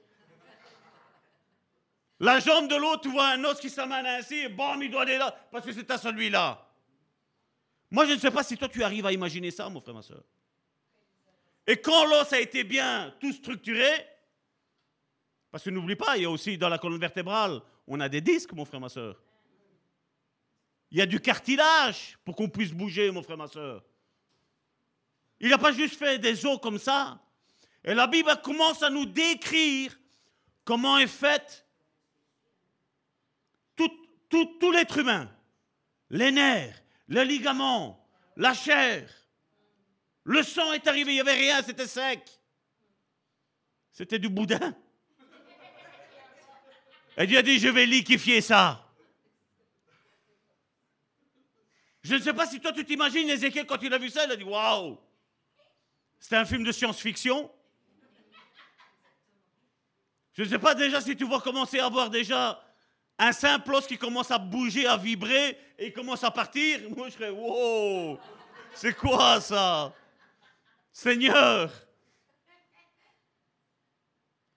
La 2.20 2.40
jambe 2.40 2.68
de 2.68 2.76
l'autre, 2.76 3.02
tu 3.02 3.10
vois 3.10 3.30
un 3.30 3.44
os 3.44 3.60
qui 3.60 3.70
s'amène 3.70 4.06
ainsi, 4.06 4.36
et 4.36 4.50
bam, 4.50 4.82
il 4.82 4.90
doit 4.90 5.04
aller 5.04 5.18
là, 5.18 5.36
parce 5.52 5.66
que 5.66 5.72
c'est 5.72 5.90
à 5.92 5.98
celui-là. 5.98 6.67
Moi, 7.90 8.06
je 8.06 8.14
ne 8.14 8.20
sais 8.20 8.32
pas 8.32 8.44
si 8.44 8.58
toi, 8.58 8.68
tu 8.68 8.84
arrives 8.84 9.06
à 9.06 9.12
imaginer 9.12 9.52
ça, 9.52 9.70
mon 9.70 9.82
frère, 9.82 9.96
ma 9.96 10.02
soeur. 10.02 10.24
Et 11.66 11.78
quand 11.78 12.06
l'os 12.06 12.32
a 12.32 12.40
été 12.40 12.64
bien 12.64 13.14
tout 13.20 13.34
structuré, 13.34 13.90
parce 15.52 15.64
que 15.64 15.70
n'oublie 15.70 15.96
pas, 15.96 16.18
il 16.18 16.24
y 16.24 16.26
a 16.26 16.30
aussi 16.30 16.58
dans 16.58 16.70
la 16.70 16.78
colonne 16.78 17.00
vertébrale, 17.00 17.62
on 17.88 18.00
a 18.00 18.10
des 18.10 18.22
disques, 18.22 18.54
mon 18.54 18.66
frère, 18.66 18.80
ma 18.80 18.90
soeur. 18.90 19.22
Il 20.92 20.98
y 20.98 21.02
a 21.02 21.06
du 21.06 21.20
cartilage 21.20 22.18
pour 22.24 22.36
qu'on 22.36 22.50
puisse 22.50 22.72
bouger, 22.72 23.12
mon 23.12 23.24
frère, 23.24 23.38
ma 23.38 23.48
soeur. 23.48 23.84
Il 25.40 25.50
n'a 25.50 25.58
pas 25.58 25.72
juste 25.72 25.96
fait 25.96 26.20
des 26.20 26.46
os 26.46 26.60
comme 26.62 26.80
ça. 26.80 27.22
Et 27.84 27.94
la 27.94 28.08
Bible 28.08 28.32
commence 28.44 28.84
à 28.84 28.90
nous 28.90 29.06
décrire 29.06 29.98
comment 30.64 30.98
est 30.98 31.08
faite 31.08 31.66
tout, 34.30 34.72
l'être 34.72 34.98
humain, 34.98 35.30
les 36.10 36.32
nerfs, 36.32 36.82
les 37.08 37.26
ligaments, 37.26 38.06
la 38.36 38.54
chair, 38.54 39.10
le 40.24 40.44
sang 40.44 40.74
est 40.74 40.88
arrivé, 40.88 41.12
il 41.12 41.16
n'y 41.16 41.22
avait 41.22 41.34
rien, 41.34 41.62
c'était 41.62 41.88
sec. 41.88 42.22
C'était 43.92 44.20
du 44.20 44.30
boudin. 44.30 44.76
Et 47.18 47.26
Dieu 47.26 47.38
a 47.38 47.42
dit, 47.42 47.58
je 47.60 47.70
vais 47.70 47.86
liquifier 47.86 48.42
ça. 48.42 48.84
Je 52.04 52.16
ne 52.16 52.22
sais 52.22 52.34
pas 52.34 52.46
si 52.46 52.60
toi 52.60 52.72
tu 52.72 52.86
t'imagines 52.86 53.30
Ézéchiel 53.30 53.66
quand 53.66 53.82
il 53.82 53.94
a 53.94 53.98
vu 53.98 54.10
ça, 54.10 54.26
il 54.26 54.32
a 54.32 54.36
dit, 54.36 54.44
waouh, 54.44 55.00
c'était 56.20 56.36
un 56.36 56.46
film 56.46 56.64
de 56.64 56.72
science-fiction. 56.72 57.52
Je 60.34 60.44
ne 60.44 60.50
sais 60.50 60.60
pas 60.60 60.76
déjà 60.76 61.02
si 61.02 61.16
tu 61.16 61.26
vas 61.26 61.40
commencer 61.40 61.80
à 61.80 61.90
voir 61.90 62.10
déjà 62.10 62.64
un 63.20 63.32
simple 63.32 63.74
os 63.74 63.88
qui 63.88 63.98
commence 63.98 64.32
à 64.32 64.38
bouger, 64.38 64.86
à 64.86 64.98
vibrer 64.98 65.58
et 65.78 65.92
commence 65.92 66.24
à 66.24 66.32
partir. 66.32 66.80
Moi, 66.96 67.10
je 67.10 67.14
serais, 67.14 67.30
wow, 67.30 68.20
c'est 68.74 68.96
quoi 68.96 69.42
ça? 69.42 69.94
Seigneur, 70.92 71.72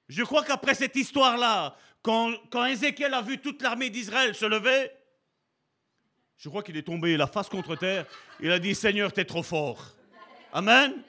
je 0.09 0.23
crois 0.23 0.45
qu'après 0.45 0.75
cette 0.75 0.97
histoire-là, 0.97 1.77
quand, 2.03 2.33
quand 2.51 2.65
Ézéchiel 2.65 3.15
a 3.15 3.23
vu 3.23 3.39
toute 3.39 3.63
l'armée 3.63 3.91
d'Israël 3.91 4.35
se 4.35 4.45
lever, 4.47 4.91
je 6.39 6.49
crois 6.49 6.63
qu'il 6.63 6.77
est 6.77 6.83
tombé 6.83 7.17
la 7.17 7.27
face 7.27 7.49
contre 7.49 7.77
terre. 7.77 8.07
Il 8.41 8.51
a 8.51 8.59
dit, 8.59 8.75
Seigneur, 8.75 9.13
tu 9.13 9.21
es 9.21 9.25
trop 9.27 9.43
fort. 9.43 9.95
Amen. 10.53 11.03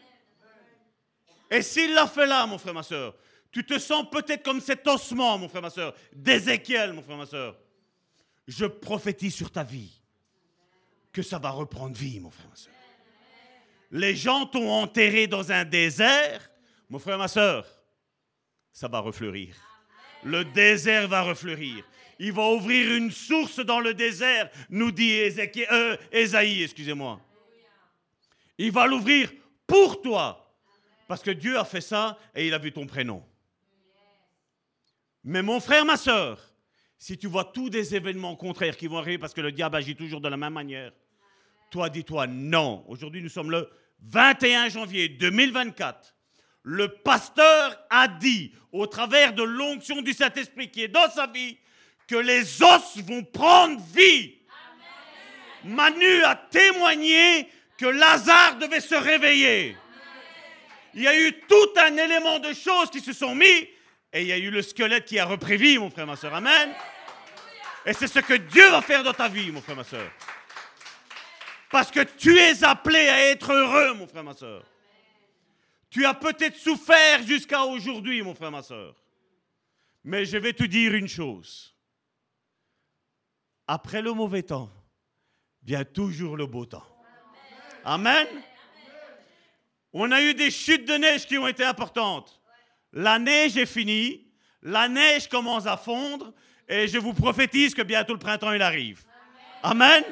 Et 1.49 1.61
s'il 1.61 1.93
l'a 1.93 2.07
fait 2.07 2.25
là, 2.25 2.45
mon 2.45 2.57
frère, 2.57 2.73
ma 2.73 2.83
soeur, 2.83 3.15
tu 3.51 3.65
te 3.65 3.77
sens 3.77 4.09
peut-être 4.09 4.43
comme 4.43 4.61
cet 4.61 4.87
ossement, 4.87 5.37
mon 5.37 5.49
frère, 5.49 5.61
ma 5.61 5.69
soeur, 5.69 5.93
d'Ézéchiel, 6.13 6.93
mon 6.93 7.01
frère, 7.01 7.17
ma 7.17 7.25
soeur. 7.25 7.57
Je 8.47 8.65
prophétise 8.65 9.35
sur 9.35 9.51
ta 9.51 9.63
vie 9.63 10.01
que 11.11 11.21
ça 11.21 11.37
va 11.37 11.49
reprendre 11.49 11.95
vie, 11.95 12.19
mon 12.19 12.31
frère, 12.31 12.47
ma 12.49 12.55
soeur. 12.55 12.73
Les 13.91 14.15
gens 14.15 14.45
t'ont 14.45 14.71
enterré 14.71 15.27
dans 15.27 15.51
un 15.51 15.65
désert, 15.65 16.49
mon 16.89 16.97
frère, 16.97 17.17
ma 17.17 17.27
soeur, 17.27 17.67
ça 18.71 18.87
va 18.87 18.99
refleurir. 18.99 19.55
Le 20.23 20.45
désert 20.45 21.09
va 21.09 21.23
refleurir. 21.23 21.83
Il 22.19 22.31
va 22.31 22.47
ouvrir 22.49 22.93
une 22.95 23.11
source 23.11 23.59
dans 23.59 23.79
le 23.79 23.93
désert, 23.93 24.49
nous 24.69 24.91
dit 24.91 25.11
Ézéchiel, 25.11 25.67
euh, 25.71 25.97
excusez-moi. 26.11 27.19
Il 28.57 28.71
va 28.71 28.85
l'ouvrir 28.85 29.33
pour 29.67 30.01
toi. 30.01 30.55
Parce 31.07 31.23
que 31.23 31.31
Dieu 31.31 31.57
a 31.57 31.65
fait 31.65 31.81
ça 31.81 32.17
et 32.33 32.47
il 32.47 32.53
a 32.53 32.57
vu 32.57 32.71
ton 32.71 32.85
prénom. 32.85 33.25
Mais 35.23 35.41
mon 35.41 35.59
frère, 35.59 35.85
ma 35.85 35.97
soeur, 35.97 36.39
si 36.97 37.17
tu 37.17 37.27
vois 37.27 37.45
tous 37.45 37.69
des 37.69 37.95
événements 37.95 38.35
contraires 38.35 38.77
qui 38.77 38.87
vont 38.87 38.97
arriver 38.97 39.17
parce 39.17 39.33
que 39.33 39.41
le 39.41 39.51
diable 39.51 39.75
agit 39.75 39.95
toujours 39.95 40.21
de 40.21 40.29
la 40.29 40.37
même 40.37 40.53
manière, 40.53 40.91
toi 41.69 41.89
dis-toi 41.89 42.27
non. 42.27 42.83
Aujourd'hui, 42.87 43.21
nous 43.21 43.29
sommes 43.29 43.51
le 43.51 43.69
21 44.01 44.69
janvier 44.69 45.09
2024. 45.09 46.15
Le 46.63 46.89
pasteur 46.89 47.79
a 47.89 48.07
dit, 48.07 48.53
au 48.71 48.87
travers 48.87 49.33
de 49.33 49.43
l'onction 49.43 50.01
du 50.01 50.13
Saint-Esprit 50.13 50.69
qui 50.69 50.83
est 50.83 50.87
dans 50.87 51.09
sa 51.09 51.27
vie, 51.27 51.57
que 52.07 52.15
les 52.15 52.61
os 52.61 52.97
vont 52.97 53.23
prendre 53.23 53.81
vie. 53.93 54.37
Manu 55.63 56.23
a 56.23 56.35
témoigné 56.35 57.47
que 57.77 57.85
Lazare 57.85 58.57
devait 58.57 58.81
se 58.81 58.95
réveiller. 58.95 59.77
Il 60.93 61.03
y 61.03 61.07
a 61.07 61.17
eu 61.17 61.33
tout 61.47 61.69
un 61.77 61.95
élément 61.95 62.39
de 62.39 62.53
choses 62.53 62.89
qui 62.91 62.99
se 62.99 63.13
sont 63.13 63.33
mis 63.33 63.67
et 64.13 64.21
il 64.21 64.27
y 64.27 64.31
a 64.31 64.37
eu 64.37 64.49
le 64.49 64.61
squelette 64.61 65.05
qui 65.05 65.19
a 65.19 65.25
repris 65.25 65.57
vie, 65.57 65.77
mon 65.77 65.89
frère, 65.89 66.07
ma 66.07 66.15
soeur. 66.15 66.33
Amen. 66.33 66.73
Et 67.85 67.93
c'est 67.93 68.07
ce 68.07 68.19
que 68.19 68.33
Dieu 68.33 68.69
va 68.69 68.81
faire 68.81 69.03
dans 69.03 69.13
ta 69.13 69.27
vie, 69.27 69.51
mon 69.51 69.61
frère, 69.61 69.75
ma 69.75 69.83
soeur. 69.83 70.11
Parce 71.69 71.89
que 71.89 72.01
tu 72.01 72.37
es 72.37 72.63
appelé 72.63 73.07
à 73.07 73.31
être 73.31 73.51
heureux, 73.51 73.93
mon 73.93 74.07
frère, 74.07 74.23
ma 74.23 74.33
soeur. 74.33 74.63
Tu 75.89 76.05
as 76.05 76.13
peut-être 76.13 76.57
souffert 76.57 77.23
jusqu'à 77.23 77.63
aujourd'hui, 77.63 78.21
mon 78.21 78.35
frère, 78.35 78.51
ma 78.51 78.61
soeur. 78.61 78.95
Mais 80.03 80.25
je 80.25 80.37
vais 80.37 80.53
te 80.53 80.63
dire 80.63 80.93
une 80.93 81.07
chose. 81.07 81.75
Après 83.67 84.01
le 84.01 84.13
mauvais 84.13 84.43
temps, 84.43 84.69
vient 85.63 85.85
toujours 85.85 86.35
le 86.35 86.45
beau 86.45 86.65
temps. 86.65 86.85
Amen. 87.85 88.27
On 89.93 90.11
a 90.11 90.21
eu 90.21 90.33
des 90.33 90.51
chutes 90.51 90.87
de 90.87 90.95
neige 90.95 91.25
qui 91.25 91.37
ont 91.37 91.47
été 91.47 91.63
importantes. 91.63 92.40
La 92.93 93.19
neige 93.19 93.57
est 93.57 93.65
finie, 93.65 94.25
la 94.61 94.87
neige 94.87 95.27
commence 95.27 95.65
à 95.65 95.77
fondre, 95.77 96.33
et 96.67 96.87
je 96.87 96.97
vous 96.97 97.13
prophétise 97.13 97.73
que 97.73 97.81
bientôt 97.81 98.13
le 98.13 98.19
printemps 98.19 98.51
il 98.51 98.61
arrive. 98.61 99.03
Amen. 99.63 100.03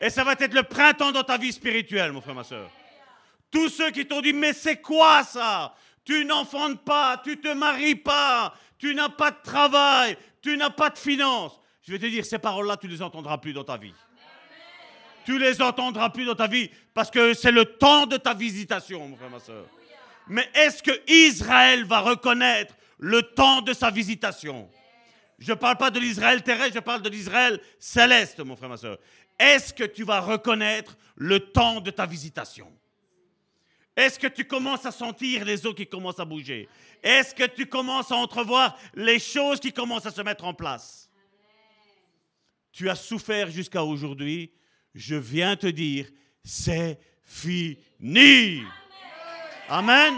Et 0.00 0.10
ça 0.10 0.24
va 0.24 0.32
être 0.32 0.54
le 0.54 0.62
printemps 0.62 1.12
dans 1.12 1.22
ta 1.22 1.36
vie 1.36 1.52
spirituelle, 1.52 2.12
mon 2.12 2.20
frère, 2.20 2.34
ma 2.34 2.44
soeur. 2.44 2.70
Tous 3.50 3.68
ceux 3.68 3.90
qui 3.90 4.06
t'ont 4.06 4.20
dit, 4.20 4.32
mais 4.32 4.52
c'est 4.52 4.80
quoi 4.80 5.24
ça? 5.24 5.74
Tu 6.04 6.24
n'enfantes 6.24 6.82
pas, 6.84 7.20
tu 7.22 7.38
te 7.38 7.52
maries 7.52 7.96
pas, 7.96 8.54
tu 8.78 8.94
n'as 8.94 9.08
pas 9.08 9.30
de 9.30 9.42
travail, 9.42 10.16
tu 10.40 10.56
n'as 10.56 10.70
pas 10.70 10.90
de 10.90 10.98
finances. 10.98 11.60
Je 11.82 11.92
vais 11.92 11.98
te 11.98 12.06
dire, 12.06 12.24
ces 12.24 12.38
paroles-là, 12.38 12.76
tu 12.76 12.86
ne 12.86 12.92
les 12.92 13.02
entendras 13.02 13.38
plus 13.38 13.52
dans 13.52 13.64
ta 13.64 13.76
vie. 13.76 13.94
Tu 15.24 15.38
les 15.38 15.60
entendras 15.60 16.10
plus 16.10 16.24
dans 16.24 16.34
ta 16.34 16.46
vie 16.46 16.70
parce 16.94 17.10
que 17.10 17.34
c'est 17.34 17.52
le 17.52 17.64
temps 17.64 18.06
de 18.06 18.16
ta 18.16 18.32
visitation, 18.32 19.06
mon 19.06 19.16
frère, 19.16 19.30
ma 19.30 19.38
soeur. 19.38 19.66
Mais 20.28 20.48
est-ce 20.54 20.82
que 20.82 21.10
Israël 21.10 21.84
va 21.84 22.00
reconnaître 22.00 22.74
le 22.98 23.22
temps 23.22 23.62
de 23.62 23.72
sa 23.72 23.90
visitation? 23.90 24.70
Je 25.38 25.52
ne 25.52 25.56
parle 25.56 25.78
pas 25.78 25.90
de 25.90 25.98
l'Israël 25.98 26.42
terrestre, 26.42 26.74
je 26.74 26.80
parle 26.80 27.02
de 27.02 27.08
l'Israël 27.08 27.60
céleste, 27.78 28.40
mon 28.40 28.56
frère, 28.56 28.68
ma 28.68 28.76
soeur. 28.76 28.98
Est-ce 29.38 29.72
que 29.72 29.84
tu 29.84 30.04
vas 30.04 30.20
reconnaître 30.20 30.96
le 31.16 31.40
temps 31.40 31.80
de 31.80 31.90
ta 31.90 32.04
visitation? 32.04 32.70
Est-ce 33.96 34.18
que 34.18 34.26
tu 34.26 34.44
commences 34.44 34.86
à 34.86 34.92
sentir 34.92 35.44
les 35.44 35.66
eaux 35.66 35.74
qui 35.74 35.86
commencent 35.86 36.20
à 36.20 36.24
bouger? 36.24 36.68
Est-ce 37.02 37.34
que 37.34 37.46
tu 37.46 37.66
commences 37.66 38.12
à 38.12 38.16
entrevoir 38.16 38.78
les 38.94 39.18
choses 39.18 39.60
qui 39.60 39.72
commencent 39.72 40.06
à 40.06 40.10
se 40.10 40.22
mettre 40.22 40.44
en 40.44 40.54
place? 40.54 41.10
Tu 42.72 42.88
as 42.88 42.94
souffert 42.94 43.50
jusqu'à 43.50 43.82
aujourd'hui. 43.82 44.52
Je 44.94 45.16
viens 45.16 45.56
te 45.56 45.66
dire, 45.66 46.06
c'est 46.44 46.98
fini. 47.24 48.62
Amen. 49.70 50.14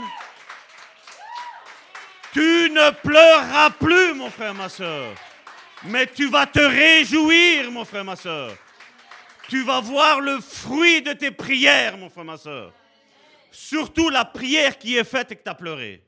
Tu 2.32 2.70
ne 2.70 2.90
pleureras 2.90 3.68
plus, 3.68 4.14
mon 4.14 4.30
frère, 4.30 4.54
ma 4.54 4.70
soeur. 4.70 5.14
Mais 5.84 6.06
tu 6.06 6.30
vas 6.30 6.46
te 6.46 6.58
réjouir, 6.58 7.70
mon 7.70 7.84
frère, 7.84 8.02
ma 8.02 8.16
soeur. 8.16 8.56
Tu 9.48 9.62
vas 9.62 9.80
voir 9.80 10.22
le 10.22 10.40
fruit 10.40 11.02
de 11.02 11.12
tes 11.12 11.30
prières, 11.30 11.98
mon 11.98 12.08
frère, 12.08 12.24
ma 12.24 12.38
soeur. 12.38 12.72
Surtout 13.50 14.08
la 14.08 14.24
prière 14.24 14.78
qui 14.78 14.96
est 14.96 15.04
faite 15.04 15.32
et 15.32 15.36
que 15.36 15.42
tu 15.42 15.50
as 15.50 15.54
pleuré. 15.54 16.02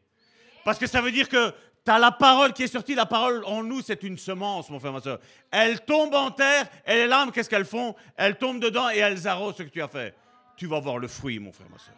Parce 0.65 0.79
que 0.79 0.87
ça 0.87 1.03
veut 1.03 1.13
dire 1.13 1.29
que 1.29 1.51
tu 1.85 1.91
as 1.91 1.99
la 1.99 2.13
parole 2.13 2.55
qui 2.55 2.63
est 2.63 2.69
sortie. 2.69 2.95
La 2.95 3.05
parole 3.05 3.45
en 3.45 3.63
nous, 3.63 3.83
c'est 3.83 4.03
une 4.05 4.17
semence, 4.17 4.71
mon 4.71 4.81
frère, 4.81 4.93
ma 4.93 5.03
soeur. 5.03 5.19
Elle 5.51 5.81
tombe 5.81 6.15
en 6.15 6.31
terre 6.31 6.67
et 6.87 6.95
les 6.95 7.07
larmes, 7.07 7.31
qu'est-ce 7.31 7.51
qu'elles 7.51 7.67
font? 7.67 7.95
Elles 8.17 8.39
tombent 8.39 8.61
dedans 8.61 8.89
et 8.89 8.97
elles 9.01 9.29
arrosent 9.29 9.57
ce 9.59 9.65
que 9.65 9.69
tu 9.69 9.83
as 9.83 9.89
fait. 9.89 10.15
Tu 10.57 10.67
vas 10.67 10.81
voir 10.81 10.97
le 10.97 11.09
fruit, 11.09 11.39
mon 11.39 11.53
frère, 11.53 11.69
ma 11.71 11.79
soeur 11.79 11.95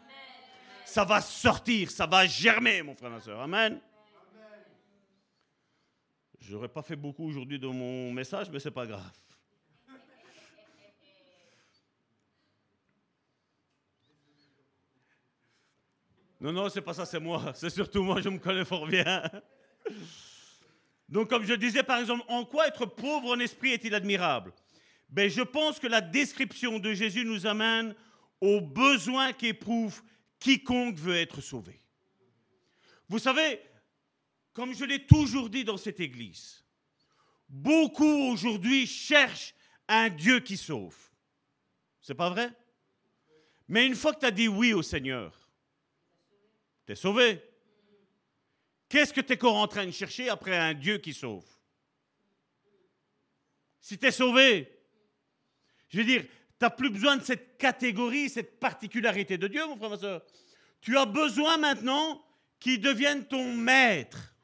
ça 0.86 1.04
va 1.04 1.20
sortir, 1.20 1.90
ça 1.90 2.06
va 2.06 2.26
germer, 2.26 2.80
mon 2.82 2.94
frère, 2.94 3.10
ma 3.10 3.20
soeur. 3.20 3.40
Amen. 3.40 3.80
J'aurais 6.40 6.68
pas 6.68 6.82
fait 6.82 6.96
beaucoup 6.96 7.26
aujourd'hui 7.26 7.58
de 7.58 7.66
mon 7.66 8.12
message, 8.12 8.48
mais 8.50 8.60
c'est 8.60 8.70
pas 8.70 8.86
grave. 8.86 9.10
Non, 16.40 16.52
non, 16.52 16.68
c'est 16.68 16.82
pas 16.82 16.94
ça, 16.94 17.04
c'est 17.04 17.18
moi. 17.18 17.52
C'est 17.54 17.70
surtout 17.70 18.02
moi, 18.02 18.20
je 18.20 18.28
me 18.28 18.38
connais 18.38 18.64
fort 18.64 18.86
bien. 18.86 19.22
Donc, 21.08 21.28
comme 21.28 21.44
je 21.44 21.54
disais, 21.54 21.82
par 21.82 21.98
exemple, 21.98 22.24
en 22.28 22.44
quoi 22.44 22.68
être 22.68 22.86
pauvre 22.86 23.32
en 23.34 23.40
esprit 23.40 23.72
est-il 23.72 23.94
admirable? 23.94 24.52
Ben, 25.08 25.28
Je 25.28 25.42
pense 25.42 25.80
que 25.80 25.86
la 25.88 26.00
description 26.00 26.78
de 26.78 26.92
Jésus 26.92 27.24
nous 27.24 27.46
amène 27.46 27.94
aux 28.40 28.60
besoins 28.60 29.32
qu'éprouve 29.32 30.02
quiconque 30.38 30.96
veut 30.96 31.16
être 31.16 31.40
sauvé. 31.40 31.80
Vous 33.08 33.18
savez, 33.18 33.60
comme 34.52 34.74
je 34.74 34.84
l'ai 34.84 35.06
toujours 35.06 35.48
dit 35.48 35.64
dans 35.64 35.76
cette 35.76 36.00
église, 36.00 36.64
beaucoup 37.48 38.32
aujourd'hui 38.32 38.86
cherchent 38.86 39.54
un 39.88 40.08
Dieu 40.08 40.40
qui 40.40 40.56
sauve. 40.56 40.96
C'est 42.00 42.14
pas 42.14 42.30
vrai? 42.30 42.50
Mais 43.68 43.86
une 43.86 43.94
fois 43.94 44.14
que 44.14 44.20
tu 44.20 44.26
as 44.26 44.30
dit 44.30 44.48
oui 44.48 44.72
au 44.72 44.82
Seigneur, 44.82 45.50
tu 46.86 46.92
es 46.92 46.96
sauvé. 46.96 47.42
Qu'est-ce 48.88 49.12
que 49.12 49.20
tu 49.20 49.32
es 49.32 49.36
encore 49.36 49.56
en 49.56 49.66
train 49.66 49.84
de 49.84 49.90
chercher 49.90 50.28
après 50.28 50.56
un 50.56 50.72
Dieu 50.74 50.98
qui 50.98 51.12
sauve? 51.12 51.46
Si 53.80 53.98
tu 53.98 54.06
es 54.06 54.12
sauvé, 54.12 54.72
je 55.88 55.98
veux 55.98 56.04
dire, 56.04 56.24
n'as 56.60 56.70
plus 56.70 56.90
besoin 56.90 57.16
de 57.16 57.22
cette 57.22 57.58
catégorie, 57.58 58.28
cette 58.28 58.58
particularité 58.58 59.38
de 59.38 59.48
Dieu, 59.48 59.66
mon 59.66 59.76
frère, 59.76 59.90
ma 59.90 59.98
soeur. 59.98 60.22
Tu 60.80 60.96
as 60.96 61.06
besoin 61.06 61.56
maintenant 61.58 62.24
qu'il 62.58 62.80
devienne 62.80 63.26
ton 63.26 63.52
maître. 63.52 64.34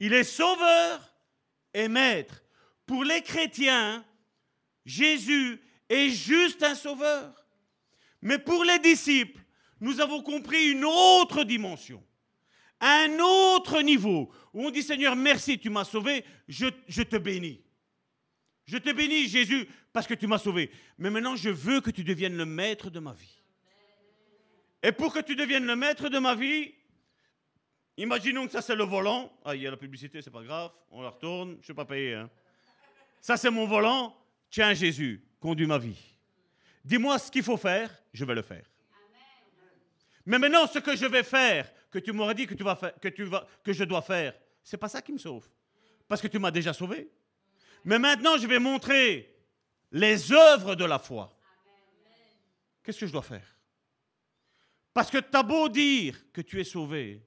Il 0.00 0.12
est 0.14 0.24
sauveur 0.24 1.14
et 1.74 1.88
maître. 1.88 2.42
Pour 2.86 3.04
les 3.04 3.22
chrétiens, 3.22 4.04
Jésus 4.84 5.60
est 5.88 6.08
juste 6.08 6.62
un 6.62 6.74
sauveur. 6.74 7.46
Mais 8.20 8.38
pour 8.38 8.64
les 8.64 8.78
disciples, 8.78 9.40
nous 9.80 10.00
avons 10.00 10.22
compris 10.22 10.70
une 10.70 10.84
autre 10.84 11.44
dimension, 11.44 12.02
un 12.80 13.18
autre 13.18 13.82
niveau, 13.82 14.32
où 14.52 14.66
on 14.66 14.70
dit 14.70 14.82
Seigneur, 14.82 15.16
merci, 15.16 15.58
tu 15.58 15.70
m'as 15.70 15.84
sauvé, 15.84 16.24
je, 16.48 16.66
je 16.86 17.02
te 17.02 17.16
bénis. 17.16 17.62
Je 18.66 18.78
te 18.78 18.92
bénis, 18.92 19.28
Jésus, 19.28 19.66
parce 19.92 20.06
que 20.06 20.14
tu 20.14 20.26
m'as 20.26 20.38
sauvé. 20.38 20.70
Mais 20.98 21.10
maintenant, 21.10 21.36
je 21.36 21.50
veux 21.50 21.80
que 21.80 21.90
tu 21.90 22.04
deviennes 22.04 22.36
le 22.36 22.46
maître 22.46 22.90
de 22.90 23.00
ma 23.00 23.12
vie. 23.12 23.40
Et 24.82 24.92
pour 24.92 25.12
que 25.12 25.20
tu 25.20 25.36
deviennes 25.36 25.66
le 25.66 25.76
maître 25.76 26.08
de 26.08 26.18
ma 26.18 26.34
vie, 26.34 26.72
Imaginons 27.96 28.46
que 28.46 28.52
ça 28.52 28.62
c'est 28.62 28.74
le 28.74 28.84
volant. 28.84 29.30
Ah, 29.44 29.54
il 29.54 29.62
y 29.62 29.66
a 29.66 29.70
la 29.70 29.76
publicité, 29.76 30.22
c'est 30.22 30.30
pas 30.30 30.42
grave. 30.42 30.70
On 30.90 31.02
la 31.02 31.10
retourne. 31.10 31.52
Je 31.52 31.58
ne 31.58 31.62
suis 31.62 31.74
pas 31.74 31.84
payé. 31.84 32.14
Hein. 32.14 32.30
Ça 33.20 33.36
c'est 33.36 33.50
mon 33.50 33.66
volant. 33.66 34.16
Tiens 34.50 34.74
Jésus, 34.74 35.22
conduis 35.40 35.66
ma 35.66 35.78
vie. 35.78 35.98
Dis-moi 36.84 37.18
ce 37.18 37.30
qu'il 37.30 37.42
faut 37.42 37.56
faire, 37.56 37.90
je 38.12 38.24
vais 38.24 38.34
le 38.34 38.42
faire. 38.42 38.64
Mais 40.24 40.38
maintenant, 40.38 40.66
ce 40.66 40.78
que 40.78 40.96
je 40.96 41.06
vais 41.06 41.22
faire, 41.22 41.70
que 41.90 41.98
tu 41.98 42.12
m'aurais 42.12 42.34
dit 42.34 42.46
que, 42.46 42.54
tu 42.54 42.62
vas 42.62 42.76
faire, 42.76 42.98
que, 43.00 43.08
tu 43.08 43.24
vas, 43.24 43.46
que 43.62 43.72
je 43.72 43.84
dois 43.84 44.02
faire, 44.02 44.34
c'est 44.62 44.76
pas 44.76 44.88
ça 44.88 45.02
qui 45.02 45.12
me 45.12 45.18
sauve. 45.18 45.48
Parce 46.06 46.20
que 46.20 46.28
tu 46.28 46.38
m'as 46.38 46.50
déjà 46.50 46.72
sauvé. 46.72 47.10
Mais 47.84 47.98
maintenant, 47.98 48.38
je 48.38 48.46
vais 48.46 48.58
montrer 48.58 49.28
les 49.90 50.32
œuvres 50.32 50.74
de 50.74 50.84
la 50.84 50.98
foi. 50.98 51.36
Qu'est-ce 52.82 53.00
que 53.00 53.06
je 53.06 53.12
dois 53.12 53.22
faire? 53.22 53.46
Parce 54.92 55.10
que 55.10 55.18
tu 55.18 55.36
as 55.36 55.42
beau 55.42 55.68
dire 55.68 56.30
que 56.32 56.40
tu 56.40 56.60
es 56.60 56.64
sauvé, 56.64 57.26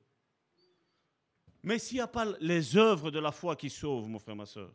mais 1.64 1.80
s'il 1.80 1.98
n'y 1.98 2.02
a 2.02 2.07
pas 2.07 2.26
les 2.41 2.77
œuvres 2.77 3.10
de 3.10 3.19
la 3.19 3.32
foi 3.32 3.56
qui 3.56 3.72
sauvent, 3.72 4.07
mon 4.07 4.19
frère, 4.19 4.36
ma 4.36 4.45
soeur, 4.45 4.72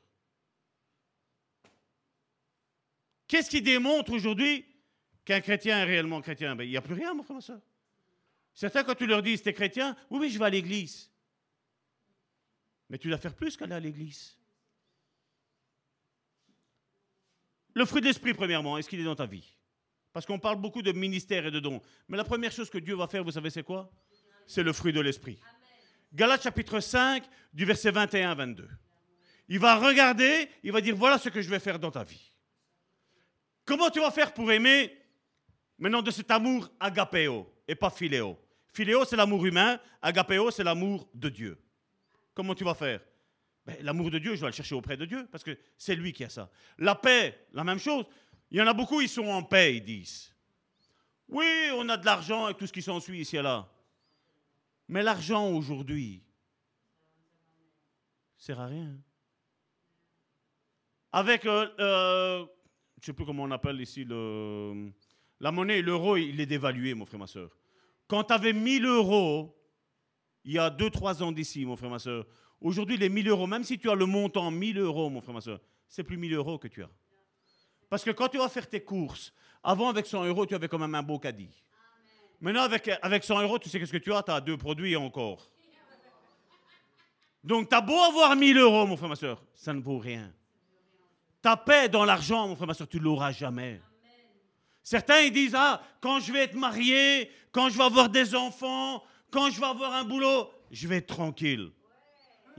qu'est-ce 3.28 3.48
qui 3.48 3.62
démontre 3.62 4.12
aujourd'hui 4.12 4.66
qu'un 5.24 5.40
chrétien 5.40 5.78
est 5.78 5.84
réellement 5.84 6.20
chrétien? 6.20 6.56
Ben, 6.56 6.64
Il 6.64 6.70
n'y 6.70 6.76
a 6.76 6.82
plus 6.82 6.94
rien, 6.94 7.14
mon 7.14 7.22
frère, 7.22 7.36
ma 7.36 7.40
soeur. 7.40 7.60
Certains, 8.54 8.82
quand 8.82 8.96
tu 8.96 9.06
leur 9.06 9.22
dis, 9.22 9.40
es 9.44 9.52
chrétien, 9.52 9.96
oui, 10.10 10.18
oui, 10.18 10.30
je 10.30 10.38
vais 10.38 10.46
à 10.46 10.50
l'église. 10.50 11.08
Mais 12.88 12.98
tu 12.98 13.08
dois 13.08 13.18
faire 13.18 13.36
plus 13.36 13.56
qu'aller 13.56 13.74
à 13.76 13.80
l'église. 13.80 14.36
Le 17.74 17.84
fruit 17.84 18.00
de 18.00 18.06
l'esprit, 18.06 18.34
premièrement, 18.34 18.78
est-ce 18.78 18.88
qu'il 18.88 19.00
est 19.00 19.04
dans 19.04 19.14
ta 19.14 19.26
vie? 19.26 19.56
Parce 20.12 20.26
qu'on 20.26 20.38
parle 20.38 20.56
beaucoup 20.56 20.82
de 20.82 20.92
ministère 20.92 21.46
et 21.46 21.50
de 21.50 21.60
dons. 21.60 21.80
Mais 22.08 22.16
la 22.16 22.24
première 22.24 22.50
chose 22.50 22.68
que 22.68 22.78
Dieu 22.78 22.96
va 22.96 23.06
faire, 23.06 23.22
vous 23.22 23.30
savez, 23.30 23.50
c'est 23.50 23.62
quoi? 23.62 23.90
C'est 24.46 24.62
le 24.62 24.72
fruit 24.72 24.92
de 24.92 25.00
l'esprit. 25.00 25.38
Galates 26.12 26.42
chapitre 26.42 26.80
5, 26.80 27.24
du 27.52 27.64
verset 27.64 27.92
21 27.92 28.32
à 28.32 28.34
22. 28.34 28.68
Il 29.48 29.58
va 29.58 29.76
regarder, 29.76 30.48
il 30.62 30.72
va 30.72 30.80
dire, 30.80 30.96
voilà 30.96 31.18
ce 31.18 31.28
que 31.28 31.40
je 31.40 31.48
vais 31.48 31.60
faire 31.60 31.78
dans 31.78 31.90
ta 31.90 32.02
vie. 32.02 32.32
Comment 33.64 33.90
tu 33.90 34.00
vas 34.00 34.10
faire 34.10 34.34
pour 34.34 34.50
aimer? 34.50 34.96
Maintenant 35.78 36.02
de 36.02 36.10
cet 36.10 36.30
amour 36.30 36.68
agapéo 36.78 37.50
et 37.66 37.74
pas 37.74 37.90
philéo 37.90 38.38
Philéo, 38.72 39.04
c'est 39.04 39.16
l'amour 39.16 39.44
humain, 39.44 39.80
agapéo, 40.00 40.50
c'est 40.50 40.62
l'amour 40.62 41.08
de 41.14 41.28
Dieu. 41.28 41.58
Comment 42.34 42.54
tu 42.54 42.64
vas 42.64 42.74
faire? 42.74 43.00
Ben, 43.70 43.84
L'amour 43.84 44.10
de 44.10 44.18
Dieu, 44.18 44.34
je 44.34 44.40
dois 44.40 44.50
le 44.50 44.54
chercher 44.54 44.74
auprès 44.74 44.96
de 44.96 45.04
Dieu, 45.04 45.26
parce 45.30 45.44
que 45.44 45.56
c'est 45.76 45.94
lui 45.94 46.12
qui 46.12 46.24
a 46.24 46.28
ça. 46.28 46.50
La 46.78 46.94
paix, 46.94 47.46
la 47.52 47.64
même 47.64 47.78
chose. 47.78 48.04
Il 48.50 48.58
y 48.58 48.62
en 48.62 48.66
a 48.66 48.74
beaucoup, 48.74 49.00
ils 49.00 49.08
sont 49.08 49.26
en 49.26 49.42
paix, 49.42 49.76
ils 49.76 49.84
disent. 49.84 50.34
Oui, 51.28 51.46
on 51.74 51.88
a 51.88 51.96
de 51.96 52.04
l'argent 52.04 52.48
et 52.48 52.54
tout 52.54 52.66
ce 52.66 52.72
qui 52.72 52.82
s'ensuit 52.82 53.20
ici 53.20 53.36
et 53.36 53.42
là. 53.42 53.68
Mais 54.88 55.02
l'argent 55.02 55.48
aujourd'hui 55.50 56.22
sert 58.36 58.58
à 58.58 58.66
rien. 58.66 58.96
Avec, 61.12 61.46
euh, 61.46 61.68
euh, 61.78 62.38
je 62.96 63.02
ne 63.02 63.06
sais 63.06 63.12
plus 63.12 63.24
comment 63.24 63.44
on 63.44 63.50
appelle 63.52 63.80
ici, 63.80 64.04
le, 64.04 64.90
la 65.38 65.52
monnaie, 65.52 65.82
l'euro, 65.82 66.16
il 66.16 66.40
est 66.40 66.46
dévalué, 66.46 66.94
mon 66.94 67.06
frère, 67.06 67.20
ma 67.20 67.26
soeur. 67.26 67.50
Quand 68.08 68.24
tu 68.24 68.32
avais 68.32 68.52
1000 68.52 68.84
euros, 68.86 69.56
il 70.44 70.52
y 70.52 70.58
a 70.58 70.70
2-3 70.70 71.22
ans 71.22 71.32
d'ici, 71.32 71.64
mon 71.64 71.76
frère, 71.76 71.90
ma 71.90 71.98
soeur, 72.00 72.26
aujourd'hui, 72.60 72.96
les 72.96 73.08
1000 73.08 73.28
euros, 73.28 73.46
même 73.46 73.64
si 73.64 73.78
tu 73.78 73.90
as 73.90 73.94
le 73.94 74.06
montant 74.06 74.50
1000 74.50 74.78
euros, 74.78 75.10
mon 75.10 75.20
frère, 75.20 75.34
ma 75.34 75.40
soeur, 75.40 75.60
c'est 75.88 76.04
plus 76.04 76.16
1000 76.16 76.34
euros 76.34 76.58
que 76.58 76.68
tu 76.68 76.82
as. 76.82 76.90
Parce 77.88 78.04
que 78.04 78.10
quand 78.10 78.28
tu 78.28 78.38
vas 78.38 78.48
faire 78.48 78.68
tes 78.68 78.82
courses, 78.82 79.32
avant, 79.62 79.88
avec 79.88 80.06
100 80.06 80.24
euros, 80.24 80.46
tu 80.46 80.54
avais 80.54 80.68
quand 80.68 80.78
même 80.78 80.94
un 80.94 81.02
beau 81.02 81.18
caddie. 81.18 81.50
Maintenant, 82.40 82.62
avec, 82.62 82.90
avec 83.02 83.24
100 83.24 83.42
euros, 83.42 83.58
tu 83.58 83.68
sais 83.68 83.78
qu'est-ce 83.78 83.92
que 83.92 83.98
tu 83.98 84.12
as? 84.12 84.22
Tu 84.22 84.30
as 84.30 84.40
deux 84.40 84.56
produits 84.56 84.96
encore. 84.96 85.50
Donc, 87.42 87.68
tu 87.68 87.74
as 87.74 87.80
beau 87.80 87.98
avoir 87.98 88.36
1000 88.36 88.56
euros, 88.58 88.86
mon 88.86 88.96
frère, 88.96 89.08
ma 89.08 89.16
soeur, 89.16 89.42
ça 89.54 89.72
ne 89.72 89.80
vaut 89.80 89.98
rien. 89.98 90.32
Ta 91.42 91.56
paix 91.56 91.88
dans 91.88 92.04
l'argent, 92.04 92.48
mon 92.48 92.56
frère, 92.56 92.68
ma 92.68 92.74
soeur, 92.74 92.88
tu 92.88 92.98
ne 92.98 93.02
l'auras 93.02 93.32
jamais. 93.32 93.80
Certains, 94.82 95.20
ils 95.20 95.32
disent, 95.32 95.54
ah, 95.56 95.82
quand 96.00 96.20
je 96.20 96.32
vais 96.32 96.40
être 96.40 96.54
marié, 96.54 97.30
quand 97.52 97.68
je 97.68 97.76
vais 97.76 97.84
avoir 97.84 98.08
des 98.08 98.34
enfants, 98.34 99.02
quand 99.30 99.50
je 99.50 99.60
vais 99.60 99.66
avoir 99.66 99.94
un 99.94 100.04
boulot, 100.04 100.50
je 100.70 100.88
vais 100.88 100.96
être 100.98 101.14
tranquille. 101.14 101.70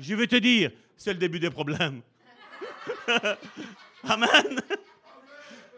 Je 0.01 0.15
vais 0.15 0.27
te 0.27 0.35
dire, 0.35 0.71
c'est 0.97 1.13
le 1.13 1.19
début 1.19 1.39
des 1.39 1.51
problèmes. 1.51 2.01
Amen. 4.03 4.59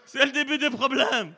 C'est 0.05 0.25
le 0.25 0.31
début 0.31 0.57
des 0.57 0.69
problèmes. 0.69 1.33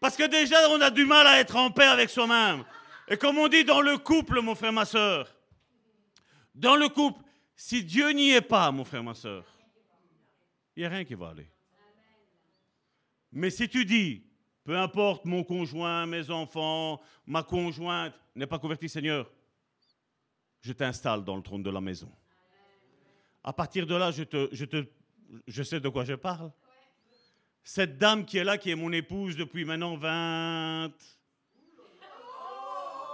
Parce 0.00 0.16
que 0.16 0.24
déjà, 0.28 0.68
on 0.70 0.80
a 0.80 0.90
du 0.90 1.06
mal 1.06 1.26
à 1.26 1.40
être 1.40 1.56
en 1.56 1.70
paix 1.70 1.86
avec 1.86 2.10
soi-même. 2.10 2.64
Et 3.08 3.16
comme 3.16 3.38
on 3.38 3.48
dit 3.48 3.64
dans 3.64 3.80
le 3.80 3.96
couple, 3.96 4.40
mon 4.40 4.54
frère, 4.54 4.72
ma 4.72 4.84
soeur, 4.84 5.34
dans 6.54 6.76
le 6.76 6.88
couple, 6.88 7.22
si 7.56 7.82
Dieu 7.82 8.10
n'y 8.10 8.30
est 8.30 8.42
pas, 8.42 8.70
mon 8.70 8.84
frère, 8.84 9.02
ma 9.02 9.14
soeur, 9.14 9.44
il 10.76 10.80
n'y 10.80 10.86
a 10.86 10.90
rien 10.90 11.04
qui 11.04 11.14
va 11.14 11.30
aller. 11.30 11.48
Mais 13.32 13.50
si 13.50 13.68
tu 13.68 13.84
dis, 13.84 14.24
peu 14.62 14.76
importe 14.76 15.24
mon 15.24 15.42
conjoint, 15.42 16.04
mes 16.06 16.30
enfants, 16.30 17.00
ma 17.26 17.42
conjointe 17.42 18.14
n'est 18.36 18.46
pas 18.46 18.58
convertie, 18.58 18.88
Seigneur, 18.88 19.28
je 20.60 20.72
t'installe 20.72 21.24
dans 21.24 21.36
le 21.36 21.42
trône 21.42 21.62
de 21.62 21.70
la 21.70 21.80
maison. 21.80 22.10
À 23.44 23.52
partir 23.52 23.86
de 23.86 23.94
là, 23.94 24.10
je, 24.10 24.24
te, 24.24 24.48
je, 24.52 24.64
te, 24.64 24.84
je 25.46 25.62
sais 25.62 25.80
de 25.80 25.88
quoi 25.88 26.04
je 26.04 26.14
parle. 26.14 26.50
Cette 27.62 27.98
dame 27.98 28.24
qui 28.24 28.38
est 28.38 28.44
là, 28.44 28.58
qui 28.58 28.70
est 28.70 28.74
mon 28.74 28.92
épouse 28.92 29.36
depuis 29.36 29.64
maintenant 29.64 29.96
20... 29.96 30.90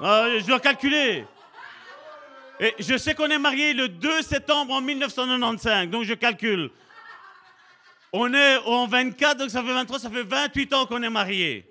Ah, 0.01 0.27
je 0.39 0.47
dois 0.47 0.59
calculer. 0.61 1.25
Et 2.61 2.75
je 2.79 2.97
sais 2.97 3.15
qu'on 3.15 3.29
est 3.29 3.39
marié 3.39 3.73
le 3.73 3.89
2 3.89 4.23
septembre 4.23 4.75
en 4.75 4.81
1995, 4.81 5.89
donc 5.89 6.05
je 6.05 6.15
calcule. 6.15 6.71
On 8.13 8.33
est 8.33 8.59
en 8.59 8.87
24, 8.87 9.39
donc 9.39 9.51
ça 9.51 9.63
fait 9.63 9.73
23, 9.73 9.99
ça 9.99 10.11
fait 10.11 10.23
28 10.23 10.73
ans 10.73 10.87
qu'on 10.87 11.03
est 11.03 11.11
mariés. 11.11 11.69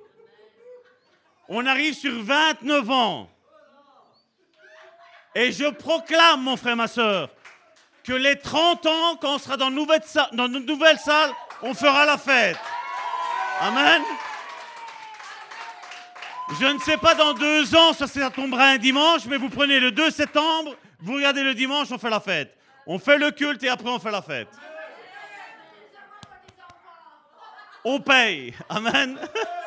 On 1.48 1.66
arrive 1.66 1.94
sur 1.94 2.22
29 2.22 2.90
ans. 2.90 3.30
Et 5.36 5.52
je 5.52 5.66
proclame, 5.66 6.42
mon 6.42 6.58
frère, 6.58 6.76
ma 6.76 6.88
soeur, 6.88 7.30
que 8.04 8.14
les 8.14 8.38
30 8.38 8.86
ans, 8.86 9.16
quand 9.20 9.36
on 9.36 9.40
sera 9.40 9.58
dans, 9.58 9.70
une 9.70 10.66
nouvelle 10.66 11.00
salle, 11.00 11.32
on 11.62 11.74
fera 11.74 12.06
la 12.06 12.18
fête. 12.18 12.58
Amen. 13.62 14.02
Je 16.60 16.66
ne 16.66 16.80
sais 16.80 16.98
pas 16.98 17.16
dans 17.16 17.34
deux 17.34 17.74
ans, 17.76 17.94
ça, 17.94 18.06
ça 18.06 18.30
tombera 18.30 18.66
un 18.66 18.78
dimanche, 18.78 19.26
mais 19.26 19.38
vous 19.38 19.50
prenez 19.50 19.80
le 19.80 19.92
2 19.92 20.12
septembre, 20.12 20.76
vous 21.00 21.14
regardez 21.14 21.42
le 21.42 21.54
dimanche, 21.54 21.88
on 21.92 21.98
fait 21.98 22.10
la 22.10 22.20
fête. 22.20 22.56
On 22.86 23.00
fait 23.00 23.18
le 23.18 23.32
culte 23.32 23.64
et 23.64 23.70
après 23.70 23.90
on 23.90 24.00
fait 24.00 24.12
la 24.12 24.22
fête. 24.22 24.50
On 27.86 28.00
paye. 28.00 28.54
Amen. 28.70 29.18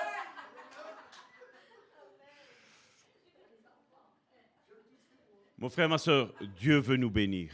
Mon 5.59 5.71
frère, 5.71 5.89
ma 5.89 5.99
soeur, 5.99 6.35
Dieu 6.59 6.79
veut 6.79 6.97
nous 6.97 7.11
bénir. 7.11 7.51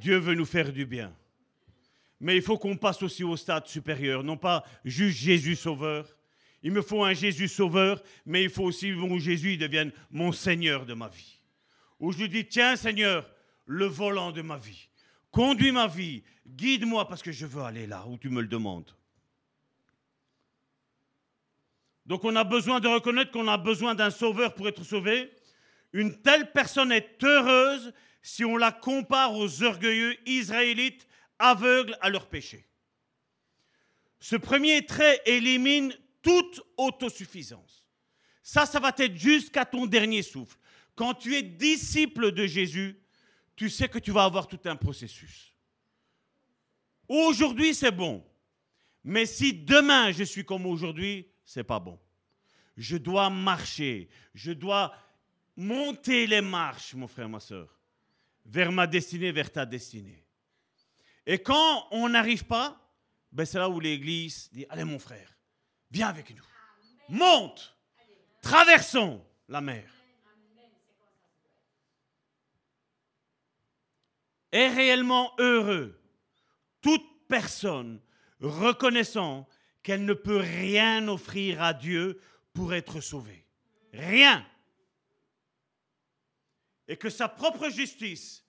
Dieu 0.00 0.16
veut 0.18 0.34
nous 0.34 0.44
faire 0.44 0.72
du 0.72 0.84
bien. 0.84 1.14
Mais 2.18 2.36
il 2.36 2.42
faut 2.42 2.58
qu'on 2.58 2.76
passe 2.76 3.02
aussi 3.02 3.24
au 3.24 3.36
stade 3.36 3.66
supérieur, 3.66 4.22
non 4.22 4.36
pas 4.36 4.64
juste 4.84 5.18
Jésus 5.18 5.56
sauveur. 5.56 6.08
Il 6.62 6.72
me 6.72 6.82
faut 6.82 7.04
un 7.04 7.12
Jésus 7.12 7.48
sauveur, 7.48 8.02
mais 8.24 8.44
il 8.44 8.50
faut 8.50 8.64
aussi 8.64 8.90
que 8.90 9.18
Jésus 9.18 9.56
devienne 9.56 9.92
mon 10.10 10.32
Seigneur 10.32 10.86
de 10.86 10.94
ma 10.94 11.08
vie. 11.08 11.40
Où 11.98 12.12
je 12.12 12.18
lui 12.18 12.28
dis, 12.28 12.46
tiens 12.46 12.76
Seigneur, 12.76 13.28
le 13.66 13.86
volant 13.86 14.32
de 14.32 14.42
ma 14.42 14.56
vie, 14.56 14.88
conduis 15.30 15.72
ma 15.72 15.86
vie, 15.86 16.22
guide-moi 16.46 17.08
parce 17.08 17.22
que 17.22 17.32
je 17.32 17.46
veux 17.46 17.62
aller 17.62 17.86
là 17.86 18.04
où 18.06 18.18
tu 18.18 18.28
me 18.28 18.40
le 18.40 18.48
demandes. 18.48 18.92
Donc 22.06 22.24
on 22.24 22.34
a 22.34 22.44
besoin 22.44 22.80
de 22.80 22.88
reconnaître 22.88 23.30
qu'on 23.30 23.48
a 23.48 23.58
besoin 23.58 23.94
d'un 23.94 24.10
sauveur 24.10 24.54
pour 24.54 24.68
être 24.68 24.84
sauvé. 24.84 25.30
Une 25.92 26.20
telle 26.22 26.52
personne 26.52 26.92
est 26.92 27.22
heureuse 27.22 27.92
si 28.22 28.44
on 28.44 28.56
la 28.56 28.72
compare 28.72 29.34
aux 29.34 29.62
orgueilleux 29.62 30.16
israélites 30.28 31.06
aveugles 31.38 31.96
à 32.00 32.08
leur 32.08 32.28
péché. 32.28 32.68
Ce 34.20 34.36
premier 34.36 34.86
trait 34.86 35.20
élimine 35.26 35.92
toute 36.22 36.62
autosuffisance. 36.76 37.86
Ça, 38.42 38.66
ça 38.66 38.80
va 38.80 38.92
être 38.96 39.16
jusqu'à 39.16 39.64
ton 39.64 39.86
dernier 39.86 40.22
souffle. 40.22 40.56
Quand 40.94 41.14
tu 41.14 41.34
es 41.34 41.42
disciple 41.42 42.32
de 42.32 42.46
Jésus, 42.46 43.00
tu 43.56 43.68
sais 43.68 43.88
que 43.88 43.98
tu 43.98 44.12
vas 44.12 44.24
avoir 44.24 44.46
tout 44.46 44.60
un 44.64 44.76
processus. 44.76 45.52
Aujourd'hui, 47.08 47.74
c'est 47.74 47.90
bon. 47.90 48.24
Mais 49.04 49.26
si 49.26 49.52
demain 49.52 50.12
je 50.12 50.22
suis 50.22 50.44
comme 50.44 50.66
aujourd'hui, 50.66 51.28
c'est 51.44 51.64
pas 51.64 51.80
bon. 51.80 51.98
Je 52.76 52.96
dois 52.96 53.28
marcher, 53.30 54.08
je 54.34 54.52
dois 54.52 54.94
monter 55.56 56.26
les 56.26 56.40
marches, 56.40 56.94
mon 56.94 57.06
frère, 57.06 57.28
ma 57.28 57.40
soeur, 57.40 57.68
vers 58.44 58.72
ma 58.72 58.86
destinée, 58.86 59.32
vers 59.32 59.50
ta 59.50 59.66
destinée. 59.66 60.24
Et 61.26 61.38
quand 61.38 61.86
on 61.90 62.08
n'arrive 62.08 62.44
pas, 62.44 62.78
ben 63.30 63.44
c'est 63.44 63.58
là 63.58 63.68
où 63.68 63.80
l'Église 63.80 64.50
dit, 64.52 64.66
allez 64.68 64.84
mon 64.84 64.98
frère, 64.98 65.36
viens 65.90 66.08
avec 66.08 66.30
nous. 66.34 66.44
Monte, 67.08 67.76
traversons 68.40 69.24
la 69.48 69.60
mer. 69.60 69.90
Est 74.50 74.68
réellement 74.68 75.32
heureux 75.38 75.98
toute 76.82 77.26
personne 77.26 78.00
reconnaissant 78.40 79.48
qu'elle 79.82 80.04
ne 80.04 80.12
peut 80.12 80.38
rien 80.38 81.08
offrir 81.08 81.62
à 81.62 81.72
Dieu 81.72 82.20
pour 82.52 82.74
être 82.74 83.00
sauvée. 83.00 83.46
Rien. 83.92 84.46
Et 86.88 86.96
que 86.96 87.10
sa 87.10 87.28
propre 87.28 87.68
justice 87.68 88.44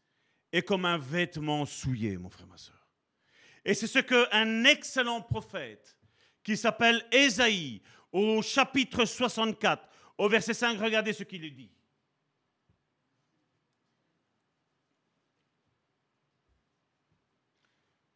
est 0.51 0.64
comme 0.64 0.85
un 0.85 0.97
vêtement 0.97 1.65
souillé, 1.65 2.18
mon 2.18 2.30
frère, 2.30 2.47
ma 2.47 2.57
soeur. 2.57 2.88
Et 3.65 3.73
c'est 3.73 3.88
ce 3.88 3.99
qu'un 3.99 4.64
excellent 4.65 5.22
prophète 5.22 5.97
qui 6.43 6.57
s'appelle 6.57 7.05
Ésaïe, 7.11 7.81
au 8.11 8.41
chapitre 8.41 9.05
64, 9.05 9.88
au 10.18 10.30
verset 10.30 10.53
5, 10.53 10.80
regardez 10.80 11.14
ce 11.14 11.23
qu'il 11.23 11.41
dit. 11.55 11.72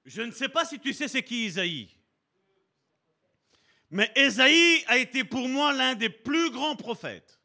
Je 0.07 0.22
ne 0.22 0.31
sais 0.31 0.48
pas 0.48 0.64
si 0.64 0.80
tu 0.80 0.94
sais 0.94 1.10
c'est 1.10 1.23
qui 1.23 1.45
Isaïe. 1.45 1.89
Mais 3.89 4.11
Isaïe 4.15 4.84
a 4.88 4.98
été 4.98 5.26
pour 5.26 5.49
moi 5.49 5.73
l'un 5.73 5.95
des 5.95 6.10
plus 6.10 6.49
grands 6.49 6.77
prophètes. 6.77 7.36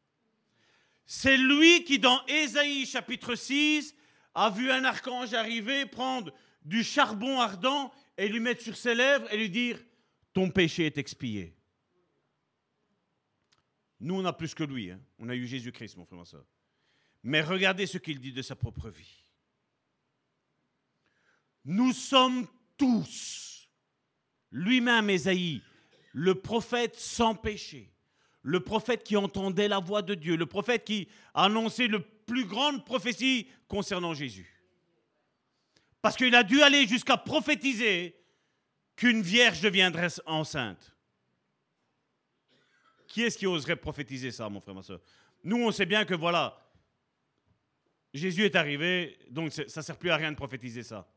C'est 1.14 1.36
lui 1.36 1.84
qui, 1.84 1.98
dans 1.98 2.24
Ésaïe 2.24 2.86
chapitre 2.86 3.34
6, 3.34 3.94
a 4.34 4.48
vu 4.48 4.70
un 4.70 4.82
archange 4.82 5.34
arriver, 5.34 5.84
prendre 5.84 6.32
du 6.64 6.82
charbon 6.82 7.38
ardent 7.38 7.92
et 8.16 8.28
lui 8.28 8.40
mettre 8.40 8.62
sur 8.62 8.74
ses 8.78 8.94
lèvres 8.94 9.30
et 9.30 9.36
lui 9.36 9.50
dire 9.50 9.78
Ton 10.32 10.50
péché 10.50 10.86
est 10.86 10.96
expié. 10.96 11.54
Nous, 14.00 14.14
on 14.14 14.24
a 14.24 14.32
plus 14.32 14.54
que 14.54 14.64
lui. 14.64 14.90
Hein. 14.90 15.02
On 15.18 15.28
a 15.28 15.34
eu 15.34 15.46
Jésus-Christ, 15.46 15.98
mon 15.98 16.06
frère. 16.06 16.24
Mais 17.22 17.42
regardez 17.42 17.86
ce 17.86 17.98
qu'il 17.98 18.18
dit 18.18 18.32
de 18.32 18.40
sa 18.40 18.56
propre 18.56 18.88
vie. 18.88 19.26
Nous 21.66 21.92
sommes 21.92 22.48
tous, 22.78 23.68
lui-même, 24.50 25.10
Ésaïe, 25.10 25.62
le 26.14 26.40
prophète 26.40 26.96
sans 26.96 27.34
péché, 27.34 27.91
le 28.42 28.60
prophète 28.60 29.04
qui 29.04 29.16
entendait 29.16 29.68
la 29.68 29.78
voix 29.78 30.02
de 30.02 30.14
Dieu, 30.14 30.36
le 30.36 30.46
prophète 30.46 30.84
qui 30.84 31.08
a 31.34 31.44
annoncé 31.44 31.86
le 31.86 32.00
plus 32.00 32.44
grande 32.44 32.84
prophétie 32.84 33.48
concernant 33.68 34.14
Jésus. 34.14 34.60
Parce 36.00 36.16
qu'il 36.16 36.34
a 36.34 36.42
dû 36.42 36.60
aller 36.62 36.86
jusqu'à 36.86 37.16
prophétiser 37.16 38.16
qu'une 38.96 39.22
vierge 39.22 39.60
deviendrait 39.60 40.08
enceinte. 40.26 40.94
Qui 43.06 43.22
est-ce 43.22 43.38
qui 43.38 43.46
oserait 43.46 43.76
prophétiser 43.76 44.30
ça, 44.30 44.48
mon 44.48 44.60
frère, 44.60 44.74
ma 44.74 44.82
soeur? 44.82 45.00
Nous, 45.44 45.56
on 45.56 45.70
sait 45.70 45.86
bien 45.86 46.04
que 46.04 46.14
voilà, 46.14 46.58
Jésus 48.12 48.44
est 48.44 48.56
arrivé, 48.56 49.18
donc 49.30 49.52
ça 49.52 49.62
ne 49.64 49.84
sert 49.84 49.96
plus 49.96 50.10
à 50.10 50.16
rien 50.16 50.32
de 50.32 50.36
prophétiser 50.36 50.82
ça. 50.82 51.08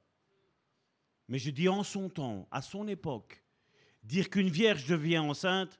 Mais 1.28 1.40
je 1.40 1.50
dis 1.50 1.68
en 1.68 1.84
son 1.84 2.10
temps, 2.10 2.48
à 2.52 2.62
son 2.62 2.88
époque, 2.88 3.44
dire 4.04 4.30
qu'une 4.30 4.50
vierge 4.50 4.86
devient 4.86 5.18
enceinte, 5.18 5.80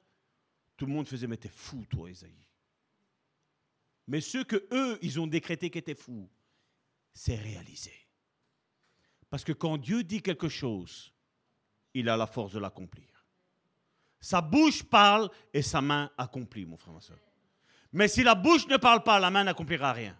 tout 0.76 0.86
le 0.86 0.92
monde 0.92 1.08
faisait, 1.08 1.26
mais 1.26 1.36
t'es 1.36 1.48
fou, 1.48 1.84
toi, 1.88 2.10
Isaïe. 2.10 2.46
Mais 4.06 4.20
ceux 4.20 4.44
que 4.44 4.66
eux, 4.72 4.98
ils 5.02 5.18
ont 5.20 5.26
décrété 5.26 5.70
qu'étaient 5.70 5.94
fous, 5.94 6.28
c'est 7.12 7.36
réalisé. 7.36 7.92
Parce 9.30 9.42
que 9.42 9.52
quand 9.52 9.78
Dieu 9.78 10.04
dit 10.04 10.22
quelque 10.22 10.48
chose, 10.48 11.12
il 11.94 12.08
a 12.08 12.16
la 12.16 12.26
force 12.26 12.52
de 12.52 12.58
l'accomplir. 12.58 13.26
Sa 14.20 14.40
bouche 14.40 14.82
parle 14.82 15.30
et 15.52 15.62
sa 15.62 15.80
main 15.80 16.10
accomplit, 16.16 16.66
mon 16.66 16.76
frère, 16.76 16.94
ma 16.94 17.00
soeur. 17.00 17.18
Mais 17.92 18.08
si 18.08 18.22
la 18.22 18.34
bouche 18.34 18.66
ne 18.68 18.76
parle 18.76 19.02
pas, 19.02 19.18
la 19.18 19.30
main 19.30 19.44
n'accomplira 19.44 19.92
rien. 19.92 20.18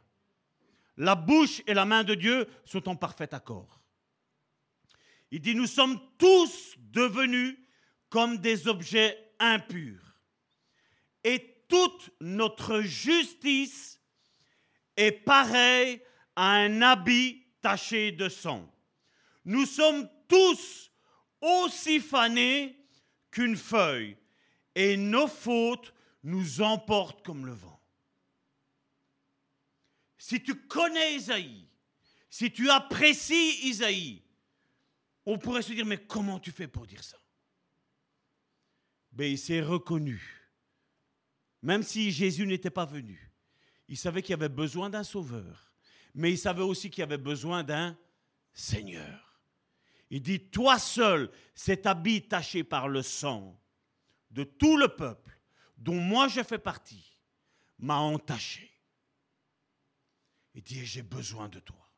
La 0.97 1.15
bouche 1.15 1.63
et 1.67 1.75
la 1.75 1.85
main 1.85 2.05
de 2.05 2.15
Dieu 2.15 2.49
sont 2.65 2.89
en 2.89 2.97
parfait 2.97 3.35
accord. 3.35 3.83
Il 5.31 5.41
dit, 5.41 5.55
nous 5.55 5.67
sommes 5.67 6.01
tous 6.19 6.77
devenus 6.79 7.59
comme 8.09 8.39
des 8.39 8.69
objets 8.69 9.35
impurs. 9.39 10.06
Et 11.27 11.65
toute 11.67 12.13
notre 12.21 12.83
justice 12.83 14.01
est 14.97 15.11
pareille 15.11 16.01
à 16.37 16.53
un 16.53 16.81
habit 16.83 17.45
taché 17.61 18.13
de 18.13 18.29
sang. 18.29 18.73
Nous 19.45 19.67
sommes 19.67 20.09
tous 20.29 20.93
aussi 21.41 21.99
fanés 21.99 22.79
qu'une 23.33 23.57
feuille, 23.57 24.17
et 24.77 24.97
nos 24.97 25.27
fautes 25.27 25.93
nous 26.23 26.63
emportent 26.63 27.27
comme 27.27 27.45
le 27.45 27.55
vent. 27.55 27.83
Si 30.17 30.41
tu 30.41 30.55
connais 30.55 31.17
Isaïe, 31.17 31.69
si 32.31 32.53
tu 32.53 32.71
apprécies 32.71 33.67
Isaïe, 33.67 34.23
on 35.25 35.39
pourrait 35.39 35.63
se 35.63 35.73
dire, 35.73 35.87
mais 35.87 35.99
comment 35.99 36.39
tu 36.39 36.53
fais 36.53 36.69
pour 36.69 36.87
dire 36.87 37.03
ça? 37.03 37.19
Ben, 39.11 39.33
Il 39.33 39.39
s'est 39.39 39.61
reconnu. 39.61 40.36
Même 41.67 41.83
si 41.83 42.13
Jésus 42.13 42.47
n'était 42.47 42.71
pas 42.71 42.85
venu, 42.85 43.29
il 43.89 43.97
savait 43.97 44.23
qu'il 44.23 44.35
avait 44.35 44.49
besoin 44.49 44.89
d'un 44.89 45.03
sauveur, 45.03 45.75
mais 46.15 46.31
il 46.31 46.39
savait 46.39 46.63
aussi 46.63 46.91
qu'il 46.91 47.03
avait 47.03 47.19
besoin 47.19 47.65
d'un 47.65 47.99
Seigneur. 48.53 49.41
Il 50.09 50.23
dit, 50.23 50.39
toi 50.39 50.79
seul, 50.79 51.29
cet 51.57 51.87
habit 51.87 52.29
taché 52.29 52.63
par 52.63 52.87
le 52.87 53.03
sang 53.03 53.61
de 54.31 54.45
tout 54.45 54.77
le 54.77 54.87
peuple, 54.87 55.37
dont 55.77 56.01
moi 56.01 56.29
je 56.29 56.45
fais 56.45 56.61
partie, 56.61 57.19
m'a 57.81 57.97
entaché. 57.97 58.71
Il 60.55 60.63
dit, 60.63 60.87
j'ai 60.87 61.03
besoin 61.03 61.49
de 61.49 61.59
toi. 61.59 61.93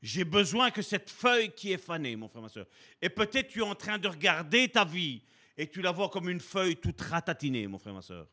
J'ai 0.00 0.22
besoin 0.22 0.70
que 0.70 0.82
cette 0.82 1.10
feuille 1.10 1.52
qui 1.52 1.72
est 1.72 1.76
fanée, 1.76 2.14
mon 2.14 2.28
frère, 2.28 2.42
ma 2.42 2.48
soeur, 2.48 2.68
et 3.02 3.08
peut-être 3.08 3.48
tu 3.48 3.58
es 3.58 3.62
en 3.62 3.74
train 3.74 3.98
de 3.98 4.06
regarder 4.06 4.68
ta 4.68 4.84
vie 4.84 5.24
et 5.58 5.68
tu 5.68 5.82
la 5.82 5.92
vois 5.92 6.08
comme 6.08 6.30
une 6.30 6.40
feuille 6.40 6.76
toute 6.76 7.00
ratatinée, 7.00 7.66
mon 7.66 7.78
frère, 7.78 7.92
ma 7.92 8.00
soeur. 8.00 8.26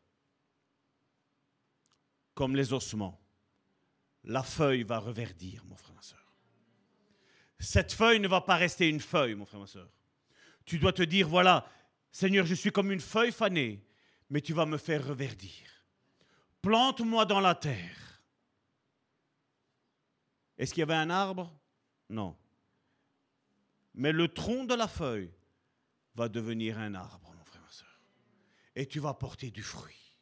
Comme 2.34 2.56
les 2.56 2.72
ossements. 2.72 3.20
La 4.24 4.42
feuille 4.42 4.82
va 4.82 4.98
reverdir, 4.98 5.62
mon 5.66 5.76
frère, 5.76 5.94
ma 5.94 6.02
soeur. 6.02 6.32
Cette 7.58 7.92
feuille 7.92 8.20
ne 8.20 8.28
va 8.28 8.40
pas 8.40 8.56
rester 8.56 8.88
une 8.88 9.00
feuille, 9.00 9.34
mon 9.34 9.44
frère, 9.44 9.60
ma 9.60 9.66
soeur. 9.66 9.90
Tu 10.64 10.78
dois 10.78 10.92
te 10.92 11.02
dire, 11.02 11.28
voilà, 11.28 11.68
Seigneur, 12.10 12.46
je 12.46 12.54
suis 12.54 12.72
comme 12.72 12.90
une 12.90 13.00
feuille 13.00 13.32
fanée, 13.32 13.86
mais 14.30 14.40
tu 14.40 14.54
vas 14.54 14.64
me 14.64 14.78
faire 14.78 15.06
reverdir. 15.06 15.52
Plante-moi 16.62 17.26
dans 17.26 17.40
la 17.40 17.54
terre 17.54 18.06
est-ce 20.58 20.72
qu'il 20.72 20.80
y 20.80 20.82
avait 20.82 20.94
un 20.94 21.10
arbre? 21.10 21.52
Non. 22.08 22.36
Mais 23.94 24.12
le 24.12 24.28
tronc 24.28 24.64
de 24.64 24.74
la 24.74 24.88
feuille 24.88 25.32
va 26.16 26.28
devenir 26.28 26.78
un 26.78 26.94
arbre, 26.94 27.32
mon 27.36 27.44
frère, 27.44 27.62
ma 27.62 27.70
soeur. 27.70 28.00
Et 28.74 28.86
tu 28.86 28.98
vas 29.00 29.14
porter 29.14 29.50
du 29.50 29.62
fruit. 29.62 30.16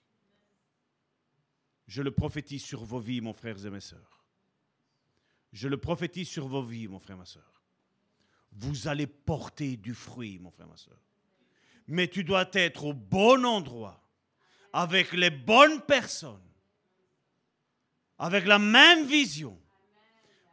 Je 1.86 2.02
le 2.02 2.10
prophétise 2.10 2.64
sur 2.64 2.84
vos 2.84 2.98
vies, 2.98 3.20
mon 3.20 3.32
frère 3.32 3.64
et 3.64 3.70
mes 3.70 3.80
sœurs. 3.80 4.24
Je 5.52 5.68
le 5.68 5.76
prophétise 5.76 6.28
sur 6.28 6.48
vos 6.48 6.62
vies, 6.62 6.88
mon 6.88 6.98
frère, 6.98 7.16
ma 7.16 7.24
soeur. 7.24 7.62
Vous 8.52 8.88
allez 8.88 9.06
porter 9.06 9.76
du 9.76 9.94
fruit, 9.94 10.38
mon 10.38 10.50
frère, 10.50 10.66
ma 10.66 10.76
soeur. 10.76 10.98
Mais 11.86 12.08
tu 12.08 12.24
dois 12.24 12.48
être 12.54 12.84
au 12.84 12.92
bon 12.92 13.44
endroit, 13.44 14.02
avec 14.72 15.12
les 15.12 15.30
bonnes 15.30 15.82
personnes, 15.82 16.40
avec 18.18 18.46
la 18.46 18.58
même 18.58 19.06
vision 19.06 19.60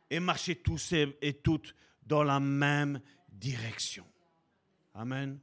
et 0.09 0.19
marcher 0.19 0.55
tous 0.55 0.93
et 0.93 1.34
toutes 1.41 1.73
dans 2.03 2.23
la 2.23 2.39
même 2.39 3.01
direction. 3.30 4.10
Amen. 4.93 5.39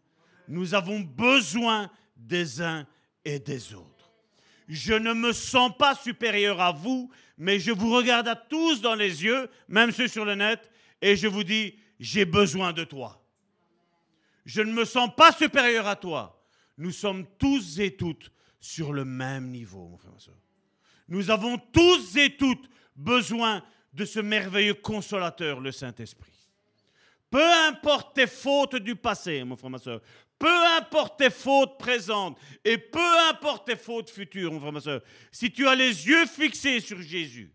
Nous 0.46 0.74
avons 0.74 1.00
besoin 1.00 1.90
des 2.16 2.60
uns 2.60 2.86
et 3.24 3.38
des 3.38 3.74
autres. 3.74 4.10
Je 4.68 4.92
ne 4.92 5.14
me 5.14 5.32
sens 5.32 5.72
pas 5.78 5.94
supérieur 5.94 6.60
à 6.60 6.72
vous, 6.72 7.10
mais 7.38 7.58
je 7.58 7.70
vous 7.70 7.90
regarde 7.94 8.28
à 8.28 8.36
tous 8.36 8.80
dans 8.80 8.94
les 8.94 9.24
yeux, 9.24 9.48
même 9.68 9.92
ceux 9.92 10.08
sur 10.08 10.24
le 10.24 10.34
net, 10.34 10.70
et 11.00 11.16
je 11.16 11.26
vous 11.26 11.44
dis, 11.44 11.74
j'ai 11.98 12.24
besoin 12.24 12.72
de 12.72 12.84
toi. 12.84 13.24
Je 14.44 14.62
ne 14.62 14.72
me 14.72 14.84
sens 14.84 15.10
pas 15.14 15.32
supérieur 15.32 15.86
à 15.86 15.96
toi. 15.96 16.42
Nous 16.76 16.92
sommes 16.92 17.26
tous 17.38 17.78
et 17.80 17.96
toutes 17.96 18.30
sur 18.60 18.92
le 18.92 19.04
même 19.04 19.50
niveau, 19.50 19.88
mon 19.88 19.96
frère, 19.96 20.12
ma 20.12 20.18
soeur. 20.18 20.34
Nous 21.08 21.30
avons 21.30 21.58
tous 21.58 22.16
et 22.16 22.36
toutes 22.36 22.68
besoin 22.94 23.62
de 23.92 24.04
ce 24.04 24.20
merveilleux 24.20 24.74
consolateur, 24.74 25.60
le 25.60 25.72
Saint-Esprit. 25.72 26.37
Peu 27.30 27.52
importe 27.68 28.14
tes 28.14 28.26
fautes 28.26 28.76
du 28.76 28.96
passé, 28.96 29.44
mon 29.44 29.56
frère, 29.56 29.70
ma 29.70 29.78
soeur, 29.78 30.00
peu 30.38 30.66
importe 30.78 31.18
tes 31.18 31.30
fautes 31.30 31.78
présentes 31.78 32.38
et 32.64 32.78
peu 32.78 33.28
importe 33.28 33.66
tes 33.66 33.76
fautes 33.76 34.08
futures, 34.08 34.52
mon 34.52 34.60
frère, 34.60 34.72
ma 34.72 34.80
soeur, 34.80 35.02
si 35.30 35.50
tu 35.50 35.66
as 35.66 35.74
les 35.74 36.06
yeux 36.06 36.26
fixés 36.26 36.80
sur 36.80 37.02
Jésus, 37.02 37.52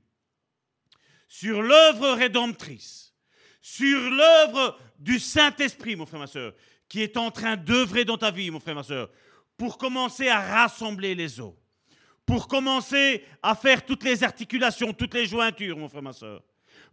sur 1.28 1.62
l'œuvre 1.62 2.12
rédemptrice, 2.12 3.14
sur 3.62 4.12
l'œuvre 4.12 4.78
du 5.00 5.18
Saint-Esprit, 5.18 5.95
mon 5.95 6.06
frère, 6.06 6.20
ma 6.20 6.28
soeur, 6.28 6.54
qui 6.88 7.02
est 7.02 7.18
en 7.18 7.32
train 7.32 7.56
d'œuvrer 7.56 8.06
dans 8.06 8.18
ta 8.18 8.30
vie, 8.30 8.52
mon 8.52 8.60
frère, 8.60 8.76
ma 8.76 8.84
soeur, 8.84 9.10
pour 9.58 9.78
commencer 9.78 10.28
à 10.28 10.41
rassembler 10.41 11.16
les 11.16 11.40
eaux, 11.40 11.58
pour 12.26 12.48
commencer 12.48 13.26
à 13.41 13.56
faire 13.56 13.86
toutes 13.86 14.04
les 14.04 14.24
articulations, 14.24 14.94
toutes 14.94 15.14
les 15.14 15.26
jointures, 15.26 15.78
mon 15.78 15.90
frère, 15.90 16.04
ma 16.04 16.14
soeur, 16.14 16.44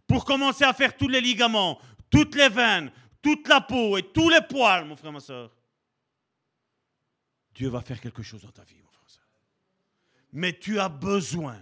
pour 0.07 0.25
commencer 0.25 0.63
à 0.63 0.73
faire 0.73 0.95
tous 0.95 1.07
les 1.07 1.21
ligaments, 1.21 1.79
toutes 2.11 2.35
les 2.35 2.49
veines, 2.49 2.91
toute 3.21 3.47
la 3.47 3.61
peau 3.61 3.97
et 3.97 4.03
tous 4.11 4.29
les 4.29 4.41
poils, 4.41 4.85
mon 4.85 4.95
frère, 4.95 5.11
ma 5.11 5.19
soeur, 5.19 5.51
Dieu 7.55 7.69
va 7.69 7.81
faire 7.81 7.99
quelque 7.99 8.21
chose 8.21 8.41
dans 8.41 8.51
ta 8.51 8.63
vie, 8.63 8.75
mon 8.83 8.91
frère. 8.91 9.27
Mais 10.33 10.57
tu 10.57 10.79
as 10.79 10.89
besoin, 10.89 11.59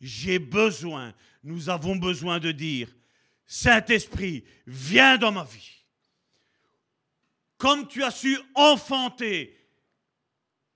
j'ai 0.00 0.38
besoin, 0.38 1.14
nous 1.42 1.70
avons 1.70 1.96
besoin 1.96 2.38
de 2.38 2.52
dire, 2.52 2.88
Saint-Esprit, 3.46 4.44
viens 4.66 5.18
dans 5.18 5.32
ma 5.32 5.44
vie. 5.44 5.84
Comme 7.58 7.86
tu 7.86 8.02
as 8.02 8.10
su 8.10 8.38
enfanter 8.54 9.56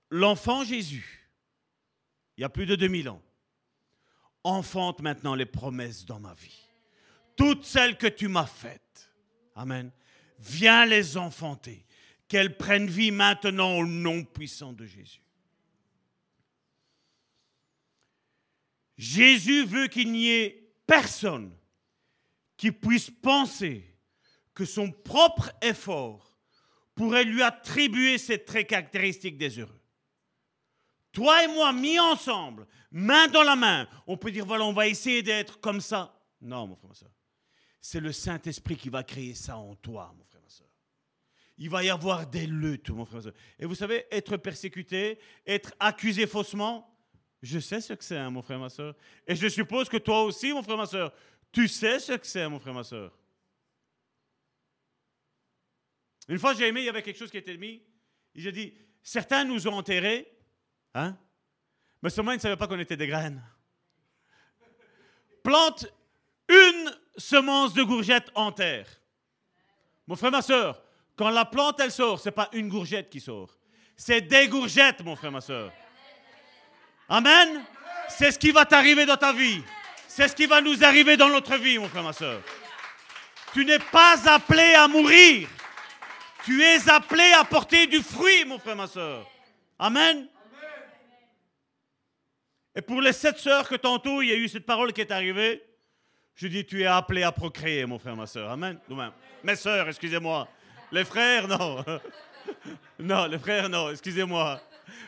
l'enfant 0.09 0.63
Jésus, 0.63 1.29
il 2.37 2.41
y 2.41 2.43
a 2.43 2.49
plus 2.49 2.65
de 2.65 2.75
2000 2.75 3.09
ans, 3.09 3.21
enfante 4.43 5.01
maintenant 5.01 5.35
les 5.35 5.45
promesses 5.45 6.05
dans 6.05 6.19
ma 6.19 6.33
vie. 6.33 6.67
Toutes 7.35 7.65
celles 7.65 7.97
que 7.97 8.07
tu 8.07 8.27
m'as 8.27 8.45
faites. 8.45 9.06
Amen. 9.57 9.91
Viens 10.39 10.85
les 10.85 11.17
enfanter. 11.17 11.83
Qu'elles 12.27 12.57
prennent 12.57 12.89
vie 12.89 13.11
maintenant 13.11 13.77
au 13.77 13.85
nom 13.85 14.23
puissant 14.23 14.73
de 14.73 14.85
Jésus. 14.85 15.21
Jésus 18.97 19.65
veut 19.65 19.87
qu'il 19.87 20.11
n'y 20.11 20.29
ait 20.29 20.73
personne 20.85 21.55
qui 22.57 22.71
puisse 22.71 23.09
penser 23.09 23.95
que 24.53 24.65
son 24.65 24.91
propre 24.91 25.51
effort 25.61 26.35
pourrait 26.95 27.23
lui 27.23 27.43
attribuer 27.43 28.17
ces 28.17 28.43
traits 28.43 28.67
caractéristiques 28.67 29.37
des 29.37 29.59
heureux. 29.59 29.79
Toi 31.11 31.43
et 31.43 31.47
moi, 31.47 31.71
mis 31.71 31.99
ensemble, 31.99 32.67
main 32.91 33.27
dans 33.27 33.43
la 33.43 33.55
main, 33.55 33.87
on 34.05 34.17
peut 34.17 34.31
dire, 34.31 34.45
voilà, 34.45 34.65
on 34.65 34.73
va 34.73 34.87
essayer 34.87 35.21
d'être 35.23 35.59
comme 35.59 35.79
ça. 35.79 36.19
Non, 36.41 36.67
mon 36.67 36.75
frère, 36.75 36.95
soeur. 36.95 37.09
C'est 37.79 37.99
le 37.99 38.11
Saint-Esprit 38.11 38.75
qui 38.75 38.89
va 38.89 39.03
créer 39.03 39.33
ça 39.33 39.57
en 39.57 39.75
toi, 39.75 40.13
mon 40.17 40.23
frère, 40.25 40.41
ma 40.41 40.49
soeur. 40.49 40.67
Il 41.57 41.69
va 41.69 41.83
y 41.83 41.89
avoir 41.89 42.27
des 42.27 42.47
luttes, 42.47 42.89
mon 42.89 43.05
frère, 43.05 43.17
ma 43.17 43.23
soeur. 43.23 43.33
Et 43.59 43.65
vous 43.65 43.75
savez, 43.75 44.05
être 44.11 44.37
persécuté, 44.37 45.19
être 45.45 45.73
accusé 45.79 46.27
faussement, 46.27 46.93
je 47.41 47.59
sais 47.59 47.81
ce 47.81 47.93
que 47.93 48.03
c'est, 48.03 48.17
hein, 48.17 48.29
mon 48.29 48.41
frère, 48.41 48.59
ma 48.59 48.69
soeur. 48.69 48.95
Et 49.25 49.35
je 49.35 49.47
suppose 49.47 49.89
que 49.89 49.97
toi 49.97 50.23
aussi, 50.23 50.51
mon 50.53 50.63
frère, 50.63 50.77
ma 50.77 50.85
soeur, 50.85 51.13
tu 51.51 51.67
sais 51.67 51.99
ce 51.99 52.13
que 52.13 52.25
c'est, 52.25 52.47
mon 52.49 52.59
frère, 52.59 52.73
ma 52.73 52.83
soeur. 52.83 53.17
Une 56.27 56.39
fois, 56.39 56.53
j'ai 56.53 56.67
aimé, 56.67 56.81
il 56.81 56.85
y 56.85 56.89
avait 56.89 57.03
quelque 57.03 57.17
chose 57.17 57.31
qui 57.31 57.37
était 57.37 57.57
mis. 57.57 57.81
Il 58.33 58.47
a 58.47 58.51
dit, 58.51 58.73
certains 59.01 59.45
nous 59.45 59.67
ont 59.67 59.73
enterrés, 59.73 60.29
hein, 60.93 61.17
mais 62.01 62.09
seulement 62.09 62.31
ils 62.31 62.35
ne 62.35 62.41
savaient 62.41 62.57
pas 62.57 62.67
qu'on 62.67 62.79
était 62.79 62.97
des 62.97 63.07
graines. 63.07 63.43
Plante 65.43 65.87
une 66.49 66.91
semence 67.17 67.73
de 67.73 67.83
gourgette 67.83 68.29
en 68.35 68.51
terre. 68.51 68.87
Mon 70.07 70.15
frère, 70.15 70.31
ma 70.31 70.41
soeur, 70.41 70.81
quand 71.15 71.29
la 71.29 71.45
plante, 71.45 71.79
elle 71.79 71.91
sort, 71.91 72.19
ce 72.19 72.29
n'est 72.29 72.33
pas 72.33 72.49
une 72.53 72.69
gourgette 72.69 73.09
qui 73.09 73.19
sort. 73.19 73.57
C'est 73.95 74.21
des 74.21 74.47
gourgettes, 74.47 75.03
mon 75.03 75.15
frère, 75.15 75.31
ma 75.31 75.41
soeur. 75.41 75.71
Amen? 77.09 77.63
C'est 78.09 78.31
ce 78.31 78.39
qui 78.39 78.51
va 78.51 78.65
t'arriver 78.65 79.05
dans 79.05 79.17
ta 79.17 79.33
vie. 79.33 79.63
C'est 80.07 80.27
ce 80.27 80.35
qui 80.35 80.45
va 80.45 80.61
nous 80.61 80.83
arriver 80.83 81.17
dans 81.17 81.29
notre 81.29 81.57
vie, 81.57 81.77
mon 81.77 81.89
frère, 81.89 82.03
ma 82.03 82.13
soeur. 82.13 82.41
Tu 83.53 83.65
n'es 83.65 83.79
pas 83.79 84.29
appelé 84.29 84.75
à 84.75 84.87
mourir. 84.87 85.49
Tu 86.45 86.63
es 86.63 86.89
appelé 86.89 87.31
à 87.33 87.43
porter 87.43 87.87
du 87.87 88.01
fruit, 88.01 88.45
mon 88.45 88.59
frère, 88.59 88.75
ma 88.75 88.87
soeur. 88.87 89.27
Amen? 89.79 90.27
Et 92.75 92.81
pour 92.81 93.01
les 93.01 93.13
sept 93.13 93.39
sœurs 93.39 93.67
que 93.67 93.75
tantôt 93.75 94.21
il 94.21 94.29
y 94.29 94.31
a 94.31 94.35
eu 94.35 94.47
cette 94.47 94.65
parole 94.65 94.93
qui 94.93 95.01
est 95.01 95.11
arrivée, 95.11 95.63
je 96.37 96.47
dis 96.47 96.65
tu 96.65 96.83
es 96.83 96.85
appelé 96.85 97.23
à 97.23 97.31
procréer, 97.31 97.85
mon 97.85 97.97
frère, 97.97 98.15
ma 98.15 98.27
soeur. 98.27 98.51
Amen. 98.51 98.77
Mes 99.43 99.55
sœurs, 99.55 99.89
excusez-moi. 99.89 100.47
Les 100.91 101.03
frères, 101.03 101.47
non. 101.47 101.83
Non, 102.99 103.25
les 103.25 103.37
frères, 103.37 103.67
non, 103.67 103.91
excusez-moi. 103.91 104.61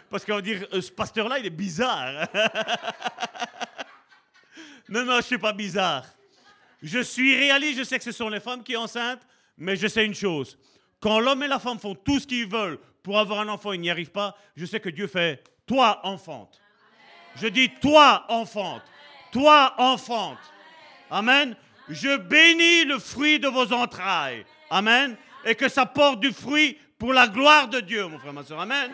Parce 0.09 0.25
qu'on 0.25 0.35
va 0.35 0.41
dire, 0.41 0.67
euh, 0.73 0.81
ce 0.81 0.91
pasteur-là, 0.91 1.39
il 1.39 1.45
est 1.45 1.49
bizarre. 1.49 2.27
non, 4.89 5.05
non, 5.05 5.13
je 5.13 5.17
ne 5.17 5.21
suis 5.21 5.37
pas 5.37 5.53
bizarre. 5.53 6.05
Je 6.83 6.99
suis 6.99 7.35
réaliste, 7.35 7.79
je 7.79 7.83
sais 7.85 7.97
que 7.97 8.03
ce 8.03 8.11
sont 8.11 8.27
les 8.27 8.41
femmes 8.41 8.61
qui 8.61 8.73
sont 8.73 8.81
enceintes, 8.81 9.21
mais 9.57 9.77
je 9.77 9.87
sais 9.87 10.05
une 10.05 10.13
chose. 10.13 10.57
Quand 10.99 11.21
l'homme 11.21 11.43
et 11.43 11.47
la 11.47 11.59
femme 11.59 11.79
font 11.79 11.95
tout 11.95 12.19
ce 12.19 12.27
qu'ils 12.27 12.45
veulent 12.45 12.77
pour 13.01 13.17
avoir 13.17 13.39
un 13.39 13.47
enfant, 13.47 13.71
ils 13.71 13.79
n'y 13.79 13.89
arrivent 13.89 14.11
pas, 14.11 14.37
je 14.57 14.65
sais 14.65 14.81
que 14.81 14.89
Dieu 14.89 15.07
fait, 15.07 15.41
toi, 15.65 16.01
enfante. 16.03 16.59
Je 17.37 17.47
dis, 17.47 17.69
toi, 17.81 18.25
enfante. 18.27 18.83
Toi, 19.31 19.75
enfante. 19.77 20.39
Amen. 21.09 21.55
Je 21.87 22.17
bénis 22.17 22.85
le 22.85 22.99
fruit 22.99 23.39
de 23.39 23.47
vos 23.47 23.73
entrailles. 23.73 24.45
Amen. 24.69 25.17
Et 25.45 25.55
que 25.55 25.69
ça 25.69 25.85
porte 25.85 26.19
du 26.19 26.31
fruit 26.31 26.77
pour 26.97 27.13
la 27.13 27.27
gloire 27.27 27.67
de 27.67 27.79
Dieu, 27.79 28.07
mon 28.07 28.19
frère, 28.19 28.33
ma 28.33 28.43
soeur. 28.43 28.59
Amen. 28.59 28.91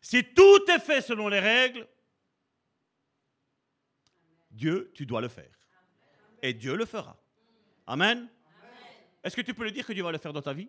Si 0.00 0.22
tout 0.22 0.70
est 0.70 0.78
fait 0.78 1.00
selon 1.00 1.28
les 1.28 1.40
règles, 1.40 1.86
Dieu, 4.50 4.90
tu 4.94 5.06
dois 5.06 5.20
le 5.20 5.28
faire. 5.28 5.50
Et 6.42 6.54
Dieu 6.54 6.76
le 6.76 6.86
fera. 6.86 7.16
Amen. 7.86 8.28
Est-ce 9.22 9.36
que 9.36 9.42
tu 9.42 9.54
peux 9.54 9.64
le 9.64 9.70
dire 9.70 9.86
que 9.86 9.92
Dieu 9.92 10.04
va 10.04 10.12
le 10.12 10.18
faire 10.18 10.32
dans 10.32 10.42
ta 10.42 10.52
vie? 10.52 10.68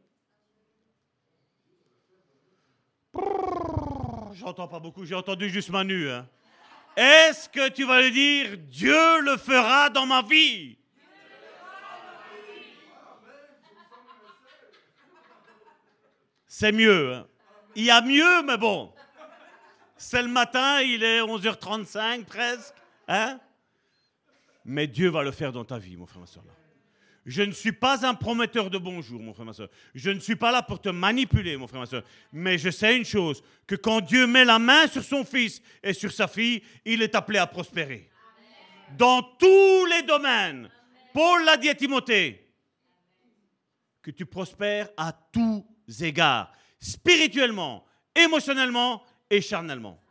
J'entends 4.33 4.67
pas 4.67 4.79
beaucoup, 4.79 5.05
j'ai 5.05 5.15
entendu 5.15 5.49
juste 5.49 5.69
Manu. 5.69 6.09
Hein. 6.09 6.27
Est-ce 6.97 7.47
que 7.47 7.69
tu 7.69 7.85
vas 7.85 8.01
le 8.01 8.09
dire 8.09 8.57
Dieu 8.57 9.21
le 9.21 9.37
fera 9.37 9.91
dans 9.91 10.07
ma 10.07 10.23
vie? 10.23 10.75
C'est 16.47 16.71
mieux. 16.71 17.13
Hein. 17.13 17.27
Il 17.75 17.83
y 17.83 17.91
a 17.91 18.01
mieux, 18.01 18.41
mais 18.41 18.57
bon. 18.57 18.91
C'est 19.95 20.23
le 20.23 20.27
matin, 20.27 20.81
il 20.81 21.03
est 21.03 21.21
11h35 21.21 22.25
presque. 22.25 22.73
Hein 23.07 23.39
Mais 24.65 24.87
Dieu 24.87 25.09
va 25.09 25.21
le 25.21 25.31
faire 25.31 25.51
dans 25.51 25.65
ta 25.65 25.77
vie, 25.77 25.95
mon 25.95 26.07
frère, 26.07 26.21
ma 26.21 26.25
soeur. 26.25 26.43
Là. 26.45 26.53
Je 27.27 27.41
ne 27.41 27.51
suis 27.51 27.73
pas 27.73 28.07
un 28.07 28.13
prometteur 28.13 28.69
de 28.69 28.77
bonjour, 28.77 29.19
mon 29.19 29.33
frère, 29.33 29.45
ma 29.45 29.51
soeur. 29.51 29.67
Je 29.93 30.09
ne 30.11 30.19
suis 30.19 30.37
pas 30.37 30.49
là 30.49 30.61
pour 30.61 30.79
te 30.79 30.87
manipuler, 30.87 31.57
mon 31.57 31.67
frère, 31.67 31.81
ma 31.81 31.85
soeur. 31.85 32.03
Mais 32.31 32.57
je 32.57 32.69
sais 32.69 32.95
une 32.95 33.03
chose, 33.03 33.43
que 33.67 33.75
quand 33.75 33.99
Dieu 33.99 34.25
met 34.25 34.45
la 34.45 34.59
main 34.59 34.87
sur 34.87 35.03
son 35.03 35.25
fils 35.25 35.61
et 35.83 35.91
sur 35.91 36.13
sa 36.13 36.29
fille, 36.29 36.63
il 36.85 37.01
est 37.01 37.13
appelé 37.15 37.37
à 37.37 37.45
prospérer. 37.45 38.09
Dans 38.97 39.21
tous 39.21 39.85
les 39.87 40.03
domaines. 40.03 40.69
Paul 41.13 41.43
l'a 41.43 41.57
dit 41.57 41.67
à 41.67 41.75
Timothée. 41.75 42.47
Que 44.01 44.11
tu 44.11 44.25
prospères 44.25 44.87
à 44.95 45.11
tous 45.11 45.65
égards. 45.99 46.53
Spirituellement, 46.79 47.85
émotionnellement 48.15 49.03
et 49.29 49.41
charnellement. 49.41 50.01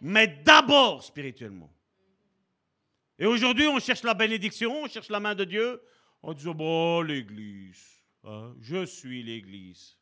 Mais 0.00 0.26
d'abord 0.44 1.04
spirituellement. 1.04 1.72
Et 3.16 3.26
aujourd'hui, 3.26 3.68
on 3.68 3.78
cherche 3.78 4.02
la 4.02 4.14
bénédiction, 4.14 4.82
on 4.82 4.88
cherche 4.88 5.08
la 5.08 5.20
main 5.20 5.36
de 5.36 5.44
Dieu, 5.44 5.80
en 6.28 6.34
disant, 6.34 6.54
bon, 6.54 7.00
l'Église, 7.00 8.02
hein, 8.22 8.54
je 8.60 8.84
suis 8.84 9.22
l'Église. 9.22 9.96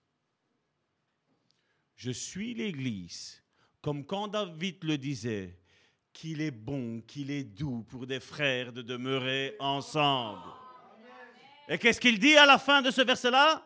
Je 1.95 2.11
suis 2.11 2.53
l'Église, 2.53 3.41
comme 3.81 4.05
quand 4.05 4.27
David 4.27 4.83
le 4.83 4.99
disait, 4.99 5.57
qu'il 6.13 6.41
est 6.41 6.51
bon, 6.51 7.01
qu'il 7.03 7.31
est 7.31 7.45
doux 7.45 7.85
pour 7.85 8.09
des 8.09 8.19
frères 8.19 8.73
de 8.73 8.83
demeurer 8.83 9.55
ensemble. 9.61 10.43
Et 11.69 11.79
qu'est-ce 11.79 12.01
qu'il 12.01 12.19
dit 12.19 12.37
à 12.37 12.45
la 12.45 12.59
fin 12.59 12.83
de 12.83 12.91
ce 12.91 13.03
verset-là? 13.03 13.65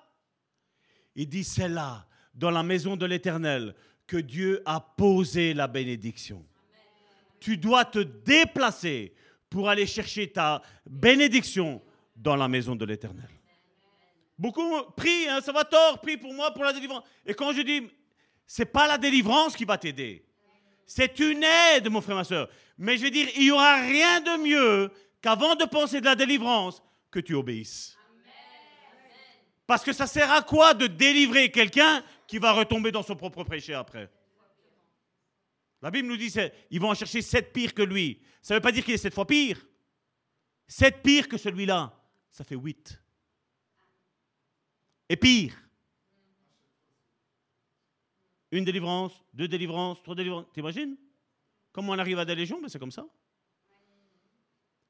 Il 1.14 1.30
dit, 1.30 1.44
c'est 1.44 1.68
là, 1.68 2.06
dans 2.34 2.50
la 2.50 2.62
maison 2.62 2.94
de 2.94 3.06
l'Éternel, 3.06 3.74
que 4.06 4.18
Dieu 4.18 4.60
a 4.66 4.80
posé 4.80 5.54
la 5.54 5.66
bénédiction. 5.66 6.44
Tu 7.40 7.56
dois 7.56 7.86
te 7.86 8.00
déplacer 8.00 9.14
pour 9.48 9.70
aller 9.70 9.86
chercher 9.86 10.30
ta 10.30 10.60
bénédiction 10.84 11.80
dans 12.20 12.36
la 12.36 12.48
maison 12.48 12.76
de 12.76 12.84
l'Éternel. 12.84 13.28
Beaucoup 14.38 14.82
prient, 14.96 15.28
hein, 15.28 15.40
ça 15.40 15.52
va 15.52 15.64
tort, 15.64 16.00
prie 16.00 16.16
pour 16.16 16.32
moi, 16.32 16.52
pour 16.52 16.64
la 16.64 16.72
délivrance. 16.72 17.04
Et 17.26 17.34
quand 17.34 17.52
je 17.52 17.62
dis, 17.62 17.90
c'est 18.46 18.66
pas 18.66 18.86
la 18.86 18.98
délivrance 18.98 19.56
qui 19.56 19.64
va 19.64 19.78
t'aider. 19.78 20.24
C'est 20.86 21.18
une 21.18 21.44
aide, 21.44 21.88
mon 21.88 22.00
frère, 22.00 22.16
ma 22.16 22.24
soeur. 22.24 22.48
Mais 22.76 22.96
je 22.96 23.04
veux 23.04 23.10
dire, 23.10 23.28
il 23.36 23.44
n'y 23.44 23.50
aura 23.50 23.80
rien 23.82 24.20
de 24.20 24.42
mieux 24.42 24.90
qu'avant 25.20 25.54
de 25.54 25.64
penser 25.64 26.00
de 26.00 26.06
la 26.06 26.14
délivrance, 26.14 26.82
que 27.10 27.20
tu 27.20 27.34
obéisses. 27.34 27.96
Parce 29.66 29.84
que 29.84 29.92
ça 29.92 30.06
sert 30.06 30.30
à 30.30 30.42
quoi 30.42 30.74
de 30.74 30.86
délivrer 30.86 31.50
quelqu'un 31.50 32.02
qui 32.26 32.38
va 32.38 32.52
retomber 32.52 32.92
dans 32.92 33.02
son 33.02 33.16
propre 33.16 33.44
péché 33.44 33.74
après? 33.74 34.10
La 35.82 35.90
Bible 35.90 36.08
nous 36.08 36.16
dit 36.16 36.30
qu'ils 36.30 36.80
vont 36.80 36.90
en 36.90 36.94
chercher 36.94 37.22
sept 37.22 37.52
pires 37.52 37.74
que 37.74 37.82
lui. 37.82 38.22
Ça 38.42 38.54
ne 38.54 38.58
veut 38.58 38.62
pas 38.62 38.72
dire 38.72 38.84
qu'il 38.84 38.94
est 38.94 38.98
sept 38.98 39.14
fois 39.14 39.26
pire. 39.26 39.64
Sept 40.66 41.02
pires 41.02 41.28
que 41.28 41.36
celui-là 41.36 41.99
ça 42.30 42.44
fait 42.44 42.54
huit. 42.54 43.00
Et 45.08 45.16
pire, 45.16 45.54
une 48.52 48.64
délivrance, 48.64 49.12
deux 49.32 49.48
délivrances, 49.48 50.02
trois 50.02 50.14
délivrances. 50.14 50.46
T'imagines? 50.52 50.96
Comment 51.72 51.92
on 51.92 51.98
arrive 51.98 52.18
à 52.18 52.24
des 52.24 52.34
légions 52.34 52.60
ben 52.60 52.68
C'est 52.68 52.78
comme 52.78 52.90
ça. 52.90 53.06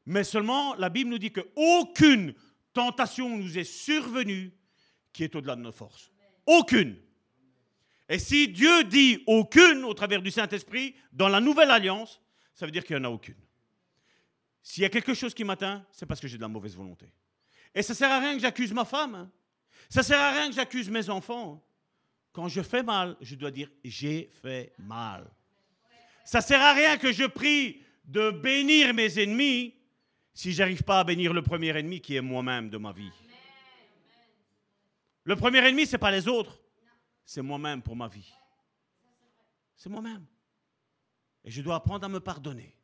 Mais 0.07 0.25
seulement, 0.25 0.75
la 0.77 0.89
Bible 0.89 1.11
nous 1.11 1.19
dit 1.19 1.33
qu'aucune 1.33 2.35
tentation 2.73 3.37
nous 3.37 3.59
est 3.59 3.65
survenue 3.65 4.53
qui 5.13 5.25
est 5.25 5.35
au-delà 5.35 5.57
de 5.57 5.61
nos 5.61 5.73
forces. 5.73 6.11
Aucune. 6.47 6.97
Et 8.09 8.19
si 8.19 8.49
Dieu 8.49 8.85
dit 8.85 9.23
aucune 9.27 9.85
au 9.85 9.95
travers 9.95 10.23
du 10.23 10.31
Saint-Esprit, 10.31 10.95
dans 11.13 11.29
la 11.29 11.41
nouvelle 11.41 11.71
alliance, 11.71 12.21
ça 12.55 12.67
veut 12.67 12.73
dire 12.73 12.85
qu'il 12.85 12.97
n'y 12.97 13.03
en 13.03 13.09
a 13.09 13.13
aucune. 13.13 13.37
S'il 14.63 14.83
y 14.83 14.87
a 14.87 14.91
quelque 14.91 15.15
chose 15.15 15.35
qui 15.35 15.45
m'atteint, 15.45 15.85
c'est 15.93 16.07
parce 16.07 16.21
que 16.21 16.29
j'ai 16.29 16.37
de 16.37 16.43
la 16.43 16.49
mauvaise 16.49 16.77
volonté. 16.77 17.13
Et 17.75 17.83
ça 17.83 17.95
sert 17.95 18.11
à 18.11 18.21
rien 18.21 18.35
que 18.35 18.41
j'accuse 18.41 18.73
ma 18.73 18.85
femme. 18.85 19.15
Hein. 19.15 19.31
Ça 19.89 20.03
sert 20.03 20.21
à 20.21 20.33
rien 20.33 20.49
que 20.49 20.55
j'accuse 20.55 20.91
mes 20.91 21.09
enfants. 21.11 21.65
Quand 22.33 22.49
je 22.49 22.63
fais 22.63 22.83
mal, 22.83 23.17
je 23.21 23.35
dois 23.35 23.51
dire 23.51 23.71
j'ai 23.85 24.31
fait 24.43 24.73
mal. 24.79 25.31
Ça 26.25 26.41
sert 26.41 26.61
à 26.61 26.73
rien 26.75 26.97
que 26.97 27.13
je 27.13 27.25
prie 27.25 27.83
de 28.05 28.31
bénir 28.31 28.95
mes 28.95 29.19
ennemis 29.19 29.75
si 30.33 30.53
j'arrive 30.53 30.83
pas 30.83 31.01
à 31.01 31.05
bénir 31.05 31.33
le 31.33 31.43
premier 31.43 31.77
ennemi 31.77 32.01
qui 32.01 32.17
est 32.17 32.21
moi-même 32.21 32.71
de 32.71 32.79
ma 32.79 32.93
vie. 32.93 33.11
Le 35.25 35.37
premier 35.37 35.59
ennemi, 35.59 35.87
ce 35.87 35.93
n'est 35.93 35.99
pas 35.99 36.11
les 36.11 36.29
autres, 36.29 36.61
c'est 37.25 37.43
moi-même 37.43 37.83
pour 37.83 37.97
ma 37.97 38.09
vie. 38.09 38.33
C'est 39.77 39.91
moi-même. 39.91 40.25
Et 41.45 41.51
je 41.51 41.63
dois 41.63 41.77
apprendre 41.77 42.05
à 42.05 42.09
me 42.09 42.21
pardonner. 42.21 42.77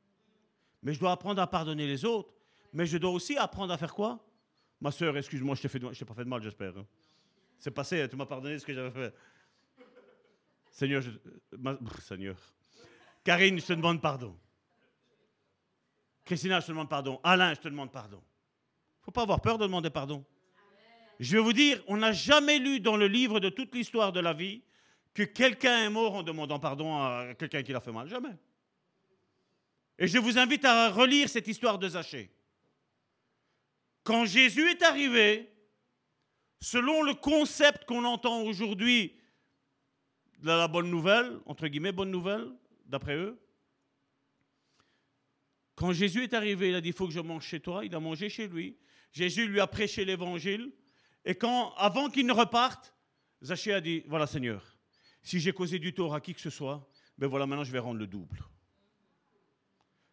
Mais 0.82 0.92
je 0.92 1.00
dois 1.00 1.12
apprendre 1.12 1.40
à 1.40 1.46
pardonner 1.46 1.86
les 1.86 2.04
autres. 2.04 2.32
Mais 2.72 2.86
je 2.86 2.98
dois 2.98 3.10
aussi 3.10 3.36
apprendre 3.36 3.72
à 3.72 3.78
faire 3.78 3.94
quoi? 3.94 4.25
Ma 4.86 4.92
soeur, 4.92 5.16
excuse-moi, 5.16 5.56
je 5.56 5.62
t'ai 5.62 5.68
fait, 5.68 5.80
pas 5.80 6.14
fait 6.14 6.22
de 6.22 6.28
mal, 6.28 6.40
j'espère. 6.40 6.78
Hein. 6.78 6.86
C'est 7.58 7.72
passé, 7.72 8.08
tu 8.08 8.14
m'as 8.14 8.24
pardonné 8.24 8.56
ce 8.56 8.64
que 8.64 8.72
j'avais 8.72 8.92
fait. 8.92 9.12
Seigneur, 10.70 11.02
je, 11.02 11.10
Seigneur. 12.02 12.36
Karine, 13.24 13.58
je 13.58 13.66
te 13.66 13.72
demande 13.72 14.00
pardon. 14.00 14.38
Christina, 16.24 16.60
je 16.60 16.66
te 16.66 16.70
demande 16.70 16.88
pardon. 16.88 17.18
Alain, 17.24 17.52
je 17.52 17.62
te 17.62 17.66
demande 17.66 17.90
pardon. 17.90 18.18
Il 18.18 19.00
ne 19.00 19.04
faut 19.06 19.10
pas 19.10 19.22
avoir 19.22 19.40
peur 19.40 19.58
de 19.58 19.64
demander 19.64 19.90
pardon. 19.90 20.24
Je 21.18 21.36
vais 21.36 21.42
vous 21.42 21.52
dire, 21.52 21.82
on 21.88 21.96
n'a 21.96 22.12
jamais 22.12 22.60
lu 22.60 22.78
dans 22.78 22.96
le 22.96 23.08
livre 23.08 23.40
de 23.40 23.48
toute 23.48 23.74
l'histoire 23.74 24.12
de 24.12 24.20
la 24.20 24.34
vie 24.34 24.62
que 25.12 25.24
quelqu'un 25.24 25.84
est 25.84 25.90
mort 25.90 26.14
en 26.14 26.22
demandant 26.22 26.60
pardon 26.60 26.94
à 26.94 27.34
quelqu'un 27.36 27.64
qui 27.64 27.72
l'a 27.72 27.80
fait 27.80 27.90
mal. 27.90 28.06
Jamais. 28.06 28.36
Et 29.98 30.06
je 30.06 30.18
vous 30.18 30.38
invite 30.38 30.64
à 30.64 30.90
relire 30.90 31.28
cette 31.28 31.48
histoire 31.48 31.76
de 31.76 31.88
Zachée. 31.88 32.30
Quand 34.06 34.24
Jésus 34.24 34.70
est 34.70 34.82
arrivé, 34.84 35.52
selon 36.60 37.02
le 37.02 37.12
concept 37.14 37.86
qu'on 37.86 38.04
entend 38.04 38.42
aujourd'hui 38.42 39.18
de 40.38 40.46
la 40.46 40.68
bonne 40.68 40.88
nouvelle, 40.88 41.40
entre 41.44 41.66
guillemets, 41.66 41.90
bonne 41.90 42.12
nouvelle, 42.12 42.52
d'après 42.84 43.16
eux, 43.16 43.36
quand 45.74 45.92
Jésus 45.92 46.22
est 46.22 46.34
arrivé, 46.34 46.68
il 46.68 46.76
a 46.76 46.80
dit, 46.80 46.90
il 46.90 46.94
faut 46.94 47.08
que 47.08 47.12
je 47.12 47.18
mange 47.18 47.44
chez 47.44 47.58
toi. 47.58 47.84
Il 47.84 47.92
a 47.96 47.98
mangé 47.98 48.28
chez 48.28 48.46
lui. 48.46 48.78
Jésus 49.10 49.48
lui 49.48 49.58
a 49.58 49.66
prêché 49.66 50.04
l'évangile. 50.04 50.72
Et 51.24 51.34
quand, 51.34 51.74
avant 51.74 52.08
qu'il 52.08 52.26
ne 52.26 52.32
reparte, 52.32 52.94
Zachée 53.42 53.72
a 53.72 53.80
dit, 53.80 54.04
voilà 54.06 54.28
Seigneur, 54.28 54.78
si 55.20 55.40
j'ai 55.40 55.52
causé 55.52 55.80
du 55.80 55.92
tort 55.92 56.14
à 56.14 56.20
qui 56.20 56.32
que 56.32 56.40
ce 56.40 56.50
soit, 56.50 56.88
ben 57.18 57.26
voilà, 57.26 57.44
maintenant 57.44 57.64
je 57.64 57.72
vais 57.72 57.80
rendre 57.80 57.98
le 57.98 58.06
double. 58.06 58.38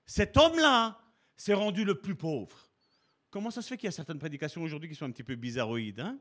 Cet 0.07 0.35
homme-là 0.35 0.99
s'est 1.37 1.53
rendu 1.53 1.85
le 1.85 2.01
plus 2.01 2.15
pauvre. 2.15 2.72
Comment 3.33 3.49
ça 3.49 3.63
se 3.63 3.67
fait 3.69 3.77
qu'il 3.77 3.87
y 3.87 3.89
a 3.89 3.91
certaines 3.91 4.19
prédications 4.19 4.61
aujourd'hui 4.61 4.87
qui 4.87 4.93
sont 4.93 5.05
un 5.05 5.11
petit 5.11 5.23
peu 5.23 5.33
bizarroïdes 5.33 6.01
hein? 6.01 6.19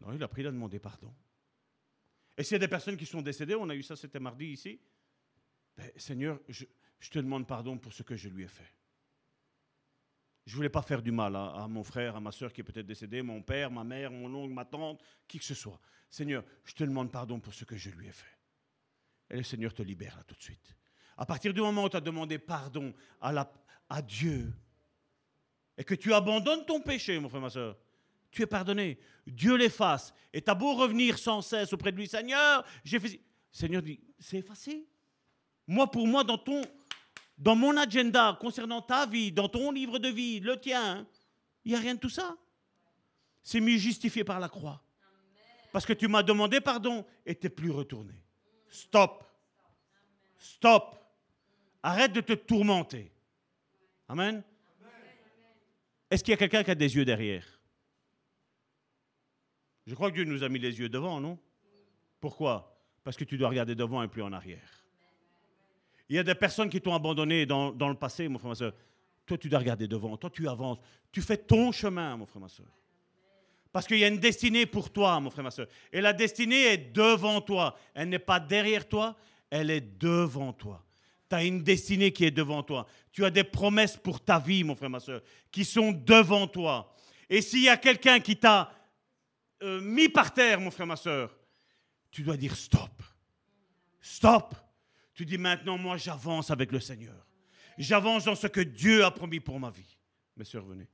Non, 0.00 0.14
il 0.14 0.22
a 0.22 0.26
pris 0.26 0.46
à 0.46 0.50
demander 0.50 0.78
pardon. 0.78 1.14
Et 2.38 2.44
s'il 2.44 2.52
y 2.52 2.56
a 2.56 2.60
des 2.60 2.68
personnes 2.68 2.96
qui 2.96 3.04
sont 3.04 3.20
décédées, 3.20 3.54
on 3.54 3.68
a 3.68 3.74
eu 3.74 3.82
ça, 3.82 3.94
c'était 3.94 4.18
mardi 4.18 4.46
ici, 4.46 4.80
ben, 5.76 5.92
Seigneur, 5.96 6.40
je, 6.48 6.64
te 7.10 7.18
demande 7.18 7.46
pardon 7.46 7.76
pour 7.76 7.92
ce 7.92 8.02
que 8.02 8.16
je 8.16 8.30
lui 8.30 8.44
ai 8.44 8.48
fait. 8.48 8.72
Je 10.46 10.52
ne 10.52 10.56
voulais 10.56 10.70
pas 10.70 10.80
faire 10.80 11.02
du 11.02 11.12
mal 11.12 11.36
à, 11.36 11.68
mon 11.68 11.84
frère, 11.84 12.16
à 12.16 12.20
ma 12.20 12.32
soeur 12.32 12.54
qui 12.54 12.62
est 12.62 12.64
peut-être 12.64 12.86
décédée, 12.86 13.20
mon 13.20 13.42
père, 13.42 13.70
ma 13.70 13.84
mère, 13.84 14.10
mon 14.10 14.34
oncle, 14.34 14.54
ma 14.54 14.64
tante, 14.64 15.04
qui 15.28 15.38
que 15.38 15.44
ce 15.44 15.54
soit. 15.54 15.78
Seigneur, 16.08 16.42
je 16.64 16.72
te 16.72 16.84
demande 16.84 17.12
pardon 17.12 17.38
pour 17.38 17.52
ce 17.52 17.66
que 17.66 17.76
je 17.76 17.90
lui 17.90 18.08
ai 18.08 18.12
fait. 18.12 18.38
Et 19.28 19.36
le 19.36 19.42
Seigneur 19.42 19.74
te 19.74 19.82
libère 19.82 20.16
là 20.16 20.24
tout 20.24 20.36
de 20.36 20.42
suite. 20.42 20.74
À 21.22 21.24
partir 21.24 21.54
du 21.54 21.60
moment 21.60 21.84
où 21.84 21.88
tu 21.88 21.96
as 21.96 22.00
demandé 22.00 22.36
pardon 22.36 22.92
à, 23.20 24.02
Dieu 24.02 24.52
et 25.78 25.84
que 25.84 25.94
tu 25.94 26.12
abandonnes 26.12 26.66
ton 26.66 26.80
péché, 26.80 27.16
mon 27.20 27.28
frère, 27.28 27.40
ma 27.40 27.48
soeur, 27.48 27.78
tu 28.32 28.42
es 28.42 28.46
pardonné. 28.46 28.98
Dieu 29.24 29.54
l'efface. 29.54 30.12
Et 30.32 30.42
tu 30.42 30.50
as 30.50 30.54
beau 30.56 30.74
revenir 30.74 31.16
sans 31.16 31.40
cesse 31.40 31.72
auprès 31.72 31.92
de 31.92 31.96
lui, 31.96 32.08
Seigneur, 32.08 32.64
j'ai 32.82 32.98
fait. 32.98 33.20
Seigneur 33.52 33.82
dit, 33.82 34.00
c'est 34.18 34.38
effacé. 34.38 34.84
Moi, 35.68 35.88
pour 35.88 36.08
moi, 36.08 36.24
dans, 36.24 36.38
ton, 36.38 36.60
dans 37.38 37.54
mon 37.54 37.76
agenda 37.76 38.36
concernant 38.40 38.82
ta 38.82 39.06
vie, 39.06 39.30
dans 39.30 39.48
ton 39.48 39.70
livre 39.70 40.00
de 40.00 40.08
vie, 40.08 40.40
le 40.40 40.58
tien, 40.58 41.06
il 41.64 41.70
n'y 41.70 41.78
a 41.78 41.80
rien 41.80 41.94
de 41.94 42.00
tout 42.00 42.10
ça. 42.10 42.36
C'est 43.44 43.60
mieux 43.60 43.78
justifié 43.78 44.24
par 44.24 44.40
la 44.40 44.48
croix. 44.48 44.82
Parce 45.70 45.86
que 45.86 45.92
tu 45.92 46.08
m'as 46.08 46.24
demandé 46.24 46.60
pardon 46.60 47.06
et 47.24 47.36
tu 47.36 47.46
n'es 47.46 47.50
plus 47.50 47.70
retourné. 47.70 48.14
Stop. 48.68 49.22
Stop. 50.36 50.98
Arrête 51.82 52.12
de 52.12 52.20
te 52.20 52.32
tourmenter. 52.32 53.12
Amen. 54.08 54.42
Est-ce 56.10 56.22
qu'il 56.22 56.32
y 56.32 56.34
a 56.34 56.36
quelqu'un 56.36 56.62
qui 56.62 56.70
a 56.70 56.74
des 56.74 56.94
yeux 56.94 57.04
derrière? 57.04 57.46
Je 59.86 59.94
crois 59.94 60.10
que 60.10 60.14
Dieu 60.14 60.24
nous 60.24 60.44
a 60.44 60.48
mis 60.48 60.58
les 60.58 60.78
yeux 60.78 60.88
devant, 60.88 61.20
non? 61.20 61.38
Pourquoi? 62.20 62.78
Parce 63.02 63.16
que 63.16 63.24
tu 63.24 63.36
dois 63.36 63.48
regarder 63.48 63.74
devant 63.74 64.02
et 64.02 64.08
plus 64.08 64.22
en 64.22 64.32
arrière. 64.32 64.84
Il 66.08 66.16
y 66.16 66.18
a 66.18 66.22
des 66.22 66.34
personnes 66.34 66.68
qui 66.68 66.80
t'ont 66.80 66.94
abandonné 66.94 67.46
dans, 67.46 67.70
le 67.70 67.94
passé, 67.94 68.28
mon 68.28 68.38
frère, 68.38 68.50
ma 68.50 68.54
soeur. 68.54 68.74
Toi, 69.26 69.38
tu 69.38 69.48
dois 69.48 69.58
regarder 69.58 69.88
devant. 69.88 70.16
Toi, 70.16 70.30
tu 70.30 70.46
avances. 70.48 70.78
Tu 71.10 71.22
fais 71.22 71.38
ton 71.38 71.72
chemin, 71.72 72.16
mon 72.16 72.26
frère, 72.26 72.42
ma 72.42 72.48
soeur. 72.48 72.66
Parce 73.72 73.86
qu'il 73.86 73.98
y 73.98 74.04
a 74.04 74.08
une 74.08 74.18
destinée 74.18 74.66
pour 74.66 74.92
toi, 74.92 75.18
mon 75.18 75.30
frère, 75.30 75.44
ma 75.44 75.50
soeur. 75.50 75.66
Et 75.90 76.00
la 76.00 76.12
destinée 76.12 76.64
est 76.64 76.92
devant 76.92 77.40
toi. 77.40 77.76
Elle 77.94 78.10
n'est 78.10 78.18
pas 78.18 78.38
derrière 78.38 78.86
toi, 78.86 79.16
elle 79.48 79.70
est 79.70 79.80
devant 79.80 80.52
toi. 80.52 80.84
Tu 81.32 81.36
as 81.36 81.44
une 81.44 81.62
destinée 81.62 82.12
qui 82.12 82.26
est 82.26 82.30
devant 82.30 82.62
toi. 82.62 82.86
Tu 83.10 83.24
as 83.24 83.30
des 83.30 83.42
promesses 83.42 83.96
pour 83.96 84.22
ta 84.22 84.38
vie, 84.38 84.64
mon 84.64 84.76
frère, 84.76 84.90
ma 84.90 85.00
soeur, 85.00 85.22
qui 85.50 85.64
sont 85.64 85.90
devant 85.90 86.46
toi. 86.46 86.94
Et 87.30 87.40
s'il 87.40 87.62
y 87.62 87.70
a 87.70 87.78
quelqu'un 87.78 88.20
qui 88.20 88.36
t'a 88.36 88.70
euh, 89.62 89.80
mis 89.80 90.10
par 90.10 90.34
terre, 90.34 90.60
mon 90.60 90.70
frère, 90.70 90.86
ma 90.86 90.96
soeur, 90.96 91.34
tu 92.10 92.22
dois 92.22 92.36
dire 92.36 92.54
stop. 92.54 93.02
Stop. 94.02 94.54
Tu 95.14 95.24
dis 95.24 95.38
maintenant, 95.38 95.78
moi, 95.78 95.96
j'avance 95.96 96.50
avec 96.50 96.70
le 96.70 96.80
Seigneur. 96.80 97.26
J'avance 97.78 98.26
dans 98.26 98.34
ce 98.34 98.48
que 98.48 98.60
Dieu 98.60 99.02
a 99.02 99.10
promis 99.10 99.40
pour 99.40 99.58
ma 99.58 99.70
vie. 99.70 99.96
Messieurs, 100.36 100.60
revenez. 100.60 100.86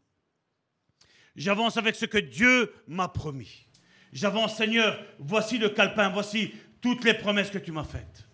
J'avance 1.35 1.77
avec 1.79 1.97
ce 1.97 2.07
que 2.07 2.19
Dieu 2.19 2.73
m'a 2.87 3.09
promis. 3.09 3.67
J'avance, 4.13 4.57
Seigneur, 4.57 5.05
voici 5.19 5.59
le 5.59 5.71
calepin, 5.71 6.11
voici 6.11 6.55
toutes 6.81 7.03
les 7.03 7.15
promesses 7.15 7.51
que 7.51 7.59
tu 7.59 7.73
m'as 7.73 7.83
faites. 7.83 8.28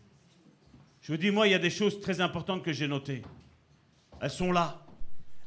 Je 1.04 1.12
vous 1.12 1.18
dis, 1.18 1.30
moi, 1.30 1.46
il 1.46 1.50
y 1.50 1.54
a 1.54 1.58
des 1.58 1.68
choses 1.68 2.00
très 2.00 2.22
importantes 2.22 2.62
que 2.62 2.72
j'ai 2.72 2.88
notées. 2.88 3.20
Elles 4.22 4.30
sont 4.30 4.52
là. 4.52 4.86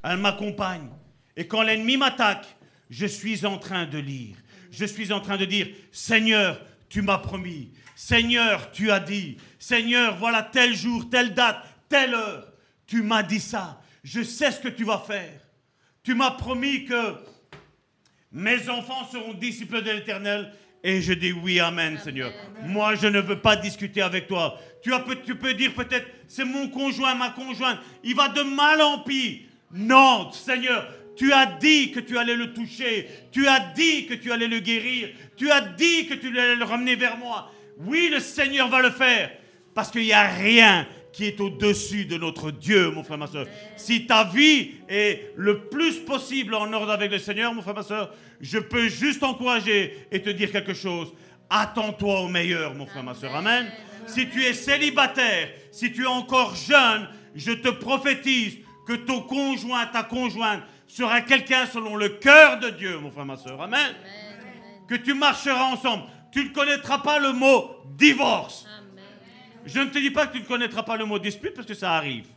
Elles 0.04 0.18
m'accompagnent. 0.18 0.92
Et 1.36 1.48
quand 1.48 1.64
l'ennemi 1.64 1.98
m'attaque, 1.98 2.46
je 2.92 3.08
suis 3.08 3.44
en 3.44 3.58
train 3.58 3.88
de 3.88 3.98
lire. 3.98 4.36
Je 4.70 4.86
suis 4.86 5.12
en 5.12 5.20
train 5.20 5.36
de 5.36 5.46
dire, 5.46 5.68
Seigneur, 5.92 6.64
tu 6.90 7.02
m'as 7.02 7.18
promis. 7.18 7.72
Seigneur, 7.96 8.70
tu 8.72 8.92
as 8.92 9.00
dit. 9.00 9.38
Seigneur, 9.58 10.18
voilà 10.18 10.44
tel 10.44 10.76
jour, 10.76 11.10
telle 11.10 11.34
date, 11.34 11.66
telle 11.90 12.14
heure. 12.14 12.54
Tu 12.86 13.02
m'as 13.02 13.24
dit 13.24 13.40
ça. 13.40 13.82
Je 14.04 14.22
sais 14.22 14.52
ce 14.52 14.60
que 14.60 14.68
tu 14.68 14.84
vas 14.84 15.00
faire. 15.00 15.42
Tu 16.04 16.14
m'as 16.14 16.32
promis 16.32 16.86
que 16.86 17.16
mes 18.32 18.70
enfants 18.70 19.08
seront 19.12 19.34
disciples 19.34 19.82
de 19.82 19.90
l'Éternel. 19.90 20.54
Et 20.84 21.02
je 21.02 21.14
dis 21.14 21.32
oui, 21.32 21.60
Amen, 21.60 21.98
Seigneur. 21.98 22.32
Moi, 22.64 22.94
je 22.94 23.08
ne 23.08 23.20
veux 23.20 23.42
pas 23.42 23.56
discuter 23.56 24.04
avec 24.04 24.28
toi. 24.28 24.60
Tu, 25.26 25.36
peux 25.36 25.54
dire 25.54 25.74
peut-être, 25.74 26.08
c'est 26.28 26.46
mon 26.46 26.70
conjoint, 26.70 27.16
ma 27.16 27.30
conjointe. 27.30 27.80
Il 28.04 28.16
va 28.16 28.30
de 28.30 28.42
mal 28.42 28.82
en 28.82 29.00
pis. 29.00 29.42
Non, 29.74 30.32
Seigneur, 30.32 30.88
tu 31.18 31.34
as 31.34 31.46
dit 31.46 31.92
que 31.92 32.00
tu 32.00 32.18
allais 32.18 32.36
le 32.36 32.54
toucher. 32.54 33.10
Tu 33.32 33.48
as 33.48 33.60
dit 33.76 34.06
que 34.06 34.14
tu 34.14 34.32
allais 34.32 34.48
le 34.48 34.60
guérir. 34.60 35.10
Tu 35.36 35.52
as 35.52 35.62
dit 35.62 36.08
que 36.08 36.14
tu 36.14 36.28
allais 36.28 36.56
le 36.56 36.64
ramener 36.64 36.96
vers 36.96 37.18
moi. 37.18 37.52
Oui, 37.80 38.10
le 38.12 38.20
Seigneur 38.20 38.70
va 38.70 38.82
le 38.82 38.92
faire. 38.92 39.32
Parce 39.74 39.92
qu'il 39.92 40.04
n'y 40.04 40.14
a 40.14 40.28
rien 40.28 40.88
qui 41.12 41.26
est 41.26 41.40
au-dessus 41.42 42.06
de 42.06 42.18
notre 42.18 42.52
Dieu, 42.52 42.92
mon 42.92 43.04
frère, 43.04 43.18
ma 43.18 43.28
soeur. 43.28 43.48
Si 43.76 44.06
ta 44.06 44.24
vie 44.24 44.72
est 44.88 45.34
le 45.36 45.68
plus 45.68 45.98
possible 46.00 46.54
en 46.54 46.72
ordre 46.72 46.92
avec 46.92 47.12
le 47.12 47.18
Seigneur, 47.18 47.54
mon 47.54 47.62
frère, 47.62 47.76
ma 47.76 47.84
soeur, 47.84 48.14
je 48.40 48.60
peux 48.60 48.88
juste 48.88 49.24
encourager 49.24 49.98
et 50.12 50.22
te 50.22 50.30
dire 50.30 50.52
quelque 50.52 50.74
chose. 50.76 51.12
Attends-toi 51.50 52.22
au 52.22 52.28
meilleur, 52.28 52.76
mon 52.76 52.86
frère, 52.86 53.04
ma 53.04 53.16
soeur. 53.16 53.36
Amen. 53.36 53.66
Si 54.08 54.30
tu 54.30 54.44
es 54.44 54.54
célibataire, 54.54 55.50
si 55.72 55.92
tu 55.92 56.04
es 56.04 56.08
encore 56.08 56.56
jeune, 56.56 57.08
je 57.36 57.52
te 57.52 57.70
prophétise 57.70 58.58
que 58.88 58.94
ton 58.94 59.22
conjoint, 59.22 59.86
ta 59.88 60.04
conjointe, 60.04 60.64
sera 60.88 61.22
quelqu'un 61.22 61.66
selon 61.66 61.96
le 61.96 62.10
cœur 62.10 62.60
de 62.60 62.70
Dieu, 62.70 62.98
mon 63.00 63.12
frère, 63.12 63.26
ma 63.26 63.38
soeur. 63.38 63.62
Amen. 63.62 63.94
Que 64.88 64.96
tu 64.96 65.14
marcheras 65.14 65.66
ensemble 65.66 66.04
tu 66.32 66.44
ne 66.44 66.50
connaîtras 66.50 67.00
pas 67.00 67.20
le 67.20 67.34
mot 67.34 67.78
divorce. 67.98 68.68
Je 69.66 69.80
ne 69.80 69.86
te 69.86 69.98
dis 69.98 70.12
pas 70.12 70.28
que 70.28 70.34
tu 70.34 70.42
ne 70.42 70.46
connaîtras 70.46 70.84
pas 70.84 70.96
le 70.96 71.06
mot 71.06 71.20
dispute 71.20 71.54
parce 71.54 71.68
que 71.68 71.74
ça 71.74 71.96
arrive. 71.96 72.28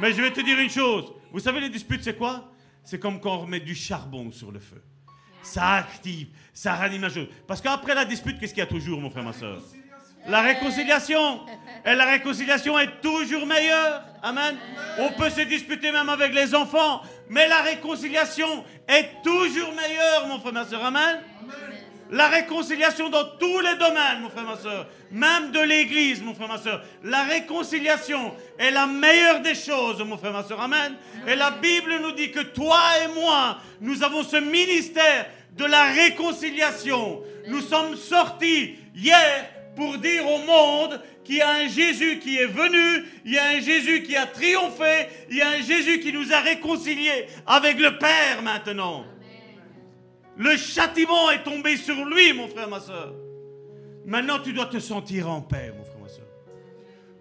Mais 0.00 0.12
je 0.12 0.22
vais 0.22 0.30
te 0.30 0.40
dire 0.40 0.58
une 0.58 0.70
chose. 0.70 1.12
Vous 1.30 1.40
savez, 1.40 1.60
les 1.60 1.68
disputes, 1.68 2.02
c'est 2.02 2.16
quoi? 2.16 2.50
C'est 2.84 2.98
comme 2.98 3.20
quand 3.20 3.34
on 3.34 3.40
remet 3.40 3.60
du 3.60 3.74
charbon 3.74 4.30
sur 4.30 4.50
le 4.50 4.60
feu. 4.60 4.82
Ça 5.42 5.72
active, 5.72 6.28
ça 6.52 6.74
ranime 6.74 7.02
la 7.02 7.08
chose. 7.08 7.26
Parce 7.46 7.60
qu'après 7.60 7.94
la 7.94 8.04
dispute, 8.04 8.38
qu'est-ce 8.38 8.54
qu'il 8.54 8.62
y 8.62 8.66
a 8.66 8.66
toujours, 8.66 9.00
mon 9.00 9.10
frère, 9.10 9.24
ma 9.24 9.32
soeur? 9.32 9.60
La 10.28 10.40
réconciliation. 10.40 11.40
Et 11.84 11.94
la 11.94 12.04
réconciliation 12.04 12.78
est 12.78 13.00
toujours 13.00 13.46
meilleure. 13.46 14.02
Amen. 14.22 14.56
On 14.98 15.10
peut 15.10 15.30
se 15.30 15.40
disputer 15.40 15.90
même 15.90 16.08
avec 16.08 16.32
les 16.32 16.54
enfants, 16.54 17.02
mais 17.28 17.48
la 17.48 17.62
réconciliation 17.62 18.64
est 18.86 19.22
toujours 19.24 19.72
meilleure, 19.74 20.28
mon 20.28 20.38
frère, 20.38 20.52
ma 20.52 20.64
soeur. 20.64 20.84
Amen. 20.84 21.20
La 22.12 22.28
réconciliation 22.28 23.08
dans 23.08 23.24
tous 23.40 23.60
les 23.60 23.74
domaines, 23.76 24.20
mon 24.20 24.28
frère, 24.28 24.44
ma 24.44 24.56
soeur. 24.56 24.86
Même 25.10 25.50
de 25.50 25.60
l'église, 25.60 26.22
mon 26.22 26.34
frère, 26.34 26.48
ma 26.48 26.58
soeur. 26.58 26.84
La 27.02 27.24
réconciliation 27.24 28.34
est 28.58 28.70
la 28.70 28.86
meilleure 28.86 29.40
des 29.40 29.54
choses, 29.54 30.04
mon 30.04 30.18
frère, 30.18 30.32
ma 30.32 30.44
soeur. 30.44 30.60
Amen. 30.60 30.94
Et 31.26 31.34
la 31.34 31.50
Bible 31.50 31.98
nous 32.02 32.12
dit 32.12 32.30
que 32.30 32.40
toi 32.40 32.80
et 33.02 33.08
moi, 33.18 33.58
nous 33.80 34.02
avons 34.02 34.22
ce 34.22 34.36
ministère 34.36 35.26
de 35.56 35.64
la 35.64 35.84
réconciliation. 35.84 37.22
Nous 37.48 37.62
sommes 37.62 37.96
sortis 37.96 38.76
hier 38.94 39.48
pour 39.74 39.98
dire 39.98 40.26
au 40.26 40.38
monde 40.38 41.00
qu'il 41.24 41.36
y 41.36 41.40
a 41.40 41.50
un 41.50 41.68
Jésus 41.68 42.18
qui 42.18 42.38
est 42.38 42.46
venu, 42.46 43.06
il 43.24 43.32
y 43.32 43.38
a 43.38 43.48
un 43.48 43.60
Jésus 43.60 44.02
qui 44.02 44.16
a 44.16 44.26
triomphé, 44.26 45.08
il 45.30 45.36
y 45.36 45.42
a 45.42 45.50
un 45.50 45.60
Jésus 45.60 46.00
qui 46.00 46.12
nous 46.12 46.32
a 46.32 46.40
réconciliés 46.40 47.26
avec 47.46 47.78
le 47.78 47.98
Père 47.98 48.42
maintenant. 48.42 49.04
Le 50.36 50.56
châtiment 50.56 51.30
est 51.30 51.42
tombé 51.42 51.76
sur 51.76 52.04
lui, 52.04 52.32
mon 52.32 52.48
frère, 52.48 52.68
ma 52.68 52.80
soeur. 52.80 53.14
Maintenant, 54.04 54.40
tu 54.40 54.52
dois 54.52 54.66
te 54.66 54.78
sentir 54.78 55.30
en 55.30 55.42
paix, 55.42 55.72
mon 55.76 55.84
frère, 55.84 56.00
ma 56.00 56.08
soeur. 56.08 56.26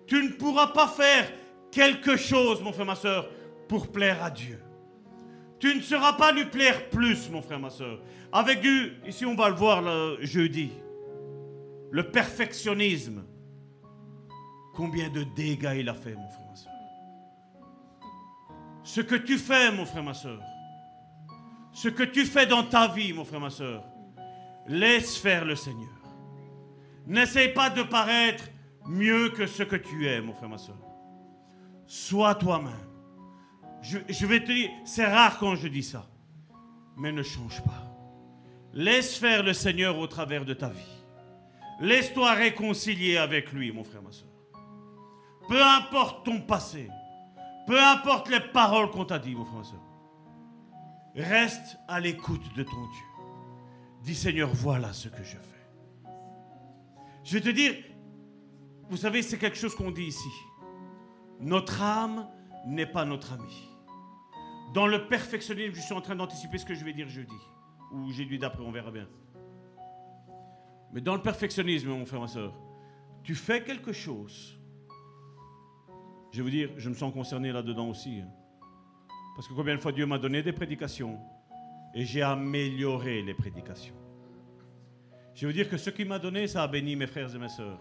Tu 0.07 0.23
ne 0.23 0.29
pourras 0.29 0.67
pas 0.67 0.87
faire 0.87 1.31
quelque 1.71 2.17
chose, 2.17 2.61
mon 2.61 2.73
frère, 2.73 2.85
ma 2.85 2.95
soeur, 2.95 3.29
pour 3.67 3.91
plaire 3.91 4.23
à 4.23 4.29
Dieu. 4.29 4.59
Tu 5.59 5.75
ne 5.75 5.81
seras 5.81 6.13
pas 6.13 6.31
lui 6.31 6.45
plaire 6.45 6.89
plus, 6.89 7.29
mon 7.29 7.41
frère, 7.41 7.59
ma 7.59 7.69
soeur. 7.69 7.99
Avec 8.33 8.61
du, 8.61 8.93
ici 9.07 9.25
on 9.25 9.35
va 9.35 9.49
le 9.49 9.55
voir 9.55 9.81
le 9.81 10.17
jeudi, 10.21 10.71
le 11.91 12.09
perfectionnisme. 12.09 13.23
Combien 14.73 15.09
de 15.09 15.23
dégâts 15.23 15.75
il 15.77 15.89
a 15.89 15.93
fait, 15.93 16.15
mon 16.15 16.29
frère, 16.29 16.47
ma 16.49 16.55
soeur. 16.55 16.73
Ce 18.83 19.01
que 19.01 19.15
tu 19.15 19.37
fais, 19.37 19.71
mon 19.71 19.85
frère, 19.85 20.03
ma 20.03 20.13
soeur, 20.13 20.41
ce 21.73 21.89
que 21.89 22.03
tu 22.03 22.25
fais 22.25 22.47
dans 22.47 22.63
ta 22.63 22.87
vie, 22.87 23.13
mon 23.13 23.25
frère, 23.25 23.41
ma 23.41 23.49
soeur, 23.49 23.83
laisse 24.67 25.17
faire 25.17 25.45
le 25.45 25.55
Seigneur. 25.55 25.89
N'essaye 27.05 27.53
pas 27.53 27.69
de 27.69 27.83
paraître 27.83 28.45
mieux 28.87 29.29
que 29.29 29.45
ce 29.45 29.63
que 29.63 29.75
tu 29.75 30.07
es, 30.07 30.21
mon 30.21 30.33
frère, 30.33 30.49
ma 30.49 30.57
soeur. 30.57 30.79
Sois 31.85 32.35
toi-même. 32.35 32.73
Je, 33.81 33.97
je, 34.07 34.25
vais 34.25 34.39
te 34.39 34.51
dire, 34.51 34.69
c'est 34.85 35.05
rare 35.05 35.37
quand 35.39 35.55
je 35.55 35.67
dis 35.67 35.83
ça, 35.83 36.07
mais 36.95 37.11
ne 37.11 37.23
change 37.23 37.61
pas. 37.63 37.83
Laisse 38.73 39.17
faire 39.17 39.43
le 39.43 39.53
Seigneur 39.53 39.97
au 39.97 40.07
travers 40.07 40.45
de 40.45 40.53
ta 40.53 40.69
vie. 40.69 41.00
Laisse-toi 41.81 42.33
réconcilier 42.33 43.17
avec 43.17 43.51
lui, 43.51 43.71
mon 43.71 43.83
frère, 43.83 44.03
ma 44.03 44.11
soeur. 44.11 44.29
Peu 45.49 45.61
importe 45.61 46.23
ton 46.25 46.39
passé, 46.39 46.89
peu 47.65 47.81
importe 47.81 48.29
les 48.29 48.39
paroles 48.39 48.91
qu'on 48.91 49.05
t'a 49.05 49.19
dit, 49.19 49.35
mon 49.35 49.45
frère, 49.45 49.57
ma 49.57 49.63
soeur. 49.63 49.81
Reste 51.15 51.77
à 51.87 51.99
l'écoute 51.99 52.55
de 52.55 52.63
ton 52.63 52.71
Dieu. 52.71 53.05
Dis 54.03 54.15
Seigneur, 54.15 54.49
voilà 54.53 54.93
ce 54.93 55.09
que 55.09 55.23
je 55.23 55.37
fais. 55.37 56.11
Je 57.23 57.33
vais 57.33 57.41
te 57.41 57.49
dire, 57.49 57.73
vous 58.89 58.97
savez, 58.97 59.21
c'est 59.21 59.37
quelque 59.37 59.57
chose 59.57 59.75
qu'on 59.75 59.91
dit 59.91 60.05
ici. 60.05 60.29
Notre 61.39 61.81
âme 61.81 62.27
n'est 62.65 62.85
pas 62.85 63.05
notre 63.05 63.33
ami. 63.33 63.69
Dans 64.73 64.87
le 64.87 65.07
perfectionnisme, 65.07 65.75
je 65.75 65.81
suis 65.81 65.93
en 65.93 66.01
train 66.01 66.15
d'anticiper 66.15 66.57
ce 66.57 66.65
que 66.65 66.75
je 66.75 66.85
vais 66.85 66.93
dire 66.93 67.09
jeudi. 67.09 67.35
Ou 67.91 68.11
jeudi 68.11 68.37
d'après, 68.37 68.63
on 68.63 68.71
verra 68.71 68.91
bien. 68.91 69.07
Mais 70.93 71.01
dans 71.01 71.15
le 71.15 71.21
perfectionnisme, 71.21 71.89
mon 71.89 72.05
frère, 72.05 72.21
ma 72.21 72.27
soeur, 72.27 72.53
tu 73.23 73.35
fais 73.35 73.63
quelque 73.63 73.93
chose. 73.93 74.57
Je 76.31 76.37
vais 76.37 76.43
vous 76.43 76.49
dire, 76.49 76.69
je 76.77 76.89
me 76.89 76.95
sens 76.95 77.13
concerné 77.13 77.51
là-dedans 77.51 77.89
aussi. 77.89 78.21
Hein. 78.21 78.29
Parce 79.35 79.47
que 79.47 79.53
combien 79.53 79.75
de 79.75 79.81
fois 79.81 79.91
Dieu 79.91 80.05
m'a 80.05 80.17
donné 80.17 80.43
des 80.43 80.53
prédications 80.53 81.19
et 81.93 82.05
j'ai 82.05 82.21
amélioré 82.21 83.21
les 83.21 83.33
prédications. 83.33 83.95
Je 85.33 85.47
veux 85.47 85.53
dire 85.53 85.69
que 85.69 85.77
ce 85.77 85.89
qu'il 85.89 86.07
m'a 86.07 86.19
donné, 86.19 86.47
ça 86.47 86.63
a 86.63 86.67
béni 86.67 86.95
mes 86.95 87.07
frères 87.07 87.33
et 87.33 87.37
mes 87.37 87.49
sœurs. 87.49 87.79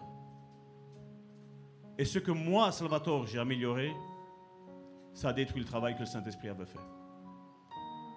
Et 1.98 2.04
ce 2.04 2.18
que 2.18 2.30
moi, 2.30 2.72
Salvatore, 2.72 3.26
j'ai 3.26 3.38
amélioré, 3.38 3.92
ça 5.12 5.28
a 5.28 5.32
détruit 5.32 5.60
le 5.60 5.66
travail 5.66 5.94
que 5.94 6.00
le 6.00 6.06
Saint-Esprit 6.06 6.48
avait 6.48 6.66
fait. 6.66 6.78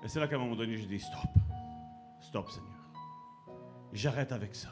Et 0.04 0.08
c'est 0.08 0.20
là 0.20 0.28
qu'à 0.28 0.36
un 0.36 0.40
moment 0.40 0.56
donné, 0.56 0.78
j'ai 0.78 0.86
dit 0.86 1.00
stop. 1.00 1.32
Stop, 2.22 2.50
Seigneur. 2.50 2.72
J'arrête 3.92 4.32
avec 4.32 4.56
ça. 4.56 4.70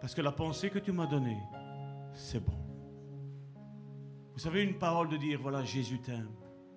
Parce 0.00 0.14
que 0.14 0.22
la 0.22 0.32
pensée 0.32 0.70
que 0.70 0.78
tu 0.78 0.92
m'as 0.92 1.06
donnée, 1.06 1.38
c'est 2.14 2.40
bon. 2.44 2.56
Vous 4.32 4.38
savez, 4.38 4.62
une 4.62 4.78
parole 4.78 5.08
de 5.08 5.16
dire, 5.16 5.38
voilà, 5.40 5.62
Jésus 5.64 6.00
t'aime, 6.00 6.30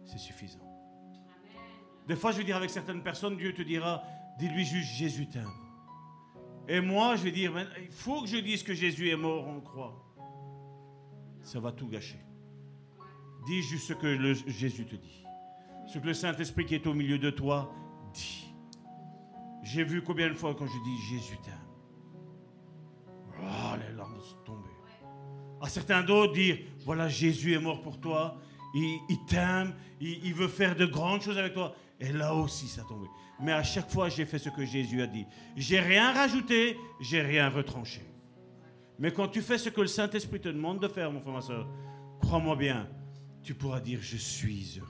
c'est 0.03 0.17
suffisant. 0.17 0.59
Des 2.07 2.15
fois, 2.15 2.31
je 2.31 2.39
vais 2.39 2.43
dire 2.43 2.57
avec 2.57 2.69
certaines 2.69 3.01
personnes, 3.01 3.37
Dieu 3.37 3.53
te 3.53 3.61
dira, 3.61 4.03
dis-lui 4.37 4.65
juste 4.65 4.93
Jésus 4.95 5.27
t'aime. 5.27 5.51
Et 6.67 6.81
moi, 6.81 7.15
je 7.15 7.23
vais 7.23 7.31
dire, 7.31 7.53
il 7.81 7.91
faut 7.91 8.21
que 8.21 8.27
je 8.27 8.37
dise 8.37 8.63
que 8.63 8.73
Jésus 8.73 9.09
est 9.09 9.15
mort 9.15 9.47
en 9.47 9.59
croix. 9.61 10.03
Ça 11.41 11.59
va 11.59 11.71
tout 11.71 11.87
gâcher. 11.87 12.19
Dis 13.45 13.61
juste 13.61 13.87
ce 13.87 13.93
que 13.93 14.07
le, 14.07 14.33
Jésus 14.33 14.85
te 14.85 14.95
dit. 14.95 15.25
Ce 15.87 15.99
que 15.99 16.05
le 16.05 16.13
Saint-Esprit 16.13 16.65
qui 16.65 16.75
est 16.75 16.87
au 16.87 16.93
milieu 16.93 17.17
de 17.17 17.29
toi 17.29 17.73
dit. 18.13 18.53
J'ai 19.63 19.83
vu 19.83 20.01
combien 20.01 20.29
de 20.29 20.33
fois 20.33 20.55
quand 20.55 20.67
je 20.67 20.83
dis 20.83 20.97
Jésus 21.09 21.37
t'aime. 21.43 21.72
Tombées. 24.45 24.69
À 25.61 25.69
certains 25.69 26.03
d'autres 26.03 26.33
dire, 26.33 26.57
voilà, 26.85 27.07
Jésus 27.07 27.53
est 27.53 27.59
mort 27.59 27.81
pour 27.81 27.99
toi. 27.99 28.37
Il, 28.75 28.99
t'aime, 29.27 29.73
il, 30.01 30.25
il 30.25 30.33
veut 30.33 30.47
faire 30.47 30.75
de 30.75 30.85
grandes 30.85 31.21
choses 31.21 31.37
avec 31.37 31.53
toi. 31.53 31.75
Et 31.99 32.11
là 32.11 32.33
aussi, 32.33 32.67
ça 32.67 32.83
tombé. 32.83 33.07
Mais 33.39 33.51
à 33.51 33.63
chaque 33.63 33.89
fois, 33.89 34.09
j'ai 34.09 34.25
fait 34.25 34.39
ce 34.39 34.49
que 34.49 34.65
Jésus 34.65 35.01
a 35.01 35.07
dit. 35.07 35.25
J'ai 35.55 35.79
rien 35.79 36.11
rajouté, 36.11 36.77
j'ai 36.99 37.21
rien 37.21 37.49
retranché. 37.49 38.01
Mais 38.99 39.11
quand 39.11 39.27
tu 39.27 39.41
fais 39.41 39.57
ce 39.57 39.69
que 39.69 39.81
le 39.81 39.87
Saint-Esprit 39.87 40.39
te 40.39 40.49
demande 40.49 40.79
de 40.79 40.87
faire, 40.87 41.11
mon 41.11 41.19
frère, 41.21 41.33
ma 41.33 41.41
soeur, 41.41 41.67
crois-moi 42.21 42.55
bien, 42.55 42.87
tu 43.41 43.53
pourras 43.53 43.79
dire 43.79 43.99
Je 44.01 44.17
suis 44.17 44.79
heureux. 44.79 44.89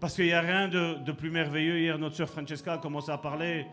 Parce 0.00 0.14
qu'il 0.14 0.26
n'y 0.26 0.32
a 0.32 0.40
rien 0.40 0.68
de, 0.68 1.12
plus 1.12 1.30
merveilleux. 1.30 1.80
Hier, 1.80 1.98
notre 1.98 2.16
soeur 2.16 2.28
Francesca 2.28 2.74
a 2.74 2.78
commencé 2.78 3.10
à 3.10 3.18
parler 3.18 3.66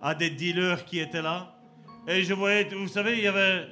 à 0.00 0.14
des 0.14 0.30
dealers 0.30 0.84
qui 0.84 0.98
étaient 0.98 1.22
là. 1.22 1.56
Et 2.06 2.24
je 2.24 2.34
voyais, 2.34 2.64
vous 2.64 2.88
savez, 2.88 3.18
il 3.18 3.24
y 3.24 3.26
avait. 3.26 3.68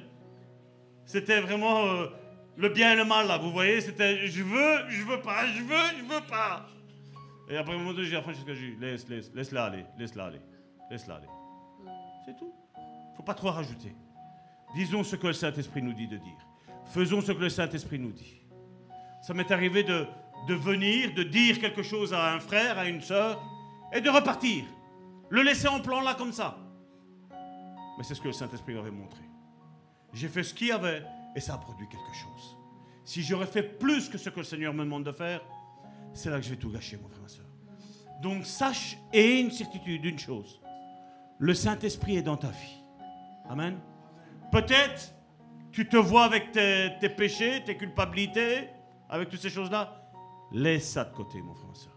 C'était 1.07 1.39
vraiment 1.39 1.85
euh, 1.85 2.07
le 2.57 2.69
bien 2.69 2.91
et 2.91 2.95
le 2.97 3.05
mal, 3.05 3.27
là. 3.27 3.37
Vous 3.37 3.51
voyez, 3.51 3.79
c'était 3.79 4.27
je 4.27 4.43
veux, 4.43 4.89
je 4.89 5.03
veux 5.03 5.21
pas, 5.21 5.47
je 5.47 5.63
veux, 5.63 5.97
je 5.97 6.03
veux 6.03 6.21
pas. 6.27 6.67
Et 7.49 7.55
après 7.55 7.73
un 7.73 7.77
moment 7.77 7.93
donné, 7.93 8.05
j'ai 8.05 8.17
à 8.17 8.21
Francesca, 8.21 8.53
dit, 8.53 8.75
laisse, 8.79 9.07
laisse, 9.07 9.31
laisse-la 9.33 9.63
aller, 9.63 9.85
laisse-la 9.97 10.25
aller, 10.25 10.41
laisse-la 10.91 11.15
aller. 11.15 11.27
C'est 12.25 12.35
tout. 12.37 12.53
Faut 13.15 13.23
pas 13.23 13.33
trop 13.33 13.49
rajouter. 13.51 13.95
Disons 14.75 15.01
ce 15.05 15.15
que 15.15 15.27
le 15.27 15.33
Saint-Esprit 15.33 15.81
nous 15.81 15.93
dit 15.93 16.07
de 16.07 16.17
dire. 16.17 16.47
Faisons 16.87 17.21
ce 17.21 17.31
que 17.31 17.39
le 17.39 17.49
Saint-Esprit 17.49 17.99
nous 17.99 18.11
dit. 18.11 18.41
Ça 19.21 19.33
m'est 19.33 19.49
arrivé 19.49 19.83
de, 19.83 20.05
de 20.49 20.53
venir, 20.53 21.13
de 21.13 21.23
dire 21.23 21.59
quelque 21.59 21.83
chose 21.83 22.13
à 22.13 22.33
un 22.33 22.41
frère, 22.41 22.77
à 22.77 22.85
une 22.85 23.01
sœur, 23.01 23.41
et 23.93 24.01
de 24.01 24.09
repartir. 24.09 24.65
Le 25.29 25.41
laisser 25.41 25.69
en 25.69 25.79
plan 25.79 26.01
là 26.01 26.15
comme 26.15 26.33
ça. 26.33 26.57
Mais 27.97 28.03
c'est 28.03 28.13
ce 28.13 28.19
que 28.19 28.27
le 28.27 28.33
Saint-Esprit 28.33 28.75
aurait 28.75 28.91
montré. 28.91 29.21
J'ai 30.17 30.29
fait 30.29 30.41
ce 30.41 30.51
qu'il 30.51 30.67
y 30.67 30.71
avait 30.71 31.03
et 31.35 31.39
ça 31.39 31.53
a 31.53 31.57
produit 31.59 31.87
quelque 31.87 32.13
chose. 32.15 32.57
Si 33.05 33.21
j'aurais 33.21 33.45
fait 33.45 33.61
plus 33.61 34.09
que 34.09 34.17
ce 34.17 34.31
que 34.31 34.39
le 34.39 34.45
Seigneur 34.45 34.73
me 34.73 34.83
demande 34.83 35.03
de 35.03 35.11
faire, 35.11 35.41
c'est 36.11 36.31
là 36.31 36.37
que 36.37 36.43
je 36.43 36.49
vais 36.49 36.55
tout 36.55 36.71
gâcher, 36.71 36.97
mon 36.97 37.07
frère, 37.07 37.21
ma 37.21 37.27
soeur. 37.27 37.45
Donc 38.23 38.43
sache 38.43 38.97
et 39.13 39.39
une 39.39 39.51
certitude 39.51 40.01
d'une 40.01 40.17
chose. 40.17 40.59
Le 41.37 41.53
Saint-Esprit 41.53 42.17
est 42.17 42.23
dans 42.23 42.35
ta 42.35 42.47
vie. 42.47 42.81
Amen. 43.47 43.79
Peut-être 44.51 45.13
tu 45.71 45.87
te 45.87 45.97
vois 45.97 46.23
avec 46.23 46.51
tes, 46.51 47.09
péchés, 47.15 47.63
tes 47.63 47.77
culpabilités, 47.77 48.69
avec 49.09 49.29
toutes 49.29 49.41
ces 49.41 49.51
choses-là. 49.51 50.09
Laisse 50.51 50.93
ça 50.93 51.05
de 51.05 51.13
côté, 51.13 51.39
mon 51.43 51.53
frère, 51.53 51.67
ma 51.67 51.75
soeur. 51.75 51.93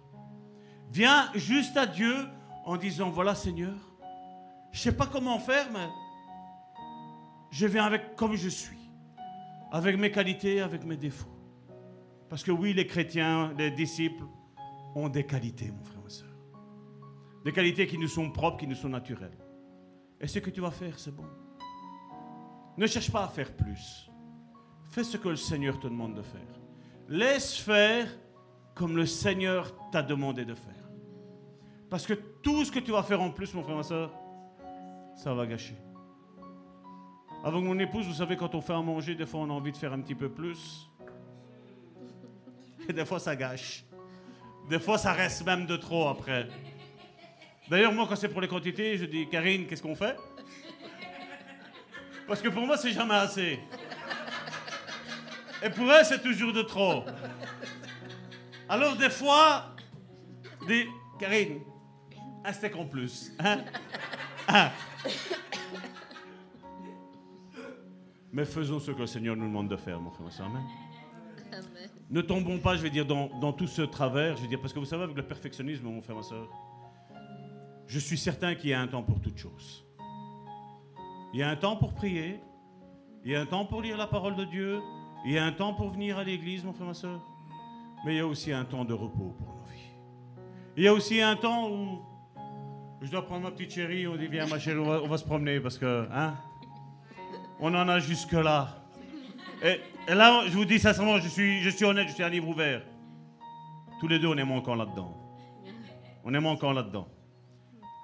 Viens 0.90 1.30
juste 1.34 1.74
à 1.78 1.86
Dieu 1.86 2.28
en 2.66 2.76
disant, 2.76 3.08
voilà 3.08 3.34
Seigneur, 3.34 3.78
je 4.72 4.78
ne 4.78 4.82
sais 4.82 4.92
pas 4.92 5.06
comment 5.06 5.38
faire, 5.38 5.68
mais 5.72 5.88
je 7.50 7.66
viens 7.66 7.84
avec 7.84 8.16
comme 8.16 8.34
je 8.34 8.48
suis, 8.48 8.90
avec 9.72 9.98
mes 9.98 10.10
qualités, 10.10 10.60
avec 10.60 10.84
mes 10.84 10.96
défauts. 10.96 11.36
Parce 12.28 12.44
que 12.44 12.50
oui, 12.52 12.72
les 12.72 12.86
chrétiens, 12.86 13.52
les 13.58 13.70
disciples 13.70 14.24
ont 14.94 15.08
des 15.08 15.24
qualités, 15.24 15.70
mon 15.70 15.84
frère, 15.84 16.00
ma 16.02 16.08
soeur. 16.08 16.28
Des 17.44 17.52
qualités 17.52 17.86
qui 17.86 17.98
nous 17.98 18.08
sont 18.08 18.30
propres, 18.30 18.58
qui 18.58 18.66
nous 18.66 18.74
sont 18.74 18.88
naturelles. 18.88 19.36
Et 20.20 20.26
ce 20.26 20.38
que 20.38 20.50
tu 20.50 20.60
vas 20.60 20.70
faire, 20.70 20.98
c'est 20.98 21.14
bon. 21.14 21.26
Ne 22.76 22.86
cherche 22.86 23.10
pas 23.10 23.24
à 23.24 23.28
faire 23.28 23.52
plus. 23.56 24.10
Fais 24.90 25.04
ce 25.04 25.16
que 25.16 25.28
le 25.28 25.36
Seigneur 25.36 25.78
te 25.80 25.88
demande 25.88 26.14
de 26.14 26.22
faire. 26.22 26.40
Laisse 27.08 27.56
faire 27.56 28.08
comme 28.74 28.96
le 28.96 29.06
Seigneur 29.06 29.74
t'a 29.90 30.02
demandé 30.02 30.44
de 30.44 30.54
faire. 30.54 30.88
Parce 31.88 32.06
que 32.06 32.14
tout 32.14 32.64
ce 32.64 32.70
que 32.70 32.78
tu 32.78 32.92
vas 32.92 33.02
faire 33.02 33.20
en 33.20 33.30
plus, 33.30 33.52
mon 33.54 33.62
frère, 33.62 33.76
ma 33.76 33.82
soeur, 33.82 34.12
ça 35.16 35.34
va 35.34 35.46
gâcher. 35.46 35.76
Avec 37.42 37.62
mon 37.62 37.78
épouse, 37.78 38.06
vous 38.06 38.14
savez, 38.14 38.36
quand 38.36 38.54
on 38.54 38.60
fait 38.60 38.74
à 38.74 38.80
manger, 38.80 39.14
des 39.14 39.26
fois 39.26 39.40
on 39.40 39.50
a 39.50 39.52
envie 39.52 39.72
de 39.72 39.76
faire 39.76 39.92
un 39.92 40.00
petit 40.00 40.14
peu 40.14 40.28
plus. 40.28 40.88
Et 42.88 42.92
des 42.92 43.04
fois 43.04 43.18
ça 43.18 43.34
gâche. 43.34 43.84
Des 44.68 44.78
fois 44.78 44.98
ça 44.98 45.12
reste 45.12 45.44
même 45.46 45.66
de 45.66 45.76
trop 45.76 46.08
après. 46.08 46.48
D'ailleurs, 47.70 47.92
moi, 47.92 48.04
quand 48.08 48.16
c'est 48.16 48.28
pour 48.28 48.40
les 48.40 48.48
quantités, 48.48 48.98
je 48.98 49.04
dis 49.04 49.28
Karine, 49.28 49.66
qu'est-ce 49.68 49.82
qu'on 49.82 49.94
fait? 49.94 50.16
Parce 52.26 52.42
que 52.42 52.48
pour 52.48 52.66
moi, 52.66 52.76
c'est 52.76 52.92
jamais 52.92 53.14
assez. 53.14 53.60
Et 55.62 55.70
pour 55.70 55.90
elle, 55.92 56.04
c'est 56.04 56.20
toujours 56.20 56.52
de 56.52 56.62
trop. 56.62 57.04
Alors, 58.68 58.96
des 58.96 59.08
fois, 59.08 59.76
dis 60.66 60.84
Karine, 61.20 61.60
un 62.44 62.52
steak 62.52 62.74
en 62.74 62.86
plus. 62.86 63.32
Hein? 63.38 64.72
Mais 68.32 68.44
faisons 68.44 68.78
ce 68.78 68.92
que 68.92 69.00
le 69.00 69.06
Seigneur 69.06 69.36
nous 69.36 69.46
demande 69.46 69.68
de 69.68 69.76
faire, 69.76 70.00
mon 70.00 70.10
frère, 70.10 70.24
ma 70.24 70.30
soeur. 70.30 70.46
Amen. 70.46 70.62
Ne 72.10 72.20
tombons 72.20 72.58
pas, 72.58 72.76
je 72.76 72.82
vais 72.82 72.90
dire, 72.90 73.06
dans, 73.06 73.28
dans 73.40 73.52
tout 73.52 73.66
ce 73.66 73.82
travers. 73.82 74.36
Je 74.36 74.42
vais 74.42 74.48
dire, 74.48 74.60
parce 74.60 74.72
que 74.72 74.78
vous 74.78 74.84
savez, 74.84 75.04
avec 75.04 75.16
le 75.16 75.22
perfectionnisme, 75.22 75.84
mon 75.84 76.00
frère, 76.02 76.16
ma 76.16 76.22
soeur, 76.22 76.48
je 77.86 77.98
suis 77.98 78.18
certain 78.18 78.54
qu'il 78.54 78.70
y 78.70 78.72
a 78.72 78.80
un 78.80 78.86
temps 78.86 79.02
pour 79.02 79.20
toutes 79.20 79.38
choses. 79.38 79.84
Il 81.32 81.40
y 81.40 81.42
a 81.42 81.50
un 81.50 81.56
temps 81.56 81.76
pour 81.76 81.92
prier. 81.92 82.40
Il 83.24 83.32
y 83.32 83.36
a 83.36 83.40
un 83.40 83.46
temps 83.46 83.64
pour 83.64 83.82
lire 83.82 83.96
la 83.96 84.06
parole 84.06 84.36
de 84.36 84.44
Dieu. 84.44 84.80
Il 85.24 85.32
y 85.32 85.38
a 85.38 85.44
un 85.44 85.52
temps 85.52 85.74
pour 85.74 85.90
venir 85.90 86.18
à 86.18 86.24
l'église, 86.24 86.64
mon 86.64 86.72
frère, 86.72 86.86
ma 86.86 86.94
soeur. 86.94 87.20
Mais 88.04 88.14
il 88.14 88.16
y 88.18 88.20
a 88.20 88.26
aussi 88.26 88.52
un 88.52 88.64
temps 88.64 88.84
de 88.84 88.94
repos 88.94 89.34
pour 89.38 89.48
nos 89.48 89.64
vies. 89.64 89.90
Il 90.76 90.84
y 90.84 90.88
a 90.88 90.94
aussi 90.94 91.20
un 91.20 91.36
temps 91.36 91.70
où 91.70 92.00
je 93.02 93.10
dois 93.10 93.26
prendre 93.26 93.42
ma 93.42 93.50
petite 93.50 93.72
chérie, 93.72 94.06
on 94.06 94.16
dit 94.16 94.26
viens 94.26 94.46
ma 94.46 94.58
chérie, 94.58 94.78
on 94.78 94.84
va, 94.84 95.02
on 95.02 95.08
va 95.08 95.18
se 95.18 95.24
promener 95.24 95.60
parce 95.60 95.78
que, 95.78 96.08
hein, 96.12 96.34
on 97.60 97.74
en 97.74 97.88
a 97.88 97.98
jusque 97.98 98.32
là. 98.32 98.82
Et, 99.62 99.80
et 100.08 100.14
là, 100.14 100.42
je 100.46 100.52
vous 100.52 100.64
dis 100.64 100.78
sincèrement, 100.78 101.18
je 101.18 101.28
suis, 101.28 101.60
je 101.60 101.70
suis 101.70 101.84
honnête, 101.84 102.08
je 102.08 102.14
suis 102.14 102.22
un 102.22 102.28
livre 102.28 102.48
ouvert. 102.48 102.82
Tous 104.00 104.08
les 104.08 104.18
deux, 104.18 104.28
on 104.28 104.36
est 104.36 104.44
manquants 104.44 104.74
là-dedans. 104.74 105.16
On 106.24 106.32
est 106.32 106.40
manquants 106.40 106.72
là-dedans. 106.72 107.08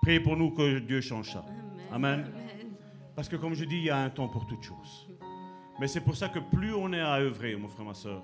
Priez 0.02 0.20
pour 0.20 0.36
nous 0.36 0.50
que 0.50 0.78
Dieu 0.78 1.00
change 1.00 1.32
ça. 1.32 1.44
Amen. 1.90 2.30
Parce 3.14 3.28
que 3.28 3.36
comme 3.36 3.54
je 3.54 3.64
dis, 3.64 3.76
il 3.76 3.84
y 3.84 3.90
a 3.90 3.98
un 3.98 4.10
temps 4.10 4.28
pour 4.28 4.46
toutes 4.46 4.62
choses. 4.62 5.08
Mais 5.80 5.88
c'est 5.88 6.00
pour 6.00 6.16
ça 6.16 6.28
que 6.28 6.38
plus 6.38 6.74
on 6.74 6.92
est 6.92 7.00
à 7.00 7.14
œuvrer, 7.14 7.56
mon 7.56 7.68
frère, 7.68 7.86
ma 7.86 7.94
soeur, 7.94 8.22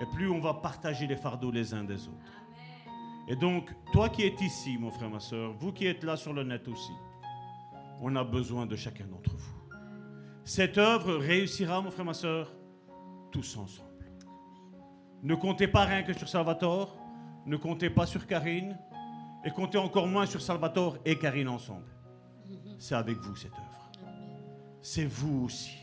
et 0.00 0.06
plus 0.14 0.30
on 0.30 0.40
va 0.40 0.54
partager 0.54 1.06
les 1.06 1.16
fardeaux 1.16 1.50
les 1.50 1.72
uns 1.74 1.84
des 1.84 2.06
autres. 2.08 2.32
Et 3.28 3.36
donc, 3.36 3.70
toi 3.92 4.08
qui 4.10 4.22
es 4.22 4.34
ici, 4.40 4.76
mon 4.78 4.90
frère, 4.90 5.08
ma 5.08 5.20
soeur, 5.20 5.54
vous 5.54 5.72
qui 5.72 5.86
êtes 5.86 6.04
là 6.04 6.16
sur 6.16 6.32
le 6.32 6.42
net 6.42 6.68
aussi, 6.68 6.92
on 8.00 8.14
a 8.16 8.24
besoin 8.24 8.66
de 8.66 8.76
chacun 8.76 9.06
d'entre 9.06 9.34
vous. 9.34 9.63
Cette 10.44 10.76
œuvre 10.76 11.16
réussira, 11.16 11.80
mon 11.80 11.90
frère, 11.90 12.04
ma 12.04 12.14
soeur, 12.14 12.52
tous 13.32 13.56
ensemble. 13.56 13.88
Ne 15.22 15.34
comptez 15.34 15.66
pas 15.66 15.84
rien 15.84 16.02
que 16.02 16.12
sur 16.12 16.28
Salvatore, 16.28 16.94
ne 17.46 17.56
comptez 17.56 17.88
pas 17.88 18.04
sur 18.04 18.26
Karine, 18.26 18.78
et 19.42 19.50
comptez 19.50 19.78
encore 19.78 20.06
moins 20.06 20.26
sur 20.26 20.42
Salvatore 20.42 20.98
et 21.06 21.18
Karine 21.18 21.48
ensemble. 21.48 21.88
C'est 22.78 22.94
avec 22.94 23.16
vous 23.18 23.34
cette 23.34 23.52
œuvre. 23.52 23.90
C'est 24.82 25.06
vous 25.06 25.46
aussi. 25.46 25.78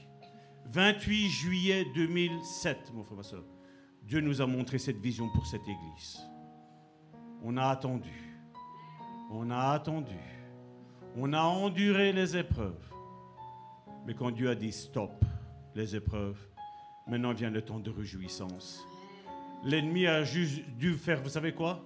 28 0.67 1.29
juillet 1.29 1.85
2007, 1.95 2.93
mon 2.93 3.03
frère, 3.03 3.17
ma 3.17 3.23
soeur, 3.23 3.43
Dieu 4.03 4.21
nous 4.21 4.41
a 4.41 4.47
montré 4.47 4.77
cette 4.77 4.97
vision 4.97 5.27
pour 5.29 5.47
cette 5.47 5.63
église. 5.63 6.19
On 7.43 7.57
a 7.57 7.65
attendu. 7.65 8.37
On 9.31 9.49
a 9.49 9.71
attendu. 9.71 10.19
On 11.17 11.33
a 11.33 11.41
enduré 11.41 12.13
les 12.13 12.37
épreuves. 12.37 12.90
Mais 14.05 14.13
quand 14.13 14.31
Dieu 14.31 14.49
a 14.49 14.55
dit 14.55 14.71
stop 14.71 15.23
les 15.75 15.95
épreuves, 15.95 16.39
maintenant 17.07 17.33
vient 17.33 17.49
le 17.49 17.61
temps 17.61 17.79
de 17.79 17.91
réjouissance. 17.91 18.85
L'ennemi 19.63 20.07
a 20.07 20.23
juste 20.23 20.63
dû 20.77 20.93
faire, 20.95 21.21
vous 21.21 21.29
savez 21.29 21.53
quoi? 21.53 21.83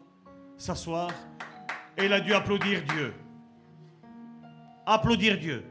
S'asseoir 0.58 1.12
et 1.98 2.06
il 2.06 2.14
a 2.14 2.20
dû 2.20 2.34
applaudir 2.34 2.84
Dieu. 2.84 3.14
Applaudir 4.86 5.38
Dieu. 5.38 5.66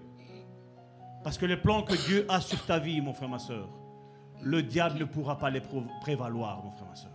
Parce 1.22 1.38
que 1.38 1.46
les 1.46 1.56
plans 1.56 1.82
que 1.82 1.94
Dieu 2.06 2.26
a 2.28 2.40
sur 2.40 2.64
ta 2.66 2.78
vie, 2.78 3.00
mon 3.00 3.14
frère, 3.14 3.28
ma 3.28 3.38
soeur, 3.38 3.68
le 4.42 4.62
diable 4.62 4.98
ne 4.98 5.04
pourra 5.04 5.38
pas 5.38 5.48
les 5.48 5.62
prévaloir, 6.02 6.62
mon 6.62 6.70
frère, 6.70 6.88
ma 6.88 6.96
soeur. 6.96 7.12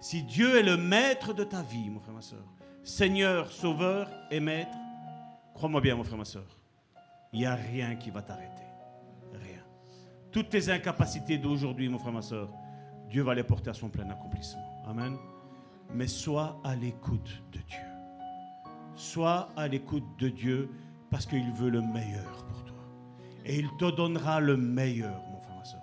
Si 0.00 0.22
Dieu 0.22 0.56
est 0.56 0.62
le 0.62 0.76
maître 0.76 1.32
de 1.34 1.42
ta 1.42 1.62
vie, 1.62 1.90
mon 1.90 1.98
frère, 1.98 2.14
ma 2.14 2.22
soeur, 2.22 2.44
Seigneur, 2.84 3.50
Sauveur 3.50 4.08
et 4.30 4.38
Maître, 4.40 4.76
crois-moi 5.54 5.80
bien, 5.80 5.96
mon 5.96 6.04
frère, 6.04 6.18
ma 6.18 6.24
soeur, 6.24 6.59
il 7.32 7.40
n'y 7.40 7.46
a 7.46 7.54
rien 7.54 7.96
qui 7.96 8.10
va 8.10 8.22
t'arrêter. 8.22 8.64
Rien. 9.32 9.62
Toutes 10.32 10.48
tes 10.48 10.70
incapacités 10.70 11.38
d'aujourd'hui, 11.38 11.88
mon 11.88 11.98
frère, 11.98 12.12
ma 12.12 12.22
soeur, 12.22 12.50
Dieu 13.08 13.22
va 13.22 13.34
les 13.34 13.42
porter 13.42 13.70
à 13.70 13.74
son 13.74 13.88
plein 13.88 14.08
accomplissement. 14.08 14.64
Amen. 14.86 15.16
Mais 15.92 16.06
sois 16.06 16.60
à 16.64 16.76
l'écoute 16.76 17.42
de 17.52 17.58
Dieu. 17.58 17.78
Sois 18.94 19.48
à 19.56 19.66
l'écoute 19.66 20.04
de 20.18 20.28
Dieu 20.28 20.70
parce 21.10 21.26
qu'il 21.26 21.50
veut 21.52 21.70
le 21.70 21.80
meilleur 21.80 22.44
pour 22.46 22.64
toi. 22.64 22.76
Et 23.44 23.58
il 23.58 23.68
te 23.78 23.90
donnera 23.90 24.40
le 24.40 24.56
meilleur, 24.56 25.22
mon 25.32 25.40
frère, 25.40 25.56
ma 25.56 25.64
soeur. 25.64 25.82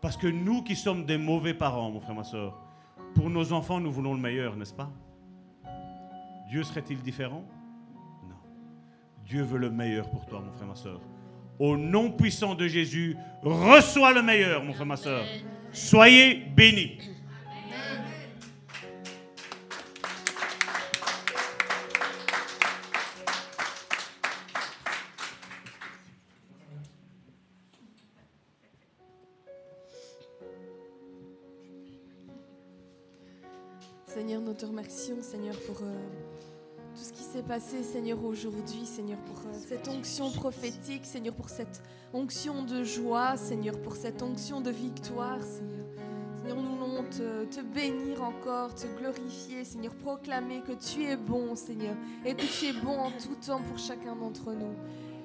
Parce 0.00 0.16
que 0.16 0.26
nous 0.26 0.62
qui 0.62 0.74
sommes 0.74 1.06
des 1.06 1.18
mauvais 1.18 1.54
parents, 1.54 1.90
mon 1.90 2.00
frère, 2.00 2.16
ma 2.16 2.24
soeur, 2.24 2.58
pour 3.14 3.30
nos 3.30 3.52
enfants, 3.52 3.78
nous 3.78 3.92
voulons 3.92 4.14
le 4.14 4.20
meilleur, 4.20 4.56
n'est-ce 4.56 4.74
pas? 4.74 4.90
Dieu 6.48 6.64
serait-il 6.64 7.00
différent? 7.02 7.44
Dieu 9.26 9.42
veut 9.42 9.58
le 9.58 9.70
meilleur 9.70 10.08
pour 10.10 10.26
toi, 10.26 10.40
mon 10.40 10.52
frère, 10.52 10.66
ma 10.66 10.74
soeur. 10.74 11.00
Au 11.58 11.76
nom 11.76 12.10
puissant 12.10 12.54
de 12.54 12.66
Jésus, 12.66 13.16
reçois 13.42 14.12
le 14.12 14.22
meilleur, 14.22 14.62
mon 14.64 14.72
frère, 14.72 14.86
ma 14.86 14.96
soeur. 14.96 15.24
Soyez 15.72 16.34
bénis. 16.54 16.98
Seigneur, 34.06 34.42
nous 34.42 34.52
te 34.52 34.66
remercions, 34.66 35.22
Seigneur, 35.22 35.54
pour 35.66 35.78
euh, 35.82 35.96
s'est 37.32 37.42
passé, 37.42 37.82
Seigneur, 37.82 38.22
aujourd'hui, 38.22 38.84
Seigneur, 38.84 39.18
pour 39.20 39.38
euh, 39.38 39.58
cette 39.66 39.88
onction 39.88 40.30
prophétique, 40.30 41.06
Seigneur, 41.06 41.34
pour 41.34 41.48
cette 41.48 41.82
onction 42.12 42.62
de 42.62 42.84
joie, 42.84 43.38
Seigneur, 43.38 43.80
pour 43.80 43.96
cette 43.96 44.22
onction 44.22 44.60
de 44.60 44.70
victoire, 44.70 45.40
Seigneur. 45.40 45.86
Seigneur, 46.36 46.56
nous 46.58 46.76
voulons 46.76 47.04
te, 47.04 47.46
te 47.46 47.60
bénir 47.62 48.22
encore, 48.22 48.74
te 48.74 48.86
glorifier, 48.98 49.64
Seigneur, 49.64 49.94
proclamer 49.94 50.60
que 50.60 50.72
tu 50.72 51.04
es 51.04 51.16
bon, 51.16 51.54
Seigneur, 51.54 51.94
et 52.26 52.34
que 52.34 52.44
tu 52.44 52.66
es 52.66 52.74
bon 52.74 52.98
en 52.98 53.10
tout 53.10 53.36
temps 53.46 53.62
pour 53.62 53.78
chacun 53.78 54.14
d'entre 54.14 54.52
nous. 54.52 54.74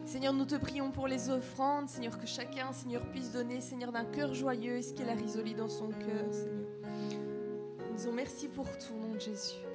Seigneur, 0.06 0.32
nous 0.32 0.46
te 0.46 0.56
prions 0.56 0.92
pour 0.92 1.10
les 1.10 1.30
offrandes, 1.30 1.90
Seigneur, 1.90 2.18
que 2.18 2.26
chacun, 2.26 2.72
Seigneur, 2.72 3.06
puisse 3.08 3.34
donner, 3.34 3.60
Seigneur, 3.60 3.92
d'un 3.92 4.06
cœur 4.06 4.34
joyeux 4.34 4.82
ce 4.82 4.94
qu'il 4.94 5.10
a 5.10 5.14
résolu 5.14 5.56
dans 5.56 5.68
son 5.68 5.90
cœur, 5.90 6.32
Seigneur. 6.32 6.70
Nous 7.90 7.98
disons 7.98 8.14
merci 8.14 8.48
pour 8.48 8.66
tout, 8.78 8.94
au 8.96 9.08
nom 9.08 9.14
de 9.14 9.20
Jésus. 9.20 9.67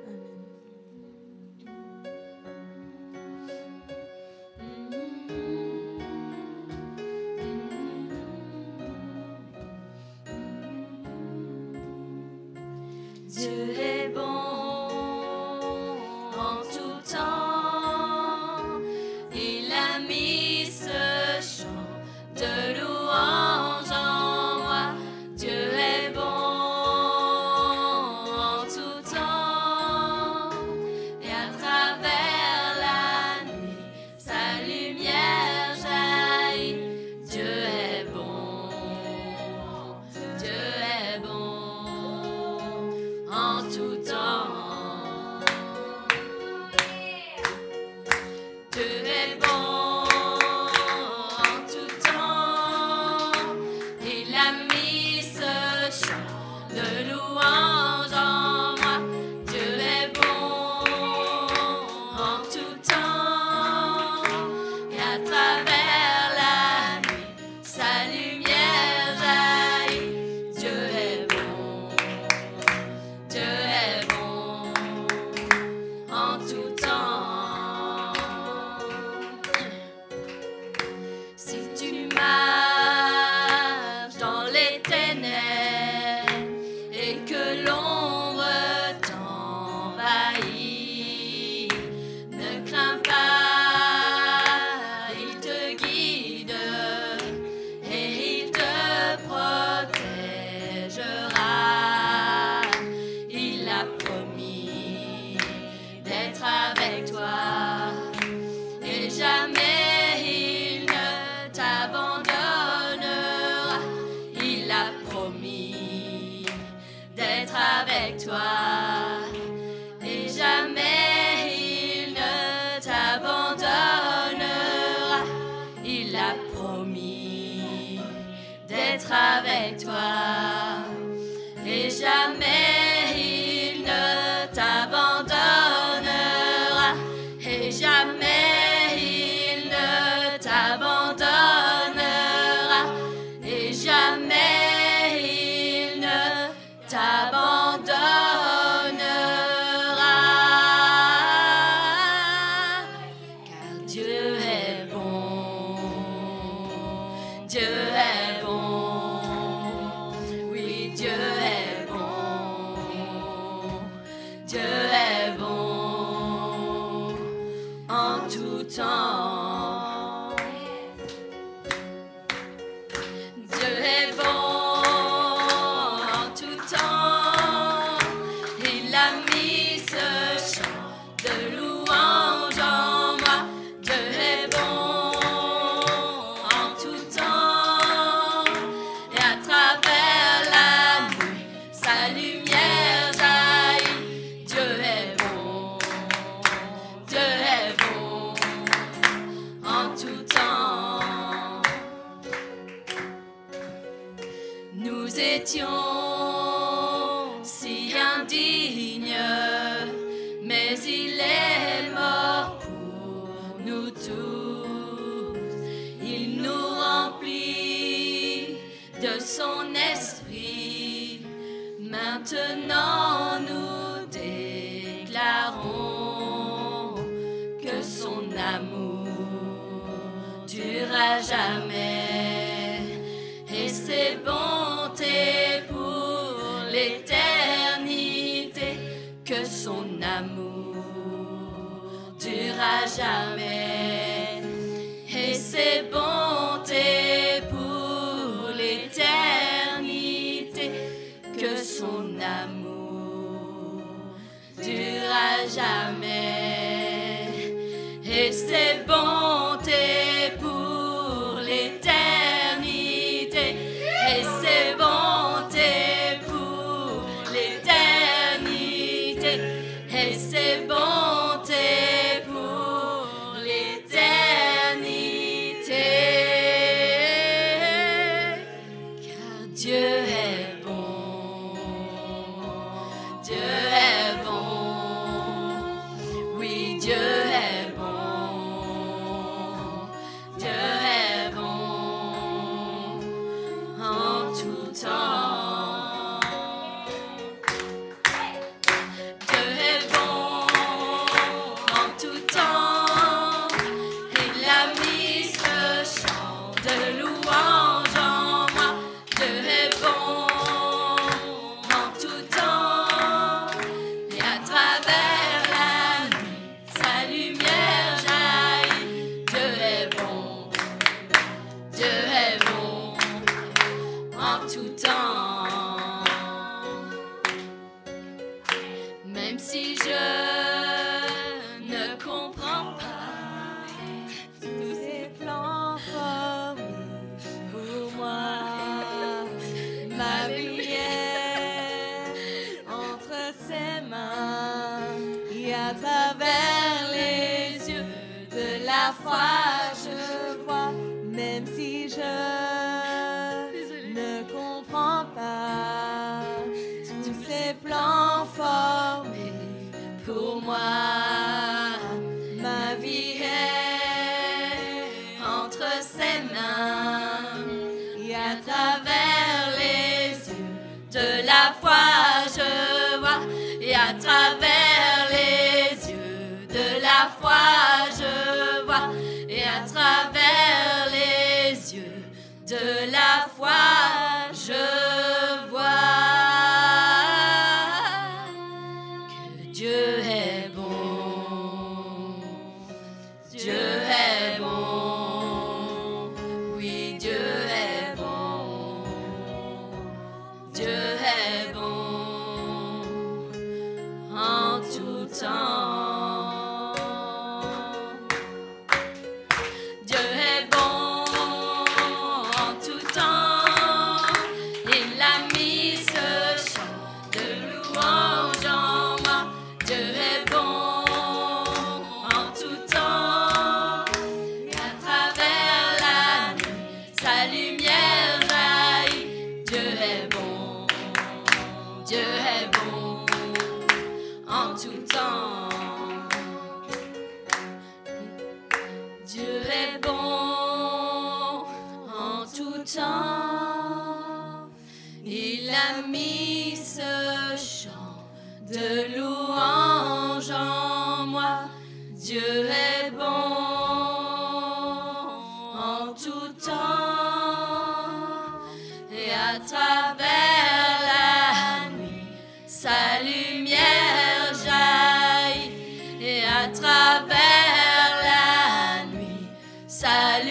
Sa 469.82 470.22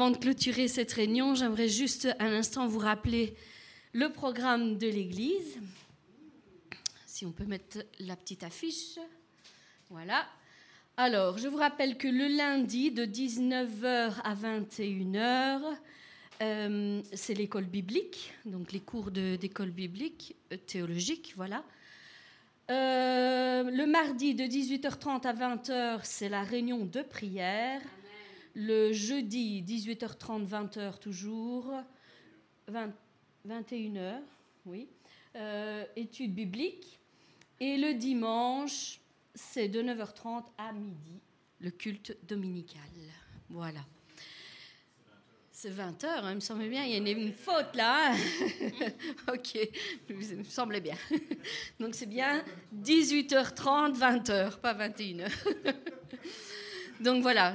Avant 0.00 0.12
de 0.12 0.16
clôturer 0.16 0.66
cette 0.66 0.92
réunion, 0.92 1.34
j'aimerais 1.34 1.68
juste 1.68 2.08
un 2.20 2.32
instant 2.32 2.66
vous 2.66 2.78
rappeler 2.78 3.34
le 3.92 4.10
programme 4.10 4.78
de 4.78 4.88
l'Église. 4.88 5.58
Si 7.04 7.26
on 7.26 7.32
peut 7.32 7.44
mettre 7.44 7.84
la 7.98 8.16
petite 8.16 8.42
affiche. 8.42 8.98
Voilà. 9.90 10.24
Alors, 10.96 11.36
je 11.36 11.48
vous 11.48 11.58
rappelle 11.58 11.98
que 11.98 12.08
le 12.08 12.34
lundi 12.34 12.90
de 12.90 13.04
19h 13.04 14.22
à 14.24 14.34
21h, 14.34 15.60
euh, 16.40 17.02
c'est 17.12 17.34
l'école 17.34 17.66
biblique, 17.66 18.32
donc 18.46 18.72
les 18.72 18.80
cours 18.80 19.10
d'école 19.10 19.70
biblique, 19.70 20.34
euh, 20.50 20.56
théologique, 20.56 21.34
voilà. 21.36 21.62
Euh, 22.70 23.64
le 23.64 23.84
mardi 23.84 24.34
de 24.34 24.44
18h30 24.44 25.26
à 25.26 25.34
20h, 25.34 26.00
c'est 26.04 26.30
la 26.30 26.42
réunion 26.42 26.86
de 26.86 27.02
prière. 27.02 27.82
Le 28.54 28.92
jeudi, 28.92 29.62
18h30, 29.62 30.46
20h 30.46 30.98
toujours. 30.98 31.72
20 32.68 32.92
21h, 33.48 34.20
oui. 34.66 34.88
Euh, 35.36 35.84
études 35.96 36.34
bibliques. 36.34 36.98
Et 37.60 37.76
le 37.76 37.94
dimanche, 37.94 39.00
c'est 39.34 39.68
de 39.68 39.82
9h30 39.82 40.44
à 40.58 40.72
midi, 40.72 41.20
le 41.60 41.70
culte 41.70 42.16
dominical. 42.26 42.80
Voilà. 43.48 43.80
C'est 45.52 45.70
20h, 45.70 46.06
hein, 46.06 46.30
il 46.30 46.36
me 46.36 46.40
semble 46.40 46.68
bien. 46.68 46.84
Il 46.84 46.90
y 46.92 46.94
a 46.94 46.96
une, 46.96 47.06
une 47.06 47.32
faute 47.34 47.74
là. 47.74 48.12
hein. 48.12 48.16
ok, 49.34 49.58
il 50.08 50.16
me 50.16 50.42
semblait 50.44 50.80
bien. 50.80 50.96
Donc 51.78 51.94
c'est 51.94 52.06
bien 52.06 52.42
18h30, 52.82 53.94
20h, 53.94 54.58
pas 54.60 54.74
21h. 54.74 55.30
Donc 57.00 57.22
voilà, 57.22 57.54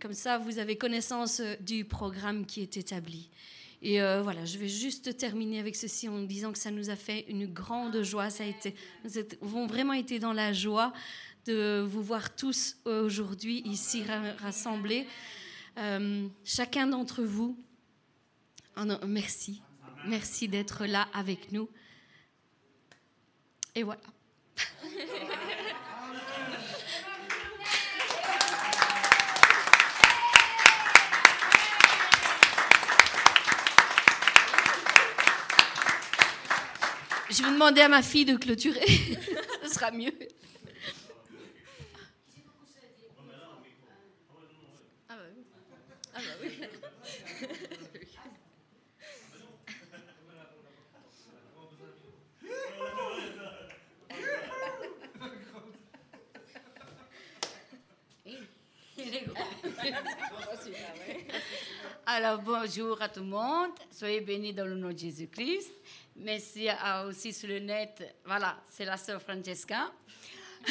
comme 0.00 0.12
ça 0.12 0.38
vous 0.38 0.58
avez 0.58 0.76
connaissance 0.76 1.40
euh, 1.40 1.54
du 1.60 1.84
programme 1.84 2.44
qui 2.46 2.60
est 2.62 2.76
établi. 2.76 3.30
Et 3.80 4.00
euh, 4.02 4.22
voilà, 4.22 4.44
je 4.44 4.58
vais 4.58 4.68
juste 4.68 5.16
terminer 5.16 5.58
avec 5.60 5.74
ceci 5.76 6.08
en 6.08 6.20
disant 6.22 6.52
que 6.52 6.58
ça 6.58 6.70
nous 6.70 6.90
a 6.90 6.96
fait 6.96 7.24
une 7.28 7.46
grande 7.46 8.02
joie. 8.02 8.30
Ça 8.30 8.44
a 8.44 8.46
été, 8.46 8.74
nous 9.04 9.10
avons 9.40 9.66
vraiment 9.66 9.92
été 9.92 10.18
dans 10.18 10.32
la 10.32 10.52
joie 10.52 10.92
de 11.46 11.80
vous 11.88 12.02
voir 12.02 12.34
tous 12.34 12.76
euh, 12.86 13.04
aujourd'hui 13.04 13.60
ici 13.64 14.04
ra- 14.04 14.32
rassemblés. 14.38 15.06
Chacun 16.44 16.86
d'entre 16.86 17.22
vous, 17.22 17.58
oh 18.76 18.82
merci, 19.06 19.62
merci 20.06 20.46
d'être 20.46 20.84
là 20.86 21.08
avec 21.14 21.50
nous. 21.50 21.68
Et 23.74 23.82
voilà. 23.82 24.02
Je 37.32 37.42
vais 37.42 37.50
demander 37.50 37.80
à 37.80 37.88
ma 37.88 38.02
fille 38.02 38.26
de 38.26 38.36
clôturer. 38.36 38.84
Ce 39.62 39.68
sera 39.70 39.90
mieux. 39.90 40.12
Ah 45.08 45.16
bah. 45.16 45.22
Ah 46.14 46.18
bah. 46.18 46.48
Alors 62.04 62.42
bonjour 62.42 63.00
à 63.00 63.08
tout 63.08 63.20
le 63.20 63.26
monde, 63.26 63.70
soyez 63.90 64.20
bénis 64.20 64.52
dans 64.52 64.66
le 64.66 64.74
nom 64.74 64.92
de 64.92 64.98
Jésus-Christ. 64.98 65.70
Merci 66.16 66.68
à- 66.68 67.06
aussi 67.06 67.32
sur 67.32 67.48
le 67.48 67.58
net, 67.58 68.16
voilà, 68.24 68.60
c'est 68.68 68.84
la 68.84 68.96
sœur 68.96 69.20
Francesca. 69.22 69.90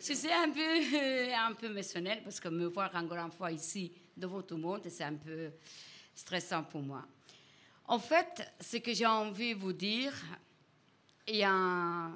Je 0.00 0.14
suis 0.14 0.32
un 0.32 0.50
peu, 0.50 0.60
euh, 0.60 1.34
un 1.36 1.52
peu 1.54 1.66
émotionnelle 1.66 2.22
parce 2.24 2.40
que 2.40 2.48
me 2.48 2.66
voir 2.66 2.90
encore 2.94 3.18
une 3.18 3.30
fois 3.30 3.52
ici 3.52 3.92
devant 4.16 4.42
tout 4.42 4.56
le 4.56 4.62
monde, 4.62 4.82
c'est 4.88 5.04
un 5.04 5.14
peu 5.14 5.50
stressant 6.14 6.64
pour 6.64 6.80
moi. 6.82 7.04
En 7.84 7.98
fait, 7.98 8.42
ce 8.60 8.78
que 8.78 8.92
j'ai 8.94 9.06
envie 9.06 9.54
de 9.54 9.60
vous 9.60 9.72
dire, 9.72 10.12
il 11.28 11.36
y 11.36 11.44
a, 11.44 12.10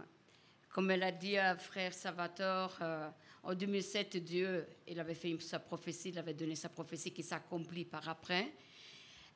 comme 0.71 0.91
elle 0.91 1.03
a 1.03 1.13
dit 1.13 1.37
à 1.37 1.57
frère 1.57 1.93
Salvatore, 1.93 2.77
euh, 2.81 3.09
en 3.43 3.55
2007, 3.55 4.17
Dieu, 4.17 4.67
il 4.89 4.99
avait 4.99 5.15
fait 5.15 5.37
sa 5.41 5.59
prophétie, 5.61 6.09
il 6.09 6.19
avait 6.19 6.35
donné 6.35 6.57
sa 6.57 6.69
prophétie 6.69 7.13
qui 7.13 7.23
s'accomplit 7.23 7.85
par 7.85 8.09
après. 8.09 8.53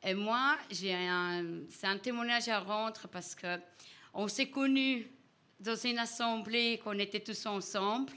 Et 0.03 0.15
moi, 0.15 0.57
c'est 0.71 0.95
un 0.95 1.99
témoignage 1.99 2.49
à 2.49 2.61
rendre 2.61 3.07
parce 3.13 3.35
que 3.35 3.59
on 4.15 4.29
s'est 4.29 4.49
connus 4.49 5.07
dans 5.59 5.77
une 5.77 5.99
assemblée 5.99 6.81
qu'on 6.83 6.99
était 6.99 7.21
tous 7.21 7.45
ensemble 7.45 8.13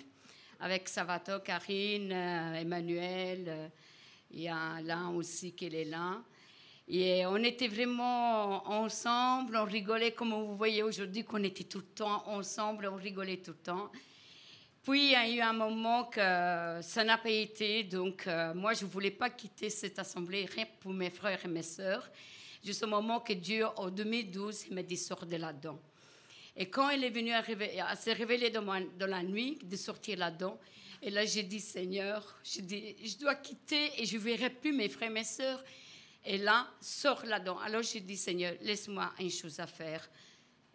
avec 0.62 0.88
Salvatore, 0.88 1.44
Karine, 1.44 2.12
euh, 2.12 2.54
Emmanuel. 2.62 3.46
euh, 3.48 3.68
il 4.32 4.42
y 4.42 4.48
a 4.48 4.76
Alain 4.78 5.10
aussi 5.10 5.54
qui 5.54 5.66
est 5.66 5.84
là. 5.84 6.24
Et 6.88 7.26
on 7.26 7.38
était 7.38 7.68
vraiment 7.68 8.68
ensemble, 8.68 9.58
on 9.58 9.66
rigolait 9.66 10.14
comme 10.14 10.34
vous 10.34 10.56
voyez 10.56 10.84
aujourd'hui 10.84 11.24
qu'on 11.24 11.44
était 11.44 11.66
tout 11.66 11.80
le 11.80 11.86
temps 11.86 12.24
ensemble, 12.28 12.88
on 12.92 12.96
rigolait 12.96 13.38
tout 13.38 13.52
le 13.52 13.58
temps. 13.58 13.92
Puis 14.84 15.06
il 15.06 15.12
y 15.12 15.16
a 15.16 15.30
eu 15.30 15.40
un 15.40 15.54
moment 15.54 16.04
que 16.04 16.20
ça 16.82 17.06
n'a 17.06 17.18
pas 17.18 17.30
été, 17.30 17.86
donc 17.86 18.28
euh, 18.28 18.54
moi 18.54 18.74
je 18.74 18.84
ne 18.84 18.90
voulais 18.90 19.12
pas 19.12 19.30
quitter 19.30 19.70
cette 19.70 19.98
assemblée 19.98 20.44
rien 20.44 20.66
pour 20.82 20.92
mes 20.92 21.10
frères 21.10 21.40
et 21.46 21.48
mes 21.48 21.64
sœurs. 21.64 22.10
Jusqu'au 22.62 22.88
moment 22.88 23.22
que 23.22 23.32
Dieu, 23.32 23.66
en 23.78 23.90
2012, 23.90 24.66
il 24.68 24.76
m'a 24.76 24.84
dit 24.84 24.98
sors 24.98 25.26
de 25.26 25.38
là-dedans. 25.38 25.80
Et 26.58 26.70
quand 26.70 26.90
il 26.90 27.02
est 27.02 27.10
venu 27.10 27.32
à, 27.32 27.96
se 27.96 28.10
révéler 28.10 28.50
dans, 28.50 28.66
la 29.08 29.24
nuit, 29.24 29.58
de 29.64 29.78
sortir 29.78 30.18
là-dedans, 30.18 30.60
et 31.02 31.10
là 31.10 31.26
j'ai 31.26 31.44
dit 31.44 31.62
Seigneur, 31.62 32.38
je, 32.44 32.60
dis, 32.60 32.98
je 33.06 33.18
dois 33.18 33.36
quitter 33.36 33.90
et 34.02 34.06
je 34.06 34.18
ne 34.18 34.22
verrai 34.22 34.50
plus 34.50 34.74
mes 34.74 34.90
frères 34.90 35.10
et 35.10 35.14
mes 35.14 35.24
sœurs. 35.24 35.64
Et 36.26 36.38
là, 36.38 36.68
sors 36.82 37.26
là-dedans. 37.26 37.58
Alors 37.60 37.84
j'ai 37.84 38.02
dit 38.02 38.18
Seigneur, 38.18 38.54
laisse-moi 38.60 39.14
une 39.18 39.32
chose 39.32 39.62
à 39.62 39.68
faire. 39.68 40.10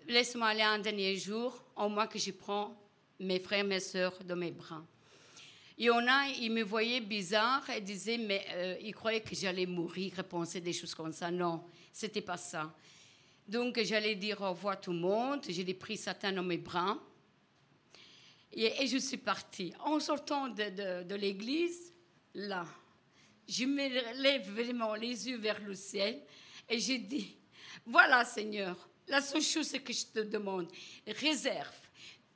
Laisse-moi 0.06 0.46
aller 0.46 0.62
un 0.62 0.78
dernier 0.78 1.14
jour, 1.16 1.62
au 1.76 1.90
moins 1.90 2.06
que 2.06 2.18
je 2.18 2.30
prends 2.30 2.74
mes 3.20 3.40
frères 3.40 3.60
et 3.60 3.68
mes 3.68 3.80
sœurs 3.80 4.18
dans 4.24 4.36
mes 4.36 4.50
bras. 4.50 4.84
Il 5.76 5.86
y 5.86 5.90
en 5.90 6.06
a, 6.08 6.26
ils 6.28 6.50
me 6.50 6.62
voyaient 6.62 7.00
bizarre 7.00 7.68
et 7.70 7.80
disaient, 7.80 8.18
mais 8.18 8.44
euh, 8.50 8.76
ils 8.82 8.94
croyaient 8.94 9.20
que 9.20 9.34
j'allais 9.34 9.66
mourir, 9.66 10.12
pensaient 10.24 10.60
des 10.60 10.72
choses 10.72 10.94
comme 10.94 11.12
ça. 11.12 11.30
Non, 11.30 11.62
c'était 11.92 12.20
pas 12.20 12.36
ça. 12.36 12.74
Donc 13.46 13.80
j'allais 13.82 14.16
dire 14.16 14.40
au 14.40 14.50
revoir 14.50 14.80
tout 14.80 14.92
le 14.92 14.98
monde. 14.98 15.40
J'ai 15.48 15.74
pris 15.74 15.96
Satan 15.96 16.32
dans 16.32 16.42
mes 16.42 16.58
bras. 16.58 16.98
Et, 18.52 18.86
je 18.86 18.98
suis 18.98 19.18
partie. 19.18 19.72
En 19.84 20.00
sortant 20.00 20.48
de, 20.48 21.04
de 21.04 21.14
l'église, 21.14 21.92
là, 22.34 22.66
je 23.46 23.64
me 23.64 24.20
lève 24.20 24.50
vraiment 24.50 24.94
les 24.94 25.28
yeux 25.28 25.38
vers 25.38 25.60
le 25.60 25.74
ciel 25.74 26.20
et 26.68 26.78
j'ai 26.80 26.98
dit, 26.98 27.36
voilà 27.86 28.24
Seigneur, 28.24 28.88
la 29.06 29.20
seule 29.22 29.42
chose 29.42 29.70
que 29.72 29.92
je 29.92 30.06
te 30.06 30.20
demande, 30.20 30.70
réserve 31.06 31.87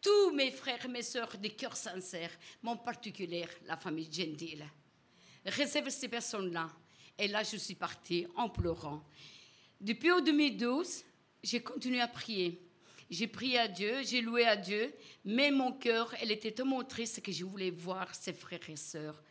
tous 0.02 0.32
mes 0.32 0.50
frères 0.50 0.84
et 0.84 0.89
mes 0.89 1.02
sœurs 1.02 1.39
de 1.39 1.48
cœur 1.48 1.76
sincère, 1.76 2.31
mon 2.62 2.76
particulier 2.76 3.47
la 3.66 3.76
famille 3.76 4.12
Gentile. 4.12 4.66
Réserve 5.47 5.89
ces 5.89 6.08
personnes-là. 6.08 6.68
Et 7.18 7.28
là, 7.28 7.42
je 7.42 7.56
suis 7.56 7.74
partie 7.74 8.26
en 8.36 8.48
pleurant. 8.48 9.02
Depuis 9.81 10.10
2012, 10.24 11.05
j'ai 11.42 11.60
continué 11.60 12.00
à 12.00 12.08
prier. 12.08 12.60
J'ai 13.10 13.26
prié 13.26 13.58
à 13.58 13.68
Dieu, 13.68 14.02
j'ai 14.02 14.22
loué 14.22 14.44
à 14.44 14.56
Dieu, 14.56 14.92
mais 15.24 15.50
mon 15.50 15.72
cœur, 15.72 16.14
elle 16.20 16.32
était 16.32 16.52
tellement 16.52 16.82
triste 16.82 17.20
que 17.22 17.31
je 17.31 17.44
voulais 17.44 17.70
voir 17.70 18.14
ses 18.14 18.32
frères 18.32 18.68
et 18.68 18.76
sœurs. 18.76 19.22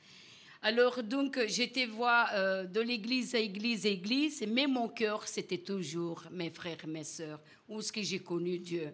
Alors 0.61 1.01
donc 1.01 1.39
j'étais 1.47 1.87
voir 1.87 2.29
euh, 2.33 2.65
de 2.65 2.81
l'église 2.81 3.33
à 3.33 3.39
église 3.39 3.87
à 3.87 3.89
église, 3.89 4.43
mais 4.47 4.67
mon 4.67 4.87
cœur 4.87 5.27
c'était 5.27 5.57
toujours 5.57 6.23
mes 6.29 6.51
frères 6.51 6.77
et 6.83 6.87
mes 6.87 7.03
sœurs, 7.03 7.41
où 7.67 7.81
ce 7.81 7.91
que 7.91 8.03
j'ai 8.03 8.19
connu 8.19 8.59
Dieu? 8.59 8.93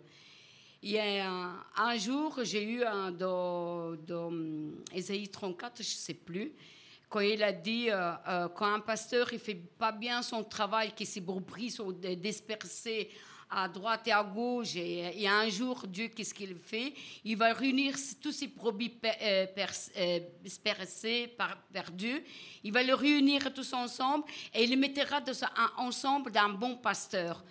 Y 0.84 0.98
a 1.00 1.54
un, 1.76 1.98
jour, 1.98 2.40
j'ai 2.44 2.64
eu 2.64 2.84
un 2.84 3.12
dans, 3.12 3.96
dans 3.96 4.32
Ésaïe 4.94 5.28
34, 5.28 5.78
je 5.78 5.82
ne 5.82 5.86
sais 5.86 6.14
plus, 6.14 6.54
quand 7.10 7.22
il 7.22 7.42
a 7.42 7.52
dit 7.52 7.90
euh, 7.90 8.12
euh, 8.28 8.48
quand 8.50 8.74
un 8.74 8.80
pasteur 8.80 9.32
il 9.32 9.40
fait 9.40 9.56
pas 9.56 9.92
bien 9.92 10.22
son 10.22 10.44
travail, 10.44 10.94
que 10.94 11.06
ses 11.06 11.22
brebis 11.22 11.72
sont 11.72 11.92
dispersés 11.92 13.10
à 13.50 13.68
droite 13.70 14.08
et 14.08 14.12
à 14.12 14.24
gauche. 14.24 14.76
Et, 14.76 15.28
un 15.28 15.50
jour, 15.50 15.88
Dieu, 15.88 16.10
qu'est-ce 16.10 16.34
qu'il 16.34 16.56
fait? 16.58 16.94
Il 17.24 17.38
va 17.38 17.54
réunir 17.54 17.96
tous 18.22 18.34
ces 18.34 18.48
brebis 18.48 18.94
euh, 19.06 20.20
dispersés, 20.44 21.36
perdus. 21.72 22.24
Il 22.64 22.74
va 22.74 22.84
les 22.84 22.94
réunir 22.94 23.54
tous 23.54 23.72
ensemble 23.74 24.26
et 24.54 24.64
il 24.64 24.70
les 24.70 24.76
mettra 24.76 25.22
ensemble 25.78 26.32
d'un 26.32 26.50
bon 26.50 26.76
pasteur. 26.76 27.44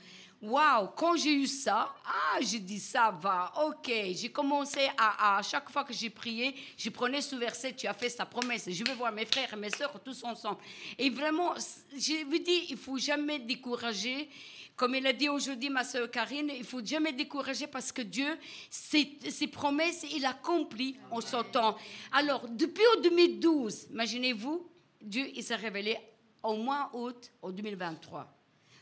Waouh, 0.43 0.89
quand 0.95 1.17
j'ai 1.17 1.33
eu 1.33 1.47
ça, 1.47 1.95
ah, 2.05 2.39
j'ai 2.41 2.59
dit 2.59 2.79
ça 2.79 3.11
va, 3.11 3.53
ok. 3.65 3.91
J'ai 4.13 4.31
commencé 4.31 4.81
à, 4.99 5.39
à, 5.39 5.43
chaque 5.43 5.71
fois 5.71 5.83
que 5.83 5.95
j'ai 5.95 6.11
prié, 6.11 6.55
je 6.77 6.91
prenais 6.91 7.23
ce 7.23 7.37
verset, 7.37 7.73
tu 7.73 7.87
as 7.87 7.95
fait 7.95 8.11
sa 8.11 8.27
promesse, 8.27 8.69
je 8.71 8.85
vais 8.85 8.95
voir 8.95 9.13
mes 9.13 9.25
frères 9.25 9.55
et 9.55 9.57
mes 9.57 9.71
soeurs 9.71 9.99
tous 10.01 10.23
ensemble. 10.25 10.59
Et 10.99 11.09
vraiment, 11.09 11.55
je 11.97 12.25
vous 12.27 12.39
dis, 12.39 12.67
il 12.69 12.77
faut 12.77 12.99
jamais 12.99 13.39
décourager. 13.39 14.29
Comme 14.77 14.95
il 14.95 15.07
a 15.07 15.15
dit 15.15 15.31
aujourd'hui 15.31 15.71
ma 15.71 15.85
soeur 15.85 16.11
Karine, 16.11 16.53
il 16.55 16.65
faut 16.65 16.85
jamais 16.85 17.13
décourager 17.13 17.67
parce 17.67 17.91
que 17.91 18.03
Dieu, 18.03 18.39
ses, 18.69 19.19
ses 19.31 19.47
promesses, 19.47 20.05
il 20.15 20.27
accomplit 20.27 20.99
en 21.11 21.23
son 21.23 21.45
temps. 21.45 21.79
Alors, 22.13 22.47
depuis 22.47 22.85
2012, 23.03 23.87
imaginez-vous, 23.91 24.69
Dieu, 25.01 25.31
il 25.35 25.43
s'est 25.43 25.57
révélé 25.57 25.97
au 26.43 26.57
mois 26.57 26.91
août 26.93 27.33
au 27.41 27.51
2023. 27.51 28.36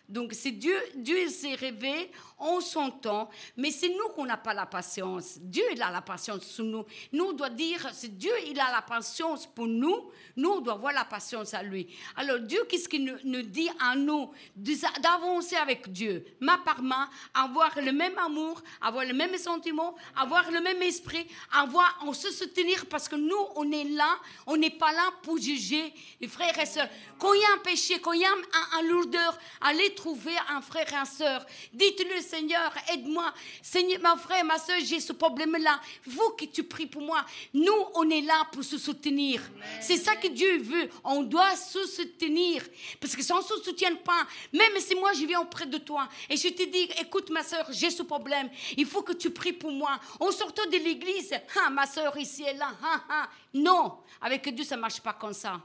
Donc 0.08 0.32
c'est 0.34 0.50
Dieu, 0.50 0.76
Dieu 0.96 1.28
s'est 1.28 1.54
révélé 1.54 2.10
en 2.36 2.60
son 2.60 2.90
temps, 2.90 3.30
mais 3.56 3.70
c'est 3.70 3.88
nous 3.88 4.08
qu'on 4.14 4.26
n'a 4.26 4.36
pas 4.36 4.52
la 4.52 4.66
patience. 4.66 5.38
Dieu, 5.40 5.64
il 5.72 5.80
a 5.80 5.90
la 5.90 6.02
patience 6.02 6.42
sur 6.42 6.64
nous. 6.64 6.84
Nous, 7.12 7.24
on 7.24 7.32
doit 7.32 7.48
dire, 7.48 7.88
c'est 7.92 8.18
Dieu, 8.18 8.32
il 8.46 8.60
a 8.60 8.70
la 8.70 8.82
patience 8.82 9.46
pour 9.46 9.66
nous. 9.66 10.10
Nous, 10.36 10.50
on 10.50 10.60
doit 10.60 10.74
avoir 10.74 10.92
la 10.92 11.06
patience 11.06 11.54
à 11.54 11.62
lui. 11.62 11.88
Alors 12.16 12.38
Dieu, 12.40 12.64
qu'est-ce 12.68 12.88
qu'il 12.88 13.18
nous, 13.24 13.42
dit 13.42 13.70
à 13.80 13.96
nous? 13.96 14.30
D'avancer 14.56 15.56
avec 15.56 15.90
Dieu, 15.90 16.24
main 16.40 16.58
par 16.58 16.82
main, 16.82 17.08
avoir 17.32 17.70
le 17.80 17.92
même 17.92 18.18
amour, 18.18 18.62
avoir 18.82 19.06
le 19.06 19.14
même 19.14 19.36
sentiment, 19.38 19.94
avoir 20.14 20.50
le 20.50 20.60
même 20.60 20.82
esprit, 20.82 21.26
avoir, 21.52 21.98
on 22.06 22.12
se 22.12 22.30
soutenir 22.30 22.86
parce 22.86 23.08
que 23.08 23.16
nous, 23.16 23.46
on 23.56 23.70
est 23.72 23.84
là, 23.84 24.18
on 24.46 24.56
n'est 24.56 24.70
pas 24.70 24.92
là 24.92 25.12
pour 25.22 25.38
juger 25.38 25.94
les 26.20 26.28
frères 26.28 26.58
et 26.58 26.66
sœurs. 26.66 26.88
Quand 27.18 27.32
il 27.32 27.40
y 27.40 27.44
a 27.44 27.54
un 27.54 27.58
péché, 27.58 28.00
quand 28.00 28.12
il 28.12 28.20
y 28.20 28.24
a 28.24 28.28
un, 28.28 28.78
un 28.78 28.82
lourdeur, 28.82 29.38
allez 29.62 29.93
trouver 29.94 30.34
un 30.48 30.60
frère 30.60 30.86
et 30.92 30.96
une 30.96 31.04
sœur. 31.04 31.46
Dites-le, 31.72 32.20
Seigneur, 32.20 32.72
aide-moi. 32.92 33.32
Seigneur, 33.62 34.00
ma 34.00 34.16
frère, 34.16 34.44
ma 34.44 34.58
soeur, 34.58 34.78
j'ai 34.84 35.00
ce 35.00 35.12
problème-là. 35.12 35.80
Vous 36.06 36.30
qui 36.30 36.48
tu 36.48 36.62
pries 36.64 36.86
pour 36.86 37.02
moi. 37.02 37.24
Nous, 37.52 37.72
on 37.94 38.08
est 38.10 38.20
là 38.20 38.46
pour 38.52 38.64
se 38.64 38.78
soutenir. 38.78 39.40
C'est 39.80 39.96
ça 39.96 40.16
que 40.16 40.28
Dieu 40.28 40.58
veut. 40.58 40.90
On 41.02 41.22
doit 41.22 41.56
se 41.56 41.84
soutenir. 41.86 42.62
Parce 43.00 43.16
que 43.16 43.22
si 43.22 43.32
on 43.32 43.38
ne 43.38 43.42
se 43.42 43.56
soutient 43.62 43.94
pas, 43.96 44.26
même 44.52 44.78
si 44.78 44.94
moi 44.94 45.12
je 45.12 45.24
viens 45.24 45.40
auprès 45.40 45.66
de 45.66 45.78
toi 45.78 46.08
et 46.28 46.36
je 46.36 46.48
te 46.48 46.62
dis, 46.64 46.88
écoute 47.00 47.30
ma 47.30 47.42
soeur, 47.42 47.66
j'ai 47.70 47.90
ce 47.90 48.02
problème. 48.02 48.50
Il 48.76 48.86
faut 48.86 49.02
que 49.02 49.12
tu 49.12 49.30
pries 49.30 49.52
pour 49.52 49.70
moi. 49.70 49.98
En 50.20 50.30
sortant 50.30 50.66
de 50.66 50.76
l'église, 50.76 51.32
ah, 51.62 51.70
ma 51.70 51.86
soeur 51.86 52.16
ici 52.18 52.44
et 52.44 52.54
là, 52.54 52.70
ah, 52.82 53.00
ah. 53.08 53.28
non. 53.52 53.98
Avec 54.20 54.48
Dieu, 54.54 54.64
ça 54.64 54.76
ne 54.76 54.80
marche 54.80 55.00
pas 55.00 55.12
comme 55.12 55.32
ça. 55.32 55.60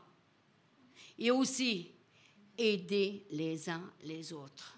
Et 1.17 1.32
aussi, 1.32 1.91
aider 2.60 3.26
les 3.32 3.70
uns 3.70 3.92
les 4.04 4.34
autres. 4.34 4.78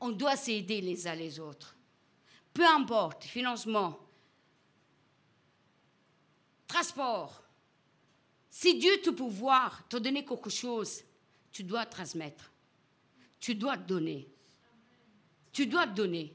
On 0.00 0.10
doit 0.10 0.36
s'aider 0.36 0.80
les 0.80 1.08
uns 1.08 1.14
les 1.14 1.40
autres. 1.40 1.74
Peu 2.54 2.64
importe, 2.64 3.24
financement, 3.24 3.98
transport. 6.66 7.42
Si 8.50 8.78
Dieu 8.78 9.00
te 9.02 9.10
pouvoir 9.10 9.88
te 9.88 9.96
donner 9.96 10.24
quelque 10.24 10.50
chose, 10.50 11.02
tu 11.50 11.64
dois 11.64 11.86
transmettre. 11.86 12.52
Tu 13.40 13.54
dois 13.54 13.76
donner. 13.76 14.28
Tu 15.52 15.66
dois 15.66 15.86
donner. 15.86 16.34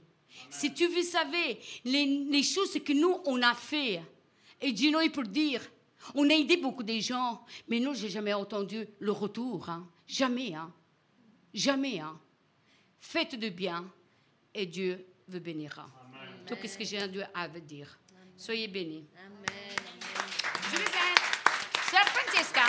Si 0.49 0.73
tu 0.73 0.87
veux 0.87 1.03
savoir 1.03 1.41
les, 1.85 2.05
les, 2.05 2.43
choses 2.43 2.73
que 2.83 2.93
nous, 2.93 3.21
on 3.25 3.41
a 3.41 3.53
fait, 3.53 4.01
et 4.59 4.71
Dieu, 4.71 4.91
il 5.03 5.11
peut 5.11 5.27
dire, 5.27 5.61
on 6.15 6.29
a 6.29 6.33
aidé 6.33 6.57
beaucoup 6.57 6.83
de 6.83 6.99
gens, 6.99 7.45
mais 7.67 7.79
nous, 7.79 7.93
j'ai 7.93 8.09
jamais 8.09 8.33
entendu 8.33 8.87
le 8.99 9.11
retour. 9.11 9.69
Hein. 9.69 9.87
Jamais. 10.07 10.53
Hein. 10.53 10.71
Jamais. 11.53 11.99
Hein. 11.99 12.19
Faites 12.99 13.35
de 13.35 13.49
bien 13.49 13.85
et 14.53 14.65
Dieu 14.65 15.05
vous 15.27 15.39
bénira. 15.39 15.89
Tout 16.45 16.55
ce 16.65 16.77
que 16.77 16.83
j'ai 16.83 16.99
à 17.33 17.47
vous 17.47 17.59
dire. 17.59 17.99
Soyez 18.35 18.67
bénis. 18.67 19.07
Amen. 19.17 19.35
Je 20.71 20.75
vous 20.75 20.81
aime. 20.81 21.15
Sœur 21.89 22.05
Francesca. 22.07 22.63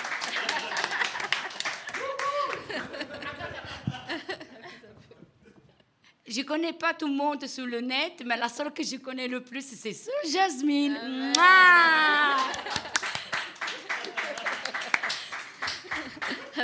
Je 6.27 6.41
ne 6.41 6.45
connais 6.45 6.73
pas 6.73 6.95
tout 6.95 7.07
le 7.07 7.15
monde 7.15 7.47
sur 7.47 7.67
le 7.67 7.81
net, 7.81 8.23
mais 8.25 8.37
la 8.37 8.49
seule 8.49 8.73
que 8.73 8.83
je 8.83 8.97
connais 8.97 9.29
le 9.29 9.43
plus, 9.43 9.65
c'est 9.65 9.93
Sœur 9.93 10.15
Jasmine. 10.31 11.33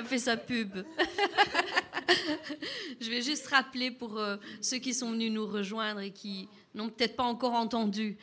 Fait 0.04 0.18
sa 0.18 0.36
pub. 0.36 0.74
Je 3.00 3.10
vais 3.10 3.22
juste 3.22 3.46
rappeler 3.48 3.90
pour 3.90 4.18
euh, 4.18 4.36
ceux 4.60 4.78
qui 4.78 4.94
sont 4.94 5.12
venus 5.12 5.32
nous 5.32 5.46
rejoindre 5.46 6.00
et 6.00 6.10
qui 6.10 6.48
n'ont 6.74 6.88
peut-être 6.88 7.16
pas 7.16 7.24
encore 7.24 7.54
entendu, 7.54 8.16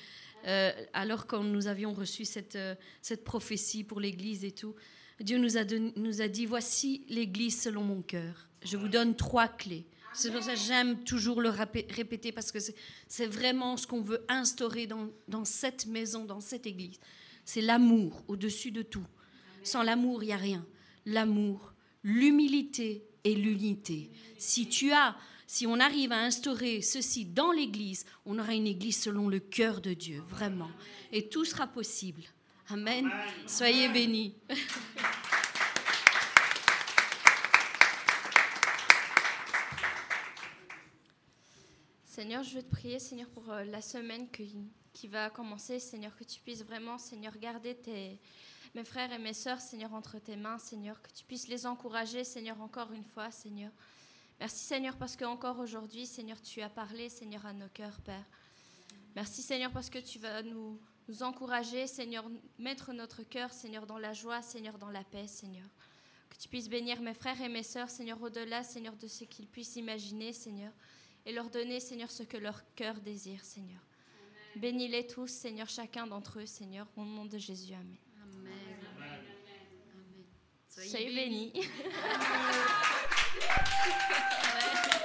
euh, 0.46 0.72
alors 0.94 1.28
quand 1.28 1.44
nous 1.44 1.68
avions 1.68 1.94
reçu 1.94 2.26
cette, 2.26 2.56
euh, 2.56 2.76
cette 3.02 3.24
prophétie 3.24 3.84
pour 3.84 4.00
l'Église 4.00 4.44
et 4.44 4.52
tout, 4.52 4.76
Dieu 5.20 5.38
nous 5.38 5.58
a, 5.58 5.64
nous 5.96 6.22
a 6.22 6.28
dit, 6.28 6.46
voici 6.46 7.04
l'Église 7.10 7.62
selon 7.62 7.84
mon 7.84 8.02
cœur. 8.02 8.48
Je 8.64 8.78
vous 8.78 8.88
donne 8.88 9.16
trois 9.16 9.48
clés. 9.48 9.86
C'est 10.14 10.32
pour 10.32 10.42
ça 10.42 10.54
que 10.54 10.60
j'aime 10.60 11.04
toujours 11.04 11.42
le 11.42 11.50
répéter 11.50 12.32
parce 12.32 12.52
que 12.52 12.60
c'est 13.08 13.28
vraiment 13.28 13.78
ce 13.78 13.86
qu'on 13.86 14.02
veut 14.02 14.26
instaurer 14.30 14.88
dans, 14.88 15.10
dans 15.28 15.46
cette 15.46 15.86
maison, 15.86 16.26
dans 16.26 16.40
cette 16.40 16.66
Église. 16.66 17.00
C'est 17.46 17.62
l'amour 17.62 18.24
au-dessus 18.28 18.72
de 18.72 18.82
tout. 18.82 19.06
Sans 19.64 19.84
l'amour, 19.84 20.24
il 20.24 20.28
n'y 20.28 20.34
a 20.34 20.38
rien 20.38 20.66
l'amour, 21.08 21.74
l'humilité 22.04 23.08
et 23.24 23.34
l'unité. 23.34 24.12
Si 24.38 24.68
tu 24.68 24.92
as, 24.92 25.16
si 25.48 25.66
on 25.66 25.80
arrive 25.80 26.12
à 26.12 26.20
instaurer 26.20 26.82
ceci 26.82 27.26
dans 27.26 27.52
l'Église, 27.52 28.06
on 28.26 28.38
aura 28.38 28.54
une 28.54 28.68
Église 28.68 29.02
selon 29.02 29.30
le 29.30 29.40
cœur 29.40 29.80
de 29.82 29.94
Dieu, 29.94 30.22
vraiment. 30.28 30.70
Et 31.12 31.30
tout 31.30 31.46
sera 31.46 31.66
possible. 31.66 32.24
Amen. 32.70 33.10
Soyez 33.48 33.88
bénis. 33.88 34.36
Seigneur, 42.04 42.44
je 42.44 42.56
veux 42.56 42.64
te 42.64 42.72
prier, 42.72 43.00
Seigneur, 43.00 43.30
pour 43.30 43.50
euh, 43.52 43.64
la 43.64 43.80
semaine 43.80 44.30
qui, 44.30 44.58
qui 44.92 45.08
va 45.08 45.30
commencer, 45.30 45.80
Seigneur, 45.80 46.14
que 46.18 46.26
tu 46.26 46.42
puisses 46.42 46.66
vraiment, 46.66 46.98
Seigneur, 46.98 47.38
garder 47.38 47.76
tes, 47.76 48.20
mes 48.78 48.84
frères 48.84 49.12
et 49.12 49.18
mes 49.18 49.34
sœurs, 49.34 49.60
Seigneur, 49.60 49.92
entre 49.96 50.20
tes 50.20 50.36
mains, 50.36 50.60
Seigneur, 50.60 51.02
que 51.02 51.10
tu 51.12 51.24
puisses 51.24 51.48
les 51.48 51.66
encourager, 51.66 52.24
Seigneur, 52.24 52.62
encore 52.62 52.92
une 52.92 53.04
fois, 53.04 53.32
Seigneur. 53.32 53.72
Merci, 54.40 54.64
Seigneur, 54.64 54.96
parce 54.98 55.16
que 55.16 55.26
encore 55.26 55.58
aujourd'hui, 55.58 56.06
Seigneur, 56.06 56.40
tu 56.40 56.62
as 56.62 56.70
parlé, 56.70 57.10
Seigneur, 57.10 57.44
à 57.48 57.54
nos 57.54 57.70
cœurs, 57.70 58.00
Père. 58.02 58.24
Merci, 59.16 59.42
Seigneur, 59.42 59.72
parce 59.72 59.90
que 59.90 59.98
tu 59.98 60.20
vas 60.20 60.44
nous, 60.44 60.80
nous 61.08 61.24
encourager, 61.24 61.88
Seigneur, 61.88 62.30
mettre 62.60 62.94
notre 62.94 63.24
cœur, 63.24 63.52
Seigneur, 63.52 63.88
dans 63.88 63.98
la 63.98 64.14
joie, 64.14 64.44
Seigneur, 64.44 64.78
dans 64.78 64.92
la 64.92 65.04
paix, 65.04 65.26
Seigneur. 65.26 65.66
Que 66.30 66.38
tu 66.38 66.48
puisses 66.48 66.70
bénir 66.70 67.02
mes 67.02 67.16
frères 67.16 67.42
et 67.42 67.50
mes 67.50 67.64
sœurs, 67.64 67.90
Seigneur, 67.90 68.22
au-delà, 68.22 68.62
Seigneur, 68.62 68.96
de 68.96 69.08
ce 69.08 69.24
qu'ils 69.24 69.48
puissent 69.48 69.76
imaginer, 69.78 70.34
Seigneur, 70.34 70.72
et 71.26 71.32
leur 71.32 71.50
donner, 71.50 71.80
Seigneur, 71.80 72.12
ce 72.12 72.22
que 72.22 72.38
leur 72.38 72.62
cœur 72.76 73.02
désire, 73.02 73.44
Seigneur. 73.44 73.82
Bénis-les 74.56 75.08
tous, 75.08 75.32
Seigneur, 75.32 75.68
chacun 75.68 76.06
d'entre 76.06 76.42
eux, 76.42 76.46
Seigneur, 76.46 76.86
au 76.96 77.04
nom 77.04 77.26
de 77.26 77.40
Jésus. 77.40 77.74
Amen. 77.74 77.98
Soyez, 80.86 81.16
bénis. 81.16 81.52